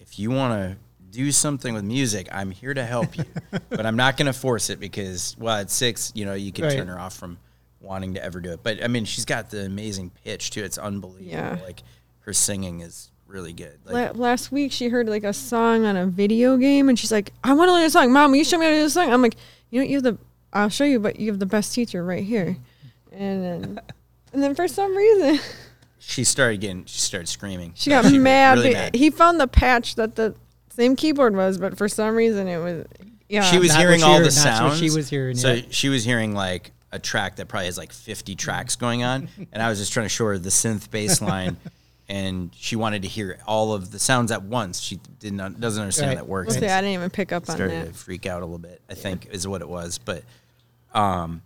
if 0.00 0.18
you 0.18 0.30
want 0.30 0.52
to 0.52 0.76
do 1.10 1.30
something 1.32 1.74
with 1.74 1.84
music, 1.84 2.28
I'm 2.32 2.50
here 2.50 2.74
to 2.74 2.84
help 2.84 3.16
you, 3.16 3.24
but 3.70 3.86
I'm 3.86 3.96
not 3.96 4.16
going 4.16 4.26
to 4.26 4.32
force 4.32 4.68
it 4.68 4.80
because 4.80 5.36
well, 5.38 5.56
at 5.58 5.70
six, 5.70 6.10
you 6.14 6.24
know, 6.24 6.34
you 6.34 6.50
could 6.52 6.64
Right. 6.64 6.76
turn 6.76 6.88
her 6.88 6.98
off 6.98 7.16
from 7.16 7.38
wanting 7.80 8.14
to 8.14 8.24
ever 8.24 8.40
do 8.40 8.50
it. 8.52 8.60
But 8.62 8.82
I 8.82 8.88
mean, 8.88 9.04
she's 9.04 9.24
got 9.24 9.50
the 9.50 9.64
amazing 9.64 10.10
pitch 10.24 10.50
too. 10.50 10.64
It's 10.64 10.76
unbelievable. 10.78 11.30
Yeah. 11.30 11.58
Like 11.64 11.82
her 12.20 12.32
singing 12.32 12.80
is 12.80 13.10
really 13.34 13.52
good. 13.52 13.78
Like, 13.84 14.14
La- 14.16 14.22
last 14.28 14.50
week 14.52 14.72
she 14.72 14.88
heard 14.88 15.08
like 15.08 15.24
a 15.24 15.32
song 15.34 15.84
on 15.84 15.96
a 15.96 16.06
video 16.06 16.56
game 16.56 16.88
and 16.88 16.98
she's 16.98 17.12
like, 17.12 17.32
I 17.42 17.52
want 17.52 17.68
to 17.68 17.72
learn 17.72 17.84
a 17.84 17.90
song. 17.90 18.12
Mom, 18.12 18.30
will 18.30 18.38
you 18.38 18.44
show 18.44 18.56
me 18.56 18.64
how 18.64 18.70
to 18.70 18.78
do 18.78 18.84
a 18.86 18.90
song? 18.90 19.12
I'm 19.12 19.20
like, 19.20 19.34
you 19.70 19.80
know, 19.80 19.86
you 19.86 19.96
have 19.96 20.04
the, 20.04 20.16
I'll 20.52 20.68
show 20.70 20.84
you, 20.84 21.00
but 21.00 21.18
you 21.20 21.30
have 21.30 21.40
the 21.40 21.46
best 21.46 21.74
teacher 21.74 22.02
right 22.04 22.22
here. 22.24 22.56
And 23.12 23.42
then, 23.44 23.80
and 24.32 24.42
then 24.42 24.54
for 24.54 24.68
some 24.68 24.96
reason 24.96 25.40
she 25.98 26.24
started 26.24 26.60
getting, 26.60 26.84
she 26.86 27.00
started 27.00 27.26
screaming. 27.28 27.72
she 27.74 27.90
got 27.90 28.06
She 28.06 28.18
mad. 28.18 28.58
really 28.58 28.72
mad. 28.72 28.94
He 28.94 29.10
found 29.10 29.38
the 29.40 29.48
patch 29.48 29.96
that 29.96 30.14
the 30.14 30.34
same 30.70 30.96
keyboard 30.96 31.34
was, 31.36 31.58
but 31.58 31.76
for 31.76 31.88
some 31.88 32.14
reason 32.14 32.46
it 32.48 32.58
was, 32.58 32.86
yeah. 33.28 33.42
she 33.42 33.58
was 33.58 33.70
Not 33.70 33.78
hearing 33.80 34.00
what 34.00 34.06
she 34.06 34.12
all 34.12 34.16
heard, 34.18 34.20
the 34.22 34.24
not 34.26 34.32
sounds. 34.58 34.78
she 34.78 34.90
was 34.90 35.08
hearing, 35.08 35.36
So 35.36 35.52
yeah. 35.54 35.62
she 35.70 35.88
was 35.88 36.04
hearing 36.04 36.34
like 36.34 36.70
a 36.92 36.98
track 37.00 37.36
that 37.36 37.48
probably 37.48 37.66
has 37.66 37.76
like 37.76 37.92
50 37.92 38.36
tracks 38.36 38.76
going 38.76 39.02
on, 39.02 39.28
and 39.52 39.60
I 39.60 39.68
was 39.68 39.80
just 39.80 39.92
trying 39.92 40.04
to 40.04 40.08
show 40.10 40.26
her 40.26 40.38
the 40.38 40.50
synth 40.50 40.88
bass 40.92 41.20
line, 41.32 41.56
and 42.08 42.50
she 42.54 42.76
wanted 42.76 43.02
to 43.02 43.08
hear 43.08 43.38
all 43.46 43.72
of 43.72 43.90
the 43.90 43.98
sounds 43.98 44.30
at 44.30 44.42
once. 44.42 44.80
She 44.80 45.00
did 45.20 45.32
not 45.32 45.58
doesn't 45.60 45.80
understand 45.80 46.08
Right. 46.10 46.16
how 46.18 46.24
that 46.24 46.28
works. 46.30 46.50
We'll 46.54 46.60
say 46.60 46.70
I 46.70 46.80
didn't 46.80 46.94
even 46.94 47.10
pick 47.10 47.32
up 47.32 47.48
on 47.48 47.56
started 47.56 47.86
that. 47.86 47.92
to 47.92 47.94
freak 47.94 48.26
out 48.26 48.42
a 48.42 48.44
little 48.44 48.58
bit. 48.58 48.80
I 48.90 48.94
think 48.94 49.28
is 49.32 49.46
what 49.48 49.60
it 49.62 49.68
was, 49.68 49.98
but 49.98 50.22
um, 50.92 51.42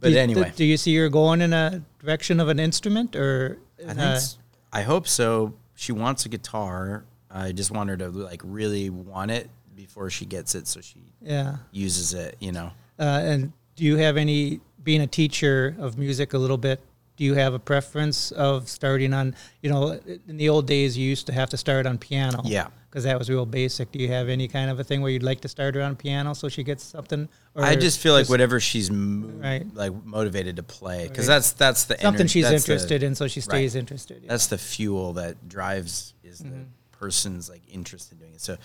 but 0.00 0.08
do 0.08 0.14
you, 0.14 0.20
anyway, 0.20 0.52
do 0.56 0.64
you 0.64 0.76
see 0.76 0.94
her 0.96 1.08
going 1.08 1.40
in 1.40 1.52
a 1.52 1.82
direction 2.00 2.40
of 2.40 2.48
an 2.48 2.58
instrument, 2.58 3.16
or 3.16 3.58
I 3.78 3.82
in 3.82 3.88
think 3.88 4.00
a- 4.00 4.02
s- 4.02 4.38
I 4.72 4.82
hope 4.82 5.08
so. 5.08 5.54
She 5.74 5.92
wants 5.92 6.26
a 6.26 6.28
guitar. 6.28 7.04
I 7.30 7.52
just 7.52 7.70
want 7.70 7.88
her 7.90 7.96
to 7.98 8.08
like 8.08 8.40
really 8.44 8.90
want 8.90 9.30
it 9.30 9.48
before 9.74 10.10
she 10.10 10.24
gets 10.26 10.54
it, 10.54 10.66
so 10.66 10.80
she 10.80 11.00
yeah? 11.22 11.56
uses 11.72 12.12
it. 12.14 12.36
You 12.40 12.52
know. 12.52 12.72
Uh, 12.98 13.02
and 13.24 13.52
do 13.76 13.84
you 13.84 13.96
have 13.98 14.16
any, 14.16 14.60
being 14.82 15.02
a 15.02 15.06
teacher 15.06 15.76
of 15.78 15.98
music 15.98 16.32
a 16.32 16.38
little 16.38 16.56
bit, 16.56 16.80
do 17.16 17.24
you 17.24 17.34
have 17.34 17.54
a 17.54 17.58
preference 17.58 18.30
of 18.32 18.68
starting 18.68 19.12
on, 19.14 19.34
you 19.62 19.70
know, 19.70 19.98
in 20.28 20.36
the 20.36 20.48
old 20.48 20.66
days, 20.66 20.96
you 20.98 21.08
used 21.08 21.26
to 21.26 21.32
have 21.32 21.48
to 21.50 21.56
start 21.56 21.86
on 21.86 21.98
piano. 21.98 22.42
Yeah. 22.44 22.68
Because 22.90 23.04
that 23.04 23.18
was 23.18 23.28
real 23.28 23.44
basic. 23.44 23.92
Do 23.92 23.98
you 23.98 24.08
have 24.08 24.28
any 24.30 24.48
kind 24.48 24.70
of 24.70 24.80
a 24.80 24.84
thing 24.84 25.02
where 25.02 25.10
you'd 25.10 25.22
like 25.22 25.40
to 25.42 25.48
start 25.48 25.74
her 25.74 25.82
on 25.82 25.96
piano 25.96 26.34
so 26.34 26.48
she 26.48 26.62
gets 26.62 26.82
something? 26.84 27.28
Or 27.54 27.62
I 27.62 27.76
just 27.76 28.00
feel 28.00 28.14
like 28.14 28.28
whatever 28.28 28.58
she's 28.60 28.90
mo- 28.90 29.28
Right. 29.42 29.66
like 29.74 29.92
motivated 30.04 30.56
to 30.56 30.62
play, 30.62 31.08
because 31.08 31.28
Right. 31.28 31.34
that's 31.34 31.52
that's 31.52 31.84
the 31.84 31.98
Something 32.00 32.26
ener- 32.26 32.30
she's 32.30 32.48
that's 32.48 32.64
the- 32.64 32.72
interested 32.72 33.02
in 33.02 33.14
so 33.14 33.28
she 33.28 33.40
stays 33.40 33.74
right. 33.74 33.80
interested. 33.80 34.22
yeah. 34.22 34.28
That's 34.30 34.46
the 34.46 34.56
fuel 34.58 35.12
that 35.14 35.46
drives 35.48 36.14
is 36.24 36.38
the 36.38 36.44
Mm-hmm. 36.48 36.62
person's 36.92 37.50
like 37.50 37.62
interest 37.70 38.12
in 38.12 38.18
doing 38.18 38.32
it. 38.32 38.40
So 38.40 38.56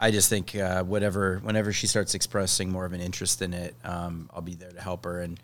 I 0.00 0.10
just 0.10 0.28
think 0.28 0.56
uh, 0.56 0.82
whatever 0.82 1.38
whenever 1.42 1.72
she 1.72 1.86
starts 1.86 2.14
expressing 2.14 2.70
more 2.72 2.84
of 2.86 2.92
an 2.92 3.00
interest 3.00 3.40
in 3.42 3.52
it, 3.52 3.74
um, 3.84 4.30
I'll 4.34 4.42
be 4.42 4.54
there 4.56 4.70
to 4.72 4.80
help 4.80 5.04
her. 5.04 5.20
And 5.20 5.38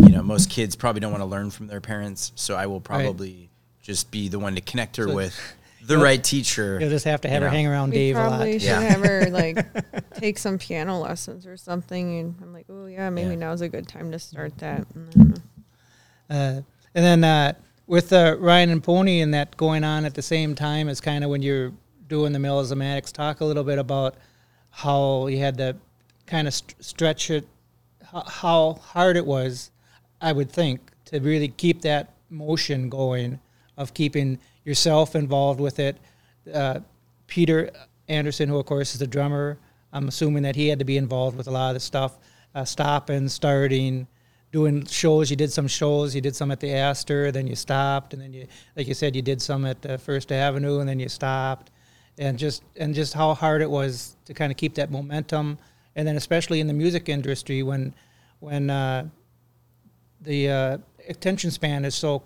you 0.00 0.08
know, 0.10 0.22
most 0.22 0.50
kids 0.50 0.76
probably 0.76 1.00
don't 1.00 1.10
want 1.12 1.22
to 1.22 1.26
learn 1.26 1.50
from 1.50 1.66
their 1.66 1.80
parents, 1.80 2.32
so 2.34 2.56
I 2.56 2.66
will 2.66 2.80
probably 2.80 3.50
just 3.82 4.10
be 4.10 4.28
the 4.28 4.38
one 4.38 4.54
to 4.54 4.60
connect 4.60 4.96
her 4.96 5.08
So- 5.08 5.14
with 5.14 5.38
the 5.84 5.98
right 5.98 6.22
teacher. 6.22 6.78
You'll 6.80 6.90
just 6.90 7.04
have 7.04 7.20
to 7.22 7.28
have 7.28 7.42
her 7.42 7.48
know. 7.48 7.54
hang 7.54 7.66
around 7.66 7.90
We 7.90 7.96
Dave 7.96 8.16
a 8.16 8.20
probably 8.20 8.52
lot. 8.52 8.60
should 8.60 8.62
Yeah. 8.68 8.80
have 8.80 9.00
her 9.04 9.26
like 9.30 10.14
take 10.14 10.38
some 10.38 10.56
piano 10.58 11.00
lessons 11.00 11.46
or 11.46 11.56
something. 11.56 12.20
And 12.20 12.34
I'm 12.40 12.52
like, 12.52 12.66
oh 12.68 12.86
yeah, 12.86 13.10
maybe 13.10 13.30
Yeah. 13.30 13.36
now's 13.36 13.60
a 13.62 13.68
good 13.68 13.88
time 13.88 14.12
to 14.12 14.18
start 14.18 14.56
that. 14.58 14.86
And 14.94 15.42
I. 16.30 16.34
Uh, 16.34 16.62
and 16.94 17.04
then 17.04 17.24
uh, 17.24 17.52
with 17.86 18.12
uh, 18.12 18.36
Ryan 18.38 18.70
and 18.70 18.82
Pony 18.84 19.20
and 19.20 19.34
that 19.34 19.56
going 19.56 19.82
on 19.84 20.04
at 20.04 20.14
the 20.14 20.22
same 20.22 20.54
time 20.54 20.88
is 20.88 21.00
kind 21.00 21.24
of 21.24 21.30
when 21.30 21.42
you're 21.42 21.72
doing 22.06 22.32
the 22.32 22.38
melismatics. 22.38 23.12
Talk 23.12 23.40
a 23.40 23.44
little 23.44 23.64
bit 23.64 23.78
about 23.78 24.14
how 24.70 25.26
you 25.26 25.38
had 25.38 25.58
to 25.58 25.76
kind 26.26 26.46
of 26.46 26.54
st- 26.54 26.76
stretch 26.82 27.30
it, 27.30 27.46
how, 28.12 28.22
how 28.22 28.72
hard 28.74 29.16
it 29.16 29.26
was, 29.26 29.70
I 30.22 30.32
would 30.32 30.50
think, 30.50 30.80
to 31.06 31.20
really 31.20 31.48
keep 31.48 31.82
that 31.82 32.14
motion 32.30 32.88
going 32.88 33.40
of 33.76 33.92
keeping 33.92 34.38
yourself 34.64 35.14
involved 35.14 35.60
with 35.60 35.78
it. 35.78 35.98
Uh, 36.52 36.80
Peter 37.26 37.70
Anderson, 38.08 38.48
who 38.48 38.58
of 38.58 38.66
course 38.66 38.94
is 38.94 39.00
the 39.00 39.06
drummer, 39.06 39.58
I'm 39.92 40.08
assuming 40.08 40.44
that 40.44 40.56
he 40.56 40.68
had 40.68 40.78
to 40.78 40.84
be 40.84 40.96
involved 40.96 41.36
with 41.36 41.48
a 41.48 41.50
lot 41.50 41.70
of 41.70 41.74
the 41.74 41.80
stuff, 41.80 42.18
uh, 42.54 42.64
stopping, 42.64 43.28
starting, 43.28 44.06
doing 44.52 44.86
shows. 44.86 45.30
You 45.30 45.36
did 45.36 45.52
some 45.52 45.66
shows. 45.66 46.14
You 46.14 46.20
did 46.20 46.36
some 46.36 46.50
at 46.50 46.60
the 46.60 46.72
Aster, 46.72 47.32
then 47.32 47.46
you 47.46 47.56
stopped, 47.56 48.12
and 48.12 48.22
then 48.22 48.32
you, 48.32 48.46
like 48.76 48.86
you 48.86 48.94
said, 48.94 49.16
you 49.16 49.22
did 49.22 49.42
some 49.42 49.66
at 49.66 49.84
uh, 49.84 49.96
First 49.96 50.30
Avenue, 50.30 50.78
and 50.80 50.88
then 50.88 51.00
you 51.00 51.08
stopped, 51.08 51.70
and 52.18 52.38
just 52.38 52.62
and 52.76 52.94
just 52.94 53.12
how 53.14 53.34
hard 53.34 53.60
it 53.62 53.70
was 53.70 54.16
to 54.26 54.34
kind 54.34 54.52
of 54.52 54.56
keep 54.56 54.74
that 54.74 54.90
momentum, 54.90 55.58
and 55.96 56.06
then 56.06 56.16
especially 56.16 56.60
in 56.60 56.66
the 56.66 56.74
music 56.74 57.08
industry 57.08 57.62
when 57.62 57.94
when 58.40 58.70
uh, 58.70 59.08
the 60.22 60.50
uh, 60.50 60.78
attention 61.08 61.50
span 61.50 61.84
is 61.84 61.94
so 61.94 62.22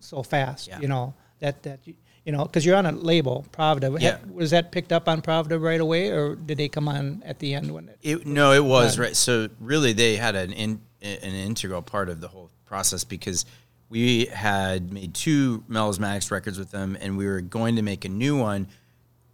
so 0.00 0.22
fast. 0.22 0.68
Yeah. 0.68 0.80
You 0.80 0.88
know 0.88 1.14
that 1.40 1.62
that 1.64 1.80
you, 1.84 2.32
know 2.32 2.44
because 2.44 2.64
you're 2.64 2.76
on 2.76 2.86
a 2.86 2.92
label, 2.92 3.44
Pravda. 3.52 4.00
Yeah. 4.00 4.18
Was 4.32 4.50
that 4.50 4.72
picked 4.72 4.92
up 4.92 5.08
on 5.08 5.22
Pravda 5.22 5.60
right 5.60 5.80
away, 5.80 6.10
or 6.10 6.36
did 6.36 6.58
they 6.58 6.68
come 6.68 6.88
on 6.88 7.22
at 7.24 7.38
the 7.38 7.54
end 7.54 7.72
when 7.72 7.88
it? 7.88 7.98
It, 8.02 8.26
no, 8.26 8.52
it 8.52 8.64
was 8.64 8.98
Right. 8.98 9.08
right. 9.08 9.16
So 9.16 9.48
really, 9.60 9.92
they 9.92 10.16
had 10.16 10.34
an 10.36 10.52
in, 10.52 10.80
an 11.02 11.34
integral 11.34 11.82
part 11.82 12.08
of 12.08 12.20
the 12.20 12.28
whole 12.28 12.50
process 12.66 13.04
because 13.04 13.44
we 13.88 14.26
had 14.26 14.92
made 14.92 15.14
two 15.14 15.64
Melismatics 15.68 16.30
records 16.30 16.58
with 16.58 16.70
them, 16.70 16.96
and 17.00 17.18
we 17.18 17.26
were 17.26 17.40
going 17.40 17.76
to 17.76 17.82
make 17.82 18.04
a 18.04 18.08
new 18.08 18.38
one, 18.38 18.68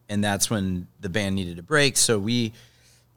and 0.08 0.24
that's 0.24 0.48
when 0.48 0.86
the 1.00 1.10
band 1.10 1.34
needed 1.34 1.58
a 1.58 1.62
break. 1.62 1.96
So 1.98 2.18
we 2.18 2.54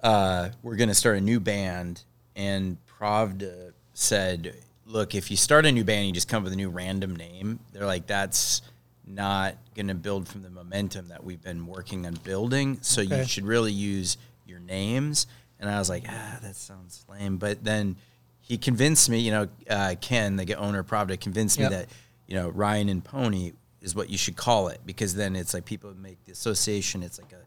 uh, 0.03 0.49
were 0.61 0.75
going 0.75 0.89
to 0.89 0.95
start 0.95 1.17
a 1.17 1.21
new 1.21 1.39
band, 1.39 2.03
and 2.35 2.77
Pravda 2.99 3.71
said, 3.93 4.53
"Look, 4.89 5.13
if 5.15 5.29
you 5.31 5.37
start 5.37 5.65
a 5.65 5.71
new 5.71 5.83
band, 5.83 6.07
you 6.07 6.13
just 6.13 6.27
come 6.27 6.39
up 6.39 6.43
with 6.45 6.53
a 6.53 6.57
new 6.57 6.69
random 6.69 7.15
name. 7.15 7.59
They're 7.71 7.85
like, 7.85 8.07
that's 8.07 8.61
not 9.05 9.55
going 9.75 9.87
to 9.87 9.95
build 9.95 10.27
from 10.27 10.41
the 10.43 10.49
momentum 10.49 11.07
that 11.09 11.23
we've 11.23 11.41
been 11.41 11.65
working 11.65 12.05
on 12.05 12.13
building. 12.23 12.77
So 12.81 13.01
Okay. 13.01 13.19
you 13.21 13.25
should 13.25 13.45
really 13.45 13.71
use 13.71 14.17
your 14.45 14.59
names." 14.59 15.27
And 15.59 15.69
I 15.69 15.77
was 15.79 15.89
like, 15.89 16.05
"Ah, 16.09 16.39
that 16.41 16.55
sounds 16.55 17.05
lame." 17.09 17.37
But 17.37 17.63
then 17.63 17.95
he 18.41 18.57
convinced 18.57 19.09
me. 19.09 19.19
You 19.19 19.31
know, 19.31 19.47
uh, 19.69 19.95
Ken, 20.01 20.35
the 20.37 20.55
owner 20.55 20.79
of 20.79 20.87
Pravda, 20.87 21.19
convinced 21.19 21.57
Yep. 21.59 21.71
me 21.71 21.77
that 21.77 21.89
you 22.27 22.35
know 22.35 22.49
Ryan 22.49 22.89
and 22.89 23.03
Pony 23.03 23.53
is 23.81 23.95
what 23.95 24.09
you 24.09 24.17
should 24.17 24.35
call 24.35 24.67
it 24.69 24.81
because 24.85 25.15
then 25.15 25.35
it's 25.35 25.53
like 25.53 25.65
people 25.65 25.93
make 25.97 26.23
the 26.25 26.31
association. 26.31 27.03
It's 27.03 27.19
like 27.19 27.31
a 27.33 27.37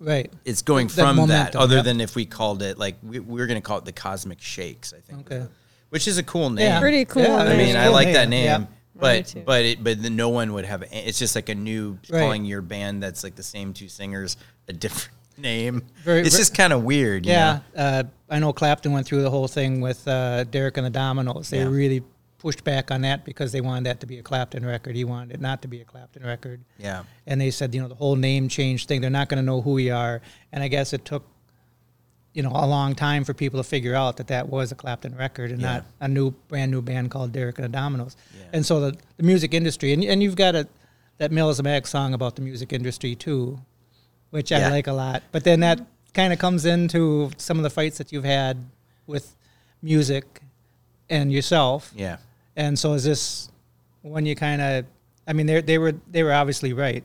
Right. 0.00 0.32
it's 0.46 0.62
going 0.62 0.86
That 0.88 0.94
from 0.94 1.28
that 1.28 1.54
other 1.54 1.76
yep. 1.76 1.84
than 1.84 2.00
if 2.00 2.14
we 2.16 2.24
called 2.24 2.62
it 2.62 2.78
like 2.78 2.96
we, 3.02 3.20
we 3.20 3.38
were 3.38 3.46
going 3.46 3.60
to 3.60 3.66
call 3.66 3.76
it 3.76 3.84
the 3.84 3.92
cosmic 3.92 4.40
shakes 4.40 4.94
i 4.94 5.00
think 5.00 5.30
Okay. 5.30 5.46
Was 5.94 6.04
the- 6.04 6.08
which 6.08 6.08
is 6.08 6.18
a 6.18 6.22
cool 6.22 6.50
name 6.50 6.66
Yeah. 6.66 6.80
Pretty 6.80 7.04
cool 7.04 7.22
Yeah, 7.22 7.36
i 7.36 7.48
name. 7.48 7.58
mean 7.58 7.76
i 7.76 7.84
Cool 7.84 7.92
like 7.92 8.06
name, 8.06 8.14
that 8.14 8.28
name 8.28 8.44
yep. 8.44 8.70
But 8.96 9.34
but 9.44 9.64
it, 9.64 9.82
but 9.84 10.02
then 10.02 10.14
no 10.16 10.28
one 10.28 10.52
would 10.52 10.64
have 10.64 10.84
it's 10.92 11.18
just 11.18 11.34
like 11.34 11.48
a 11.48 11.54
new 11.54 11.98
Right. 12.10 12.20
calling 12.20 12.44
your 12.44 12.62
band 12.62 13.02
that's 13.02 13.24
like 13.24 13.34
the 13.36 13.42
same 13.42 13.72
two 13.72 13.88
singers 13.88 14.36
a 14.68 14.72
different 14.72 15.16
name 15.38 15.82
Very- 16.04 16.20
it's 16.20 16.34
ver- 16.36 16.38
just 16.38 16.54
kind 16.56 16.72
of 16.72 16.84
weird 16.84 17.26
you 17.26 17.32
Yeah, 17.32 17.60
know? 17.74 17.82
uh, 17.82 18.02
I 18.30 18.38
know 18.38 18.52
Clapton 18.52 18.92
went 18.92 19.06
through 19.06 19.22
the 19.22 19.30
whole 19.30 19.48
thing 19.48 19.80
with 19.80 20.06
uh, 20.08 20.44
Derek 20.44 20.76
and 20.76 20.86
the 20.86 20.90
Dominos. 20.98 21.48
They 21.50 21.58
Yeah. 21.58 21.68
really 21.68 22.02
pushed 22.38 22.62
back 22.64 22.90
on 22.90 23.00
that 23.02 23.24
because 23.24 23.52
they 23.52 23.60
wanted 23.60 23.84
that 23.84 24.00
to 24.00 24.06
be 24.06 24.18
a 24.18 24.22
Clapton 24.22 24.64
record. 24.66 24.94
He 24.94 25.04
wanted 25.04 25.32
it 25.34 25.40
not 25.40 25.62
to 25.62 25.68
be 25.68 25.80
a 25.80 25.84
Clapton 25.84 26.22
record. 26.24 26.60
yeah 26.78 27.02
And 27.26 27.40
they 27.40 27.50
said, 27.50 27.74
you 27.74 27.80
know, 27.80 27.88
the 27.88 27.94
whole 27.94 28.16
name 28.16 28.48
change 28.48 28.86
thing, 28.86 29.00
they're 29.00 29.10
not 29.10 29.28
going 29.28 29.38
to 29.38 29.42
know 29.46 29.60
who 29.62 29.72
we 29.72 29.90
are. 29.90 30.20
And 30.52 30.62
I 30.62 30.68
guess 30.68 30.92
it 30.92 31.04
took, 31.04 31.24
you 32.34 32.42
know, 32.42 32.50
a 32.52 32.66
long 32.66 32.94
time 32.94 33.24
for 33.24 33.32
people 33.32 33.58
to 33.60 33.64
figure 33.64 33.94
out 33.94 34.16
that 34.18 34.26
that 34.26 34.48
was 34.48 34.72
a 34.72 34.74
Clapton 34.74 35.14
record 35.16 35.50
and 35.52 35.60
Yeah. 35.62 35.72
not 35.74 35.84
a 36.00 36.08
new, 36.08 36.32
brand 36.48 36.70
new 36.70 36.82
band 36.82 37.10
called 37.10 37.32
Derek 37.32 37.58
and 37.58 37.64
the 37.72 37.78
Dominos. 37.78 38.16
Yeah. 38.36 38.44
And 38.52 38.66
so 38.66 38.80
the, 38.80 38.96
the 39.16 39.22
music 39.22 39.54
industry, 39.54 39.92
and, 39.92 40.04
and 40.04 40.22
you've 40.22 40.34
got 40.36 40.54
a, 40.56 40.68
that 41.18 41.30
Melismatic 41.30 41.86
song 41.86 42.12
about 42.12 42.34
the 42.36 42.42
music 42.42 42.72
industry 42.72 43.14
too, 43.14 43.60
which 44.30 44.50
I 44.50 44.68
like 44.68 44.88
a 44.88 44.92
lot. 44.92 45.22
But 45.30 45.44
then 45.44 45.60
that 45.60 45.80
kind 46.12 46.32
of 46.32 46.40
comes 46.40 46.64
into 46.64 47.30
some 47.38 47.56
of 47.56 47.62
the 47.62 47.70
fights 47.70 47.98
that 47.98 48.12
you've 48.12 48.24
had 48.24 48.58
with 49.06 49.36
music 49.80 50.40
and 51.08 51.32
yourself. 51.32 51.92
yeah 51.94 52.16
And 52.56 52.76
so 52.78 52.94
is 52.94 53.04
this 53.04 53.48
when 54.02 54.26
you 54.26 54.34
kind 54.34 54.60
of, 54.60 54.86
I 55.26 55.32
mean, 55.34 55.46
they 55.46 55.60
they 55.60 55.78
were 55.78 55.94
they 56.10 56.22
were 56.24 56.32
obviously 56.32 56.72
right 56.72 57.04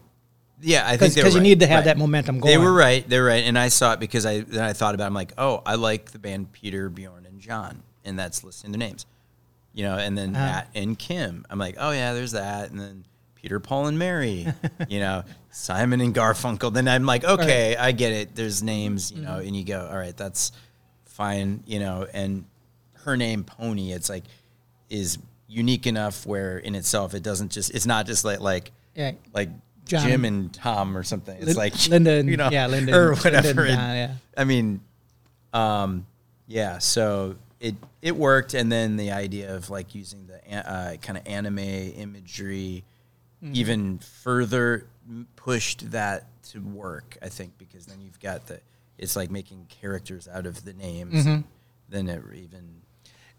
yeah 0.62 0.84
i 0.88 0.98
think 0.98 1.16
because 1.16 1.34
you 1.34 1.40
right. 1.40 1.44
need 1.44 1.60
to 1.62 1.68
have 1.68 1.78
Right. 1.80 1.86
that 1.86 1.98
momentum 1.98 2.40
going. 2.40 2.52
They 2.52 2.58
were 2.58 2.74
right. 2.74 3.08
They 3.08 3.20
were 3.20 3.26
right, 3.28 3.44
and 3.44 3.58
I 3.58 3.70
saw 3.70 3.94
it 3.94 4.00
because 4.00 4.26
I 4.26 4.42
then 4.42 4.64
I 4.64 4.74
thought 4.74 4.96
about. 4.96 5.06
It, 5.06 5.08
I'm 5.08 5.14
like, 5.14 5.34
oh, 5.38 5.62
I 5.66 5.76
like 5.76 6.12
the 6.12 6.20
band 6.20 6.52
Peter, 6.52 6.90
Bjorn, 6.90 7.26
and 7.26 7.40
John, 7.40 7.84
and 8.04 8.18
that's 8.20 8.44
listing 8.44 8.72
their 8.72 8.80
names, 8.80 9.06
you 9.74 9.84
know. 9.84 9.96
And 9.98 10.18
then 10.18 10.36
Uh-huh. 10.36 10.46
Matt 10.46 10.70
and 10.76 10.98
Kim. 11.00 11.46
I'm 11.50 11.60
like, 11.60 11.76
oh 11.80 11.92
yeah, 11.92 12.14
there's 12.14 12.32
that, 12.34 12.72
and 12.72 12.80
then 12.80 13.06
Peter, 13.36 13.60
Paul, 13.62 13.88
and 13.88 13.98
Mary, 13.98 14.48
you 14.90 15.00
know, 15.00 15.24
Simon 15.50 16.02
and 16.02 16.14
Garfunkel. 16.14 16.74
Then 16.74 16.88
I'm 16.90 17.06
like, 17.06 17.24
okay, 17.24 17.78
I 17.78 17.94
get 17.94 18.12
it. 18.12 18.36
There's 18.36 18.62
names, 18.62 19.12
you 19.14 19.22
know, 19.22 19.30
Mm-hmm. 19.40 19.48
and 19.48 19.56
you 19.56 19.64
go, 19.64 19.88
all 19.90 19.98
right, 19.98 20.16
that's 20.18 20.52
fine, 21.06 21.64
you 21.66 21.80
know. 21.80 22.06
And 22.14 22.46
her 23.06 23.16
name 23.16 23.44
Pony, 23.46 23.92
it's 23.94 24.10
like 24.10 24.24
is 24.90 25.18
unique 25.48 25.88
enough 25.88 26.26
where 26.26 26.58
in 26.58 26.76
itself 26.76 27.14
it 27.14 27.24
doesn't 27.24 27.52
just 27.52 27.74
it's 27.74 27.86
not 27.86 28.06
just 28.06 28.26
like 28.26 28.40
like 28.40 28.72
Yeah. 28.94 29.12
like 29.34 29.50
John 29.90 30.08
Jim 30.08 30.26
and- 30.26 30.44
and 30.46 30.54
Tom 30.54 30.96
or 30.98 31.04
something. 31.04 31.36
It's 31.38 31.48
Lin- 31.48 31.56
like 31.58 31.88
Linda 31.90 32.12
and- 32.12 32.30
you 32.30 32.38
know, 32.38 32.50
yeah, 32.52 32.68
Linda 32.68 32.96
or 32.96 33.12
and- 33.12 33.24
Linda 33.24 33.38
and 33.38 33.46
whatever. 33.48 33.68
Don, 33.68 33.96
yeah. 33.96 34.14
I 34.38 34.44
mean, 34.46 34.80
um, 35.54 36.06
yeah. 36.48 36.78
So 36.78 37.36
it 37.60 37.76
it 38.02 38.16
worked, 38.16 38.54
and 38.54 38.72
then 38.72 38.96
the 38.98 39.12
idea 39.12 39.54
of 39.56 39.70
like 39.70 39.94
using 39.96 40.28
the 40.28 40.56
uh, 40.70 40.96
kind 40.98 41.18
of 41.18 41.28
anime 41.28 41.60
imagery 41.60 42.84
Mm-hmm. 43.42 43.56
even 43.56 44.00
further 44.00 44.86
pushed 45.38 45.92
that 45.92 46.26
to 46.50 46.60
work. 46.60 47.18
I 47.22 47.30
think 47.30 47.58
because 47.58 47.86
then 47.86 48.02
you've 48.02 48.20
got 48.20 48.48
the 48.48 48.60
it's 48.98 49.16
like 49.16 49.32
making 49.32 49.66
characters 49.70 50.28
out 50.28 50.46
of 50.46 50.66
the 50.66 50.74
names. 50.74 51.14
Mm-hmm. 51.26 51.42
Then 51.88 52.10
it 52.10 52.22
even 52.36 52.82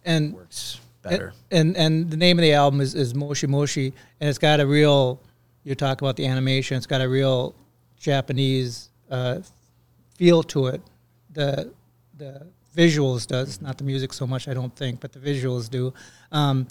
and 0.03 0.33
works 0.33 0.81
better. 1.03 1.35
And 1.51 1.77
and 1.77 2.11
the 2.11 2.17
name 2.17 2.39
of 2.39 2.43
the 2.43 2.55
album 2.55 2.81
is, 2.81 2.95
is 2.95 3.15
Moshi 3.15 3.47
Moshi, 3.47 3.93
and 4.21 4.31
it's 4.31 4.39
got 4.39 4.59
a 4.61 4.67
real. 4.67 5.21
You 5.65 5.75
talk 5.75 6.01
about 6.01 6.17
the 6.17 6.27
animation; 6.27 6.77
it's 6.77 6.87
got 6.87 7.01
a 7.01 7.09
real 7.09 7.55
Japanese 7.99 8.89
uh, 9.11 9.41
feel 10.17 10.43
to 10.45 10.67
it. 10.69 10.81
The 11.33 11.73
the 12.17 12.47
visuals 12.77 13.27
does 13.27 13.61
not 13.61 13.79
the 13.79 13.85
music 13.85 14.13
so 14.13 14.27
much, 14.27 14.47
I 14.49 14.55
don't 14.55 14.75
think, 14.75 15.01
but 15.01 15.13
the 15.13 15.19
visuals 15.19 15.69
do. 15.69 15.93
Um, 16.33 16.67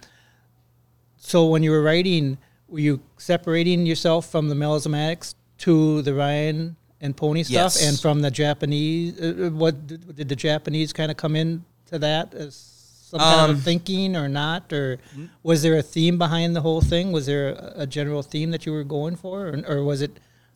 so 1.18 1.48
when 1.48 1.62
you 1.64 1.72
were 1.72 1.82
writing, 1.84 2.38
were 2.68 2.80
you 2.80 3.02
separating 3.18 3.86
yourself 3.86 4.30
from 4.32 4.48
the 4.50 4.56
Melismatics 4.56 5.36
to 5.60 6.02
the 6.04 6.14
Ryan 6.14 6.76
and 7.02 7.16
Pony 7.16 7.44
stuff, 7.44 7.54
Yes. 7.76 7.88
and 7.88 8.00
from 8.00 8.22
the 8.22 8.32
Japanese? 8.32 9.20
Uh, 9.20 9.48
uh, 9.48 9.50
what 9.50 9.86
did, 9.88 10.16
did 10.16 10.30
the 10.30 10.36
Japanese 10.36 10.94
kind 10.94 11.12
of 11.12 11.18
come 11.18 11.36
in 11.36 11.66
to 11.88 12.00
that 12.00 12.34
as 12.34 12.79
some 13.10 13.20
kind 13.20 13.50
Um, 13.52 13.58
of 13.58 13.64
thinking 13.64 14.16
or 14.16 14.28
not, 14.30 14.72
or 14.72 14.98
was 15.44 15.62
there 15.64 15.78
a 15.78 15.82
theme 15.82 16.18
behind 16.18 16.56
the 16.56 16.62
whole 16.62 16.82
thing? 16.82 17.12
Was 17.12 17.26
there 17.26 17.50
a, 17.50 17.74
a 17.84 17.88
general 17.88 18.22
theme 18.24 18.52
that 18.52 18.66
you 18.66 18.72
were 18.72 18.84
going 18.84 19.16
for, 19.16 19.48
or, 19.48 19.64
or 19.68 19.84
was 19.84 20.02
it 20.02 20.12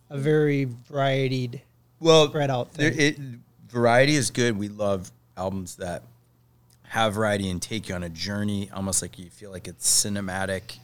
a 0.09 0.17
very 0.17 0.65
varied? 0.65 1.61
well 1.99 2.27
spread 2.27 2.49
out 2.51 2.73
there- 2.73 2.91
thing. 2.91 2.99
it, 2.99 3.71
variety 3.71 4.15
is 4.15 4.29
good 4.29 4.57
we 4.57 4.67
love 4.67 5.09
albums 5.37 5.77
that 5.77 6.03
have 6.89 7.13
variety 7.13 7.49
and 7.49 7.61
take 7.61 7.87
you 7.89 7.95
on 7.95 8.03
a 8.03 8.09
journey 8.09 8.69
almost 8.73 9.01
like 9.01 9.17
you 9.17 9.29
feel 9.29 9.49
like 9.51 9.67
it's 9.67 9.87
cinematic 10.05 10.77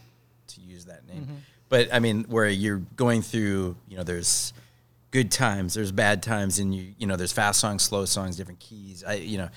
to 0.47 0.61
use 0.61 0.85
that 0.85 1.05
name 1.07 1.23
Mm-hmm. 1.23 1.35
but 1.67 1.93
i 1.93 1.99
mean 1.99 2.23
where 2.29 2.47
you're 2.47 2.81
going 2.95 3.21
through 3.21 3.75
you 3.89 3.95
know 3.97 4.03
there's 4.03 4.53
good 5.11 5.29
times 5.29 5.73
there's 5.75 5.91
bad 5.91 6.23
times 6.23 6.57
and 6.57 6.73
you 6.73 6.93
you 6.97 7.05
know 7.05 7.15
there's 7.17 7.33
fast 7.33 7.59
songs 7.59 7.83
slow 7.83 8.05
songs 8.05 8.35
different 8.37 8.59
keys 8.59 9.03
i 9.05 9.13
you 9.15 9.37
know 9.37 9.49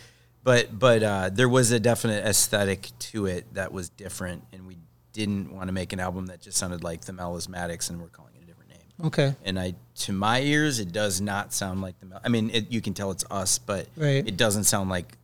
but 0.45 0.79
but 0.79 1.03
uh, 1.03 1.31
there 1.33 1.49
was 1.49 1.71
a 1.71 1.81
definite 1.81 2.25
aesthetic 2.25 2.89
to 2.99 3.27
it 3.27 3.53
that 3.55 3.73
was 3.73 3.89
different 3.91 4.45
and 4.53 4.67
we 4.67 4.77
didn't 5.13 5.55
want 5.55 5.69
to 5.69 5.73
make 5.73 5.93
an 5.93 6.01
album 6.01 6.27
that 6.27 6.41
just 6.41 6.57
sounded 6.57 6.83
like 6.83 7.03
the 7.03 7.13
melismatics 7.13 7.91
and 7.91 8.01
we're 8.01 8.09
calling 8.09 8.33
it 8.37 8.43
a 8.43 8.47
different 8.47 8.71
name 8.71 8.79
Okay, 9.07 9.35
and 9.45 9.59
I, 9.59 9.75
to 9.97 10.13
my 10.13 10.41
ears, 10.41 10.79
it 10.79 10.91
does 10.93 11.21
not 11.21 11.53
sound 11.53 11.81
like 11.83 11.99
the. 12.01 12.07
Mel- 12.07 12.21
I 12.25 12.29
mean, 12.29 12.51
it, 12.51 12.71
you 12.73 12.81
can 12.81 12.95
tell 12.95 13.11
it's 13.11 13.25
us, 13.31 13.59
but 13.59 13.87
Right. 13.97 14.27
it 14.27 14.37
doesn't 14.37 14.65
sound 14.65 14.91
like 14.91 15.17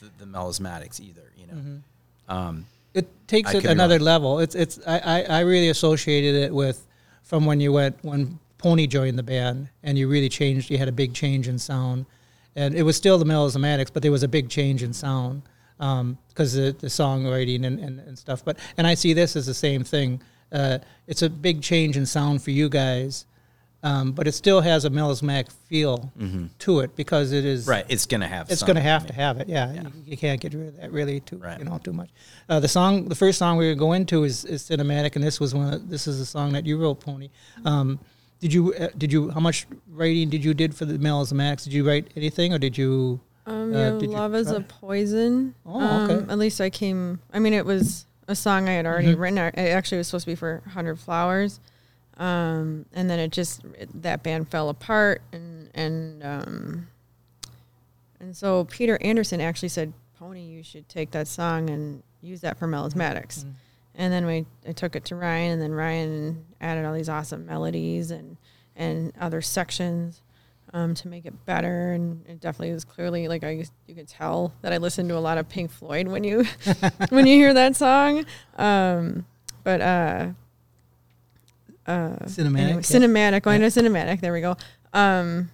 the, 0.00 0.08
the 0.18 0.24
melismatics 0.24 0.98
either. 1.00 1.30
You 1.36 1.46
know, 1.46 1.52
Mm-hmm. 1.54 2.32
um, 2.36 2.66
it 2.94 3.06
takes 3.28 3.54
I 3.54 3.58
it 3.58 3.64
another 3.66 3.98
level. 3.98 4.38
It's 4.40 4.54
it's 4.54 4.80
I, 4.86 4.98
I, 4.98 5.20
I 5.22 5.40
really 5.40 5.68
associated 5.68 6.34
it 6.42 6.52
with 6.54 6.86
from 7.22 7.44
when 7.46 7.60
you 7.60 7.72
went 7.72 7.96
when 8.02 8.38
Pony 8.58 8.86
joined 8.86 9.18
the 9.18 9.22
band 9.22 9.68
and 9.82 9.96
you 9.98 10.08
really 10.08 10.28
changed. 10.28 10.70
You 10.70 10.78
had 10.78 10.88
a 10.88 10.92
big 10.92 11.12
change 11.14 11.46
in 11.48 11.58
sound, 11.58 12.06
and 12.58 12.74
it 12.74 12.82
was 12.82 12.96
still 12.96 13.18
the 13.18 13.24
Melismatics, 13.24 13.90
but 13.92 14.02
there 14.02 14.12
was 14.12 14.22
a 14.22 14.28
big 14.28 14.48
change 14.48 14.82
in 14.82 14.92
sound 14.92 15.42
because 15.78 16.52
the 16.54 16.74
the 16.78 16.88
songwriting 16.88 17.64
and, 17.66 17.78
and, 17.80 18.00
and 18.00 18.18
stuff. 18.18 18.44
But 18.44 18.58
and 18.76 18.86
I 18.86 18.94
see 18.94 19.12
this 19.14 19.36
as 19.36 19.46
the 19.46 19.54
same 19.54 19.84
thing. 19.84 20.20
Uh, 20.50 20.78
it's 21.06 21.22
a 21.22 21.30
big 21.30 21.62
change 21.62 21.96
in 21.96 22.06
sound 22.06 22.42
for 22.42 22.50
you 22.50 22.68
guys. 22.68 23.24
Um, 23.80 24.10
but 24.10 24.26
it 24.26 24.32
still 24.32 24.60
has 24.60 24.84
a 24.84 24.90
Melismatic 24.90 25.52
feel 25.68 26.10
to 26.58 26.80
it 26.80 26.96
because 26.96 27.30
it 27.30 27.44
is 27.44 27.60
Mm-hmm. 27.62 27.70
right? 27.70 27.86
It's 27.88 28.06
gonna 28.06 28.26
have. 28.26 28.50
it's 28.50 28.64
going 28.64 28.74
to 28.74 28.82
have 28.82 29.06
to 29.06 29.12
have 29.12 29.38
it. 29.38 29.48
Yeah, 29.48 29.72
Yeah. 29.72 29.82
You, 29.82 29.92
you 30.04 30.16
can't 30.16 30.40
get 30.40 30.52
rid 30.52 30.66
of 30.68 30.76
that 30.78 30.90
really 30.90 31.20
too 31.20 31.36
Right. 31.36 31.60
you 31.60 31.64
know 31.64 31.78
too 31.78 31.92
much. 31.92 32.10
Uh, 32.48 32.58
the 32.58 32.66
song, 32.66 33.08
the 33.08 33.14
first 33.14 33.38
song 33.38 33.56
we 33.56 33.68
were 33.68 33.76
going 33.76 34.04
to 34.06 34.24
is, 34.24 34.44
is 34.44 34.64
cinematic, 34.68 35.14
and 35.14 35.22
this 35.22 35.38
was 35.38 35.54
one. 35.54 35.72
Of, 35.74 35.88
this 35.88 36.08
is 36.08 36.18
a 36.20 36.26
song 36.26 36.54
that 36.54 36.66
you 36.66 36.76
wrote, 36.76 36.98
Pony. 36.98 37.28
Um, 37.64 38.00
did 38.40 38.52
you 38.52 38.72
uh, 38.74 38.88
did 38.96 39.12
you 39.12 39.30
how 39.30 39.40
much 39.40 39.66
writing 39.88 40.28
did 40.30 40.44
you 40.44 40.54
did 40.54 40.74
for 40.74 40.84
the 40.84 40.98
Melismatic? 40.98 41.64
Did 41.64 41.72
you 41.72 41.86
write 41.86 42.08
anything 42.16 42.52
or 42.52 42.58
did 42.58 42.76
you? 42.78 43.20
Um, 43.46 43.74
Uh, 43.74 43.78
yeah, 43.78 43.98
you 43.98 44.08
Love 44.08 44.34
is 44.34 44.50
a 44.50 44.60
Poison. 44.60 45.54
Oh, 45.64 45.80
um, 45.80 46.10
okay. 46.10 46.32
At 46.32 46.38
least 46.38 46.60
I 46.60 46.68
came, 46.70 47.20
I 47.32 47.38
mean, 47.38 47.54
it 47.54 47.64
was 47.64 48.04
a 48.28 48.34
song 48.36 48.68
I 48.68 48.72
had 48.72 48.84
already 48.84 49.14
Mhm. 49.14 49.18
written. 49.18 49.38
It 49.38 49.56
actually 49.56 49.98
was 49.98 50.08
supposed 50.08 50.26
to 50.26 50.30
be 50.32 50.34
for 50.34 50.60
100 50.66 50.98
Flowers. 50.98 51.58
Um, 52.18 52.84
and 52.92 53.08
then 53.08 53.18
it 53.20 53.30
just, 53.32 53.62
it, 53.78 54.02
that 54.02 54.22
band 54.22 54.50
fell 54.50 54.68
apart. 54.68 55.22
And, 55.32 55.70
and, 55.74 56.22
um, 56.22 56.88
and 58.20 58.36
so 58.36 58.64
Peter 58.64 58.98
Anderson 59.00 59.40
actually 59.40 59.70
said, 59.70 59.94
Pony, 60.18 60.42
you 60.42 60.62
should 60.62 60.86
take 60.88 61.12
that 61.12 61.26
song 61.26 61.70
and 61.70 62.02
use 62.20 62.42
that 62.42 62.58
for 62.58 62.66
melismatics. 62.68 63.44
Mhm. 63.46 63.52
And 63.98 64.10
then 64.12 64.24
we, 64.26 64.46
I 64.66 64.72
took 64.72 64.94
it 64.96 65.04
to 65.06 65.16
Ryan, 65.16 65.52
and 65.52 65.60
then 65.60 65.72
Ryan 65.72 66.44
added 66.60 66.84
all 66.86 66.94
these 66.94 67.08
awesome 67.08 67.44
melodies 67.44 68.10
and, 68.12 68.36
and 68.76 69.12
other 69.20 69.42
sections 69.42 70.22
um, 70.72 70.94
to 70.94 71.08
make 71.08 71.26
it 71.26 71.44
better. 71.44 71.92
And 71.92 72.24
it 72.26 72.40
definitely 72.40 72.72
was 72.72 72.84
clearly 72.84 73.26
like 73.28 73.42
I 73.42 73.64
you 73.88 73.94
could 73.96 74.06
tell 74.08 74.54
that 74.62 74.72
I 74.72 74.76
listened 74.76 75.08
to 75.08 75.16
a 75.16 75.18
lot 75.18 75.36
of 75.36 75.48
Pink 75.48 75.70
Floyd 75.72 76.06
when 76.08 76.22
you 76.22 76.44
when 77.10 77.26
you 77.26 77.34
hear 77.34 77.52
that 77.54 77.74
song. 77.74 78.24
Um, 78.56 79.26
but 79.64 79.80
uh, 79.80 80.28
uh, 81.86 82.16
Cinematic, 82.26 82.58
anyway, 82.58 82.68
yeah. 82.74 82.78
cinematic, 82.80 83.42
going 83.42 83.62
Yeah. 83.62 83.68
to 83.68 83.80
cinematic. 83.82 84.20
There 84.20 84.32
we 84.32 84.40
go. 84.40 84.56
Um, 84.92 85.50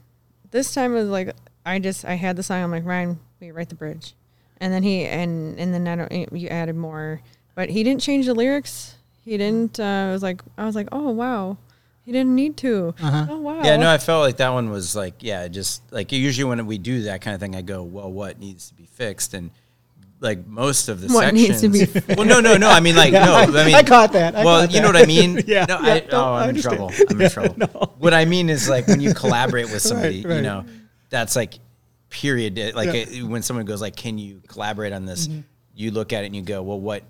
this 0.51 0.75
time 0.75 0.93
it 0.93 1.01
was 1.01 1.09
like 1.09 1.35
I 1.65 1.79
just 1.79 2.05
I 2.05 2.15
had 2.15 2.37
the 2.37 2.43
song. 2.43 2.63
I'm 2.63 2.71
like 2.71 2.85
Ryan, 2.85 3.19
we 3.41 3.51
write 3.53 3.69
the 3.69 3.75
bridge, 3.75 4.15
and 4.59 4.73
then 4.73 4.83
he 4.83 5.05
and 5.07 5.59
and 5.59 5.73
then 5.73 5.87
I 5.89 5.97
don't 5.97 6.33
you 6.33 6.49
added 6.49 6.77
more, 6.77 7.21
but 7.55 7.71
he 7.71 7.83
didn't 7.83 8.01
change 8.01 8.27
the 8.27 8.35
lyrics. 8.35 8.97
He 9.25 9.37
didn't. 9.37 9.81
Uh, 9.81 10.09
I 10.09 10.13
was 10.13 10.23
like 10.23 10.43
I 10.59 10.65
was 10.67 10.75
like 10.75 10.89
oh 10.93 11.11
wow, 11.11 11.57
he 12.05 12.13
didn't 12.13 12.35
need 12.35 12.57
to. 12.59 12.95
Uh-huh. 13.01 13.27
Oh 13.31 13.39
wow. 13.41 13.63
Yeah, 13.65 13.77
no, 13.77 13.91
I 13.91 13.99
felt 13.99 14.23
like 14.23 14.37
that 14.39 14.51
one 14.51 14.71
was 14.71 14.95
like, 14.95 15.15
yeah, 15.21 15.49
just 15.49 15.83
like 15.93 16.13
usually 16.13 16.45
when 16.49 16.65
we 16.67 16.79
do 16.79 17.03
that 17.05 17.21
kind 17.23 17.35
of 17.35 17.41
thing, 17.41 17.57
I 17.57 17.63
go, 17.63 17.83
well, 17.83 18.11
what 18.13 18.39
needs 18.39 18.69
to 18.69 18.75
be 18.75 18.85
fixed? 18.87 19.33
And 19.35 19.51
like 20.21 20.47
most 20.47 20.89
of 20.89 21.01
the 21.01 21.09
What 21.09 21.25
sections. 21.35 21.63
needs 21.63 21.93
to 21.93 22.01
be 22.07 22.15
well, 22.15 22.27
no, 22.27 22.41
no, 22.41 22.57
no. 22.57 22.69
I 22.71 22.81
mean, 22.81 22.97
like, 22.97 23.13
Yeah, 23.13 23.25
no, 23.27 23.35
I, 23.35 23.65
mean, 23.67 23.75
I 23.75 23.83
caught 23.83 24.13
that. 24.13 24.35
I 24.35 24.45
well, 24.45 24.61
caught 24.63 24.73
you 24.75 24.81
know 24.81 24.93
that. 24.93 25.01
what 25.01 25.03
I 25.05 25.07
mean? 25.07 25.43
Yeah, 25.47 25.67
No, 25.69 25.81
yeah, 25.81 25.93
I, 25.95 26.01
no, 26.01 26.07
oh, 26.13 26.35
I'm 26.35 26.51
in 26.51 26.61
trouble. 26.63 26.93
I'm 27.11 27.21
in 27.21 27.31
trouble. 27.37 27.95
What 27.99 28.15
I 28.15 28.25
mean 28.25 28.49
is 28.49 28.69
like 28.69 28.87
when 28.87 29.01
you 29.01 29.13
collaborate 29.13 29.71
with 29.71 29.83
somebody, 29.83 30.23
Right, 30.23 30.31
right. 30.31 30.37
you 30.37 30.43
know, 30.43 30.65
that's 31.11 31.37
like 31.37 31.55
period. 32.11 32.57
Like 32.75 32.87
Yeah. 32.89 32.93
it- 33.19 33.23
when 33.25 33.43
someone 33.43 33.67
goes 33.67 33.81
like, 33.81 33.97
"Can 33.97 34.17
you 34.19 34.41
collaborate 34.49 34.93
on 34.93 35.05
this?" 35.05 35.29
You 35.75 35.91
look 35.91 36.13
at 36.13 36.23
it 36.23 36.27
and 36.29 36.37
you 36.37 36.43
go, 36.43 36.63
"Well, 36.63 36.81
what, 36.81 37.03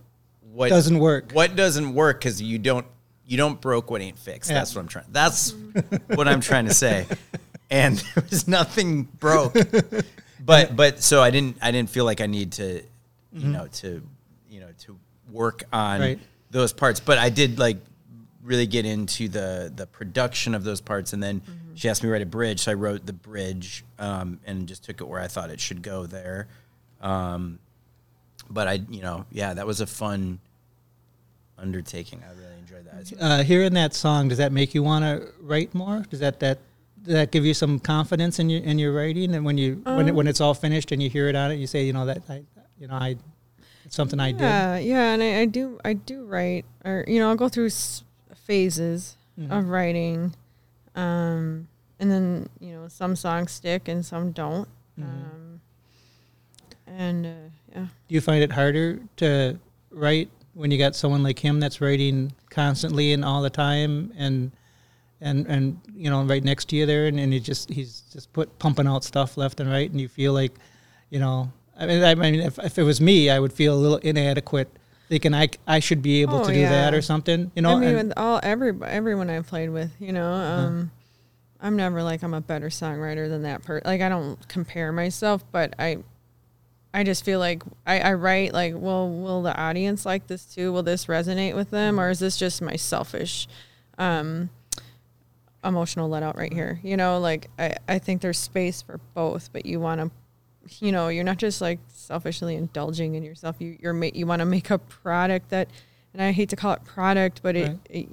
what 0.55 0.69
Doesn't 0.69 0.99
work. 0.99 1.33
What 1.33 1.57
doesn't 1.57 1.95
work 1.95 2.21
because 2.21 2.41
you 2.41 2.59
don't 2.59 2.87
you 3.27 3.37
don't 3.37 3.61
broke 3.61 3.91
what 3.91 4.01
ain't 4.03 4.19
fixed. 4.19 4.51
Yeah. 4.51 4.59
That's 4.59 4.75
what 4.75 4.83
I'm 4.83 4.89
trying. 4.89 5.07
That's 5.11 5.55
what 6.09 6.29
I'm 6.29 6.41
trying 6.41 6.67
to 6.67 6.75
say. 6.75 7.07
And 7.71 7.97
there 8.15 8.25
was 8.31 8.47
nothing 8.47 9.05
broke, 9.05 9.57
but 10.45 10.77
but 10.77 11.03
so 11.03 11.23
I 11.23 11.31
didn't 11.31 11.57
I 11.63 11.71
didn't 11.71 11.91
feel 11.91 12.05
like 12.05 12.21
I 12.21 12.27
need 12.27 12.53
to, 12.53 12.83
you 13.33 13.49
know, 13.49 13.67
to 13.67 14.03
you 14.51 14.61
know 14.61 14.69
to 14.81 14.99
work 15.33 15.65
on 15.73 16.01
Right. 16.01 16.19
those 16.51 16.73
parts. 16.73 17.01
But 17.01 17.19
I 17.19 17.31
did 17.31 17.59
like 17.59 17.79
really 18.43 18.67
get 18.67 18.85
into 18.85 19.29
the 19.29 19.73
the 19.75 19.87
production 19.87 20.55
of 20.55 20.63
those 20.63 20.81
parts, 20.83 21.13
and 21.15 21.23
then 21.23 21.41
she 21.75 21.89
asked 21.89 22.03
me 22.03 22.09
to 22.09 22.13
write 22.13 22.23
a 22.23 22.27
bridge, 22.27 22.61
so 22.61 22.71
I 22.71 22.75
wrote 22.75 23.07
the 23.07 23.13
bridge 23.15 23.85
um, 23.99 24.39
and 24.47 24.69
just 24.69 24.85
took 24.85 25.01
it 25.01 25.09
where 25.09 25.21
I 25.21 25.27
thought 25.29 25.51
it 25.51 25.59
should 25.61 25.83
go 25.83 26.07
there. 26.07 26.47
Um, 27.01 27.59
but 28.51 28.69
I, 28.69 28.73
you 28.91 29.03
know, 29.03 29.27
yeah, 29.31 29.55
that 29.55 29.67
was 29.67 29.81
a 29.81 29.87
fun 29.87 30.39
undertaking. 31.59 32.23
I 32.29 32.33
really 32.39 32.59
enjoyed 32.59 32.87
that. 32.87 33.13
Uh, 33.23 33.43
hearing 33.43 33.75
that 33.75 33.95
song, 33.95 34.29
does 34.29 34.39
that 34.39 34.53
make 34.53 34.75
you 34.75 34.83
want 34.83 35.05
to 35.05 35.29
write 35.41 35.75
more? 35.75 36.05
Does 36.11 36.21
that 36.21 36.41
that 36.41 36.59
does 37.03 37.15
that 37.15 37.31
give 37.31 37.45
you 37.45 37.55
some 37.55 37.79
confidence 37.79 38.39
in 38.39 38.49
your 38.51 38.63
in 38.63 38.79
your 38.79 38.93
writing? 38.93 39.35
And 39.35 39.45
when 39.45 39.59
you 39.59 39.81
when 39.85 40.09
it, 40.09 40.11
Um, 40.11 40.17
when 40.17 40.27
it's 40.27 40.41
all 40.41 40.55
finished 40.55 40.91
and 40.93 41.03
you 41.03 41.11
hear 41.11 41.29
it 41.29 41.37
on 41.37 41.51
it, 41.51 41.57
you 41.57 41.67
say, 41.67 41.85
you 41.85 41.93
know 41.93 42.07
that 42.07 42.23
I 42.29 42.43
you 42.79 42.89
know 42.89 42.95
I 42.95 43.17
it's 43.85 43.95
something 43.97 44.19
I 44.19 44.33
did. 44.33 44.41
Yeah, 44.41 44.79
yeah, 44.79 45.13
and 45.13 45.23
I, 45.23 45.41
I 45.41 45.45
do 45.45 45.79
I 45.85 45.93
do 45.93 46.25
write 46.25 46.65
or 46.85 47.05
you 47.07 47.21
know 47.21 47.29
I'll 47.29 47.37
go 47.37 47.49
through 47.49 47.67
s- 47.67 48.03
phases 48.35 49.17
Mhm. 49.39 49.51
of 49.51 49.69
writing, 49.69 50.35
um, 50.95 51.67
and 51.99 52.11
then 52.11 52.49
you 52.61 52.73
know 52.73 52.89
some 52.89 53.17
songs 53.17 53.51
stick 53.53 53.89
and 53.89 54.05
some 54.07 54.33
don't, 54.33 54.69
Mhm. 54.99 55.03
um, 55.05 55.54
and 56.97 57.27
uh, 57.27 57.31
yeah. 57.75 57.87
Do 58.09 58.15
you 58.15 58.21
find 58.21 58.43
it 58.43 58.53
harder 58.53 59.01
to 59.17 59.59
write 59.91 60.29
when 60.55 60.71
you 60.71 60.79
got 60.79 60.95
someone 60.95 61.23
like 61.23 61.39
him 61.39 61.61
that's 61.61 61.81
writing 61.81 62.33
constantly 62.51 63.13
and 63.13 63.25
all 63.25 63.43
the 63.43 63.51
time 63.51 64.13
and 64.17 64.53
and 65.21 65.47
and 65.47 65.81
you 65.95 66.09
know 66.11 66.23
right 66.25 66.45
next 66.45 66.67
to 66.69 66.77
you 66.77 66.87
there 66.87 67.07
and, 67.07 67.19
and 67.19 67.33
he 67.33 67.41
just 67.41 67.71
he's 67.71 68.03
just 68.13 68.33
put 68.33 68.57
pumping 68.59 68.87
out 68.87 69.03
stuff 69.05 69.37
left 69.37 69.59
and 69.61 69.71
right 69.71 69.91
and 69.91 70.01
you 70.01 70.09
feel 70.09 70.33
like 70.33 70.53
you 71.11 71.19
know 71.19 71.51
I 71.79 71.87
mean 71.87 72.05
I 72.05 72.15
mean 72.15 72.35
if, 72.37 72.59
if 72.59 72.79
it 72.79 72.83
was 72.85 73.01
me 73.01 73.31
I 73.31 73.39
would 73.41 73.53
feel 73.53 73.75
a 73.75 73.81
little 73.81 73.99
inadequate 73.99 74.69
thinking 75.09 75.35
I, 75.35 75.49
I 75.67 75.81
should 75.81 76.03
be 76.03 76.23
able 76.23 76.39
Oh, 76.41 76.45
to 76.45 76.53
do 76.53 76.63
that 76.63 76.95
or 76.95 77.03
something 77.03 77.51
you 77.57 77.63
know 77.63 77.77
I 77.77 77.81
mean, 77.81 77.89
and- 77.97 78.09
with 78.09 78.19
all 78.19 78.39
every 78.43 78.73
everyone 78.85 79.31
I've 79.31 79.47
played 79.47 79.71
with, 79.71 79.91
you 79.99 80.13
know, 80.13 80.33
um, 80.33 80.91
I'm 81.61 81.77
never 81.77 82.03
like 82.03 82.23
I'm 82.23 82.35
a 82.35 82.41
better 82.41 82.69
songwriter 82.69 83.29
than 83.29 83.43
that 83.43 83.63
person. 83.63 83.83
Like 83.87 84.03
I 84.03 84.09
don't 84.09 84.47
compare 84.49 84.93
myself, 84.93 85.45
but 85.51 85.75
I, 85.79 85.99
I 86.95 87.03
just 87.03 87.25
feel 87.25 87.41
like 87.41 87.63
I, 87.87 87.99
I 88.01 88.13
write 88.15 88.53
like, 88.55 88.73
well, 88.77 89.11
will 89.11 89.43
the 89.43 89.55
audience 89.61 90.07
like 90.07 90.29
this 90.29 90.45
too? 90.47 90.73
Will 90.73 90.85
this 90.85 91.07
resonate 91.07 91.55
with 91.57 91.71
them, 91.71 91.99
or 91.99 92.09
is 92.09 92.21
this 92.21 92.37
just 92.37 92.63
my 92.63 92.77
selfish, 92.77 93.49
um, 93.99 94.49
emotional 95.65 96.09
let 96.09 96.23
out 96.23 96.37
right 96.37 96.53
here? 96.53 96.79
You 96.83 96.97
know, 96.97 97.19
like 97.19 97.51
I, 97.59 97.75
I 97.89 97.99
think 97.99 98.21
there's 98.23 98.39
space 98.39 98.83
for 98.83 99.01
both, 99.15 99.51
but 99.53 99.67
you 99.67 99.81
want 99.81 100.01
to 100.01 100.11
you 100.81 100.93
know 100.93 101.09
you're 101.09 101.25
not 101.25 101.37
just 101.37 101.61
like 101.61 101.79
selfishly 101.89 102.55
indulging 102.57 103.17
in 103.17 103.23
yourself 103.23 103.55
you 103.59 103.77
you're 103.83 103.93
ma- 103.93 104.09
you 104.15 104.27
want 104.27 104.41
to 104.41 104.47
make 104.47 104.71
a 104.71 104.79
product 104.79 105.51
that 105.51 105.69
and 106.15 106.23
i 106.23 106.33
hate 106.33 106.49
to 106.49 106.57
call 106.57 106.73
it 106.73 106.83
product 106.87 107.41
but 107.43 107.55
it, 107.55 107.69
Right. 107.69 107.79
it 107.91 108.09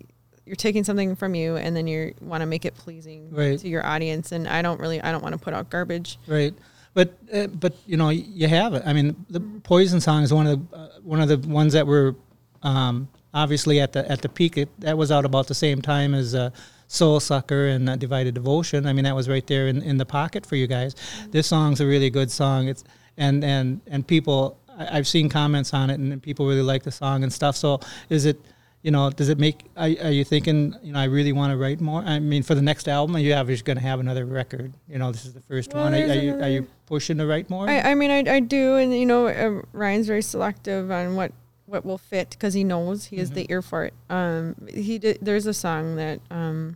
you're 0.45 0.57
taking 0.57 0.83
something 0.83 1.15
from 1.15 1.33
you 1.33 1.55
and 1.55 1.73
then 1.77 1.87
you 1.87 2.13
want 2.19 2.41
to 2.41 2.45
make 2.45 2.65
it 2.65 2.75
pleasing 2.75 3.31
Right. 3.33 3.57
to 3.57 3.69
your 3.69 3.85
audience 3.85 4.33
and 4.33 4.49
i 4.49 4.61
don't 4.61 4.81
really 4.81 5.01
i 5.01 5.13
don't 5.13 5.23
want 5.23 5.31
to 5.31 5.39
put 5.39 5.53
out 5.53 5.69
garbage 5.69 6.19
Right, 6.27 6.53
but 6.93 7.17
uh, 7.33 7.47
but 7.47 7.73
you 7.85 7.97
know 7.97 8.09
you 8.09 8.47
have 8.47 8.73
it. 8.73 8.83
I 8.85 8.93
mean, 8.93 9.25
the 9.29 9.39
Poison 9.39 10.01
song 10.01 10.23
is 10.23 10.33
one 10.33 10.47
of 10.47 10.69
the 10.69 10.77
uh, 10.77 10.89
one 11.03 11.21
of 11.21 11.29
the 11.29 11.37
ones 11.47 11.73
that 11.73 11.87
were 11.87 12.15
um, 12.63 13.07
obviously 13.33 13.79
at 13.79 13.93
the 13.93 14.09
at 14.11 14.21
the 14.21 14.29
peak. 14.29 14.57
It, 14.57 14.69
that 14.79 14.97
was 14.97 15.11
out 15.11 15.25
about 15.25 15.47
the 15.47 15.55
same 15.55 15.81
time 15.81 16.13
as 16.13 16.35
uh, 16.35 16.49
Soul 16.87 17.19
Sucker 17.19 17.67
and 17.67 17.89
uh, 17.89 17.95
Divided 17.95 18.33
Devotion. 18.33 18.85
I 18.85 18.93
mean, 18.93 19.05
that 19.05 19.15
was 19.15 19.29
right 19.29 19.45
there 19.47 19.67
in, 19.67 19.81
in 19.81 19.97
the 19.97 20.05
pocket 20.05 20.45
for 20.45 20.55
you 20.55 20.67
guys. 20.67 20.95
This 21.31 21.47
song's 21.47 21.79
a 21.79 21.85
really 21.85 22.09
good 22.09 22.29
song. 22.29 22.67
It's 22.67 22.83
and 23.17 23.43
and 23.43 23.81
and 23.87 24.05
people. 24.05 24.57
I, 24.69 24.97
I've 24.97 25.07
seen 25.07 25.29
comments 25.29 25.73
on 25.73 25.89
it, 25.89 25.99
and 25.99 26.21
people 26.21 26.47
really 26.47 26.61
like 26.61 26.83
the 26.83 26.91
song 26.91 27.23
and 27.23 27.31
stuff. 27.31 27.55
So, 27.55 27.79
is 28.09 28.25
it? 28.25 28.39
You 28.83 28.89
know, 28.91 29.09
does 29.11 29.29
it 29.29 29.37
make? 29.37 29.65
Are, 29.77 29.83
are 29.83 30.11
you 30.11 30.23
thinking? 30.23 30.75
You 30.81 30.93
know, 30.93 30.99
I 30.99 31.03
really 31.03 31.33
want 31.33 31.51
to 31.51 31.57
write 31.57 31.81
more. 31.81 32.01
I 32.01 32.17
mean, 32.19 32.41
for 32.41 32.55
the 32.55 32.61
next 32.63 32.87
album, 32.87 33.15
are 33.15 33.19
you 33.19 33.33
obviously 33.33 33.63
going 33.63 33.77
to 33.77 33.83
have 33.83 33.99
another 33.99 34.25
record? 34.25 34.73
You 34.87 34.97
know, 34.97 35.11
this 35.11 35.25
is 35.25 35.33
the 35.33 35.41
first 35.41 35.71
Well, 35.73 35.83
one. 35.83 35.93
Are, 35.93 35.97
are 35.97 36.15
you 36.15 36.33
are 36.41 36.49
you 36.49 36.67
pushing 36.87 37.17
to 37.19 37.27
write 37.27 37.49
more? 37.49 37.69
I, 37.69 37.79
I 37.91 37.95
mean 37.95 38.09
I, 38.09 38.23
I 38.35 38.39
do 38.39 38.77
and 38.77 38.91
you 38.97 39.05
know 39.05 39.27
uh, 39.27 39.61
ryan's 39.71 40.07
very 40.07 40.23
selective 40.23 40.89
on 40.89 41.15
what 41.15 41.31
what 41.67 41.85
will 41.85 41.99
fit 41.99 42.31
because 42.31 42.53
he 42.55 42.63
knows 42.63 43.05
he 43.05 43.17
has 43.17 43.29
Mm-hmm. 43.29 43.35
the 43.35 43.51
ear 43.51 43.61
for 43.61 43.85
it 43.85 43.93
um 44.09 44.55
he 44.73 44.97
did 44.99 45.19
there's 45.21 45.45
a 45.45 45.53
song 45.53 45.95
that 45.95 46.19
um 46.29 46.75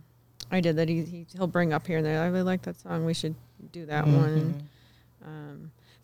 i 0.50 0.58
did 0.60 0.76
that 0.76 0.88
he, 0.88 1.02
he 1.02 1.26
he'll 1.36 1.46
bring 1.46 1.74
up 1.74 1.86
here 1.86 1.98
and 1.98 2.06
there 2.06 2.22
i 2.22 2.26
really 2.28 2.44
like 2.44 2.62
that 2.62 2.80
song 2.80 3.04
we 3.04 3.12
should 3.12 3.34
do 3.72 3.84
that 3.84 4.06
one 4.06 4.30
and 4.30 4.68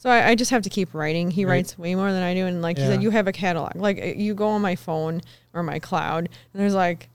so 0.02 0.10
I, 0.10 0.30
I 0.30 0.34
just 0.34 0.50
have 0.50 0.62
to 0.62 0.70
keep 0.70 0.92
writing. 0.94 1.30
He 1.30 1.44
Right. 1.44 1.52
writes 1.58 1.78
way 1.78 1.94
more 1.94 2.10
than 2.10 2.22
I 2.24 2.34
do, 2.34 2.46
and 2.46 2.60
like 2.60 2.76
you 2.78 2.84
said, 2.84 3.02
you 3.04 3.10
have 3.10 3.28
a 3.28 3.32
catalog. 3.32 3.76
Like 3.76 3.98
uh, 4.02 4.06
you 4.06 4.34
go 4.34 4.48
on 4.48 4.60
my 4.60 4.74
phone 4.74 5.20
or 5.54 5.62
my 5.62 5.78
cloud, 5.78 6.28
and 6.52 6.60
there's 6.62 6.74
like 6.74 7.08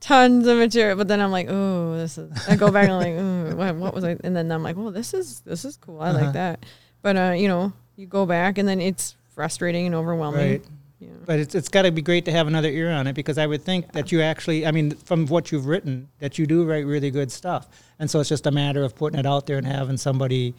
tons 0.00 0.46
of 0.46 0.58
material. 0.58 0.96
But 0.96 1.08
then 1.08 1.20
I'm 1.20 1.30
like, 1.32 1.46
oh, 1.50 1.96
this 1.96 2.18
is. 2.18 2.30
I 2.48 2.56
go 2.56 2.70
back 2.70 2.88
and 2.88 2.92
I'm 2.92 3.48
like, 3.48 3.56
what, 3.58 3.74
what 3.76 3.94
was 3.94 4.04
I? 4.04 4.16
And 4.22 4.36
then 4.36 4.50
I'm 4.52 4.62
like, 4.62 4.76
well, 4.76 4.90
this 4.90 5.14
is 5.14 5.40
this 5.40 5.64
is 5.64 5.76
cool. 5.76 6.00
I 6.00 6.10
Uh-huh. 6.10 6.20
like 6.24 6.32
that. 6.34 6.64
But 7.02 7.16
uh, 7.16 7.34
you 7.36 7.48
know, 7.48 7.72
you 7.96 8.06
go 8.06 8.26
back, 8.26 8.58
and 8.58 8.68
then 8.68 8.80
it's 8.80 9.16
frustrating 9.34 9.86
and 9.86 9.94
overwhelming. 9.94 10.50
Right. 10.50 10.64
Yeah. 10.98 11.08
But 11.26 11.38
it's 11.40 11.54
it's 11.54 11.68
got 11.68 11.82
to 11.82 11.90
be 11.92 12.02
great 12.02 12.24
to 12.24 12.32
have 12.32 12.46
another 12.46 12.68
ear 12.70 12.90
on 12.90 13.06
it 13.06 13.12
because 13.14 13.36
I 13.36 13.46
would 13.46 13.62
think 13.64 13.92
that 13.92 14.12
you 14.12 14.22
actually, 14.22 14.66
I 14.66 14.70
mean, 14.70 14.92
from 14.92 15.26
what 15.26 15.52
you've 15.52 15.66
written, 15.66 16.08
that 16.20 16.38
you 16.38 16.46
do 16.46 16.64
write 16.64 16.86
really 16.86 17.10
good 17.10 17.30
stuff, 17.30 17.68
and 17.98 18.10
so 18.10 18.20
it's 18.20 18.30
just 18.30 18.46
a 18.46 18.50
matter 18.50 18.82
of 18.82 18.94
putting 18.94 19.18
it 19.18 19.26
out 19.26 19.46
there 19.46 19.58
and 19.58 19.66
having 19.66 19.98
somebody, 19.98 20.54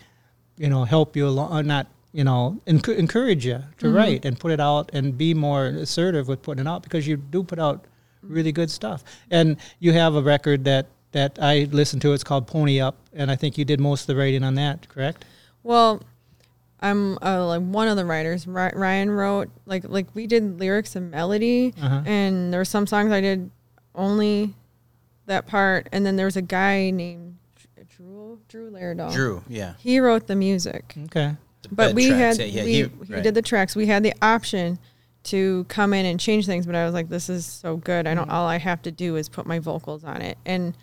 you 0.58 0.70
know, 0.70 0.84
help 0.86 1.16
you 1.16 1.28
along, 1.28 1.52
or 1.58 1.64
not, 1.64 1.88
you 2.14 2.24
know, 2.24 2.60
enc- 2.68 2.96
encourage 2.98 3.46
you 3.46 3.64
to 3.80 3.90
write 3.90 4.26
and 4.26 4.40
put 4.40 4.52
it 4.52 4.60
out 4.60 4.90
and 4.94 5.18
be 5.18 5.34
more 5.34 5.68
assertive 5.68 6.28
with 6.28 6.42
putting 6.42 6.66
it 6.66 6.70
out 6.70 6.82
because 6.84 7.08
you 7.08 7.18
do 7.18 7.44
put 7.44 7.60
out 7.60 7.86
really 8.24 8.52
good 8.52 8.70
stuff, 8.72 9.04
and 9.32 9.58
you 9.80 9.94
have 9.94 10.16
a 10.16 10.22
record 10.22 10.64
that 10.66 10.88
that 11.14 11.38
I 11.42 11.68
listened 11.72 12.02
to. 12.04 12.14
It's 12.14 12.24
called 12.24 12.48
Pony 12.48 12.80
Up, 12.82 12.96
and 13.14 13.32
I 13.32 13.36
think 13.36 13.58
you 13.58 13.66
did 13.66 13.80
most 13.80 14.02
of 14.02 14.08
the 14.08 14.16
writing 14.16 14.44
on 14.44 14.56
that, 14.56 14.90
correct? 14.90 15.24
Well, 15.64 16.02
I'm 16.80 17.18
uh, 17.24 17.46
like 17.48 17.62
one 17.62 17.88
of 17.88 17.96
the 17.98 18.06
writers. 18.06 18.46
Ryan 18.48 19.10
wrote 19.12 19.50
like 19.66 19.84
like 19.88 20.08
we 20.14 20.28
did 20.28 20.60
lyrics 20.60 20.96
and 20.96 21.10
melody, 21.12 21.74
Uh-huh. 21.82 22.02
and 22.06 22.52
there 22.52 22.60
were 22.60 22.66
some 22.66 22.86
songs 22.88 23.12
I 23.12 23.22
did 23.22 23.50
only 23.96 24.54
that 25.28 25.48
part, 25.48 25.88
and 25.92 26.06
then 26.06 26.16
there 26.18 26.26
was 26.26 26.38
a 26.38 26.42
guy 26.42 26.90
named 26.92 27.38
Drew 28.48 28.70
Drew 28.70 28.80
Laerdal. 28.80 29.12
Drew, 29.14 29.44
yeah. 29.48 29.74
He 29.80 30.00
wrote 30.00 30.28
the 30.28 30.36
music, 30.36 30.94
Okay. 31.06 31.36
but 31.72 31.94
we 31.96 32.10
tracks, 32.10 32.38
had 32.38 32.48
yeah, 32.50 32.62
yeah, 32.62 32.64
we, 32.64 32.72
he- 33.08 33.16
he, 33.16 33.22
did 33.22 33.34
the 33.36 33.42
tracks. 33.42 33.76
We 33.76 33.86
had 33.88 34.04
the 34.04 34.14
option 34.22 34.80
to 35.24 35.66
come 35.68 35.94
in 35.94 36.06
and 36.06 36.20
change 36.20 36.46
things, 36.46 36.66
but 36.66 36.76
I 36.76 36.86
was 36.86 36.94
like, 36.94 37.10
this 37.10 37.30
is 37.30 37.46
so 37.46 37.76
good. 37.78 38.08
I 38.08 38.14
Mm. 38.14 38.18
don't. 38.18 38.30
All 38.30 38.48
I 38.48 38.58
have 38.58 38.82
to 38.84 38.92
do 38.92 39.16
is 39.18 39.28
put 39.28 39.46
my 39.46 39.60
vocals 39.60 40.04
on 40.06 40.22
it, 40.22 40.38
and 40.46 40.74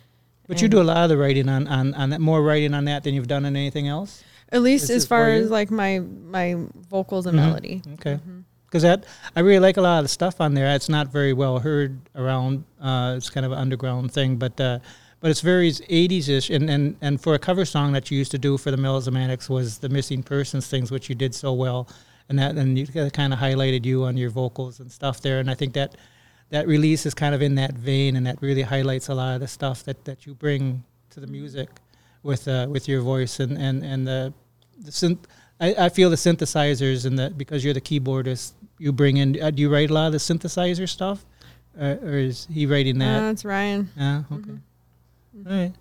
But 0.47 0.61
you 0.61 0.67
do 0.67 0.79
a 0.79 0.83
lot 0.83 0.97
of 1.03 1.09
the 1.09 1.17
writing 1.17 1.49
on, 1.49 1.67
on, 1.67 1.93
on 1.95 2.11
that, 2.11 2.21
more 2.21 2.43
writing 2.43 2.75
on 2.75 2.85
that 2.85 3.03
than 3.03 3.15
you've 3.15 3.27
done 3.27 3.45
on 3.45 3.55
anything 3.55 3.87
else? 3.87 4.23
at 4.51 4.61
least 4.61 4.85
Is 4.85 4.91
as 4.91 5.05
far 5.07 5.29
as 5.31 5.49
like 5.49 5.71
my 5.71 5.97
my 5.99 6.55
vocals 6.89 7.25
and 7.25 7.35
Mhm. 7.37 7.41
melody. 7.41 7.81
Okay. 7.95 8.19
Because 8.67 8.83
that 8.83 9.05
I 9.35 9.39
really 9.39 9.59
like 9.59 9.77
a 9.77 9.81
lot 9.81 9.97
of 9.97 10.03
the 10.05 10.09
stuff 10.09 10.39
on 10.39 10.53
there. 10.53 10.67
It's 10.75 10.87
not 10.89 11.07
very 11.11 11.33
well 11.33 11.57
heard 11.59 11.97
around. 12.15 12.63
Uh, 12.79 13.15
it's 13.17 13.31
kind 13.31 13.43
of 13.45 13.51
an 13.53 13.57
underground 13.57 14.11
thing, 14.11 14.35
but 14.35 14.59
uh, 14.61 14.79
but 15.25 15.31
it's 15.31 15.41
very 15.41 15.71
80s 15.71 16.29
ish. 16.29 16.51
And, 16.51 16.69
and 16.69 16.95
and 17.01 17.19
for 17.19 17.33
a 17.33 17.39
cover 17.39 17.65
song 17.65 17.93
that 17.93 18.11
you 18.11 18.17
used 18.19 18.29
to 18.29 18.37
do 18.37 18.59
for 18.59 18.69
the 18.69 18.77
Melismatics 18.77 19.49
was 19.49 19.79
the 19.79 19.89
missing 19.89 20.21
persons 20.21 20.67
things, 20.67 20.91
which 20.91 21.09
you 21.09 21.15
did 21.15 21.33
so 21.33 21.51
well, 21.51 21.87
and 22.29 22.37
that 22.37 22.51
and 22.57 22.77
you 22.77 22.85
kind 23.09 23.33
of 23.33 23.39
highlighted 23.39 23.85
you 23.85 24.03
on 24.03 24.17
your 24.17 24.29
vocals 24.29 24.79
and 24.79 24.91
stuff 24.91 25.21
there. 25.21 25.39
And 25.39 25.49
I 25.49 25.55
think 25.55 25.73
that 25.73 25.95
that 26.51 26.67
release 26.67 27.07
is 27.07 27.15
kind 27.15 27.33
of 27.33 27.41
in 27.41 27.55
that 27.55 27.73
vein, 27.73 28.15
and 28.17 28.27
that 28.27 28.39
really 28.39 28.61
highlights 28.61 29.09
a 29.09 29.15
lot 29.15 29.33
of 29.33 29.39
the 29.41 29.47
stuff 29.47 29.83
that, 29.85 30.05
that 30.05 30.27
you 30.27 30.35
bring 30.35 30.83
to 31.09 31.19
the 31.19 31.25
music 31.25 31.69
with 32.21 32.47
uh, 32.47 32.67
with 32.69 32.87
your 32.87 33.01
voice 33.01 33.39
and 33.39 33.57
and 33.57 33.83
and 33.83 34.05
the 34.05 34.31
the 34.77 34.91
synth. 34.91 35.21
I, 35.59 35.73
I 35.85 35.89
feel 35.89 36.11
the 36.11 36.17
synthesizers 36.17 37.07
and 37.07 37.17
the 37.17 37.31
because 37.31 37.65
you're 37.65 37.73
the 37.73 37.81
keyboardist, 37.89 38.53
you 38.77 38.91
bring 38.91 39.17
in. 39.17 39.41
Uh, 39.41 39.49
do 39.49 39.59
you 39.63 39.73
write 39.73 39.89
a 39.89 39.93
lot 39.95 40.05
of 40.05 40.11
the 40.11 40.19
synthesizer 40.19 40.87
stuff, 40.87 41.25
uh, 41.81 41.95
or 42.03 42.19
is 42.29 42.47
he 42.53 42.67
writing 42.67 43.01
Uh, 43.01 43.05
that? 43.21 43.31
it's 43.31 43.43
Ryan. 43.43 43.89
Yeah. 43.97 44.19
Okay. 44.31 44.35
Mm-hmm. 44.35 44.74
All 45.37 45.51
right. 45.51 45.73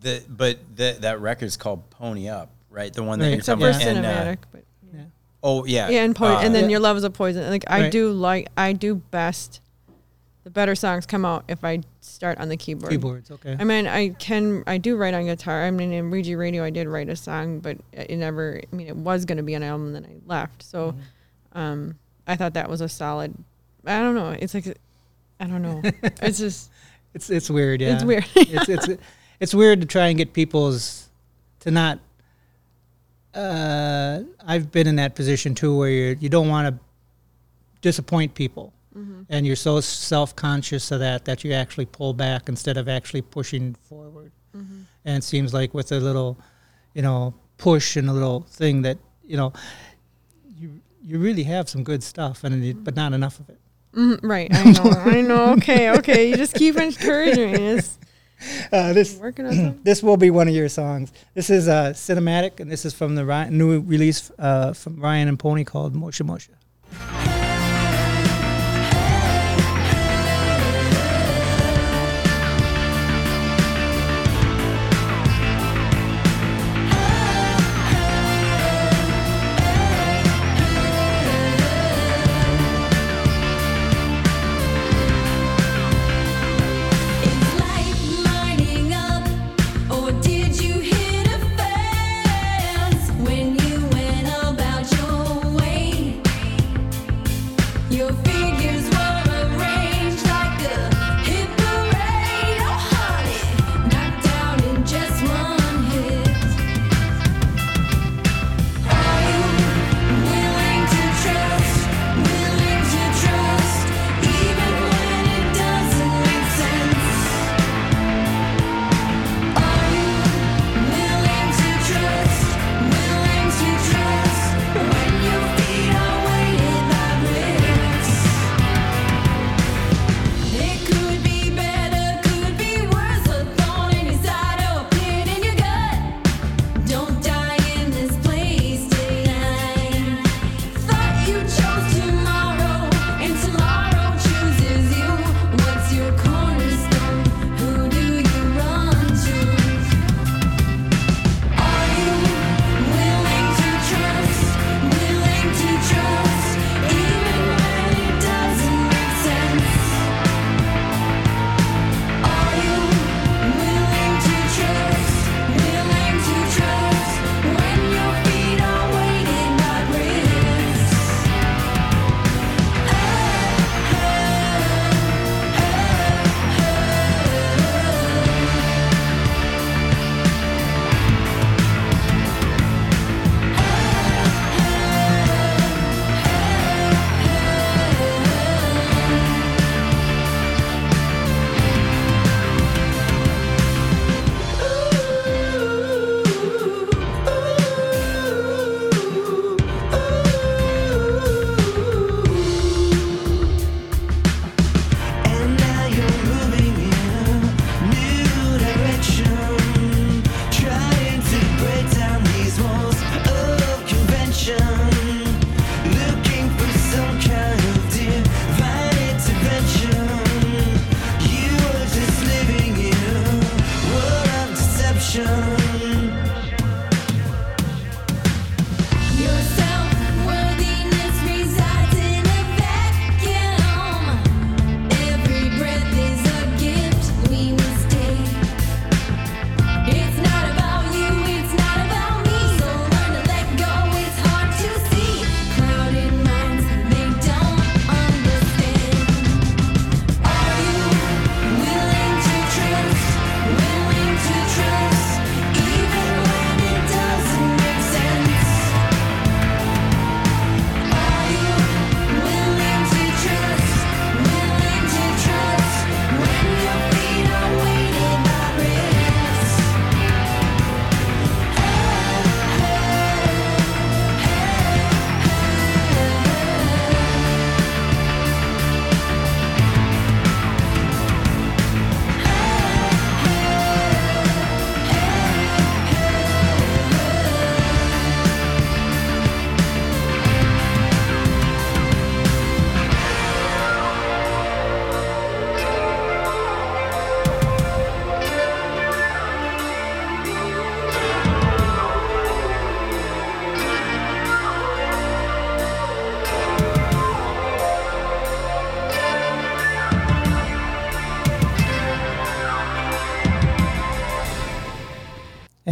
The 0.00 0.22
but 0.28 0.58
the, 0.76 0.96
that 1.00 1.20
record's 1.20 1.56
called 1.56 1.88
Pony 1.90 2.28
Up, 2.28 2.50
right? 2.70 2.92
The 2.92 3.02
one 3.02 3.18
that 3.18 3.24
Right. 3.26 3.30
you're 3.30 3.38
Except 3.38 3.60
talking 3.60 3.74
for 3.74 3.80
about. 3.80 3.96
And, 3.96 4.06
uh, 4.06 4.10
cinematic, 4.24 4.38
but 4.52 4.64
oh 5.42 5.64
yeah. 5.64 5.88
yeah, 5.88 6.02
and 6.04 6.14
po- 6.14 6.26
uh, 6.36 6.40
and 6.40 6.54
then 6.54 6.64
Yeah. 6.64 6.70
your 6.70 6.80
love 6.80 6.96
is 6.96 7.04
a 7.04 7.10
poison. 7.10 7.48
Like 7.50 7.64
I 7.68 7.82
Right. 7.82 7.92
do 7.92 8.12
like 8.12 8.48
I 8.56 8.72
do 8.72 8.94
best. 8.96 9.60
The 10.44 10.50
better 10.50 10.74
songs 10.74 11.04
come 11.04 11.24
out 11.26 11.44
if 11.48 11.62
I 11.64 11.80
start 12.00 12.38
on 12.38 12.48
the 12.48 12.56
keyboard. 12.56 12.90
Keyboards. 12.90 13.30
Okay. 13.30 13.54
I 13.58 13.64
mean, 13.64 13.86
I 13.86 14.10
can 14.10 14.62
I 14.66 14.78
do 14.78 14.96
write 14.96 15.12
on 15.14 15.26
guitar. 15.26 15.64
I 15.64 15.70
mean, 15.70 15.92
in 15.92 16.10
Regi 16.10 16.36
Radio, 16.36 16.64
I 16.64 16.70
did 16.70 16.86
write 16.88 17.08
a 17.10 17.16
song, 17.16 17.58
but 17.60 17.76
it 17.92 18.16
never. 18.16 18.62
I 18.72 18.74
mean, 18.76 18.86
it 18.86 18.96
was 18.96 19.24
going 19.26 19.36
to 19.38 19.42
be 19.42 19.54
an 19.54 19.62
album, 19.62 19.94
and 19.94 19.96
then 19.96 20.06
I 20.06 20.14
left. 20.26 20.62
So, 20.62 20.92
Mm-hmm. 20.92 21.58
um, 21.58 21.98
I 22.26 22.36
thought 22.36 22.54
that 22.54 22.70
was 22.70 22.80
a 22.80 22.88
solid. 22.88 23.34
I 23.84 23.98
don't 24.00 24.14
know. 24.14 24.30
It's 24.30 24.54
like, 24.54 24.78
I 25.40 25.46
don't 25.46 25.62
know. 25.62 25.82
it's 26.22 26.38
just 26.38 26.70
It's 27.14 27.30
it's 27.30 27.50
weird. 27.50 27.80
Yeah. 27.80 27.94
it's 27.94 28.04
weird. 28.04 28.26
it's 28.36 28.68
it's 28.68 29.02
it's 29.40 29.54
weird 29.54 29.80
to 29.80 29.86
try 29.86 30.08
and 30.08 30.18
get 30.18 30.32
people's 30.32 31.08
to 31.60 31.70
not. 31.70 31.98
Uh, 33.34 34.20
I've 34.46 34.72
been 34.72 34.86
in 34.86 34.96
that 34.96 35.14
position 35.14 35.54
too, 35.54 35.76
where 35.76 35.90
you 35.90 36.16
you 36.20 36.28
don't 36.28 36.48
want 36.48 36.68
to 36.74 36.80
disappoint 37.80 38.34
people, 38.34 38.72
and 39.28 39.46
you're 39.46 39.56
so 39.56 39.80
self 39.80 40.34
conscious 40.34 40.90
of 40.90 41.00
that 41.00 41.24
that 41.26 41.44
you 41.44 41.52
actually 41.52 41.86
pull 41.86 42.14
back 42.14 42.48
instead 42.48 42.76
of 42.76 42.88
actually 42.88 43.22
pushing 43.22 43.74
forward. 43.74 44.32
And 45.04 45.18
it 45.18 45.24
seems 45.24 45.54
like 45.54 45.72
with 45.72 45.92
a 45.92 46.00
little, 46.00 46.36
you 46.94 47.02
know, 47.02 47.32
push 47.58 47.96
and 47.96 48.08
a 48.10 48.12
little 48.12 48.40
thing 48.50 48.82
that 48.82 48.98
you 49.24 49.36
know, 49.36 49.52
you 50.58 50.80
you 51.02 51.18
really 51.18 51.44
have 51.44 51.68
some 51.68 51.84
good 51.84 52.02
stuff, 52.02 52.42
and 52.44 52.64
you, 52.64 52.74
but 52.74 52.96
not 52.96 53.12
enough 53.12 53.38
of 53.38 53.48
it. 53.50 53.58
Mhm, 53.94 54.20
right. 54.22 54.48
I 54.54 54.70
know. 54.72 54.90
I 54.90 55.20
know. 55.22 55.52
Okay. 55.54 55.90
Okay. 55.90 56.30
You 56.30 56.36
just 56.36 56.54
keep 56.54 56.76
encouraging. 56.76 57.54
It's 57.78 57.98
Uh, 58.72 58.92
this 58.92 59.16
working 59.18 59.46
on 59.46 59.80
this 59.82 60.00
will 60.00 60.16
be 60.16 60.30
one 60.30 60.46
of 60.46 60.54
your 60.54 60.68
songs. 60.68 61.12
This 61.34 61.50
is 61.50 61.66
uh, 61.66 61.90
cinematic, 61.92 62.60
and 62.60 62.70
this 62.70 62.84
is 62.84 62.94
from 62.94 63.16
the 63.16 63.24
Ryan, 63.24 63.58
new 63.58 63.80
release 63.80 64.30
uh, 64.38 64.72
from 64.74 65.00
Ryan 65.00 65.26
and 65.26 65.38
Pony 65.38 65.64
called 65.64 65.92
Moshi 65.94 66.22
Moshi. 66.22 66.52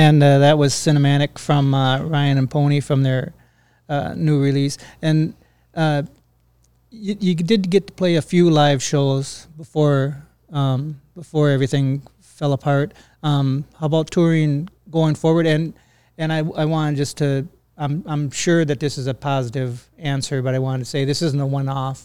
And 0.06 0.22
uh, 0.22 0.38
that 0.38 0.56
was 0.56 0.72
cinematic 0.72 1.36
from 1.36 1.74
uh, 1.74 2.00
Ryan 2.02 2.38
and 2.38 2.48
Pony 2.48 2.78
from 2.78 3.02
their 3.02 3.34
uh, 3.88 4.14
new 4.14 4.40
release. 4.40 4.78
And 5.02 5.34
uh, 5.74 6.04
you, 6.90 7.16
you 7.18 7.34
did 7.34 7.70
get 7.70 7.88
to 7.88 7.92
play 7.92 8.14
a 8.14 8.22
few 8.22 8.48
live 8.48 8.80
shows 8.82 9.48
before 9.56 10.22
um, 10.52 11.00
before 11.16 11.50
everything 11.50 12.02
fell 12.20 12.52
apart. 12.52 12.94
Um, 13.24 13.64
how 13.80 13.86
about 13.86 14.12
touring 14.12 14.68
going 14.90 15.16
forward? 15.16 15.46
And 15.46 15.74
and 16.18 16.32
I 16.32 16.38
I 16.38 16.64
wanted 16.66 16.96
just 16.96 17.16
to 17.18 17.48
I'm 17.76 18.04
I'm 18.06 18.30
sure 18.30 18.64
that 18.64 18.78
this 18.78 18.98
is 18.98 19.08
a 19.08 19.14
positive 19.14 19.90
answer, 19.98 20.40
but 20.40 20.54
I 20.54 20.60
wanted 20.60 20.84
to 20.84 20.84
say 20.84 21.04
this 21.04 21.20
isn't 21.20 21.40
a 21.40 21.46
one 21.46 21.68
off 21.68 22.04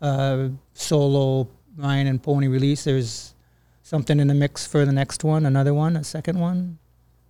uh, 0.00 0.48
solo 0.72 1.48
Ryan 1.76 2.06
and 2.06 2.22
Pony 2.22 2.48
release. 2.48 2.84
There's 2.84 3.34
something 3.82 4.18
in 4.18 4.28
the 4.28 4.34
mix 4.34 4.66
for 4.66 4.86
the 4.86 4.92
next 4.92 5.24
one, 5.24 5.44
another 5.44 5.74
one, 5.74 5.94
a 5.94 6.04
second 6.04 6.38
one. 6.40 6.78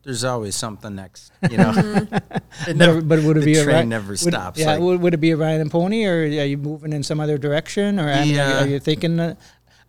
There's 0.04 0.24
always 0.24 0.54
something 0.54 0.94
next, 0.94 1.32
you 1.50 1.56
know. 1.56 1.72
it 2.68 2.78
But, 2.78 3.08
but 3.08 3.22
would 3.24 3.36
it 3.38 3.40
the 3.40 3.46
be 3.46 3.58
a 3.58 3.64
train 3.64 3.76
Ry- 3.76 3.82
never 3.84 4.10
would- 4.10 4.18
stops. 4.18 4.58
Yeah, 4.60 4.72
like- 4.72 4.80
would, 4.80 5.00
would 5.02 5.14
it 5.14 5.18
be 5.20 5.30
a 5.30 5.36
Ryan 5.36 5.60
and 5.62 5.70
Pony, 5.70 6.04
or 6.04 6.22
are 6.22 6.26
you 6.26 6.58
moving 6.58 6.92
in 6.92 7.02
some 7.02 7.20
other 7.20 7.38
direction, 7.38 7.98
or 7.98 8.08
I 8.10 8.24
mean, 8.24 8.38
are, 8.38 8.48
you- 8.50 8.54
are 8.56 8.66
you 8.66 8.80
thinking? 8.80 9.18
Uh, 9.18 9.34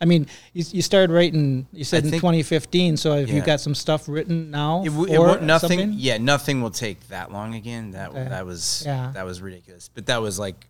I 0.01 0.05
mean, 0.05 0.27
you, 0.53 0.63
you 0.71 0.81
started 0.81 1.11
writing. 1.13 1.67
You 1.71 1.83
said 1.85 2.03
in 2.03 2.09
think- 2.11 2.21
2015. 2.21 2.97
So 2.97 3.17
have 3.17 3.29
you 3.29 3.41
got 3.41 3.61
some 3.61 3.73
stuff 3.75 4.09
written 4.09 4.51
now? 4.51 4.81
It, 4.83 4.89
w- 4.89 5.05
it 5.11 5.15
for 5.15 5.21
won't, 5.27 5.43
nothing. 5.43 5.79
something? 5.79 5.93
Yeah, 5.97 6.17
nothing 6.17 6.61
will 6.61 6.71
take 6.71 7.07
that 7.07 7.31
long 7.31 7.55
again. 7.55 7.91
That 7.91 8.09
Okay. 8.09 8.27
that 8.27 8.45
was 8.45 8.83
Yeah. 8.85 9.11
that 9.13 9.25
was 9.25 9.41
ridiculous. 9.41 9.89
But 9.93 10.05
that 10.07 10.21
was 10.21 10.37
like 10.37 10.67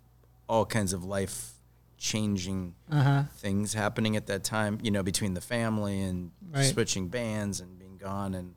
all 0.47 0.63
kinds 0.65 0.93
of 0.93 1.03
life 1.03 1.53
changing 1.97 2.75
Uh-huh. 2.91 3.23
things 3.37 3.73
happening 3.73 4.15
at 4.15 4.27
that 4.27 4.43
time. 4.43 4.77
You 4.83 4.91
know, 4.91 5.01
between 5.03 5.33
the 5.33 5.41
family 5.41 6.01
and 6.01 6.29
Right. 6.51 6.63
switching 6.65 7.07
bands 7.07 7.59
and 7.61 7.77
being 7.79 7.97
gone 7.97 8.33
and. 8.35 8.53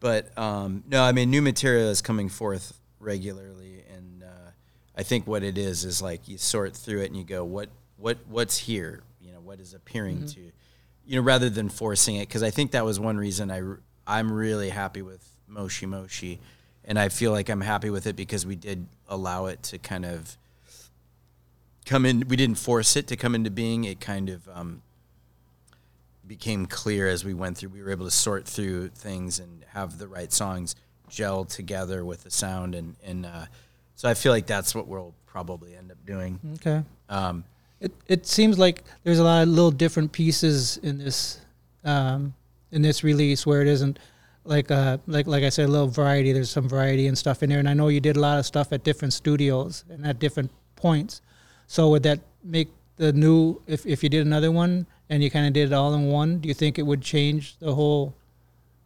But 0.00 0.36
um, 0.38 0.84
no, 0.88 1.02
I 1.02 1.12
mean, 1.12 1.30
new 1.30 1.42
material 1.42 1.88
is 1.88 2.00
coming 2.00 2.28
forth 2.28 2.78
regularly, 3.00 3.82
and 3.94 4.22
uh, 4.22 4.50
I 4.96 5.02
think 5.02 5.26
what 5.26 5.42
it 5.42 5.58
is 5.58 5.84
is 5.84 6.00
like 6.00 6.28
you 6.28 6.38
sort 6.38 6.76
through 6.76 7.02
it 7.02 7.06
and 7.06 7.16
you 7.16 7.24
go, 7.24 7.44
what 7.44 7.68
what 7.96 8.18
what's 8.28 8.58
here? 8.58 9.02
You 9.20 9.32
know, 9.32 9.40
what 9.40 9.60
is 9.60 9.74
appearing 9.74 10.26
to, 10.26 10.52
you 11.04 11.16
know, 11.16 11.22
rather 11.22 11.50
than 11.50 11.68
forcing 11.68 12.16
it. 12.16 12.28
Because 12.28 12.42
I 12.42 12.50
think 12.50 12.70
that 12.72 12.84
was 12.84 13.00
one 13.00 13.16
reason 13.16 13.50
I 13.50 13.62
I'm 14.06 14.32
really 14.32 14.70
happy 14.70 15.02
with 15.02 15.28
Moshi 15.48 15.86
Moshi, 15.86 16.38
and 16.84 16.98
I 16.98 17.08
feel 17.08 17.32
like 17.32 17.48
I'm 17.48 17.60
happy 17.60 17.90
with 17.90 18.06
it 18.06 18.14
because 18.14 18.46
we 18.46 18.54
did 18.54 18.86
allow 19.08 19.46
it 19.46 19.62
to 19.64 19.78
kind 19.78 20.04
of 20.04 20.36
come 21.86 22.06
in. 22.06 22.28
We 22.28 22.36
didn't 22.36 22.58
force 22.58 22.94
it 22.94 23.08
to 23.08 23.16
come 23.16 23.34
into 23.34 23.50
being. 23.50 23.84
It 23.84 24.00
kind 24.00 24.28
of 24.28 24.48
um, 24.48 24.82
became 26.28 26.66
clear 26.66 27.08
as 27.08 27.24
we 27.24 27.34
went 27.34 27.56
through. 27.56 27.70
We 27.70 27.82
were 27.82 27.90
able 27.90 28.04
to 28.04 28.10
sort 28.12 28.46
through 28.46 28.88
things 28.88 29.38
and 29.40 29.64
have 29.68 29.98
the 29.98 30.06
right 30.06 30.32
songs 30.32 30.76
gel 31.08 31.44
together 31.44 32.04
with 32.04 32.22
the 32.24 32.30
sound, 32.30 32.74
and 32.74 32.94
and 33.02 33.26
uh, 33.26 33.46
so 33.94 34.08
I 34.08 34.14
feel 34.14 34.32
like 34.32 34.46
that's 34.46 34.74
what 34.74 34.86
we'll 34.86 35.14
probably 35.26 35.74
end 35.74 35.90
up 35.90 35.98
doing. 36.06 36.38
Okay. 36.56 36.82
Um, 37.08 37.44
It 37.80 37.92
it 38.06 38.26
seems 38.26 38.58
like 38.58 38.84
there's 39.04 39.18
a 39.18 39.24
lot 39.24 39.42
of 39.42 39.48
little 39.48 39.70
different 39.70 40.12
pieces 40.12 40.78
in 40.82 40.98
this 40.98 41.40
um, 41.84 42.34
in 42.70 42.82
this 42.82 43.02
release 43.04 43.46
where 43.46 43.62
it 43.62 43.68
isn't 43.68 43.98
like 44.44 44.70
uh 44.70 44.98
like 45.06 45.26
like 45.26 45.44
I 45.44 45.50
said 45.50 45.66
a 45.68 45.72
little 45.72 45.88
variety. 45.88 46.32
There's 46.32 46.50
some 46.50 46.68
variety 46.68 47.06
and 47.06 47.16
stuff 47.16 47.42
in 47.42 47.50
there, 47.50 47.58
and 47.58 47.68
I 47.68 47.74
know 47.74 47.88
you 47.88 48.00
did 48.00 48.16
a 48.16 48.20
lot 48.20 48.38
of 48.38 48.46
stuff 48.46 48.72
at 48.72 48.84
different 48.84 49.14
studios 49.14 49.84
and 49.90 50.06
at 50.06 50.18
different 50.18 50.50
points. 50.76 51.22
So 51.66 51.90
would 51.90 52.02
that 52.02 52.20
make 52.42 52.68
the 52.96 53.12
new 53.12 53.60
if 53.66 53.86
if 53.86 54.02
you 54.02 54.08
did 54.08 54.26
another 54.26 54.50
one 54.50 54.86
and 55.10 55.22
you 55.22 55.30
kind 55.30 55.46
of 55.46 55.52
did 55.52 55.70
it 55.70 55.74
all 55.74 55.94
in 55.94 56.06
one? 56.08 56.38
Do 56.38 56.48
you 56.48 56.54
think 56.54 56.78
it 56.78 56.82
would 56.82 57.02
change 57.02 57.56
the 57.58 57.74
whole? 57.74 58.14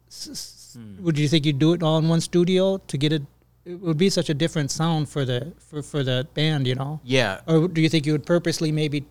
s- 0.07 0.77
Would 0.99 1.17
you 1.19 1.27
think 1.27 1.45
you'd 1.45 1.59
do 1.59 1.73
it 1.73 1.83
all 1.83 1.97
in 1.99 2.07
one 2.09 2.21
studio 2.21 2.77
to 2.77 2.97
get 2.97 3.13
it? 3.13 3.21
It 3.65 3.79
would 3.79 3.97
be 3.97 4.09
such 4.09 4.29
a 4.29 4.33
different 4.33 4.71
sound 4.71 5.07
for 5.09 5.23
the 5.25 5.53
for, 5.59 5.81
for 5.81 6.03
the 6.03 6.27
band, 6.33 6.67
you 6.67 6.75
know. 6.75 6.99
yeah, 7.03 7.41
Or 7.47 7.67
do 7.67 7.81
you 7.81 7.89
think 7.89 8.05
you 8.05 8.11
would 8.11 8.25
purposely 8.25 8.71
maybe 8.71 9.05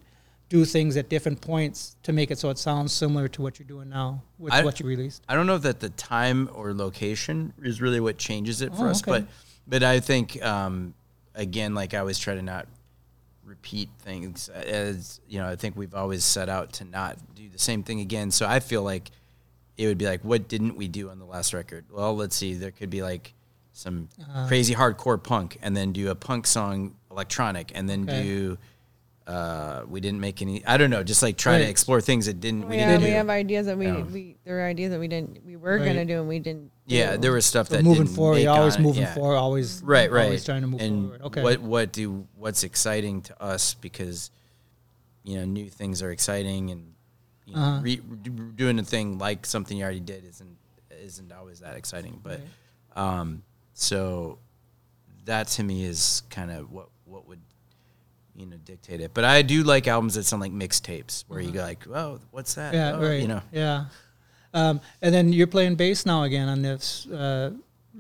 do 0.51 0.67
things 0.67 0.97
at 0.99 1.09
different 1.09 1.41
points 1.41 1.97
to 2.03 2.13
make 2.13 2.31
it 2.31 2.39
so 2.39 2.51
it 2.51 2.59
sounds 2.59 2.93
similar 2.93 3.27
to 3.29 3.41
what 3.41 3.59
you're 3.59 3.67
doing 3.67 3.89
now 3.89 4.23
with 4.39 4.53
I- 4.53 4.63
what 4.65 4.79
you 4.81 4.87
released? 4.87 5.23
I 5.29 5.35
don't 5.35 5.47
know 5.47 5.57
that 5.59 5.81
the 5.81 5.89
time 5.91 6.51
or 6.53 6.75
location 6.75 7.55
is 7.63 7.81
really 7.81 8.01
what 8.01 8.19
changes 8.19 8.61
it 8.61 8.75
for 8.75 8.87
Oh, 8.89 8.91
us, 8.91 9.03
okay. 9.03 9.11
but 9.13 9.27
but 9.67 9.83
I 9.83 10.01
think 10.01 10.43
um, 10.45 10.93
again, 11.35 11.75
like 11.75 11.95
I 11.95 11.99
always 11.99 12.19
try 12.19 12.35
to 12.35 12.43
not 12.43 12.67
repeat 13.45 13.89
things. 14.01 14.49
As 14.49 15.21
you 15.29 15.39
know, 15.39 15.49
I 15.49 15.57
think 15.57 15.77
we've 15.77 15.95
always 15.95 16.25
set 16.25 16.49
out 16.49 16.73
to 16.75 16.85
not 16.85 17.17
do 17.35 17.49
the 17.49 17.59
same 17.59 17.83
thing 17.83 18.01
again. 18.01 18.31
So 18.31 18.47
I 18.47 18.61
feel 18.61 18.83
like 18.83 19.11
it 19.77 19.87
would 19.87 19.99
be 19.99 20.07
like, 20.07 20.23
what 20.23 20.49
didn't 20.49 20.77
we 20.77 20.89
do 20.89 21.11
on 21.11 21.19
the 21.19 21.25
last 21.25 21.53
record? 21.55 21.87
Well, 21.91 22.15
let's 22.15 22.37
see. 22.37 22.55
There 22.55 22.71
could 22.71 22.91
be 22.91 23.03
like 23.03 23.35
some 23.73 24.09
Uh-huh. 24.21 24.47
crazy 24.49 24.75
hardcore 24.75 25.23
punk, 25.23 25.59
and 25.63 25.77
then 25.77 25.93
do 25.93 26.11
a 26.11 26.15
punk 26.15 26.47
song 26.47 26.95
electronic, 27.11 27.73
and 27.75 27.89
then 27.89 28.05
Okay. 28.05 28.23
do. 28.23 28.59
Uh, 29.27 29.85
we 29.89 30.01
didn't 30.01 30.21
make 30.21 30.43
any. 30.43 30.65
I 30.67 30.77
don't 30.77 30.91
know. 30.91 31.03
Just 31.05 31.23
like 31.23 31.37
try 31.37 31.59
to 31.59 31.65
explore 31.69 32.01
things 32.01 32.27
that 32.27 32.41
didn't. 32.41 32.69
we 32.69 32.77
yeah, 32.77 32.87
didn't 32.93 33.03
we 33.03 33.07
do. 33.11 33.13
have 33.15 33.31
ideas 33.31 33.67
that 33.67 33.79
we 33.79 33.87
Yeah. 33.87 34.03
we 34.03 34.37
there 34.45 34.59
are 34.61 34.67
ideas 34.69 34.91
that 34.91 34.99
we 34.99 35.07
didn't 35.07 35.45
we 35.47 35.57
were 35.57 35.77
Right. 35.79 35.85
gonna 35.87 36.05
do 36.05 36.19
and 36.19 36.29
we 36.29 36.41
didn't. 36.41 36.73
Yeah, 36.87 37.13
do. 37.13 37.19
there 37.19 37.33
was 37.33 37.47
stuff 37.47 37.69
So 37.69 37.77
that 37.77 37.85
moving 37.85 38.05
didn't 38.05 38.17
forward, 38.17 38.35
make 38.35 38.45
you're 38.45 38.53
always 38.53 38.79
moving 38.81 39.03
yeah. 39.03 39.15
forward, 39.15 39.37
always 39.37 39.81
Right, 39.85 40.11
right. 40.11 40.25
always 40.25 40.45
trying 40.45 40.63
to 40.63 40.67
move 40.67 40.81
and 40.81 41.03
forward. 41.05 41.23
Okay. 41.23 41.43
What 41.43 41.61
what 41.61 41.93
do 41.93 42.27
what's 42.37 42.65
exciting 42.65 43.23
to 43.23 43.41
us 43.43 43.75
because 43.75 44.31
you 45.23 45.37
know 45.39 45.45
new 45.45 45.71
things 45.71 46.03
are 46.03 46.11
exciting 46.11 46.71
and 46.73 46.93
you 47.47 47.55
know, 47.55 47.61
Uh-huh. 47.61 47.81
re, 47.83 47.97
do- 47.97 48.31
doing 48.57 48.79
a 48.81 48.83
thing 48.85 49.19
like 49.19 49.47
something 49.47 49.77
you 49.79 49.85
already 49.85 50.01
did 50.01 50.25
isn't 50.25 50.57
isn't 51.01 51.31
always 51.33 51.61
that 51.61 51.77
exciting. 51.77 52.19
But 52.23 52.41
um, 52.97 53.45
so 53.75 54.39
that 55.27 55.47
to 55.49 55.63
me 55.63 55.85
is 55.85 56.25
kind 56.29 56.51
of 56.51 56.73
what 56.73 56.89
what 57.05 57.29
would 57.29 57.41
you 58.37 58.47
know 58.47 58.57
dictate 58.65 59.01
it. 59.01 59.13
But 59.15 59.25
I 59.25 59.43
do 59.43 59.63
like 59.63 59.87
albums 59.89 60.15
that 60.15 60.25
sound 60.25 60.41
like 60.41 60.53
mixtapes 60.53 61.25
where 61.29 61.41
you 61.41 61.51
go 61.53 61.61
like, 61.61 61.87
oh, 61.89 62.19
what's 62.31 62.55
that? 62.55 62.75
Uh-huh. 62.75 62.77
yeah, 62.77 62.97
Oh, 62.97 63.09
right. 63.09 63.21
You 63.23 63.29
know. 63.29 63.43
Yeah. 63.53 63.85
Um, 64.55 64.81
and 65.01 65.15
then 65.15 65.33
you're 65.33 65.47
playing 65.47 65.77
bass 65.77 66.05
now 66.05 66.25
again 66.25 66.49
on 66.49 66.63
this. 66.63 67.07
Uh, 67.07 67.53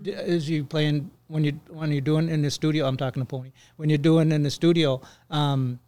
is 0.04 0.48
you 0.48 0.64
playing 0.64 1.10
when 1.28 1.44
you 1.44 1.52
when 1.68 1.90
you're 1.92 2.00
doing 2.00 2.28
in 2.28 2.42
the 2.42 2.50
studio? 2.50 2.86
I'm 2.86 2.96
talking 2.96 3.22
to 3.22 3.26
Pony. 3.26 3.52
When 3.76 3.88
you're 3.88 3.98
doing 3.98 4.32
in 4.32 4.42
the 4.42 4.50
studio, 4.50 5.00
um, 5.30 5.78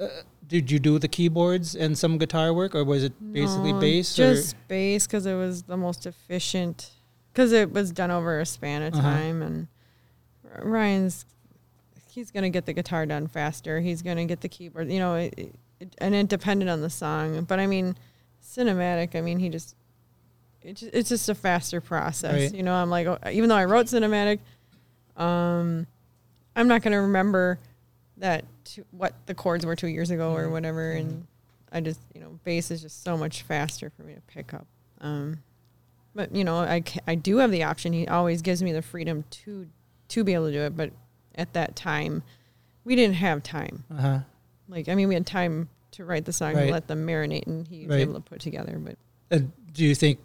uh, 0.00 0.08
did 0.46 0.70
you 0.70 0.78
do 0.78 0.98
the 0.98 1.08
keyboards 1.08 1.74
and 1.74 1.96
some 1.96 2.18
guitar 2.18 2.52
work, 2.52 2.74
or 2.74 2.84
was 2.84 3.04
it 3.04 3.12
basically 3.32 3.72
No, 3.72 3.80
bass? 3.80 4.14
Just 4.14 4.54
or? 4.54 4.58
bass 4.68 5.06
because 5.06 5.24
it 5.26 5.34
was 5.34 5.62
the 5.62 5.76
most 5.76 6.04
efficient. 6.06 6.90
Because 7.32 7.52
it 7.52 7.72
was 7.72 7.92
done 7.92 8.10
over 8.10 8.40
a 8.40 8.44
span 8.46 8.82
of 8.82 8.92
Uh-huh. 8.92 9.02
time, 9.02 9.40
and 9.42 9.68
Ryan's 10.62 11.24
he's 12.12 12.30
gonna 12.30 12.50
get 12.50 12.66
the 12.66 12.72
guitar 12.72 13.06
done 13.06 13.26
faster. 13.26 13.80
He's 13.80 14.02
gonna 14.02 14.26
get 14.26 14.40
the 14.42 14.48
keyboard. 14.48 14.90
You 14.90 14.98
know, 14.98 15.14
it, 15.14 15.34
it, 15.80 15.94
and 15.98 16.14
it 16.14 16.28
depended 16.28 16.68
on 16.68 16.80
the 16.82 16.90
song. 16.90 17.44
But 17.44 17.58
I 17.58 17.66
mean, 17.66 17.96
cinematic. 18.44 19.14
I 19.16 19.20
mean, 19.20 19.38
he 19.38 19.48
just. 19.48 19.74
It, 20.62 20.80
it's 20.92 21.08
just 21.08 21.28
a 21.28 21.34
faster 21.34 21.80
process, 21.80 22.34
Right. 22.34 22.54
you 22.54 22.62
know. 22.62 22.72
I'm 22.74 22.88
like, 22.90 23.06
oh, 23.08 23.18
even 23.32 23.48
though 23.48 23.56
I 23.56 23.64
wrote 23.64 23.86
cinematic, 23.86 24.38
um, 25.16 25.86
I'm 26.54 26.68
not 26.68 26.82
gonna 26.82 27.02
remember 27.02 27.58
that 28.18 28.44
two, 28.64 28.84
what 28.92 29.14
the 29.26 29.34
chords 29.34 29.66
were 29.66 29.74
two 29.74 29.88
years 29.88 30.10
ago 30.10 30.32
or 30.36 30.48
whatever, 30.50 30.92
and 30.92 31.26
I 31.72 31.80
just 31.80 32.00
you 32.14 32.20
know 32.20 32.38
bass 32.44 32.70
is 32.70 32.82
just 32.82 33.02
so 33.02 33.16
much 33.16 33.42
faster 33.42 33.90
for 33.90 34.02
me 34.04 34.14
to 34.14 34.20
pick 34.22 34.54
up. 34.54 34.66
Um, 35.00 35.38
but 36.14 36.32
you 36.34 36.44
know 36.44 36.58
I, 36.58 36.82
I 37.08 37.14
do 37.16 37.38
have 37.38 37.50
the 37.50 37.64
option. 37.64 37.92
He 37.92 38.06
always 38.06 38.40
gives 38.42 38.62
me 38.62 38.70
the 38.72 38.82
freedom 38.82 39.24
to 39.30 39.66
to 40.08 40.22
be 40.24 40.34
able 40.34 40.46
to 40.46 40.52
do 40.52 40.60
it. 40.60 40.76
But 40.76 40.92
at 41.34 41.52
that 41.54 41.76
time, 41.76 42.22
we 42.84 42.96
didn't 42.96 43.16
have 43.16 43.42
time. 43.42 43.84
Uh-huh. 43.90 44.18
Like 44.68 44.88
I 44.88 44.94
mean, 44.94 45.08
we 45.08 45.14
had 45.14 45.26
time 45.26 45.68
to 45.92 46.04
write 46.04 46.24
the 46.24 46.32
song 46.32 46.54
Right. 46.54 46.62
and 46.62 46.70
let 46.70 46.86
them 46.88 47.06
marinate, 47.06 47.46
and 47.46 47.66
he 47.68 47.86
was 47.86 47.96
Right. 47.96 48.00
able 48.00 48.14
to 48.14 48.20
put 48.20 48.40
together. 48.40 48.78
But 48.78 48.96
Uh, 49.30 49.44
do 49.72 49.84
you 49.84 49.94
think? 49.94 50.18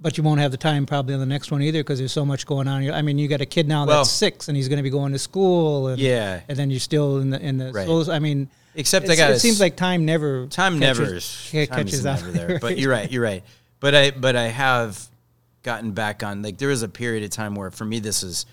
But 0.00 0.18
you 0.18 0.24
won't 0.24 0.40
have 0.40 0.50
the 0.50 0.56
time 0.56 0.84
probably 0.84 1.14
on 1.14 1.20
the 1.20 1.26
next 1.26 1.52
one 1.52 1.62
either 1.62 1.78
because 1.80 1.98
there's 2.00 2.10
so 2.12 2.24
much 2.24 2.44
going 2.44 2.66
on. 2.66 2.90
I 2.90 3.02
mean, 3.02 3.18
you 3.18 3.28
got 3.28 3.40
a 3.40 3.46
kid 3.46 3.68
now 3.68 3.86
Well- 3.86 3.98
that's 3.98 4.10
six 4.10 4.48
and 4.48 4.56
he's 4.56 4.68
going 4.68 4.78
to 4.78 4.82
be 4.82 4.90
going 4.90 5.12
to 5.12 5.18
school. 5.18 5.86
And, 5.88 6.00
Yeah. 6.00 6.40
and 6.48 6.58
then 6.58 6.70
you're 6.70 6.80
still 6.80 7.18
in 7.20 7.30
the 7.30 7.40
in 7.40 7.58
the. 7.58 7.72
Right. 7.72 7.86
So, 7.86 8.10
I 8.10 8.18
mean, 8.18 8.48
Except 8.74 9.08
I 9.08 9.14
got 9.16 9.30
it 9.30 9.38
seems 9.38 9.60
like 9.60 9.76
time 9.76 10.04
never 10.04 10.46
time 10.46 10.80
catches- 10.80 10.98
never 10.98 11.14
is 11.14 11.48
ca- 11.52 11.66
time 11.66 11.76
catches 11.78 12.00
is 12.00 12.06
up. 12.06 12.20
never 12.20 12.32
there. 12.32 12.58
But 12.58 12.78
you're 12.78 12.90
right, 12.90 13.10
you're 13.12 13.22
right. 13.22 13.44
But 13.80 13.94
I 13.94 14.10
but 14.12 14.34
I 14.34 14.48
have 14.48 15.08
gotten 15.62 15.92
back 15.92 16.22
on 16.24 16.42
like 16.42 16.58
there 16.58 16.68
was 16.68 16.82
a 16.82 16.88
period 16.88 17.22
of 17.22 17.30
time 17.30 17.54
where 17.54 17.70
for 17.70 17.84
me 17.84 18.00
this 18.00 18.22
is 18.24 18.46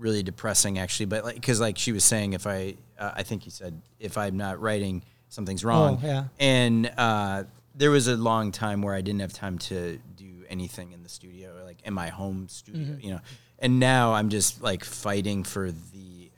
really 0.00 0.22
depressing 0.24 0.78
actually. 0.78 1.06
But 1.06 1.24
like 1.24 1.34
because 1.36 1.60
like 1.60 1.78
she 1.78 1.92
was 1.92 2.02
saying, 2.04 2.32
if 2.32 2.46
I 2.46 2.74
uh, 2.98 3.12
I 3.14 3.22
think 3.22 3.44
you 3.44 3.50
said 3.52 3.80
if 4.00 4.18
I'm 4.18 4.36
not 4.36 4.60
writing 4.60 5.02
something's 5.28 5.64
wrong. 5.64 6.00
Oh, 6.02 6.06
yeah. 6.06 6.24
And 6.40 6.90
uh, 6.96 7.44
there 7.76 7.90
was 7.92 8.08
a 8.08 8.16
long 8.16 8.50
time 8.50 8.82
where 8.82 8.94
I 8.94 9.00
didn't 9.00 9.20
have 9.20 9.32
time 9.32 9.58
to 9.58 9.98
do 10.16 10.44
anything 10.48 10.90
in 10.92 11.04
the 11.04 11.08
studio 11.08 11.56
or 11.56 11.62
like 11.64 11.78
in 11.84 11.94
my 11.94 12.08
home 12.08 12.48
studio, 12.48 12.82
Mm-hmm. 12.82 13.00
you 13.00 13.10
know. 13.12 13.20
And 13.60 13.78
now 13.78 14.14
I'm 14.14 14.28
just 14.30 14.60
like 14.62 14.82
fighting 14.84 15.44
for 15.44 15.70
the 15.70 16.30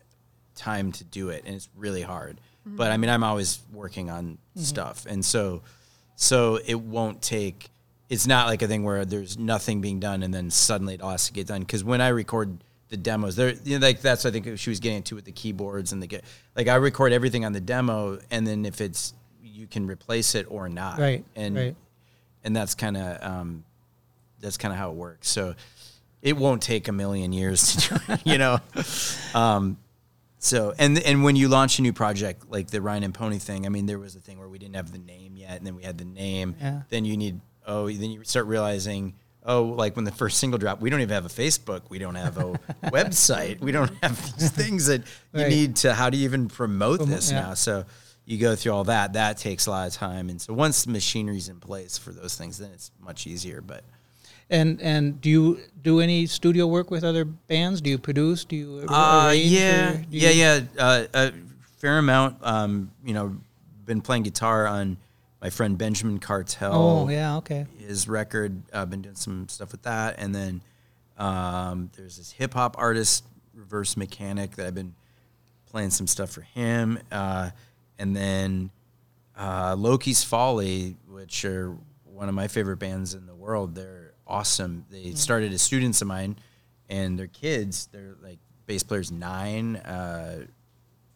time 0.55 0.93
to 0.93 1.05
do 1.05 1.31
it 1.31 1.45
and 1.47 1.55
it's 1.57 1.69
really 1.75 2.03
hard 2.03 2.39
but 2.65 2.93
i 2.93 2.97
mean 2.99 3.11
i'm 3.11 3.25
always 3.25 3.59
working 3.73 4.11
on 4.11 4.25
Mm-hmm. 4.55 4.61
stuff 4.63 5.07
and 5.09 5.25
so 5.25 5.63
so 6.15 6.61
it 6.65 6.79
won't 6.79 7.23
take 7.23 7.71
it's 8.11 8.27
not 8.27 8.47
like 8.47 8.61
a 8.61 8.69
thing 8.69 8.85
where 8.85 9.05
there's 9.07 9.39
nothing 9.39 9.81
being 9.81 9.99
done 9.99 10.23
and 10.23 10.33
then 10.33 10.51
suddenly 10.51 10.93
it 10.95 11.01
all 11.01 11.11
has 11.13 11.27
to 11.29 11.33
get 11.33 11.47
done. 11.47 11.61
Because 11.63 11.83
when 11.83 12.03
I 12.03 12.09
record 12.09 12.59
the 12.93 12.99
demos, 12.99 13.37
there, 13.37 13.55
you 13.65 13.79
know, 13.79 13.87
like 13.87 14.03
that's 14.03 14.27
I 14.27 14.31
think 14.31 14.59
she 14.59 14.69
was 14.71 14.79
getting 14.79 14.99
into 14.99 15.15
with 15.17 15.25
the 15.25 15.33
keyboards 15.33 15.93
and 15.93 16.03
the 16.03 16.07
get 16.07 16.25
like 16.55 16.69
I 16.69 16.75
record 16.75 17.13
everything 17.13 17.45
on 17.45 17.53
the 17.53 17.61
demo, 17.61 18.19
and 18.31 18.47
then 18.47 18.67
if 18.67 18.81
it's 18.83 19.15
you 19.43 19.67
can 19.67 19.87
replace 19.87 20.35
it 20.35 20.47
or 20.51 20.69
not, 20.69 20.99
Right, 20.99 21.25
And 21.35 21.57
right. 21.57 21.77
and 22.45 22.55
that's 22.55 22.75
kind 22.75 22.97
of 22.99 23.23
um, 23.23 23.65
that's 24.41 24.59
kind 24.59 24.73
of 24.73 24.79
how 24.79 24.91
it 24.91 24.97
works. 24.97 25.29
So 25.31 25.55
it 26.21 26.37
won't 26.37 26.61
take 26.63 26.87
a 26.89 26.93
million 26.93 27.33
years 27.33 27.75
to 27.77 27.99
do, 27.99 28.17
you 28.31 28.37
know. 28.39 28.59
Um, 29.35 29.79
so 30.39 30.75
and 30.79 30.99
and 30.99 31.25
when 31.25 31.35
you 31.37 31.49
launch 31.49 31.79
a 31.79 31.83
new 31.83 31.95
project 31.95 32.45
like 32.51 32.69
the 32.69 32.83
Ryan 32.83 33.05
and 33.05 33.15
Pony 33.15 33.39
thing, 33.39 33.65
I 33.65 33.71
mean, 33.71 33.87
there 33.87 33.99
was 33.99 34.17
a 34.17 34.21
thing 34.21 34.39
where 34.39 34.49
we 34.49 34.59
didn't 34.59 34.77
have 34.77 34.93
the 34.93 34.99
name 34.99 35.35
yet, 35.37 35.57
and 35.57 35.67
then 35.67 35.77
we 35.77 35.83
had 35.83 35.97
the 35.97 36.05
name. 36.05 36.57
Yeah. 36.61 36.83
Then 36.91 37.05
you 37.07 37.17
need 37.17 37.41
oh, 37.67 37.87
then 37.91 38.11
you 38.11 38.23
start 38.25 38.47
realizing 38.47 39.15
oh, 39.45 39.63
like 39.65 39.97
when 39.97 40.05
the 40.05 40.13
first 40.13 40.39
single 40.39 40.59
dropped, 40.59 40.81
we 40.83 40.91
don't 40.91 41.01
even 41.01 41.15
have 41.15 41.27
a 41.27 41.29
Facebook, 41.29 41.83
we 41.89 41.99
don't 41.99 42.15
have 42.15 42.39
a 42.39 42.53
website, 42.85 43.61
we 43.61 43.73
don't 43.73 43.93
have 44.03 44.17
these 44.39 44.51
things 44.63 44.87
that 44.87 45.03
you 45.35 45.47
need 45.49 45.77
to. 45.77 45.95
How 45.95 46.11
do 46.11 46.17
you 46.17 46.25
even 46.25 46.49
promote 46.49 47.01
Promo- 47.01 47.07
this 47.09 47.31
yeah. 47.31 47.41
now? 47.41 47.55
So 47.55 47.85
you 48.25 48.39
go 48.39 48.55
through 48.55 48.73
all 48.73 48.85
that. 48.85 49.15
That 49.15 49.39
takes 49.39 49.67
a 49.67 49.71
lot 49.71 49.89
of 49.89 49.95
time, 49.95 50.29
and 50.31 50.41
so 50.41 50.53
once 50.55 50.85
the 50.85 50.93
machinery's 50.93 51.49
in 51.49 51.59
place 51.61 51.99
for 51.99 52.13
those 52.13 52.37
things, 52.37 52.59
then 52.59 52.71
it's 52.73 52.91
much 53.01 53.27
easier. 53.27 53.61
But 53.61 53.83
And 54.49 54.81
and 54.81 55.21
do 55.21 55.29
you 55.29 55.61
do 55.83 56.01
any 56.01 56.27
studio 56.27 56.67
work 56.67 56.91
with 56.91 57.03
other 57.05 57.25
bands? 57.25 57.81
Do 57.81 57.91
you 57.91 57.99
produce? 57.99 58.45
Do 58.45 58.55
you 58.57 58.85
Uh, 58.89 59.33
yeah, 59.35 59.93
do 59.95 60.05
yeah, 60.11 60.31
you- 60.31 60.41
yeah. 60.41 60.61
Uh, 60.79 61.05
a 61.15 61.33
fair 61.79 61.99
amount. 61.99 62.37
Um, 62.43 62.93
you 63.05 63.13
know, 63.15 63.37
been 63.85 64.01
playing 64.01 64.23
guitar 64.23 64.69
on 64.69 64.99
my 65.43 65.51
friend 65.51 65.77
Benjamin 65.77 66.19
Cartel. 66.19 66.73
Oh 66.73 67.09
yeah, 67.09 67.37
okay. 67.39 67.67
His 67.79 68.09
record. 68.09 68.63
I've 68.73 68.89
been 68.89 69.03
doing 69.03 69.17
some 69.17 69.49
stuff 69.49 69.73
with 69.73 69.83
that, 69.83 70.15
and 70.19 70.33
then 70.33 70.63
um, 71.19 71.91
there's 71.97 72.17
this 72.17 72.31
hip 72.31 72.55
hop 72.55 72.77
artist, 72.79 73.25
Reverse 73.53 73.97
Mechanic, 73.97 74.53
that 74.53 74.67
I've 74.67 74.75
been 74.75 74.95
playing 75.67 75.91
some 75.91 76.07
stuff 76.07 76.31
for 76.31 76.43
him. 76.43 77.01
Uh, 77.11 77.51
and 77.99 78.15
then 78.15 78.71
uh, 79.37 79.75
Loki's 79.77 80.23
Folly, 80.23 80.97
which 81.09 81.45
are 81.45 81.77
one 82.05 82.29
of 82.29 82.35
my 82.35 82.47
favorite 82.47 82.79
bands 82.79 83.15
in 83.15 83.27
the 83.27 83.35
world. 83.35 83.75
They're 83.75 84.13
awesome. 84.27 84.87
They 84.91 85.13
started 85.13 85.53
as 85.53 85.61
students 85.61 86.01
of 86.01 86.09
mine, 86.09 86.37
and 86.89 87.19
they're 87.19 87.27
kids. 87.27 87.89
They're 87.91 88.15
like 88.23 88.39
bass 88.67 88.85
players 88.85 89.11
nine. 89.11 89.77
Uh, 89.77 90.47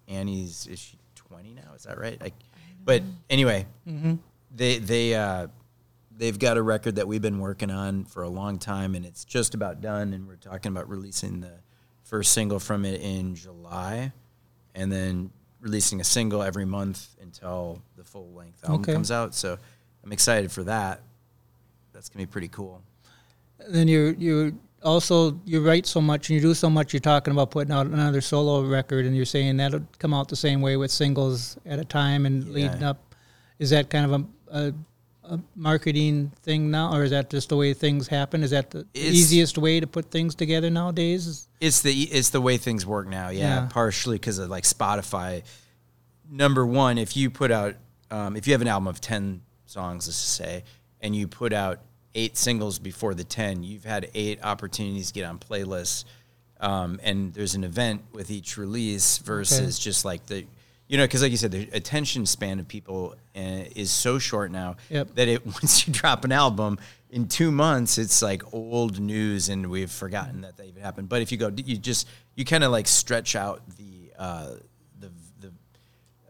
Annie's 0.08 0.66
is 0.66 0.80
she 0.80 0.98
twenty 1.14 1.54
now? 1.54 1.74
Is 1.76 1.84
that 1.84 1.98
right? 1.98 2.20
Like, 2.20 2.34
but 2.86 3.02
anyway, 3.28 3.66
they 4.54 4.78
they 4.78 5.14
uh, 5.14 5.48
they've 6.16 6.38
got 6.38 6.56
a 6.56 6.62
record 6.62 6.96
that 6.96 7.06
we've 7.06 7.20
been 7.20 7.38
working 7.40 7.70
on 7.70 8.04
for 8.04 8.22
a 8.22 8.28
long 8.30 8.58
time, 8.58 8.94
and 8.94 9.04
it's 9.04 9.24
just 9.26 9.52
about 9.54 9.82
done. 9.82 10.14
And 10.14 10.26
we're 10.26 10.36
talking 10.36 10.72
about 10.72 10.88
releasing 10.88 11.40
the 11.40 11.52
first 12.04 12.32
single 12.32 12.58
from 12.58 12.86
it 12.86 13.02
in 13.02 13.34
July, 13.34 14.12
and 14.74 14.90
then 14.90 15.30
releasing 15.60 16.00
a 16.00 16.04
single 16.04 16.42
every 16.42 16.64
month 16.64 17.16
until 17.20 17.82
the 17.96 18.04
full 18.04 18.30
length 18.32 18.64
album 18.64 18.80
Okay. 18.82 18.92
comes 18.94 19.10
out. 19.10 19.34
So 19.34 19.58
I'm 20.04 20.12
excited 20.12 20.50
for 20.52 20.62
that. 20.64 21.02
That's 21.92 22.08
gonna 22.08 22.24
be 22.26 22.30
pretty 22.30 22.48
cool. 22.48 22.82
Then 23.68 23.88
you 23.88 24.14
you 24.18 24.58
also 24.82 25.40
you 25.44 25.64
write 25.66 25.86
so 25.86 26.00
much 26.00 26.28
and 26.28 26.36
you 26.36 26.40
do 26.40 26.54
so 26.54 26.70
much. 26.70 26.92
You're 26.92 27.00
talking 27.00 27.32
about 27.32 27.50
putting 27.50 27.72
out 27.72 27.86
another 27.86 28.20
solo 28.20 28.62
record, 28.62 29.04
and 29.06 29.16
you're 29.16 29.24
saying 29.24 29.56
that'll 29.56 29.86
come 29.98 30.14
out 30.14 30.28
the 30.28 30.36
same 30.36 30.60
way 30.60 30.76
with 30.76 30.90
singles 30.90 31.56
at 31.66 31.78
a 31.78 31.84
time 31.84 32.26
and 32.26 32.48
leading 32.50 32.82
up. 32.82 33.14
Is 33.58 33.70
that 33.70 33.88
kind 33.90 34.12
of 34.12 34.20
a, 34.50 34.58
a, 34.58 34.74
a 35.34 35.40
marketing 35.54 36.30
thing 36.42 36.70
now, 36.70 36.92
or 36.94 37.04
is 37.04 37.10
that 37.10 37.30
just 37.30 37.48
the 37.48 37.56
way 37.56 37.72
things 37.74 38.06
happen? 38.06 38.42
Is 38.42 38.50
that 38.50 38.70
the 38.70 38.80
It's- 38.94 39.14
easiest 39.14 39.56
way 39.58 39.80
to 39.80 39.86
put 39.86 40.10
things 40.10 40.34
together 40.34 40.70
nowadays? 40.70 41.48
It's 41.60 41.80
the 41.80 41.92
it's 41.92 42.30
the 42.30 42.40
way 42.40 42.58
things 42.58 42.84
work 42.86 43.08
now. 43.08 43.30
Yeah, 43.30 43.62
Yeah. 43.62 43.68
partially 43.70 44.16
because 44.16 44.38
of 44.38 44.50
like 44.50 44.64
Spotify. 44.64 45.42
Number 46.30 46.66
one, 46.66 46.98
if 46.98 47.16
you 47.16 47.30
put 47.30 47.50
out, 47.50 47.76
um, 48.10 48.36
if 48.36 48.46
you 48.46 48.52
have 48.52 48.60
an 48.62 48.68
album 48.68 48.88
of 48.88 49.00
ten 49.00 49.40
songs, 49.64 50.06
let's 50.06 50.20
just 50.20 50.34
say, 50.34 50.64
and 51.00 51.14
you 51.16 51.28
put 51.28 51.52
out 51.52 51.80
eight 52.16 52.36
singles 52.36 52.78
before 52.80 53.14
the 53.14 53.22
ten, 53.24 53.62
you've 53.62 53.84
had 53.84 54.10
eight 54.14 54.40
opportunities 54.42 55.08
to 55.08 55.14
get 55.14 55.24
on 55.26 55.38
playlists, 55.38 56.04
um, 56.60 56.98
and 57.04 57.32
there's 57.34 57.54
an 57.54 57.62
event 57.62 58.02
with 58.12 58.30
each 58.30 58.56
release 58.56 59.18
versus 59.18 59.78
just 59.78 60.04
like 60.04 60.26
the, 60.26 60.44
you 60.88 60.96
know, 60.96 61.04
because 61.04 61.22
like 61.22 61.30
you 61.30 61.36
said, 61.36 61.50
the 61.52 61.68
attention 61.72 62.26
span 62.26 62.58
of 62.58 62.66
people 62.66 63.14
uh, 63.36 63.40
is 63.76 63.90
so 63.90 64.18
short 64.18 64.50
now 64.50 64.76
Yep. 64.88 65.14
that 65.16 65.28
it 65.28 65.44
once 65.60 65.86
you 65.86 65.92
drop 65.92 66.24
an 66.24 66.32
album 66.32 66.78
in 67.10 67.28
two 67.28 67.52
months, 67.52 67.98
it's 67.98 68.20
like 68.22 68.42
old 68.52 68.98
news, 68.98 69.48
and 69.48 69.70
we've 69.70 69.90
forgotten 69.90 70.40
that 70.40 70.56
that 70.56 70.66
even 70.66 70.82
happened. 70.82 71.08
But 71.08 71.22
if 71.22 71.30
you 71.30 71.38
go, 71.38 71.52
you 71.54 71.76
just 71.76 72.08
you 72.34 72.44
kind 72.44 72.64
of 72.64 72.72
like 72.72 72.88
stretch 72.88 73.36
out 73.36 73.62
the 73.76 74.12
uh, 74.18 74.54
the 74.98 75.10
the 75.40 75.52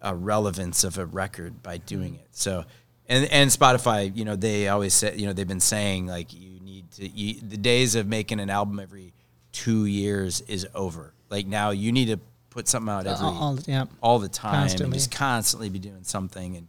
uh, 0.03 0.15
relevance 0.15 0.85
of 0.85 0.99
a 0.99 1.07
record 1.07 1.63
by 1.63 1.79
doing 1.79 2.17
it. 2.17 2.29
So, 2.33 2.65
and 3.09 3.25
and 3.31 3.51
Spotify, 3.51 4.15
you 4.17 4.25
know, 4.25 4.37
they 4.37 4.69
always 4.69 4.95
say, 4.95 5.15
you 5.17 5.27
know, 5.27 5.33
they've 5.33 5.47
been 5.49 5.61
saying 5.61 6.07
like 6.07 6.33
you 6.33 6.61
need 6.61 6.91
to 6.93 7.09
you, 7.09 7.41
the 7.41 7.57
days 7.57 7.95
of 7.95 8.07
making 8.07 8.41
an 8.41 8.51
album 8.51 8.81
every 8.81 9.13
two 9.53 9.87
years 9.87 10.41
is 10.43 10.67
over. 10.75 11.15
Like 11.31 11.47
now, 11.47 11.71
you 11.71 11.93
need 11.93 12.07
to 12.07 12.19
put 12.51 12.69
something 12.69 12.89
out 12.93 13.07
every 13.07 13.25
all- 13.27 13.35
all- 13.37 13.59
yeah. 13.67 13.85
all 14.01 14.19
the 14.19 14.29
time 14.29 14.53
Constantly. 14.63 14.85
and 14.87 14.95
just 14.95 15.11
constantly 15.11 15.69
be 15.69 15.79
doing 15.79 16.05
something 16.05 16.57
and 16.57 16.69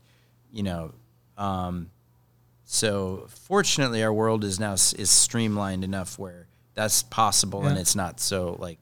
you 0.52 0.62
know 0.64 0.94
um, 1.38 1.90
so 2.66 3.26
fortunately 3.30 4.04
our 4.04 4.12
world 4.12 4.44
is 4.44 4.60
now 4.60 4.74
is 4.74 5.10
streamlined 5.10 5.86
enough 5.86 6.20
where 6.20 6.48
that's 6.74 7.04
possible 7.04 7.66
and 7.66 7.78
it's 7.78 7.96
not 7.96 8.20
so 8.20 8.58
like 8.60 8.80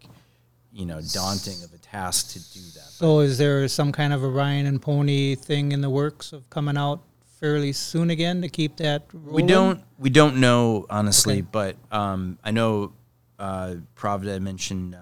you 0.73 0.85
know 0.87 0.99
daunting 1.13 1.61
of 1.63 1.71
a 1.73 1.77
task 1.77 2.31
to 2.31 2.39
do 2.53 2.59
that 2.73 2.81
So 2.89 3.19
is 3.19 3.37
there 3.37 3.67
some 3.67 3.91
kind 3.91 4.11
of 4.11 4.23
a 4.23 4.27
Ryan 4.27 4.65
and 4.65 4.81
Pony 4.81 5.35
thing 5.35 5.71
in 5.73 5.81
the 5.81 5.89
works 5.91 6.33
of 6.33 6.49
coming 6.49 6.75
out 6.75 7.01
fairly 7.45 7.71
soon 7.73 8.09
again 8.09 8.41
to 8.41 8.49
keep 8.49 8.75
that 8.77 9.03
rolling? 9.13 9.35
we 9.35 9.43
don't 9.43 9.83
we 9.99 10.09
don't 10.09 10.37
know 10.37 10.85
honestly 10.89 11.35
Okay. 11.39 11.47
but 11.51 11.75
um, 11.91 12.39
i 12.43 12.49
know 12.49 12.91
uh, 13.37 13.75
pravda 13.95 14.41
mentioned 14.41 14.95
uh, 14.95 14.99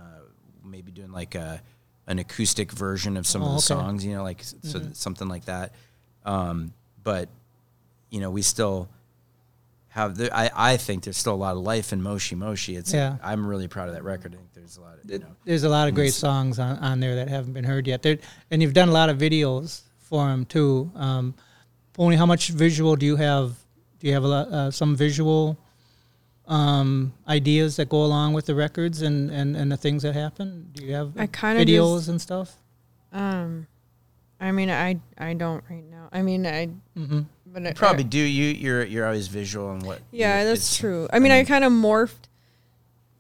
maybe 0.66 0.92
doing 0.92 1.12
like 1.14 1.36
a 1.36 1.62
an 2.08 2.20
acoustic 2.20 2.70
version 2.74 3.16
of 3.16 3.26
some 3.26 3.42
Oh, 3.42 3.46
of 3.46 3.52
the 3.52 3.74
okay. 3.74 3.80
Mm-hmm. 3.80 3.88
songs 3.90 4.06
you 4.06 4.14
know 4.16 4.24
like 4.24 4.42
s- 4.42 4.56
so 4.62 4.82
something 4.92 5.30
like 5.30 5.46
that 5.46 5.72
um, 6.26 6.74
but 7.02 7.30
you 8.10 8.20
know 8.20 8.30
we 8.30 8.42
still 8.42 8.90
have 9.90 10.18
the, 10.18 10.36
I, 10.36 10.50
I 10.74 10.78
think 10.78 11.04
there's 11.04 11.18
still 11.18 11.36
a 11.36 11.44
lot 11.48 11.56
of 11.56 11.62
life 11.62 11.94
in 11.94 12.02
Moshi 12.02 12.34
Moshi. 12.36 12.76
It's 12.76 12.92
Yeah. 12.92 13.18
I'm 13.22 13.46
really 13.46 13.68
proud 13.68 13.90
of 13.90 13.94
that 13.94 14.04
record. 14.04 14.34
I 14.34 14.38
think 14.38 14.52
there's 14.56 14.78
a 14.78 14.82
lot 14.82 14.96
of 14.98 15.10
you 15.12 15.20
know 15.20 15.28
There's 15.46 15.64
a 15.66 15.70
lot 15.70 15.88
of 15.88 15.94
great 15.94 16.14
songs 16.14 16.58
on, 16.58 16.78
on 16.80 17.00
there 17.00 17.14
that 17.18 17.28
haven't 17.30 17.54
been 17.54 17.64
heard 17.64 17.86
yet. 17.86 18.02
There, 18.02 18.18
and 18.50 18.60
you've 18.62 18.74
done 18.74 18.90
a 18.90 18.92
lot 18.92 19.10
of 19.12 19.18
videos 19.20 19.82
for 20.00 20.26
them 20.28 20.46
too. 20.46 20.92
Um, 20.96 21.36
Pony, 21.94 22.16
how 22.16 22.26
much 22.26 22.50
visual 22.50 22.96
do 22.96 23.06
you 23.06 23.16
have? 23.18 23.54
Do 24.00 24.08
you 24.08 24.14
have 24.14 24.24
a 24.24 24.28
lot, 24.28 24.48
uh, 24.50 24.72
some 24.72 24.96
visual 24.96 25.58
um, 26.48 27.14
ideas 27.28 27.78
that 27.78 27.88
go 27.90 28.04
along 28.04 28.34
with 28.34 28.46
the 28.48 28.56
records 28.56 29.02
and, 29.02 29.30
and, 29.32 29.56
and 29.56 29.72
the 29.72 29.78
things 29.78 30.04
that 30.04 30.14
happen? 30.14 30.70
Do 30.74 30.84
you 30.84 30.94
have 30.94 31.14
I 31.18 31.28
kinda 31.28 31.64
videos 31.64 31.98
just- 32.00 32.10
and 32.10 32.22
stuff? 32.22 32.58
Um, 33.12 33.68
I 34.42 34.52
mean, 34.52 34.70
I 34.72 35.00
I 35.18 35.36
don't 35.36 35.64
right 35.70 35.84
now. 35.90 36.10
I 36.12 36.22
mean, 36.24 36.46
I 36.48 36.68
Mm-hmm. 36.98 37.22
but 37.46 37.68
I, 37.68 37.72
probably 37.74 38.04
do 38.04 38.18
you 38.20 38.46
you're 38.48 38.84
you're 38.84 39.06
always 39.06 39.28
visual 39.28 39.72
and 39.72 39.84
what 39.84 40.02
Yeah, 40.12 40.40
you- 40.42 40.48
that's 40.48 40.62
it's- 40.62 40.78
true. 40.78 41.08
I 41.14 41.20
mean, 41.20 41.32
I 41.32 41.44
kind 41.46 41.64
of 41.64 41.72
morphed 41.72 42.28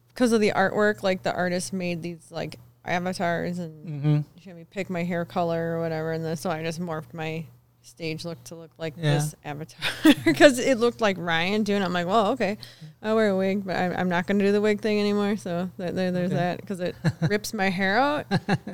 because 0.09 0.31
of 0.33 0.41
the 0.41 0.51
artwork. 0.51 1.03
Like 1.03 1.21
the 1.23 1.31
artist 1.33 1.71
made 1.73 2.01
these 2.01 2.25
like 2.31 2.59
avatars 2.83 3.59
and 3.59 3.87
Mm-hmm. 3.87 4.19
she 4.41 4.49
had 4.49 4.57
me 4.57 4.65
pick 4.69 4.89
my 4.89 5.03
hair 5.03 5.23
color 5.25 5.77
or 5.77 5.79
whatever, 5.79 6.11
and 6.11 6.25
then 6.25 6.35
so 6.35 6.49
I 6.49 6.63
just 6.63 6.81
morphed 6.81 7.13
my 7.13 7.45
stage 7.83 8.25
look 8.25 8.43
to 8.45 8.55
look 8.55 8.71
like 8.77 8.93
Yeah. 8.97 9.15
this 9.15 9.35
avatar 9.43 9.79
because 10.25 10.57
it 10.59 10.77
looked 10.79 11.01
like 11.01 11.17
Ryan 11.19 11.63
doing. 11.63 11.81
it. 11.81 11.85
I'm 11.85 11.93
like, 11.93 12.07
well, 12.07 12.27
okay, 12.31 12.57
I'll 13.01 13.15
wear 13.15 13.29
a 13.29 13.37
wig, 13.37 13.65
but 13.65 13.75
I'm, 13.75 13.93
I'm 13.95 14.09
not 14.09 14.25
going 14.25 14.39
to 14.39 14.45
do 14.45 14.51
the 14.51 14.61
wig 14.61 14.81
thing 14.81 14.99
anymore. 14.99 15.37
So 15.37 15.69
there, 15.77 15.91
there, 15.91 16.11
there's 16.11 16.31
Okay. 16.31 16.35
that 16.39 16.61
because 16.61 16.79
it 16.79 16.95
rips 17.29 17.53
my 17.53 17.69
hair 17.69 17.97
out. 17.97 18.25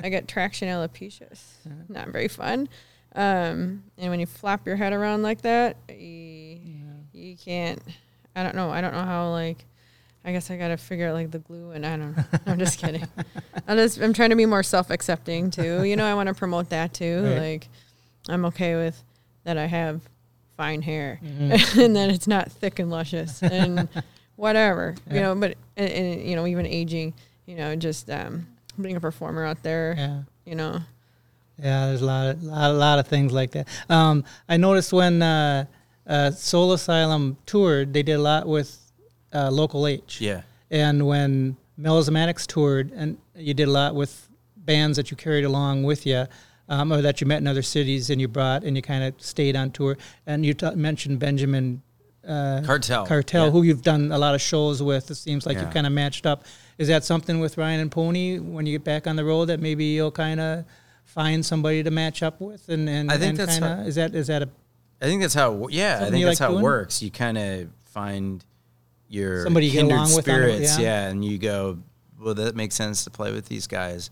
I 0.02 0.08
get 0.08 0.28
traction 0.28 0.68
alopecia. 0.68 1.38
Not 1.88 2.08
very 2.08 2.28
fun. 2.28 2.68
Um, 3.14 3.82
and 3.98 4.10
when 4.10 4.20
you 4.20 4.26
flap 4.26 4.66
your 4.66 4.76
head 4.76 4.92
around 4.92 5.22
like 5.22 5.42
that, 5.42 5.76
you, 5.88 6.58
you 7.12 7.36
can't. 7.36 7.80
I 8.36 8.42
don't 8.44 8.54
know. 8.54 8.70
I 8.70 8.80
don't 8.80 8.92
know 8.94 9.04
how 9.04 9.30
like. 9.30 9.64
I 10.22 10.32
guess 10.32 10.50
I 10.50 10.58
gotta 10.58 10.76
figure 10.76 11.08
out 11.08 11.14
like 11.14 11.30
the 11.30 11.38
glue, 11.38 11.70
and 11.70 11.84
I 11.86 11.96
don't. 11.96 12.14
know. 12.16 12.24
I'm 12.46 12.58
just 12.58 12.78
kidding. 12.78 13.06
I'm 13.66 13.76
just 13.78 13.98
I'm 14.00 14.12
trying 14.12 14.30
to 14.30 14.36
be 14.36 14.44
more 14.46 14.62
self 14.62 14.90
accepting 14.90 15.50
too. 15.50 15.82
You 15.82 15.96
know, 15.96 16.04
I 16.04 16.12
want 16.14 16.28
to 16.28 16.34
promote 16.34 16.68
that 16.68 16.92
too. 16.92 17.24
Right. 17.24 17.38
Like, 17.38 17.68
I'm 18.30 18.44
okay 18.46 18.76
with 18.76 19.02
that. 19.44 19.56
I 19.58 19.66
have 19.66 20.00
fine 20.56 20.82
hair, 20.82 21.20
Mm-hmm. 21.24 21.80
and 21.80 21.96
that 21.96 22.10
it's 22.10 22.26
not 22.26 22.50
thick 22.52 22.78
and 22.78 22.90
luscious, 22.90 23.42
and 23.60 23.88
whatever. 24.36 24.94
You 25.10 25.20
know, 25.20 25.34
but 25.34 25.56
and, 25.76 25.90
and 25.90 26.22
you 26.28 26.36
know, 26.36 26.46
even 26.46 26.66
aging. 26.66 27.14
You 27.46 27.56
know, 27.56 27.74
just 27.76 28.08
um, 28.10 28.46
being 28.80 28.96
a 28.96 29.00
performer 29.00 29.44
out 29.44 29.62
there. 29.62 29.94
Yeah. 29.98 30.22
You 30.44 30.54
know, 30.54 30.78
Yeah, 31.58 31.86
there's 31.86 32.00
a 32.02 32.06
lot 32.06 32.26
of 32.28 32.42
lot, 32.42 32.68
lot 32.74 32.98
of 32.98 33.06
things 33.08 33.32
like 33.32 33.50
that. 33.52 33.66
Um, 33.88 34.24
I 34.48 34.56
noticed 34.56 34.92
when 34.92 35.20
uh, 35.22 35.64
uh, 36.06 36.30
Soul 36.30 36.72
Asylum 36.72 37.36
toured, 37.46 37.92
they 37.92 38.02
did 38.02 38.14
a 38.14 38.18
lot 38.22 38.46
with 38.46 38.78
uh, 39.34 39.50
Local 39.50 39.86
H. 39.86 40.20
Yeah. 40.20 40.42
And 40.70 41.06
when 41.06 41.56
Melismatics 41.78 42.46
toured, 42.46 42.92
and 42.94 43.18
you 43.34 43.54
did 43.54 43.66
a 43.68 43.70
lot 43.70 43.94
with 43.94 44.28
bands 44.56 44.96
that 44.96 45.10
you 45.10 45.16
carried 45.16 45.44
along 45.44 45.82
with 45.82 46.06
you, 46.06 46.26
um, 46.70 46.90
or 46.92 47.02
that 47.02 47.20
you 47.20 47.26
met 47.26 47.38
in 47.38 47.46
other 47.46 47.60
cities 47.62 48.08
and 48.08 48.18
you 48.20 48.28
brought, 48.28 48.64
and 48.64 48.74
you 48.76 48.80
kind 48.82 49.04
of 49.04 49.12
stayed 49.20 49.56
on 49.56 49.70
tour. 49.70 49.98
And 50.26 50.46
you 50.46 50.54
t- 50.54 50.74
mentioned 50.74 51.18
Benjamin 51.18 51.82
uh, 52.26 52.62
Cartel. 52.64 53.06
Cartel, 53.06 53.46
Yeah. 53.46 53.50
who 53.50 53.62
you've 53.62 53.82
done 53.82 54.12
a 54.12 54.18
lot 54.18 54.34
of 54.34 54.40
shows 54.40 54.82
with. 54.82 55.10
It 55.10 55.16
seems 55.16 55.44
like 55.46 55.56
Yeah. 55.56 55.64
you've 55.64 55.74
kind 55.74 55.86
of 55.86 55.92
matched 55.92 56.24
up. 56.26 56.44
Is 56.78 56.88
that 56.88 57.02
something 57.04 57.40
with 57.40 57.58
Ryan 57.58 57.80
and 57.80 57.90
Pony 57.90 58.38
when 58.38 58.64
you 58.66 58.72
get 58.78 58.84
back 58.84 59.06
on 59.06 59.16
the 59.16 59.24
road 59.24 59.46
that 59.46 59.58
maybe 59.60 59.84
you'll 59.86 60.10
kind 60.12 60.38
of 60.40 60.64
find 61.04 61.44
somebody 61.44 61.82
to 61.82 61.90
match 61.90 62.22
up 62.22 62.40
with? 62.40 62.68
And, 62.68 62.88
and 62.88 63.10
I 63.10 63.16
think 63.18 63.30
and 63.30 63.38
that's 63.38 63.52
kinda, 63.58 63.76
how- 63.76 63.82
is 63.82 63.94
that 63.96 64.14
is 64.14 64.26
that 64.28 64.42
a 64.42 64.48
I 65.02 65.06
think 65.06 65.22
that's 65.22 65.34
how. 65.34 65.64
it 65.64 65.72
Yeah, 65.72 65.96
I 66.06 66.10
think 66.10 66.24
that's 66.24 66.38
like 66.40 66.46
how 66.46 66.52
doing? 66.52 66.60
it 66.60 66.64
works. 66.64 67.02
You 67.02 67.10
kind 67.10 67.38
of 67.38 67.68
find 67.86 68.44
your 69.08 69.42
Somebody 69.42 69.66
you 69.66 69.72
kindred 69.72 69.94
along 69.96 70.10
with 70.14 70.28
it, 70.28 70.30
spirits, 70.30 70.78
yeah. 70.78 71.08
and 71.08 71.24
you 71.24 71.38
go, 71.38 71.78
well, 72.20 72.34
that 72.34 72.54
makes 72.54 72.74
sense 72.76 73.02
to 73.04 73.10
play 73.10 73.32
with 73.32 73.46
these 73.46 73.66
guys. 73.66 74.10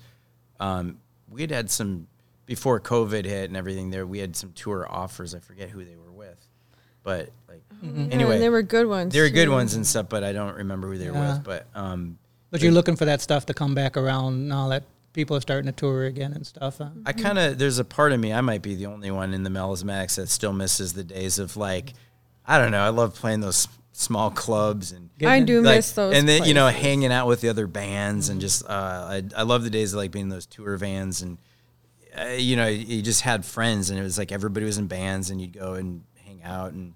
Um, 0.58 0.96
we 1.30 1.42
had 1.42 1.50
had 1.50 1.70
some 1.70 2.06
before 2.48 2.80
COVID 2.80 3.24
hit 3.26 3.50
and 3.50 3.56
everything. 3.56 3.90
There, 3.90 4.06
we 4.06 4.18
had 4.18 4.34
some 4.34 4.52
tour 4.52 4.86
offers. 4.90 5.34
I 5.34 5.38
forget 5.38 5.68
who 5.68 5.84
they 5.84 5.96
were 5.96 6.10
with, 6.10 6.44
but 7.04 7.28
like 7.46 7.62
Yeah, 7.82 8.06
anyway, 8.10 8.34
and 8.34 8.42
they 8.42 8.48
were 8.48 8.62
good 8.62 8.86
ones. 8.88 9.12
they 9.12 9.20
were 9.20 9.28
good 9.28 9.50
ones 9.50 9.74
and 9.74 9.86
stuff. 9.86 10.08
But 10.08 10.24
I 10.24 10.32
don't 10.32 10.56
remember 10.56 10.88
who 10.88 10.96
they 10.98 11.10
were 11.10 11.18
Yeah. 11.18 11.34
with. 11.34 11.44
But 11.44 11.66
um, 11.74 12.18
but 12.50 12.62
you're 12.62 12.72
looking 12.72 12.96
for 12.96 13.04
that 13.04 13.20
stuff 13.20 13.46
to 13.46 13.54
come 13.54 13.74
back 13.74 13.96
around 13.98 14.48
now 14.48 14.68
that 14.68 14.84
people 15.12 15.36
are 15.36 15.40
starting 15.42 15.66
to 15.70 15.72
tour 15.78 16.06
again 16.06 16.32
and 16.32 16.46
stuff. 16.46 16.78
Huh? 16.78 16.88
I 17.04 17.12
kind 17.12 17.38
of 17.38 17.58
there's 17.58 17.78
a 17.78 17.84
part 17.84 18.12
of 18.12 18.18
me 18.20 18.32
I 18.32 18.40
might 18.40 18.62
be 18.62 18.74
the 18.74 18.86
only 18.86 19.10
one 19.10 19.34
in 19.34 19.42
the 19.42 19.50
melismatics 19.50 20.16
that 20.16 20.28
still 20.30 20.54
misses 20.54 20.94
the 20.94 21.04
days 21.04 21.38
of 21.38 21.56
like 21.56 21.92
I 22.46 22.56
don't 22.58 22.70
know 22.70 22.80
I 22.80 22.88
love 22.88 23.14
playing 23.14 23.40
those 23.40 23.68
small 23.92 24.30
clubs 24.30 24.92
and 24.92 25.10
I 25.26 25.40
do 25.40 25.60
like, 25.60 25.76
miss 25.78 25.92
those. 25.92 26.14
and 26.16 26.26
then 26.28 26.44
you 26.44 26.54
know 26.54 26.68
hanging 26.68 27.12
out 27.12 27.26
with 27.26 27.40
the 27.42 27.48
other 27.50 27.66
bands 27.66 28.28
and 28.30 28.40
just 28.40 28.64
uh, 28.64 28.68
I 28.70 29.22
I 29.36 29.42
love 29.42 29.64
the 29.64 29.70
days 29.70 29.92
of 29.92 29.98
like 29.98 30.12
being 30.12 30.26
in 30.26 30.28
those 30.30 30.46
tour 30.46 30.76
vans 30.78 31.20
and 31.20 31.36
uh, 32.20 32.24
you 32.34 32.56
know 32.56 32.66
you 32.66 33.02
just 33.02 33.22
had 33.22 33.44
friends 33.44 33.90
and 33.90 33.98
it 33.98 34.02
was 34.02 34.18
like 34.18 34.32
everybody 34.32 34.64
was 34.66 34.78
in 34.78 34.86
bands 34.86 35.30
and 35.30 35.40
you'd 35.40 35.52
go 35.52 35.74
and 35.74 36.02
hang 36.24 36.42
out 36.42 36.72
and 36.72 36.94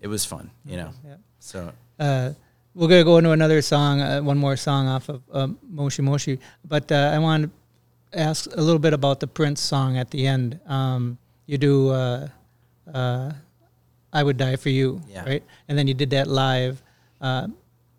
it 0.00 0.08
was 0.08 0.24
fun 0.24 0.50
you 0.64 0.76
know 0.76 0.90
Yeah. 1.06 1.16
so 1.38 1.72
Uh, 1.98 2.32
we're 2.74 2.88
gonna 2.88 3.04
go 3.04 3.18
into 3.18 3.30
another 3.32 3.60
song, 3.62 4.00
uh, 4.00 4.20
one 4.22 4.38
more 4.38 4.56
song 4.56 4.88
off 4.88 5.08
of 5.10 5.20
um, 5.32 5.58
Moshi 5.70 6.00
Moshi. 6.02 6.38
But 6.66 6.90
uh, 6.90 7.12
I 7.14 7.18
want 7.18 7.44
to 7.44 8.18
ask 8.18 8.48
a 8.56 8.60
little 8.62 8.78
bit 8.80 8.94
about 8.94 9.20
the 9.20 9.26
Prince 9.26 9.60
song 9.60 9.98
at 9.98 10.10
the 10.10 10.26
end. 10.26 10.58
Um, 10.66 11.18
you 11.46 11.58
do 11.58 11.90
uh, 11.90 12.28
uh, 12.92 13.30
"I 14.12 14.22
Would 14.22 14.38
Die 14.38 14.56
for 14.56 14.70
You," 14.70 15.02
Yeah. 15.06 15.24
right? 15.26 15.42
And 15.68 15.76
then 15.78 15.86
you 15.86 15.92
did 15.94 16.10
that 16.10 16.28
live 16.28 16.82
uh, 17.20 17.48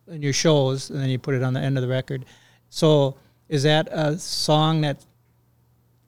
in 0.07 0.21
your 0.23 0.33
shows, 0.33 0.89
and 0.89 0.99
then 0.99 1.09
you 1.09 1.19
put 1.19 1.35
it 1.35 1.43
on 1.43 1.53
the 1.53 1.61
end 1.61 1.77
of 1.77 1.83
the 1.83 1.87
record. 1.87 2.25
So, 2.69 3.15
is 3.49 3.61
that 3.63 3.87
a 3.91 4.17
song 4.17 4.81
that 4.81 4.97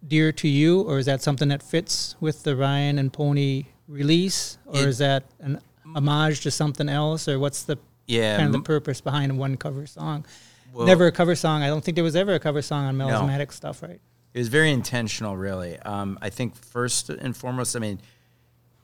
dear 0.08 0.32
to 0.32 0.48
you, 0.48 0.82
or 0.82 1.00
is 1.00 1.06
that 1.06 1.22
something 1.22 1.48
that 1.50 1.64
fits 1.64 2.16
with 2.20 2.44
the 2.44 2.56
Ryan 2.56 3.00
and 3.00 3.12
Pony 3.12 3.66
release, 3.88 4.58
or 4.66 4.82
It- 4.82 4.88
is 4.90 4.98
that 5.00 5.24
an 5.40 5.60
homage 5.96 6.42
to 6.42 6.52
something 6.52 6.90
else, 6.90 7.28
or 7.28 7.40
what's 7.40 7.64
the 7.64 7.78
yeah 8.08 8.36
kind 8.38 8.48
of 8.48 8.52
the 8.52 8.58
m- 8.60 8.64
purpose 8.64 9.02
behind 9.02 9.38
one 9.38 9.58
cover 9.58 9.86
song? 9.88 10.26
well, 10.74 10.86
Never 10.86 11.08
a 11.08 11.12
cover 11.12 11.36
song. 11.36 11.64
I 11.64 11.68
don't 11.68 11.84
think 11.84 11.96
there 11.96 12.04
was 12.04 12.16
ever 12.16 12.34
a 12.34 12.40
cover 12.40 12.62
song 12.62 12.86
on 12.86 12.98
melismatic 12.98 13.52
stuff, 13.52 13.82
right? 13.82 14.00
It 14.34 14.40
was 14.40 14.50
very 14.50 14.72
intentional, 14.72 15.38
really. 15.38 15.80
Um, 15.80 16.20
I 16.22 16.30
think 16.30 16.56
first 16.56 17.10
and 17.10 17.36
foremost, 17.36 17.76
I 17.76 17.80
mean, 17.80 18.02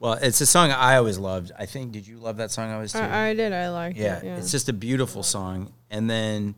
well, 0.00 0.14
it's 0.14 0.40
a 0.40 0.46
song 0.46 0.70
I 0.70 0.96
always 0.96 1.18
loved. 1.18 1.52
I 1.58 1.66
think, 1.66 1.92
did 1.92 2.06
you 2.06 2.18
love 2.18 2.38
that 2.38 2.50
song 2.50 2.70
I 2.70 2.78
was 2.78 2.92
too? 2.92 2.98
I, 2.98 3.28
I 3.28 3.34
did. 3.34 3.52
I 3.52 3.68
liked 3.68 3.98
yeah, 3.98 4.16
it. 4.18 4.24
Yeah. 4.24 4.36
it's 4.38 4.50
just 4.50 4.68
a 4.70 4.72
beautiful 4.72 5.22
song. 5.22 5.70
And 5.90 6.08
then 6.08 6.54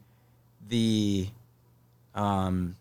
the, 0.68 1.28
um, 2.14 2.76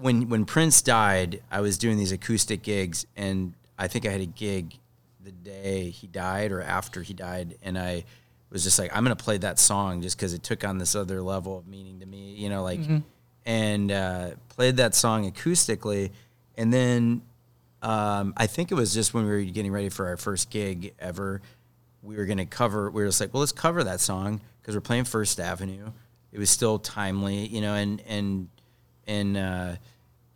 when 0.00 0.28
when 0.28 0.44
Prince 0.44 0.80
died, 0.80 1.42
I 1.50 1.60
was 1.60 1.76
doing 1.76 1.98
these 1.98 2.12
acoustic 2.12 2.62
gigs, 2.62 3.06
and 3.16 3.54
I 3.78 3.88
think 3.88 4.06
I 4.06 4.10
had 4.10 4.20
a 4.20 4.26
gig 4.26 4.74
the 5.22 5.32
day 5.32 5.90
he 5.90 6.06
died 6.06 6.52
or 6.52 6.62
after 6.62 7.02
he 7.02 7.12
died, 7.14 7.56
and 7.62 7.76
I 7.78 8.04
was 8.50 8.62
just 8.62 8.78
like, 8.78 8.94
I'm 8.96 9.02
gonna 9.02 9.16
play 9.16 9.38
that 9.38 9.58
song 9.58 10.00
just 10.00 10.16
because 10.16 10.32
it 10.32 10.42
took 10.42 10.64
on 10.64 10.78
this 10.78 10.94
other 10.94 11.20
level 11.20 11.58
of 11.58 11.66
meaning 11.66 12.00
to 12.00 12.06
me, 12.06 12.34
you 12.34 12.48
know, 12.48 12.62
like, 12.62 12.80
and 13.44 13.90
uh, 13.92 14.30
played 14.48 14.76
that 14.76 14.94
song 14.94 15.30
acoustically, 15.30 16.12
and 16.56 16.72
then 16.72 17.22
um, 17.82 18.34
I 18.36 18.46
think 18.46 18.70
it 18.70 18.74
was 18.74 18.94
just 18.94 19.14
when 19.14 19.24
we 19.24 19.30
were 19.30 19.42
getting 19.42 19.72
ready 19.72 19.88
for 19.88 20.06
our 20.06 20.16
first 20.16 20.50
gig 20.50 20.94
ever. 20.98 21.42
We 22.02 22.16
were 22.16 22.26
going 22.26 22.38
to 22.38 22.46
cover. 22.46 22.90
We 22.90 23.02
were 23.02 23.08
just 23.08 23.20
like, 23.20 23.34
well, 23.34 23.40
let's 23.40 23.52
cover 23.52 23.82
that 23.84 24.00
song 24.00 24.40
because 24.62 24.74
we're 24.74 24.80
playing 24.80 25.04
First 25.04 25.40
Avenue. 25.40 25.90
It 26.32 26.38
was 26.38 26.50
still 26.50 26.78
timely, 26.78 27.46
you 27.46 27.60
know, 27.60 27.74
and 27.74 28.00
and 28.06 28.48
and. 29.08 29.36
Uh, 29.36 29.76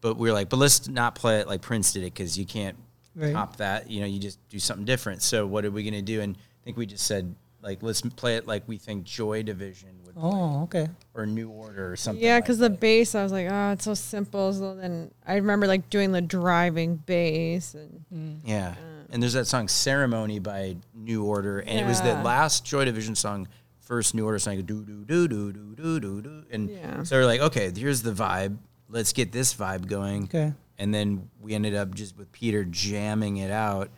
but 0.00 0.16
we 0.16 0.28
were 0.28 0.34
like, 0.34 0.48
but 0.48 0.56
let's 0.56 0.88
not 0.88 1.14
play 1.14 1.38
it 1.38 1.46
like 1.46 1.60
Prince 1.60 1.92
did 1.92 2.00
it 2.02 2.12
because 2.12 2.36
you 2.36 2.44
can't 2.44 2.76
Right. 3.14 3.32
top 3.32 3.58
that. 3.58 3.88
You 3.88 4.00
know, 4.00 4.06
you 4.08 4.18
just 4.18 4.40
do 4.48 4.58
something 4.58 4.84
different. 4.84 5.22
So 5.22 5.46
what 5.46 5.64
are 5.64 5.70
we 5.70 5.84
going 5.84 5.94
to 5.94 6.02
do? 6.02 6.20
And 6.22 6.34
I 6.36 6.60
think 6.64 6.76
we 6.76 6.86
just 6.86 7.06
said 7.06 7.36
like, 7.62 7.84
let's 7.84 8.00
play 8.00 8.34
it 8.36 8.48
like 8.48 8.66
we 8.66 8.78
think 8.78 9.04
Joy 9.04 9.44
Division 9.44 9.90
would, 10.04 10.16
play, 10.16 10.24
Oh, 10.24 10.62
okay. 10.64 10.88
or 11.14 11.24
New 11.24 11.48
Order 11.50 11.92
or 11.92 11.94
something. 11.94 12.24
Yeah, 12.24 12.34
like 12.34 12.44
because 12.44 12.58
the 12.58 12.68
bass, 12.70 13.14
I 13.14 13.22
was 13.22 13.30
like, 13.30 13.46
oh, 13.48 13.70
it's 13.70 13.84
so 13.84 13.94
simple. 13.94 14.52
So 14.52 14.74
then 14.74 15.12
I 15.24 15.34
remember 15.36 15.68
like 15.68 15.88
doing 15.88 16.10
the 16.10 16.20
driving 16.22 16.96
bass, 16.96 17.74
and 17.74 18.04
mm. 18.12 18.40
Yeah. 18.44 18.70
Uh, 18.76 19.04
and 19.10 19.22
there's 19.22 19.34
that 19.34 19.46
song 19.46 19.68
Ceremony 19.68 20.40
by 20.40 20.74
New 20.94 21.22
Order. 21.22 21.60
And 21.60 21.78
it 21.78 21.86
was 21.86 22.00
the 22.00 22.14
last 22.14 22.64
Joy 22.64 22.86
Division 22.86 23.14
song, 23.14 23.46
first 23.92 24.14
New 24.14 24.24
Order 24.24 24.38
song, 24.38 24.56
do 24.56 24.62
do 24.62 25.04
do 25.04 25.28
do 25.28 25.52
do 25.52 25.74
do 25.76 26.00
do 26.00 26.22
do. 26.22 26.44
And 26.50 26.70
Yeah. 26.70 27.02
so 27.02 27.14
we're 27.18 27.26
like, 27.26 27.42
okay, 27.42 27.70
here's 27.76 28.00
the 28.00 28.12
vibe. 28.12 28.56
Let's 28.88 29.12
get 29.12 29.32
this 29.32 29.52
vibe 29.52 29.86
going. 29.86 30.24
Okay. 30.24 30.54
And 30.78 30.94
then 30.94 31.28
we 31.42 31.52
ended 31.52 31.74
up 31.74 31.94
just 31.94 32.16
with 32.16 32.32
Peter 32.32 32.64
jamming 32.64 33.36
it 33.36 33.50
out 33.50 33.90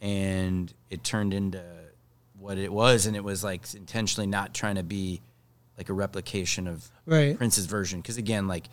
and 0.00 0.72
it 0.90 1.02
turned 1.02 1.34
into 1.34 1.60
what 2.38 2.56
it 2.56 2.72
was. 2.72 3.06
And 3.06 3.16
it 3.16 3.24
was 3.24 3.42
like 3.42 3.62
intentionally 3.74 4.28
not 4.28 4.54
trying 4.54 4.76
to 4.76 4.84
be 4.84 5.20
like 5.76 5.88
a 5.88 5.92
replication 5.92 6.68
of 6.68 6.88
Right. 7.04 7.36
Prince's 7.36 7.66
version. 7.66 8.00
Because 8.00 8.18
again, 8.18 8.46
like, 8.46 8.66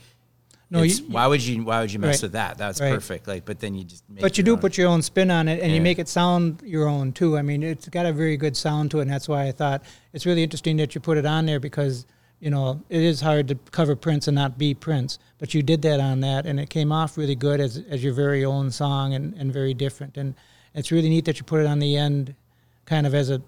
No, 0.71 0.83
you- 0.83 1.03
why 1.07 1.25
would 1.25 1.41
you 1.43 1.63
why 1.63 1.81
would 1.81 1.91
you 1.91 1.97
mess 1.99 2.17
Right. 2.17 2.23
with 2.23 2.31
that? 2.33 2.57
That's 2.57 2.79
Right. 2.79 2.93
perfect. 2.93 3.27
Like, 3.27 3.43
but 3.45 3.59
then 3.59 3.73
you 3.75 3.83
just 3.83 4.03
make 4.09 4.21
But 4.21 4.37
you 4.37 4.43
do 4.43 4.53
own. 4.53 4.59
put 4.59 4.77
your 4.77 4.87
own 4.87 5.01
spin 5.01 5.31
on 5.31 5.47
it, 5.47 5.61
and 5.61 5.71
you 5.73 5.81
make 5.81 5.97
it 5.97 6.07
sound 6.07 6.61
your 6.63 6.87
own 6.87 7.11
too. 7.11 7.37
I 7.37 7.41
mean, 7.41 7.63
it's 7.63 7.87
got 7.89 8.05
a 8.05 8.13
very 8.13 8.37
good 8.37 8.55
sound 8.55 8.91
to 8.91 8.99
it, 8.99 9.03
and 9.03 9.11
that's 9.11 9.27
why 9.27 9.47
I 9.47 9.51
thought 9.51 9.83
it's 10.13 10.25
really 10.25 10.43
interesting 10.43 10.77
that 10.77 10.93
you 10.93 11.01
put 11.01 11.17
it 11.17 11.25
on 11.25 11.45
there 11.47 11.59
because 11.59 12.05
you 12.39 12.49
know 12.51 12.81
it 12.89 13.01
is 13.01 13.21
hard 13.21 13.47
to 13.47 13.55
cover 13.71 13.95
Prince 13.95 14.27
and 14.27 14.35
not 14.35 14.57
be 14.59 14.73
Prince. 14.75 15.17
But 15.39 15.53
you 15.55 15.63
did 15.63 15.81
that 15.81 15.99
on 15.99 16.19
that, 16.19 16.45
and 16.45 16.59
it 16.59 16.69
came 16.69 16.91
off 16.91 17.17
really 17.17 17.35
good 17.35 17.59
as 17.59 17.81
as 17.89 18.03
your 18.03 18.13
very 18.13 18.45
own 18.45 18.69
song 18.69 19.13
and, 19.13 19.33
and 19.35 19.51
very 19.51 19.73
different. 19.73 20.17
And 20.17 20.35
it's 20.75 20.91
really 20.91 21.09
neat 21.09 21.25
that 21.25 21.37
you 21.39 21.43
put 21.45 21.61
it 21.61 21.65
on 21.65 21.79
the 21.79 21.97
end, 21.97 22.35
kind 22.85 23.07
of 23.07 23.15
as 23.15 23.31
a 23.31 23.41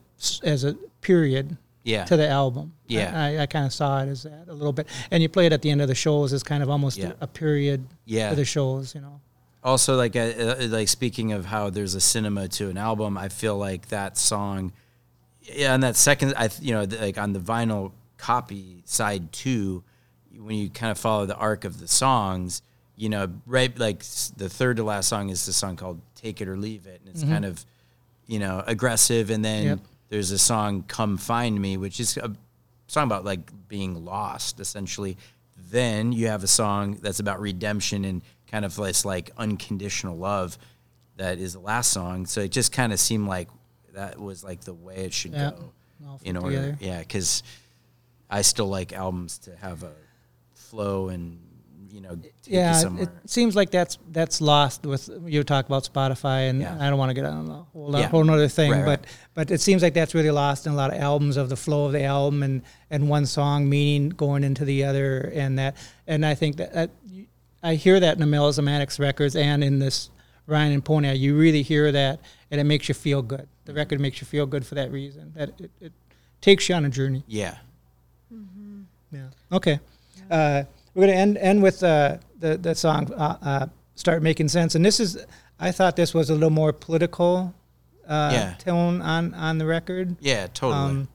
as 0.44 0.64
a 0.64 0.74
period 1.02 1.58
yeah. 1.84 2.06
to 2.06 2.16
the 2.18 2.28
album. 2.30 2.74
Yeah. 2.88 3.12
I, 3.20 3.40
I, 3.44 3.46
kind 3.46 3.66
of 3.66 3.74
saw 3.74 4.02
it 4.04 4.08
as 4.10 4.24
that 4.24 4.46
a 4.48 4.54
little 4.54 4.74
bit, 4.74 4.88
and 5.10 5.22
you 5.24 5.30
play 5.30 5.46
it 5.48 5.54
at 5.54 5.62
the 5.62 5.70
end 5.72 5.82
of 5.82 5.88
the 5.88 5.96
shows 5.96 6.34
as 6.34 6.44
kind 6.44 6.62
of 6.64 6.70
almost 6.70 6.98
Yeah. 6.98 7.14
a, 7.22 7.26
a 7.26 7.28
period 7.28 7.86
Yeah. 8.06 8.30
to 8.30 8.36
the 8.36 8.46
shows. 8.46 8.94
You 8.96 9.02
know. 9.02 9.20
also 9.64 9.96
like 9.96 10.16
uh, 10.16 10.20
uh, 10.20 10.56
like 10.70 10.88
speaking 10.88 11.32
of 11.34 11.46
how 11.46 11.70
there's 11.70 11.96
a 11.96 12.02
cinema 12.02 12.48
to 12.48 12.70
an 12.70 12.78
album 12.78 13.16
i 13.18 13.30
feel 13.30 13.56
like 13.58 13.88
that 13.90 14.18
song 14.18 14.72
yeah 15.42 15.74
on 15.74 15.82
that 15.82 15.96
second 15.96 16.34
i 16.36 16.50
you 16.60 16.74
know 16.74 16.84
like 17.00 17.18
on 17.20 17.32
the 17.34 17.40
vinyl 17.40 17.92
copy 18.18 18.82
side 18.86 19.32
two 19.32 19.84
when 20.40 20.56
you 20.58 20.68
kind 20.70 20.90
of 20.92 20.98
follow 20.98 21.26
the 21.28 21.36
arc 21.36 21.64
of 21.64 21.80
the 21.80 21.88
songs 21.88 22.64
you 22.96 23.08
know 23.10 23.28
right 23.46 23.78
like 23.78 24.00
the 24.38 24.50
third 24.50 24.78
to 24.78 24.84
last 24.84 25.08
song 25.08 25.30
is 25.30 25.46
the 25.46 25.54
song 25.54 25.76
called 25.76 26.02
take 26.16 26.42
it 26.42 26.48
or 26.48 26.58
leave 26.58 26.88
it 26.88 27.00
and 27.06 27.14
it's 27.14 27.24
kind 27.24 27.46
of 27.46 27.64
you 28.26 28.40
know 28.40 28.64
aggressive 28.66 29.30
and 29.30 29.46
then 29.46 29.64
Yep. 29.66 29.80
There's 30.12 30.30
a 30.32 30.38
song 30.38 30.84
come 30.88 31.18
find 31.18 31.60
me 31.60 31.78
which 31.78 32.00
is 32.00 32.18
a 32.18 32.32
song 32.88 33.06
about 33.06 33.26
like 33.26 33.40
being 33.68 34.06
lost 34.06 34.60
essentially 34.60 35.18
then 35.72 36.12
you 36.12 36.28
have 36.28 36.44
a 36.44 36.48
song 36.48 37.00
that's 37.02 37.20
about 37.22 37.40
redemption 37.40 38.04
and 38.06 38.22
kind 38.52 38.66
of 38.66 38.76
this 38.76 39.06
like 39.06 39.32
unconditional 39.38 40.18
love 40.18 40.58
that 41.16 41.38
is 41.40 41.54
the 41.54 41.60
last 41.60 41.92
song 41.94 42.26
so 42.26 42.42
it 42.42 42.52
just 42.52 42.72
kind 42.74 42.92
of 42.94 43.00
seemed 43.00 43.28
like 43.28 43.48
that 43.94 44.20
was 44.20 44.44
like 44.44 44.62
the 44.62 44.74
way 44.74 44.98
it 44.98 45.14
should 45.14 45.32
Yeah. 45.32 45.52
go 45.52 45.72
in 46.24 46.36
order 46.36 46.56
together. 46.56 46.78
yeah 46.82 47.00
because 47.00 47.42
i 48.30 48.42
still 48.42 48.68
like 48.68 48.92
albums 48.92 49.38
to 49.40 49.56
have 49.56 49.84
a 49.84 49.92
flow 50.54 51.08
and 51.10 51.40
you 51.92 52.02
know 52.02 52.16
take 52.16 52.34
you 52.48 52.58
yeah, 52.58 52.72
it 52.78 52.82
somewhere 52.82 53.12
seems 53.26 53.56
like 53.56 53.70
that's 53.72 53.98
that's 54.12 54.40
lost 54.42 54.86
with 54.86 55.10
you 55.26 55.44
talk 55.44 55.66
about 55.66 55.84
Spotify, 55.84 56.50
and 56.50 56.62
Yeah. 56.62 56.78
I 56.80 56.90
don't 56.90 56.98
want 56.98 57.10
to 57.10 57.14
get 57.14 57.26
on 57.26 57.50
a 57.50 57.64
whole, 57.74 57.92
Yeah. 57.98 58.08
whole 58.08 58.30
other 58.32 58.48
thing, 58.48 58.72
Right, 58.72 58.86
but 58.86 59.00
right. 59.02 59.10
but 59.34 59.52
it 59.52 59.62
seems 59.62 59.82
like 59.84 59.94
that's 59.94 60.14
really 60.16 60.32
lost 60.32 60.66
in 60.66 60.72
a 60.74 60.76
lot 60.76 60.94
of 60.94 61.00
albums 61.02 61.38
of 61.38 61.50
the 61.50 61.56
flow 61.58 61.86
of 61.86 61.92
the 61.92 62.04
album 62.04 62.44
and 62.44 62.62
and 62.90 63.10
one 63.10 63.26
song 63.26 63.70
meaning 63.70 64.10
going 64.10 64.44
into 64.44 64.64
the 64.66 64.84
other, 64.86 65.32
and 65.36 65.60
that 65.60 65.76
and 66.08 66.26
I 66.26 66.34
think 66.36 66.58
that, 66.58 66.74
that 66.74 66.90
I 67.64 67.76
hear 67.76 68.00
that 68.00 68.14
in 68.18 68.20
the 68.20 68.38
Melismatics 68.38 69.00
records 69.00 69.36
and 69.36 69.64
in 69.64 69.80
this 69.80 70.10
Ryan 70.48 70.72
and 70.74 70.84
Pony, 70.86 71.14
you 71.14 71.38
really 71.38 71.62
hear 71.62 71.92
that, 71.92 72.20
and 72.50 72.60
it 72.60 72.64
makes 72.64 72.88
you 72.90 72.96
feel 72.96 73.22
good. 73.22 73.48
The 73.66 73.74
record 73.74 74.00
makes 74.00 74.20
you 74.20 74.26
feel 74.26 74.46
good 74.46 74.66
for 74.66 74.76
that 74.76 74.92
reason. 74.92 75.34
That 75.36 75.50
it, 75.62 75.72
it 75.80 75.94
takes 76.42 76.68
you 76.68 76.76
on 76.76 76.84
a 76.86 76.90
journey. 76.90 77.24
Yeah. 77.28 77.58
Yeah. 79.12 79.28
Okay. 79.52 79.80
Uh, 80.30 80.64
we're 80.94 81.08
gonna 81.08 81.18
end 81.18 81.38
end 81.38 81.64
with 81.64 81.84
uh, 81.84 82.18
the 82.40 82.58
the 82.58 82.76
song 82.76 83.12
uh, 83.14 83.38
uh, 83.42 83.68
"Start 83.96 84.22
Making 84.24 84.50
Sense," 84.50 84.76
and 84.76 84.84
this 84.86 85.00
is 85.00 85.18
I 85.60 85.72
thought 85.72 85.96
this 85.96 86.14
was 86.14 86.30
a 86.30 86.34
little 86.34 86.50
more 86.50 86.74
political 86.74 87.54
uh, 88.08 88.30
Yeah. 88.34 88.54
tone 88.60 89.02
on 89.02 89.34
on 89.34 89.58
the 89.58 89.66
record. 89.66 90.16
Yeah, 90.20 90.48
totally. 90.48 90.74
Um, 90.82 91.08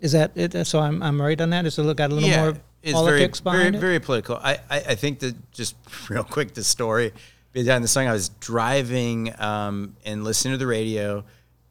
is 0.00 0.12
that 0.12 0.32
it? 0.36 0.66
So 0.66 0.80
I'm 0.80 1.02
I'm 1.02 1.20
right 1.20 1.40
on 1.40 1.50
that. 1.50 1.66
It's 1.66 1.78
a 1.78 1.82
little 1.82 1.94
got 1.94 2.10
a 2.10 2.14
little 2.14 2.28
yeah, 2.28 2.42
more 2.42 2.56
politics 2.92 3.40
very, 3.40 3.56
behind 3.56 3.74
very, 3.74 3.76
it. 3.76 3.80
very 3.80 4.00
political. 4.00 4.36
I, 4.36 4.58
I, 4.70 4.76
I 4.76 4.94
think 4.94 5.18
that 5.20 5.50
just 5.52 5.76
real 6.08 6.24
quick, 6.24 6.54
the 6.54 6.64
story 6.64 7.12
behind 7.52 7.82
the 7.84 7.88
song. 7.88 8.06
I 8.06 8.12
was 8.12 8.28
driving 8.40 9.34
um, 9.40 9.96
and 10.04 10.24
listening 10.24 10.54
to 10.54 10.58
the 10.58 10.66
radio, 10.66 11.24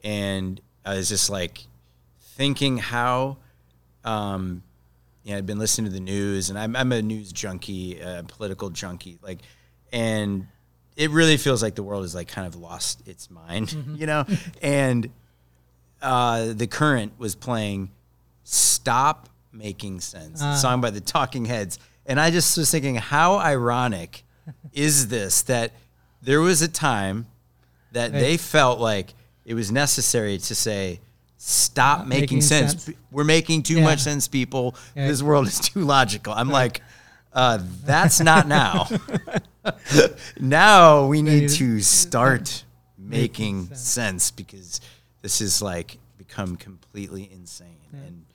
and 0.03 0.59
I 0.85 0.95
was 0.95 1.09
just 1.09 1.29
like 1.29 1.65
thinking 2.21 2.77
how, 2.77 3.37
um, 4.03 4.63
you 5.27 5.33
know, 5.33 5.39
I'd 5.39 5.45
been 5.45 5.59
listening 5.59 5.91
to 5.91 5.93
the 5.93 5.99
news, 5.99 6.49
and 6.49 6.57
I'm, 6.57 6.73
I'm 6.73 6.89
a 6.93 7.01
news 7.01 7.33
junkie, 7.33 8.01
uh, 8.01 8.23
political 8.29 8.69
junkie, 8.69 9.19
like, 9.21 9.39
and 9.91 10.47
it 10.95 11.09
really 11.09 11.35
feels 11.35 11.61
like 11.61 11.75
the 11.75 11.83
world 11.83 12.03
has 12.03 12.15
like 12.15 12.29
kind 12.29 12.47
of 12.47 12.55
lost 12.55 13.05
its 13.05 13.29
mind, 13.29 13.75
you 13.97 14.05
know, 14.05 14.25
and 14.61 15.09
uh, 16.01 16.53
the 16.53 16.65
current 16.65 17.11
was 17.19 17.35
playing 17.35 17.91
"Stop 18.45 19.27
Making 19.51 19.99
Sense," 19.99 20.41
a 20.41 20.55
song 20.55 20.79
by 20.79 20.91
the 20.91 21.01
Talking 21.01 21.43
Heads, 21.43 21.77
and 22.05 22.21
I 22.21 22.31
just 22.31 22.57
was 22.57 22.71
thinking, 22.71 22.95
how 22.95 23.35
ironic 23.35 24.23
is 24.71 25.09
this 25.09 25.41
that 25.41 25.73
there 26.21 26.39
was 26.39 26.61
a 26.61 26.69
time 26.69 27.27
that 27.91 28.13
they 28.13 28.37
felt 28.37 28.79
like 28.79 29.13
it 29.43 29.55
was 29.55 29.73
necessary 29.73 30.37
to 30.37 30.55
say. 30.55 31.01
Stop 31.37 32.07
making, 32.07 32.21
making 32.21 32.41
sense. 32.41 32.83
sense. 32.83 32.97
We're 33.11 33.23
making 33.23 33.63
too 33.63 33.75
Yeah. 33.77 33.83
much 33.83 33.99
sense, 33.99 34.27
people. 34.27 34.75
Yeah. 34.95 35.07
This 35.07 35.21
world 35.21 35.47
is 35.47 35.59
too 35.59 35.81
logical. 35.81 36.33
I'm 36.33 36.49
like, 36.49 36.81
uh, 37.33 37.59
that's 37.85 38.19
not 38.19 38.47
now. 38.47 38.87
now 40.39 41.05
we 41.07 41.21
need 41.21 41.49
to 41.49 41.81
start 41.81 42.63
making 42.97 43.73
sense 43.75 44.31
because 44.31 44.81
this 45.21 45.39
is 45.41 45.61
like 45.61 45.97
become 46.17 46.55
completely 46.55 47.29
insane 47.31 47.77
and 47.93 48.25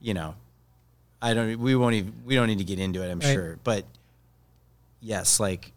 you 0.00 0.14
know 0.14 0.34
i 1.20 1.34
don't 1.34 1.58
we 1.58 1.74
won't 1.74 1.94
even 1.94 2.12
we 2.24 2.34
don't 2.36 2.46
need 2.46 2.58
to 2.58 2.64
get 2.64 2.78
into 2.78 3.02
it 3.02 3.10
i'm 3.10 3.18
Right. 3.18 3.32
sure 3.34 3.58
but 3.64 3.84
yes 5.00 5.40
like 5.40 5.72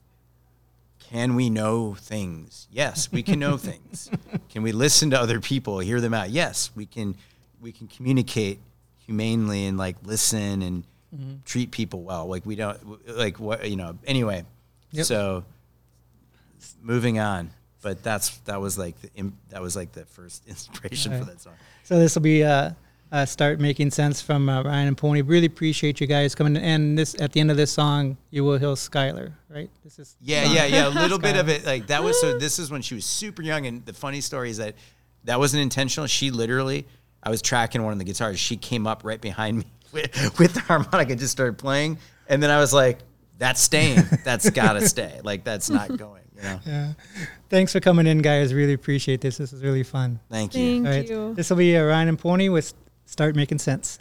can 1.13 1.35
we 1.35 1.49
know 1.49 1.93
things? 1.93 2.67
Yes 2.71 3.11
we 3.11 3.21
can 3.23 3.39
know 3.39 3.55
things. 3.69 4.09
Can 4.49 4.63
we 4.63 4.71
listen 4.71 5.11
to 5.11 5.19
other 5.19 5.39
people 5.39 5.79
hear 5.79 6.01
them 6.01 6.13
out? 6.13 6.29
Yes 6.31 6.71
we 6.75 6.85
can 6.85 7.15
we 7.61 7.71
can 7.71 7.87
communicate 7.87 8.59
humanely 9.05 9.65
and 9.67 9.77
like 9.77 9.95
listen 10.03 10.61
and 10.61 10.83
Mm-hmm. 11.13 11.33
treat 11.45 11.69
people 11.69 12.01
well. 12.01 12.25
Like 12.25 12.43
we 12.43 12.55
don't 12.55 12.79
like 13.15 13.39
what 13.39 13.69
you 13.69 13.75
know 13.75 13.99
anyway 14.07 14.45
Yep. 14.93 15.05
so 15.05 15.43
moving 16.81 17.19
on. 17.19 17.51
But 17.83 18.01
that's 18.01 18.37
that 18.45 18.59
was 18.61 18.77
like 18.79 18.95
the 19.01 19.31
that 19.49 19.61
was 19.61 19.75
like 19.75 19.91
the 19.91 20.05
first 20.05 20.43
inspiration 20.47 21.19
for 21.19 21.25
that 21.25 21.39
song. 21.41 21.53
So 21.83 21.99
this 21.99 22.15
will 22.15 22.21
be 22.23 22.43
uh, 22.43 22.71
uh, 23.13 23.25
start 23.27 23.59
making 23.59 23.91
sense 23.91 24.21
from 24.21 24.49
uh, 24.49 24.63
Ryan 24.63 24.87
and 24.87 24.97
Pony. 24.97 25.21
Really 25.21 25.45
appreciate 25.45 26.01
you 26.01 26.07
guys 26.07 26.33
coming. 26.33 26.57
And 26.57 26.97
this 26.97 27.15
at 27.21 27.31
the 27.31 27.39
end 27.39 27.51
of 27.51 27.57
this 27.57 27.71
song, 27.71 28.17
you 28.31 28.43
will 28.43 28.57
hear 28.57 28.69
Skylar, 28.69 29.31
right? 29.49 29.69
This 29.83 29.99
is 29.99 30.17
Yeah, 30.19 30.51
yeah, 30.51 30.65
yeah. 30.65 30.87
A 30.87 30.89
little 30.89 31.19
bit 31.19 31.37
of 31.37 31.47
it. 31.47 31.63
Like 31.63 31.87
that 31.87 32.03
was 32.03 32.19
so. 32.19 32.39
This 32.39 32.57
is 32.57 32.71
when 32.71 32.81
she 32.81 32.95
was 32.95 33.05
super 33.05 33.43
young, 33.43 33.67
and 33.67 33.85
the 33.85 33.93
funny 33.93 34.19
story 34.19 34.49
is 34.49 34.57
that 34.57 34.73
that 35.25 35.37
wasn't 35.37 35.61
intentional. 35.61 36.07
She 36.07 36.31
literally, 36.31 36.87
I 37.21 37.29
was 37.29 37.43
tracking 37.43 37.83
one 37.83 37.93
of 37.93 37.99
the 37.99 38.05
guitars. 38.05 38.39
She 38.39 38.57
came 38.57 38.87
up 38.87 39.03
right 39.05 39.21
behind 39.21 39.59
me 39.59 39.65
with, 39.91 40.39
with 40.39 40.55
the 40.55 40.61
harmonica, 40.61 41.11
and 41.11 41.19
just 41.19 41.31
started 41.31 41.59
playing, 41.59 41.99
and 42.27 42.41
then 42.41 42.49
I 42.49 42.57
was 42.57 42.73
like, 42.73 42.97
"That's 43.37 43.61
staying. 43.61 44.01
That's 44.25 44.49
gotta 44.49 44.81
stay. 44.87 45.21
Like 45.23 45.43
that's 45.43 45.69
not 45.69 45.95
going." 45.97 46.23
You 46.35 46.59
know. 46.65 46.95
Thanks 47.49 47.71
for 47.71 47.79
coming 47.79 48.07
in, 48.07 48.23
guys. 48.23 48.55
Really 48.55 48.73
appreciate 48.73 49.21
this. 49.21 49.37
This 49.37 49.53
is 49.53 49.61
really 49.61 49.83
fun. 49.83 50.19
Thank 50.31 50.55
you. 50.55 50.83
Thank 50.83 50.87
All 50.87 50.91
right, 50.91 51.09
you. 51.09 51.33
this 51.35 51.51
will 51.51 51.57
be 51.57 51.77
uh, 51.77 51.83
Ryan 51.83 52.09
and 52.09 52.19
Pony 52.19 52.49
with 52.49 52.73
start 53.05 53.35
making 53.35 53.59
sense. 53.59 53.97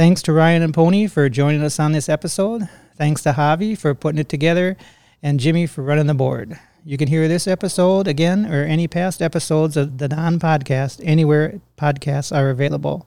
Thanks 0.00 0.22
to 0.22 0.32
Ryan 0.32 0.62
and 0.62 0.72
Pony 0.72 1.06
for 1.06 1.28
joining 1.28 1.62
us 1.62 1.78
on 1.78 1.92
this 1.92 2.08
episode. 2.08 2.66
Thanks 2.96 3.22
to 3.24 3.32
Javi 3.32 3.76
for 3.76 3.94
putting 3.94 4.18
it 4.18 4.30
together 4.30 4.78
and 5.22 5.38
Jimmy 5.38 5.66
for 5.66 5.82
running 5.82 6.06
the 6.06 6.14
board. 6.14 6.58
You 6.86 6.96
can 6.96 7.06
hear 7.06 7.28
this 7.28 7.46
episode 7.46 8.08
again 8.08 8.46
or 8.46 8.64
any 8.64 8.88
past 8.88 9.20
episodes 9.20 9.76
of 9.76 9.98
the 9.98 10.08
Don 10.08 10.38
Podcast 10.38 11.02
anywhere 11.04 11.60
podcasts 11.76 12.34
are 12.34 12.48
available. 12.48 13.06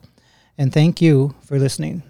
And 0.56 0.72
thank 0.72 1.02
you 1.02 1.34
for 1.42 1.58
listening. 1.58 2.04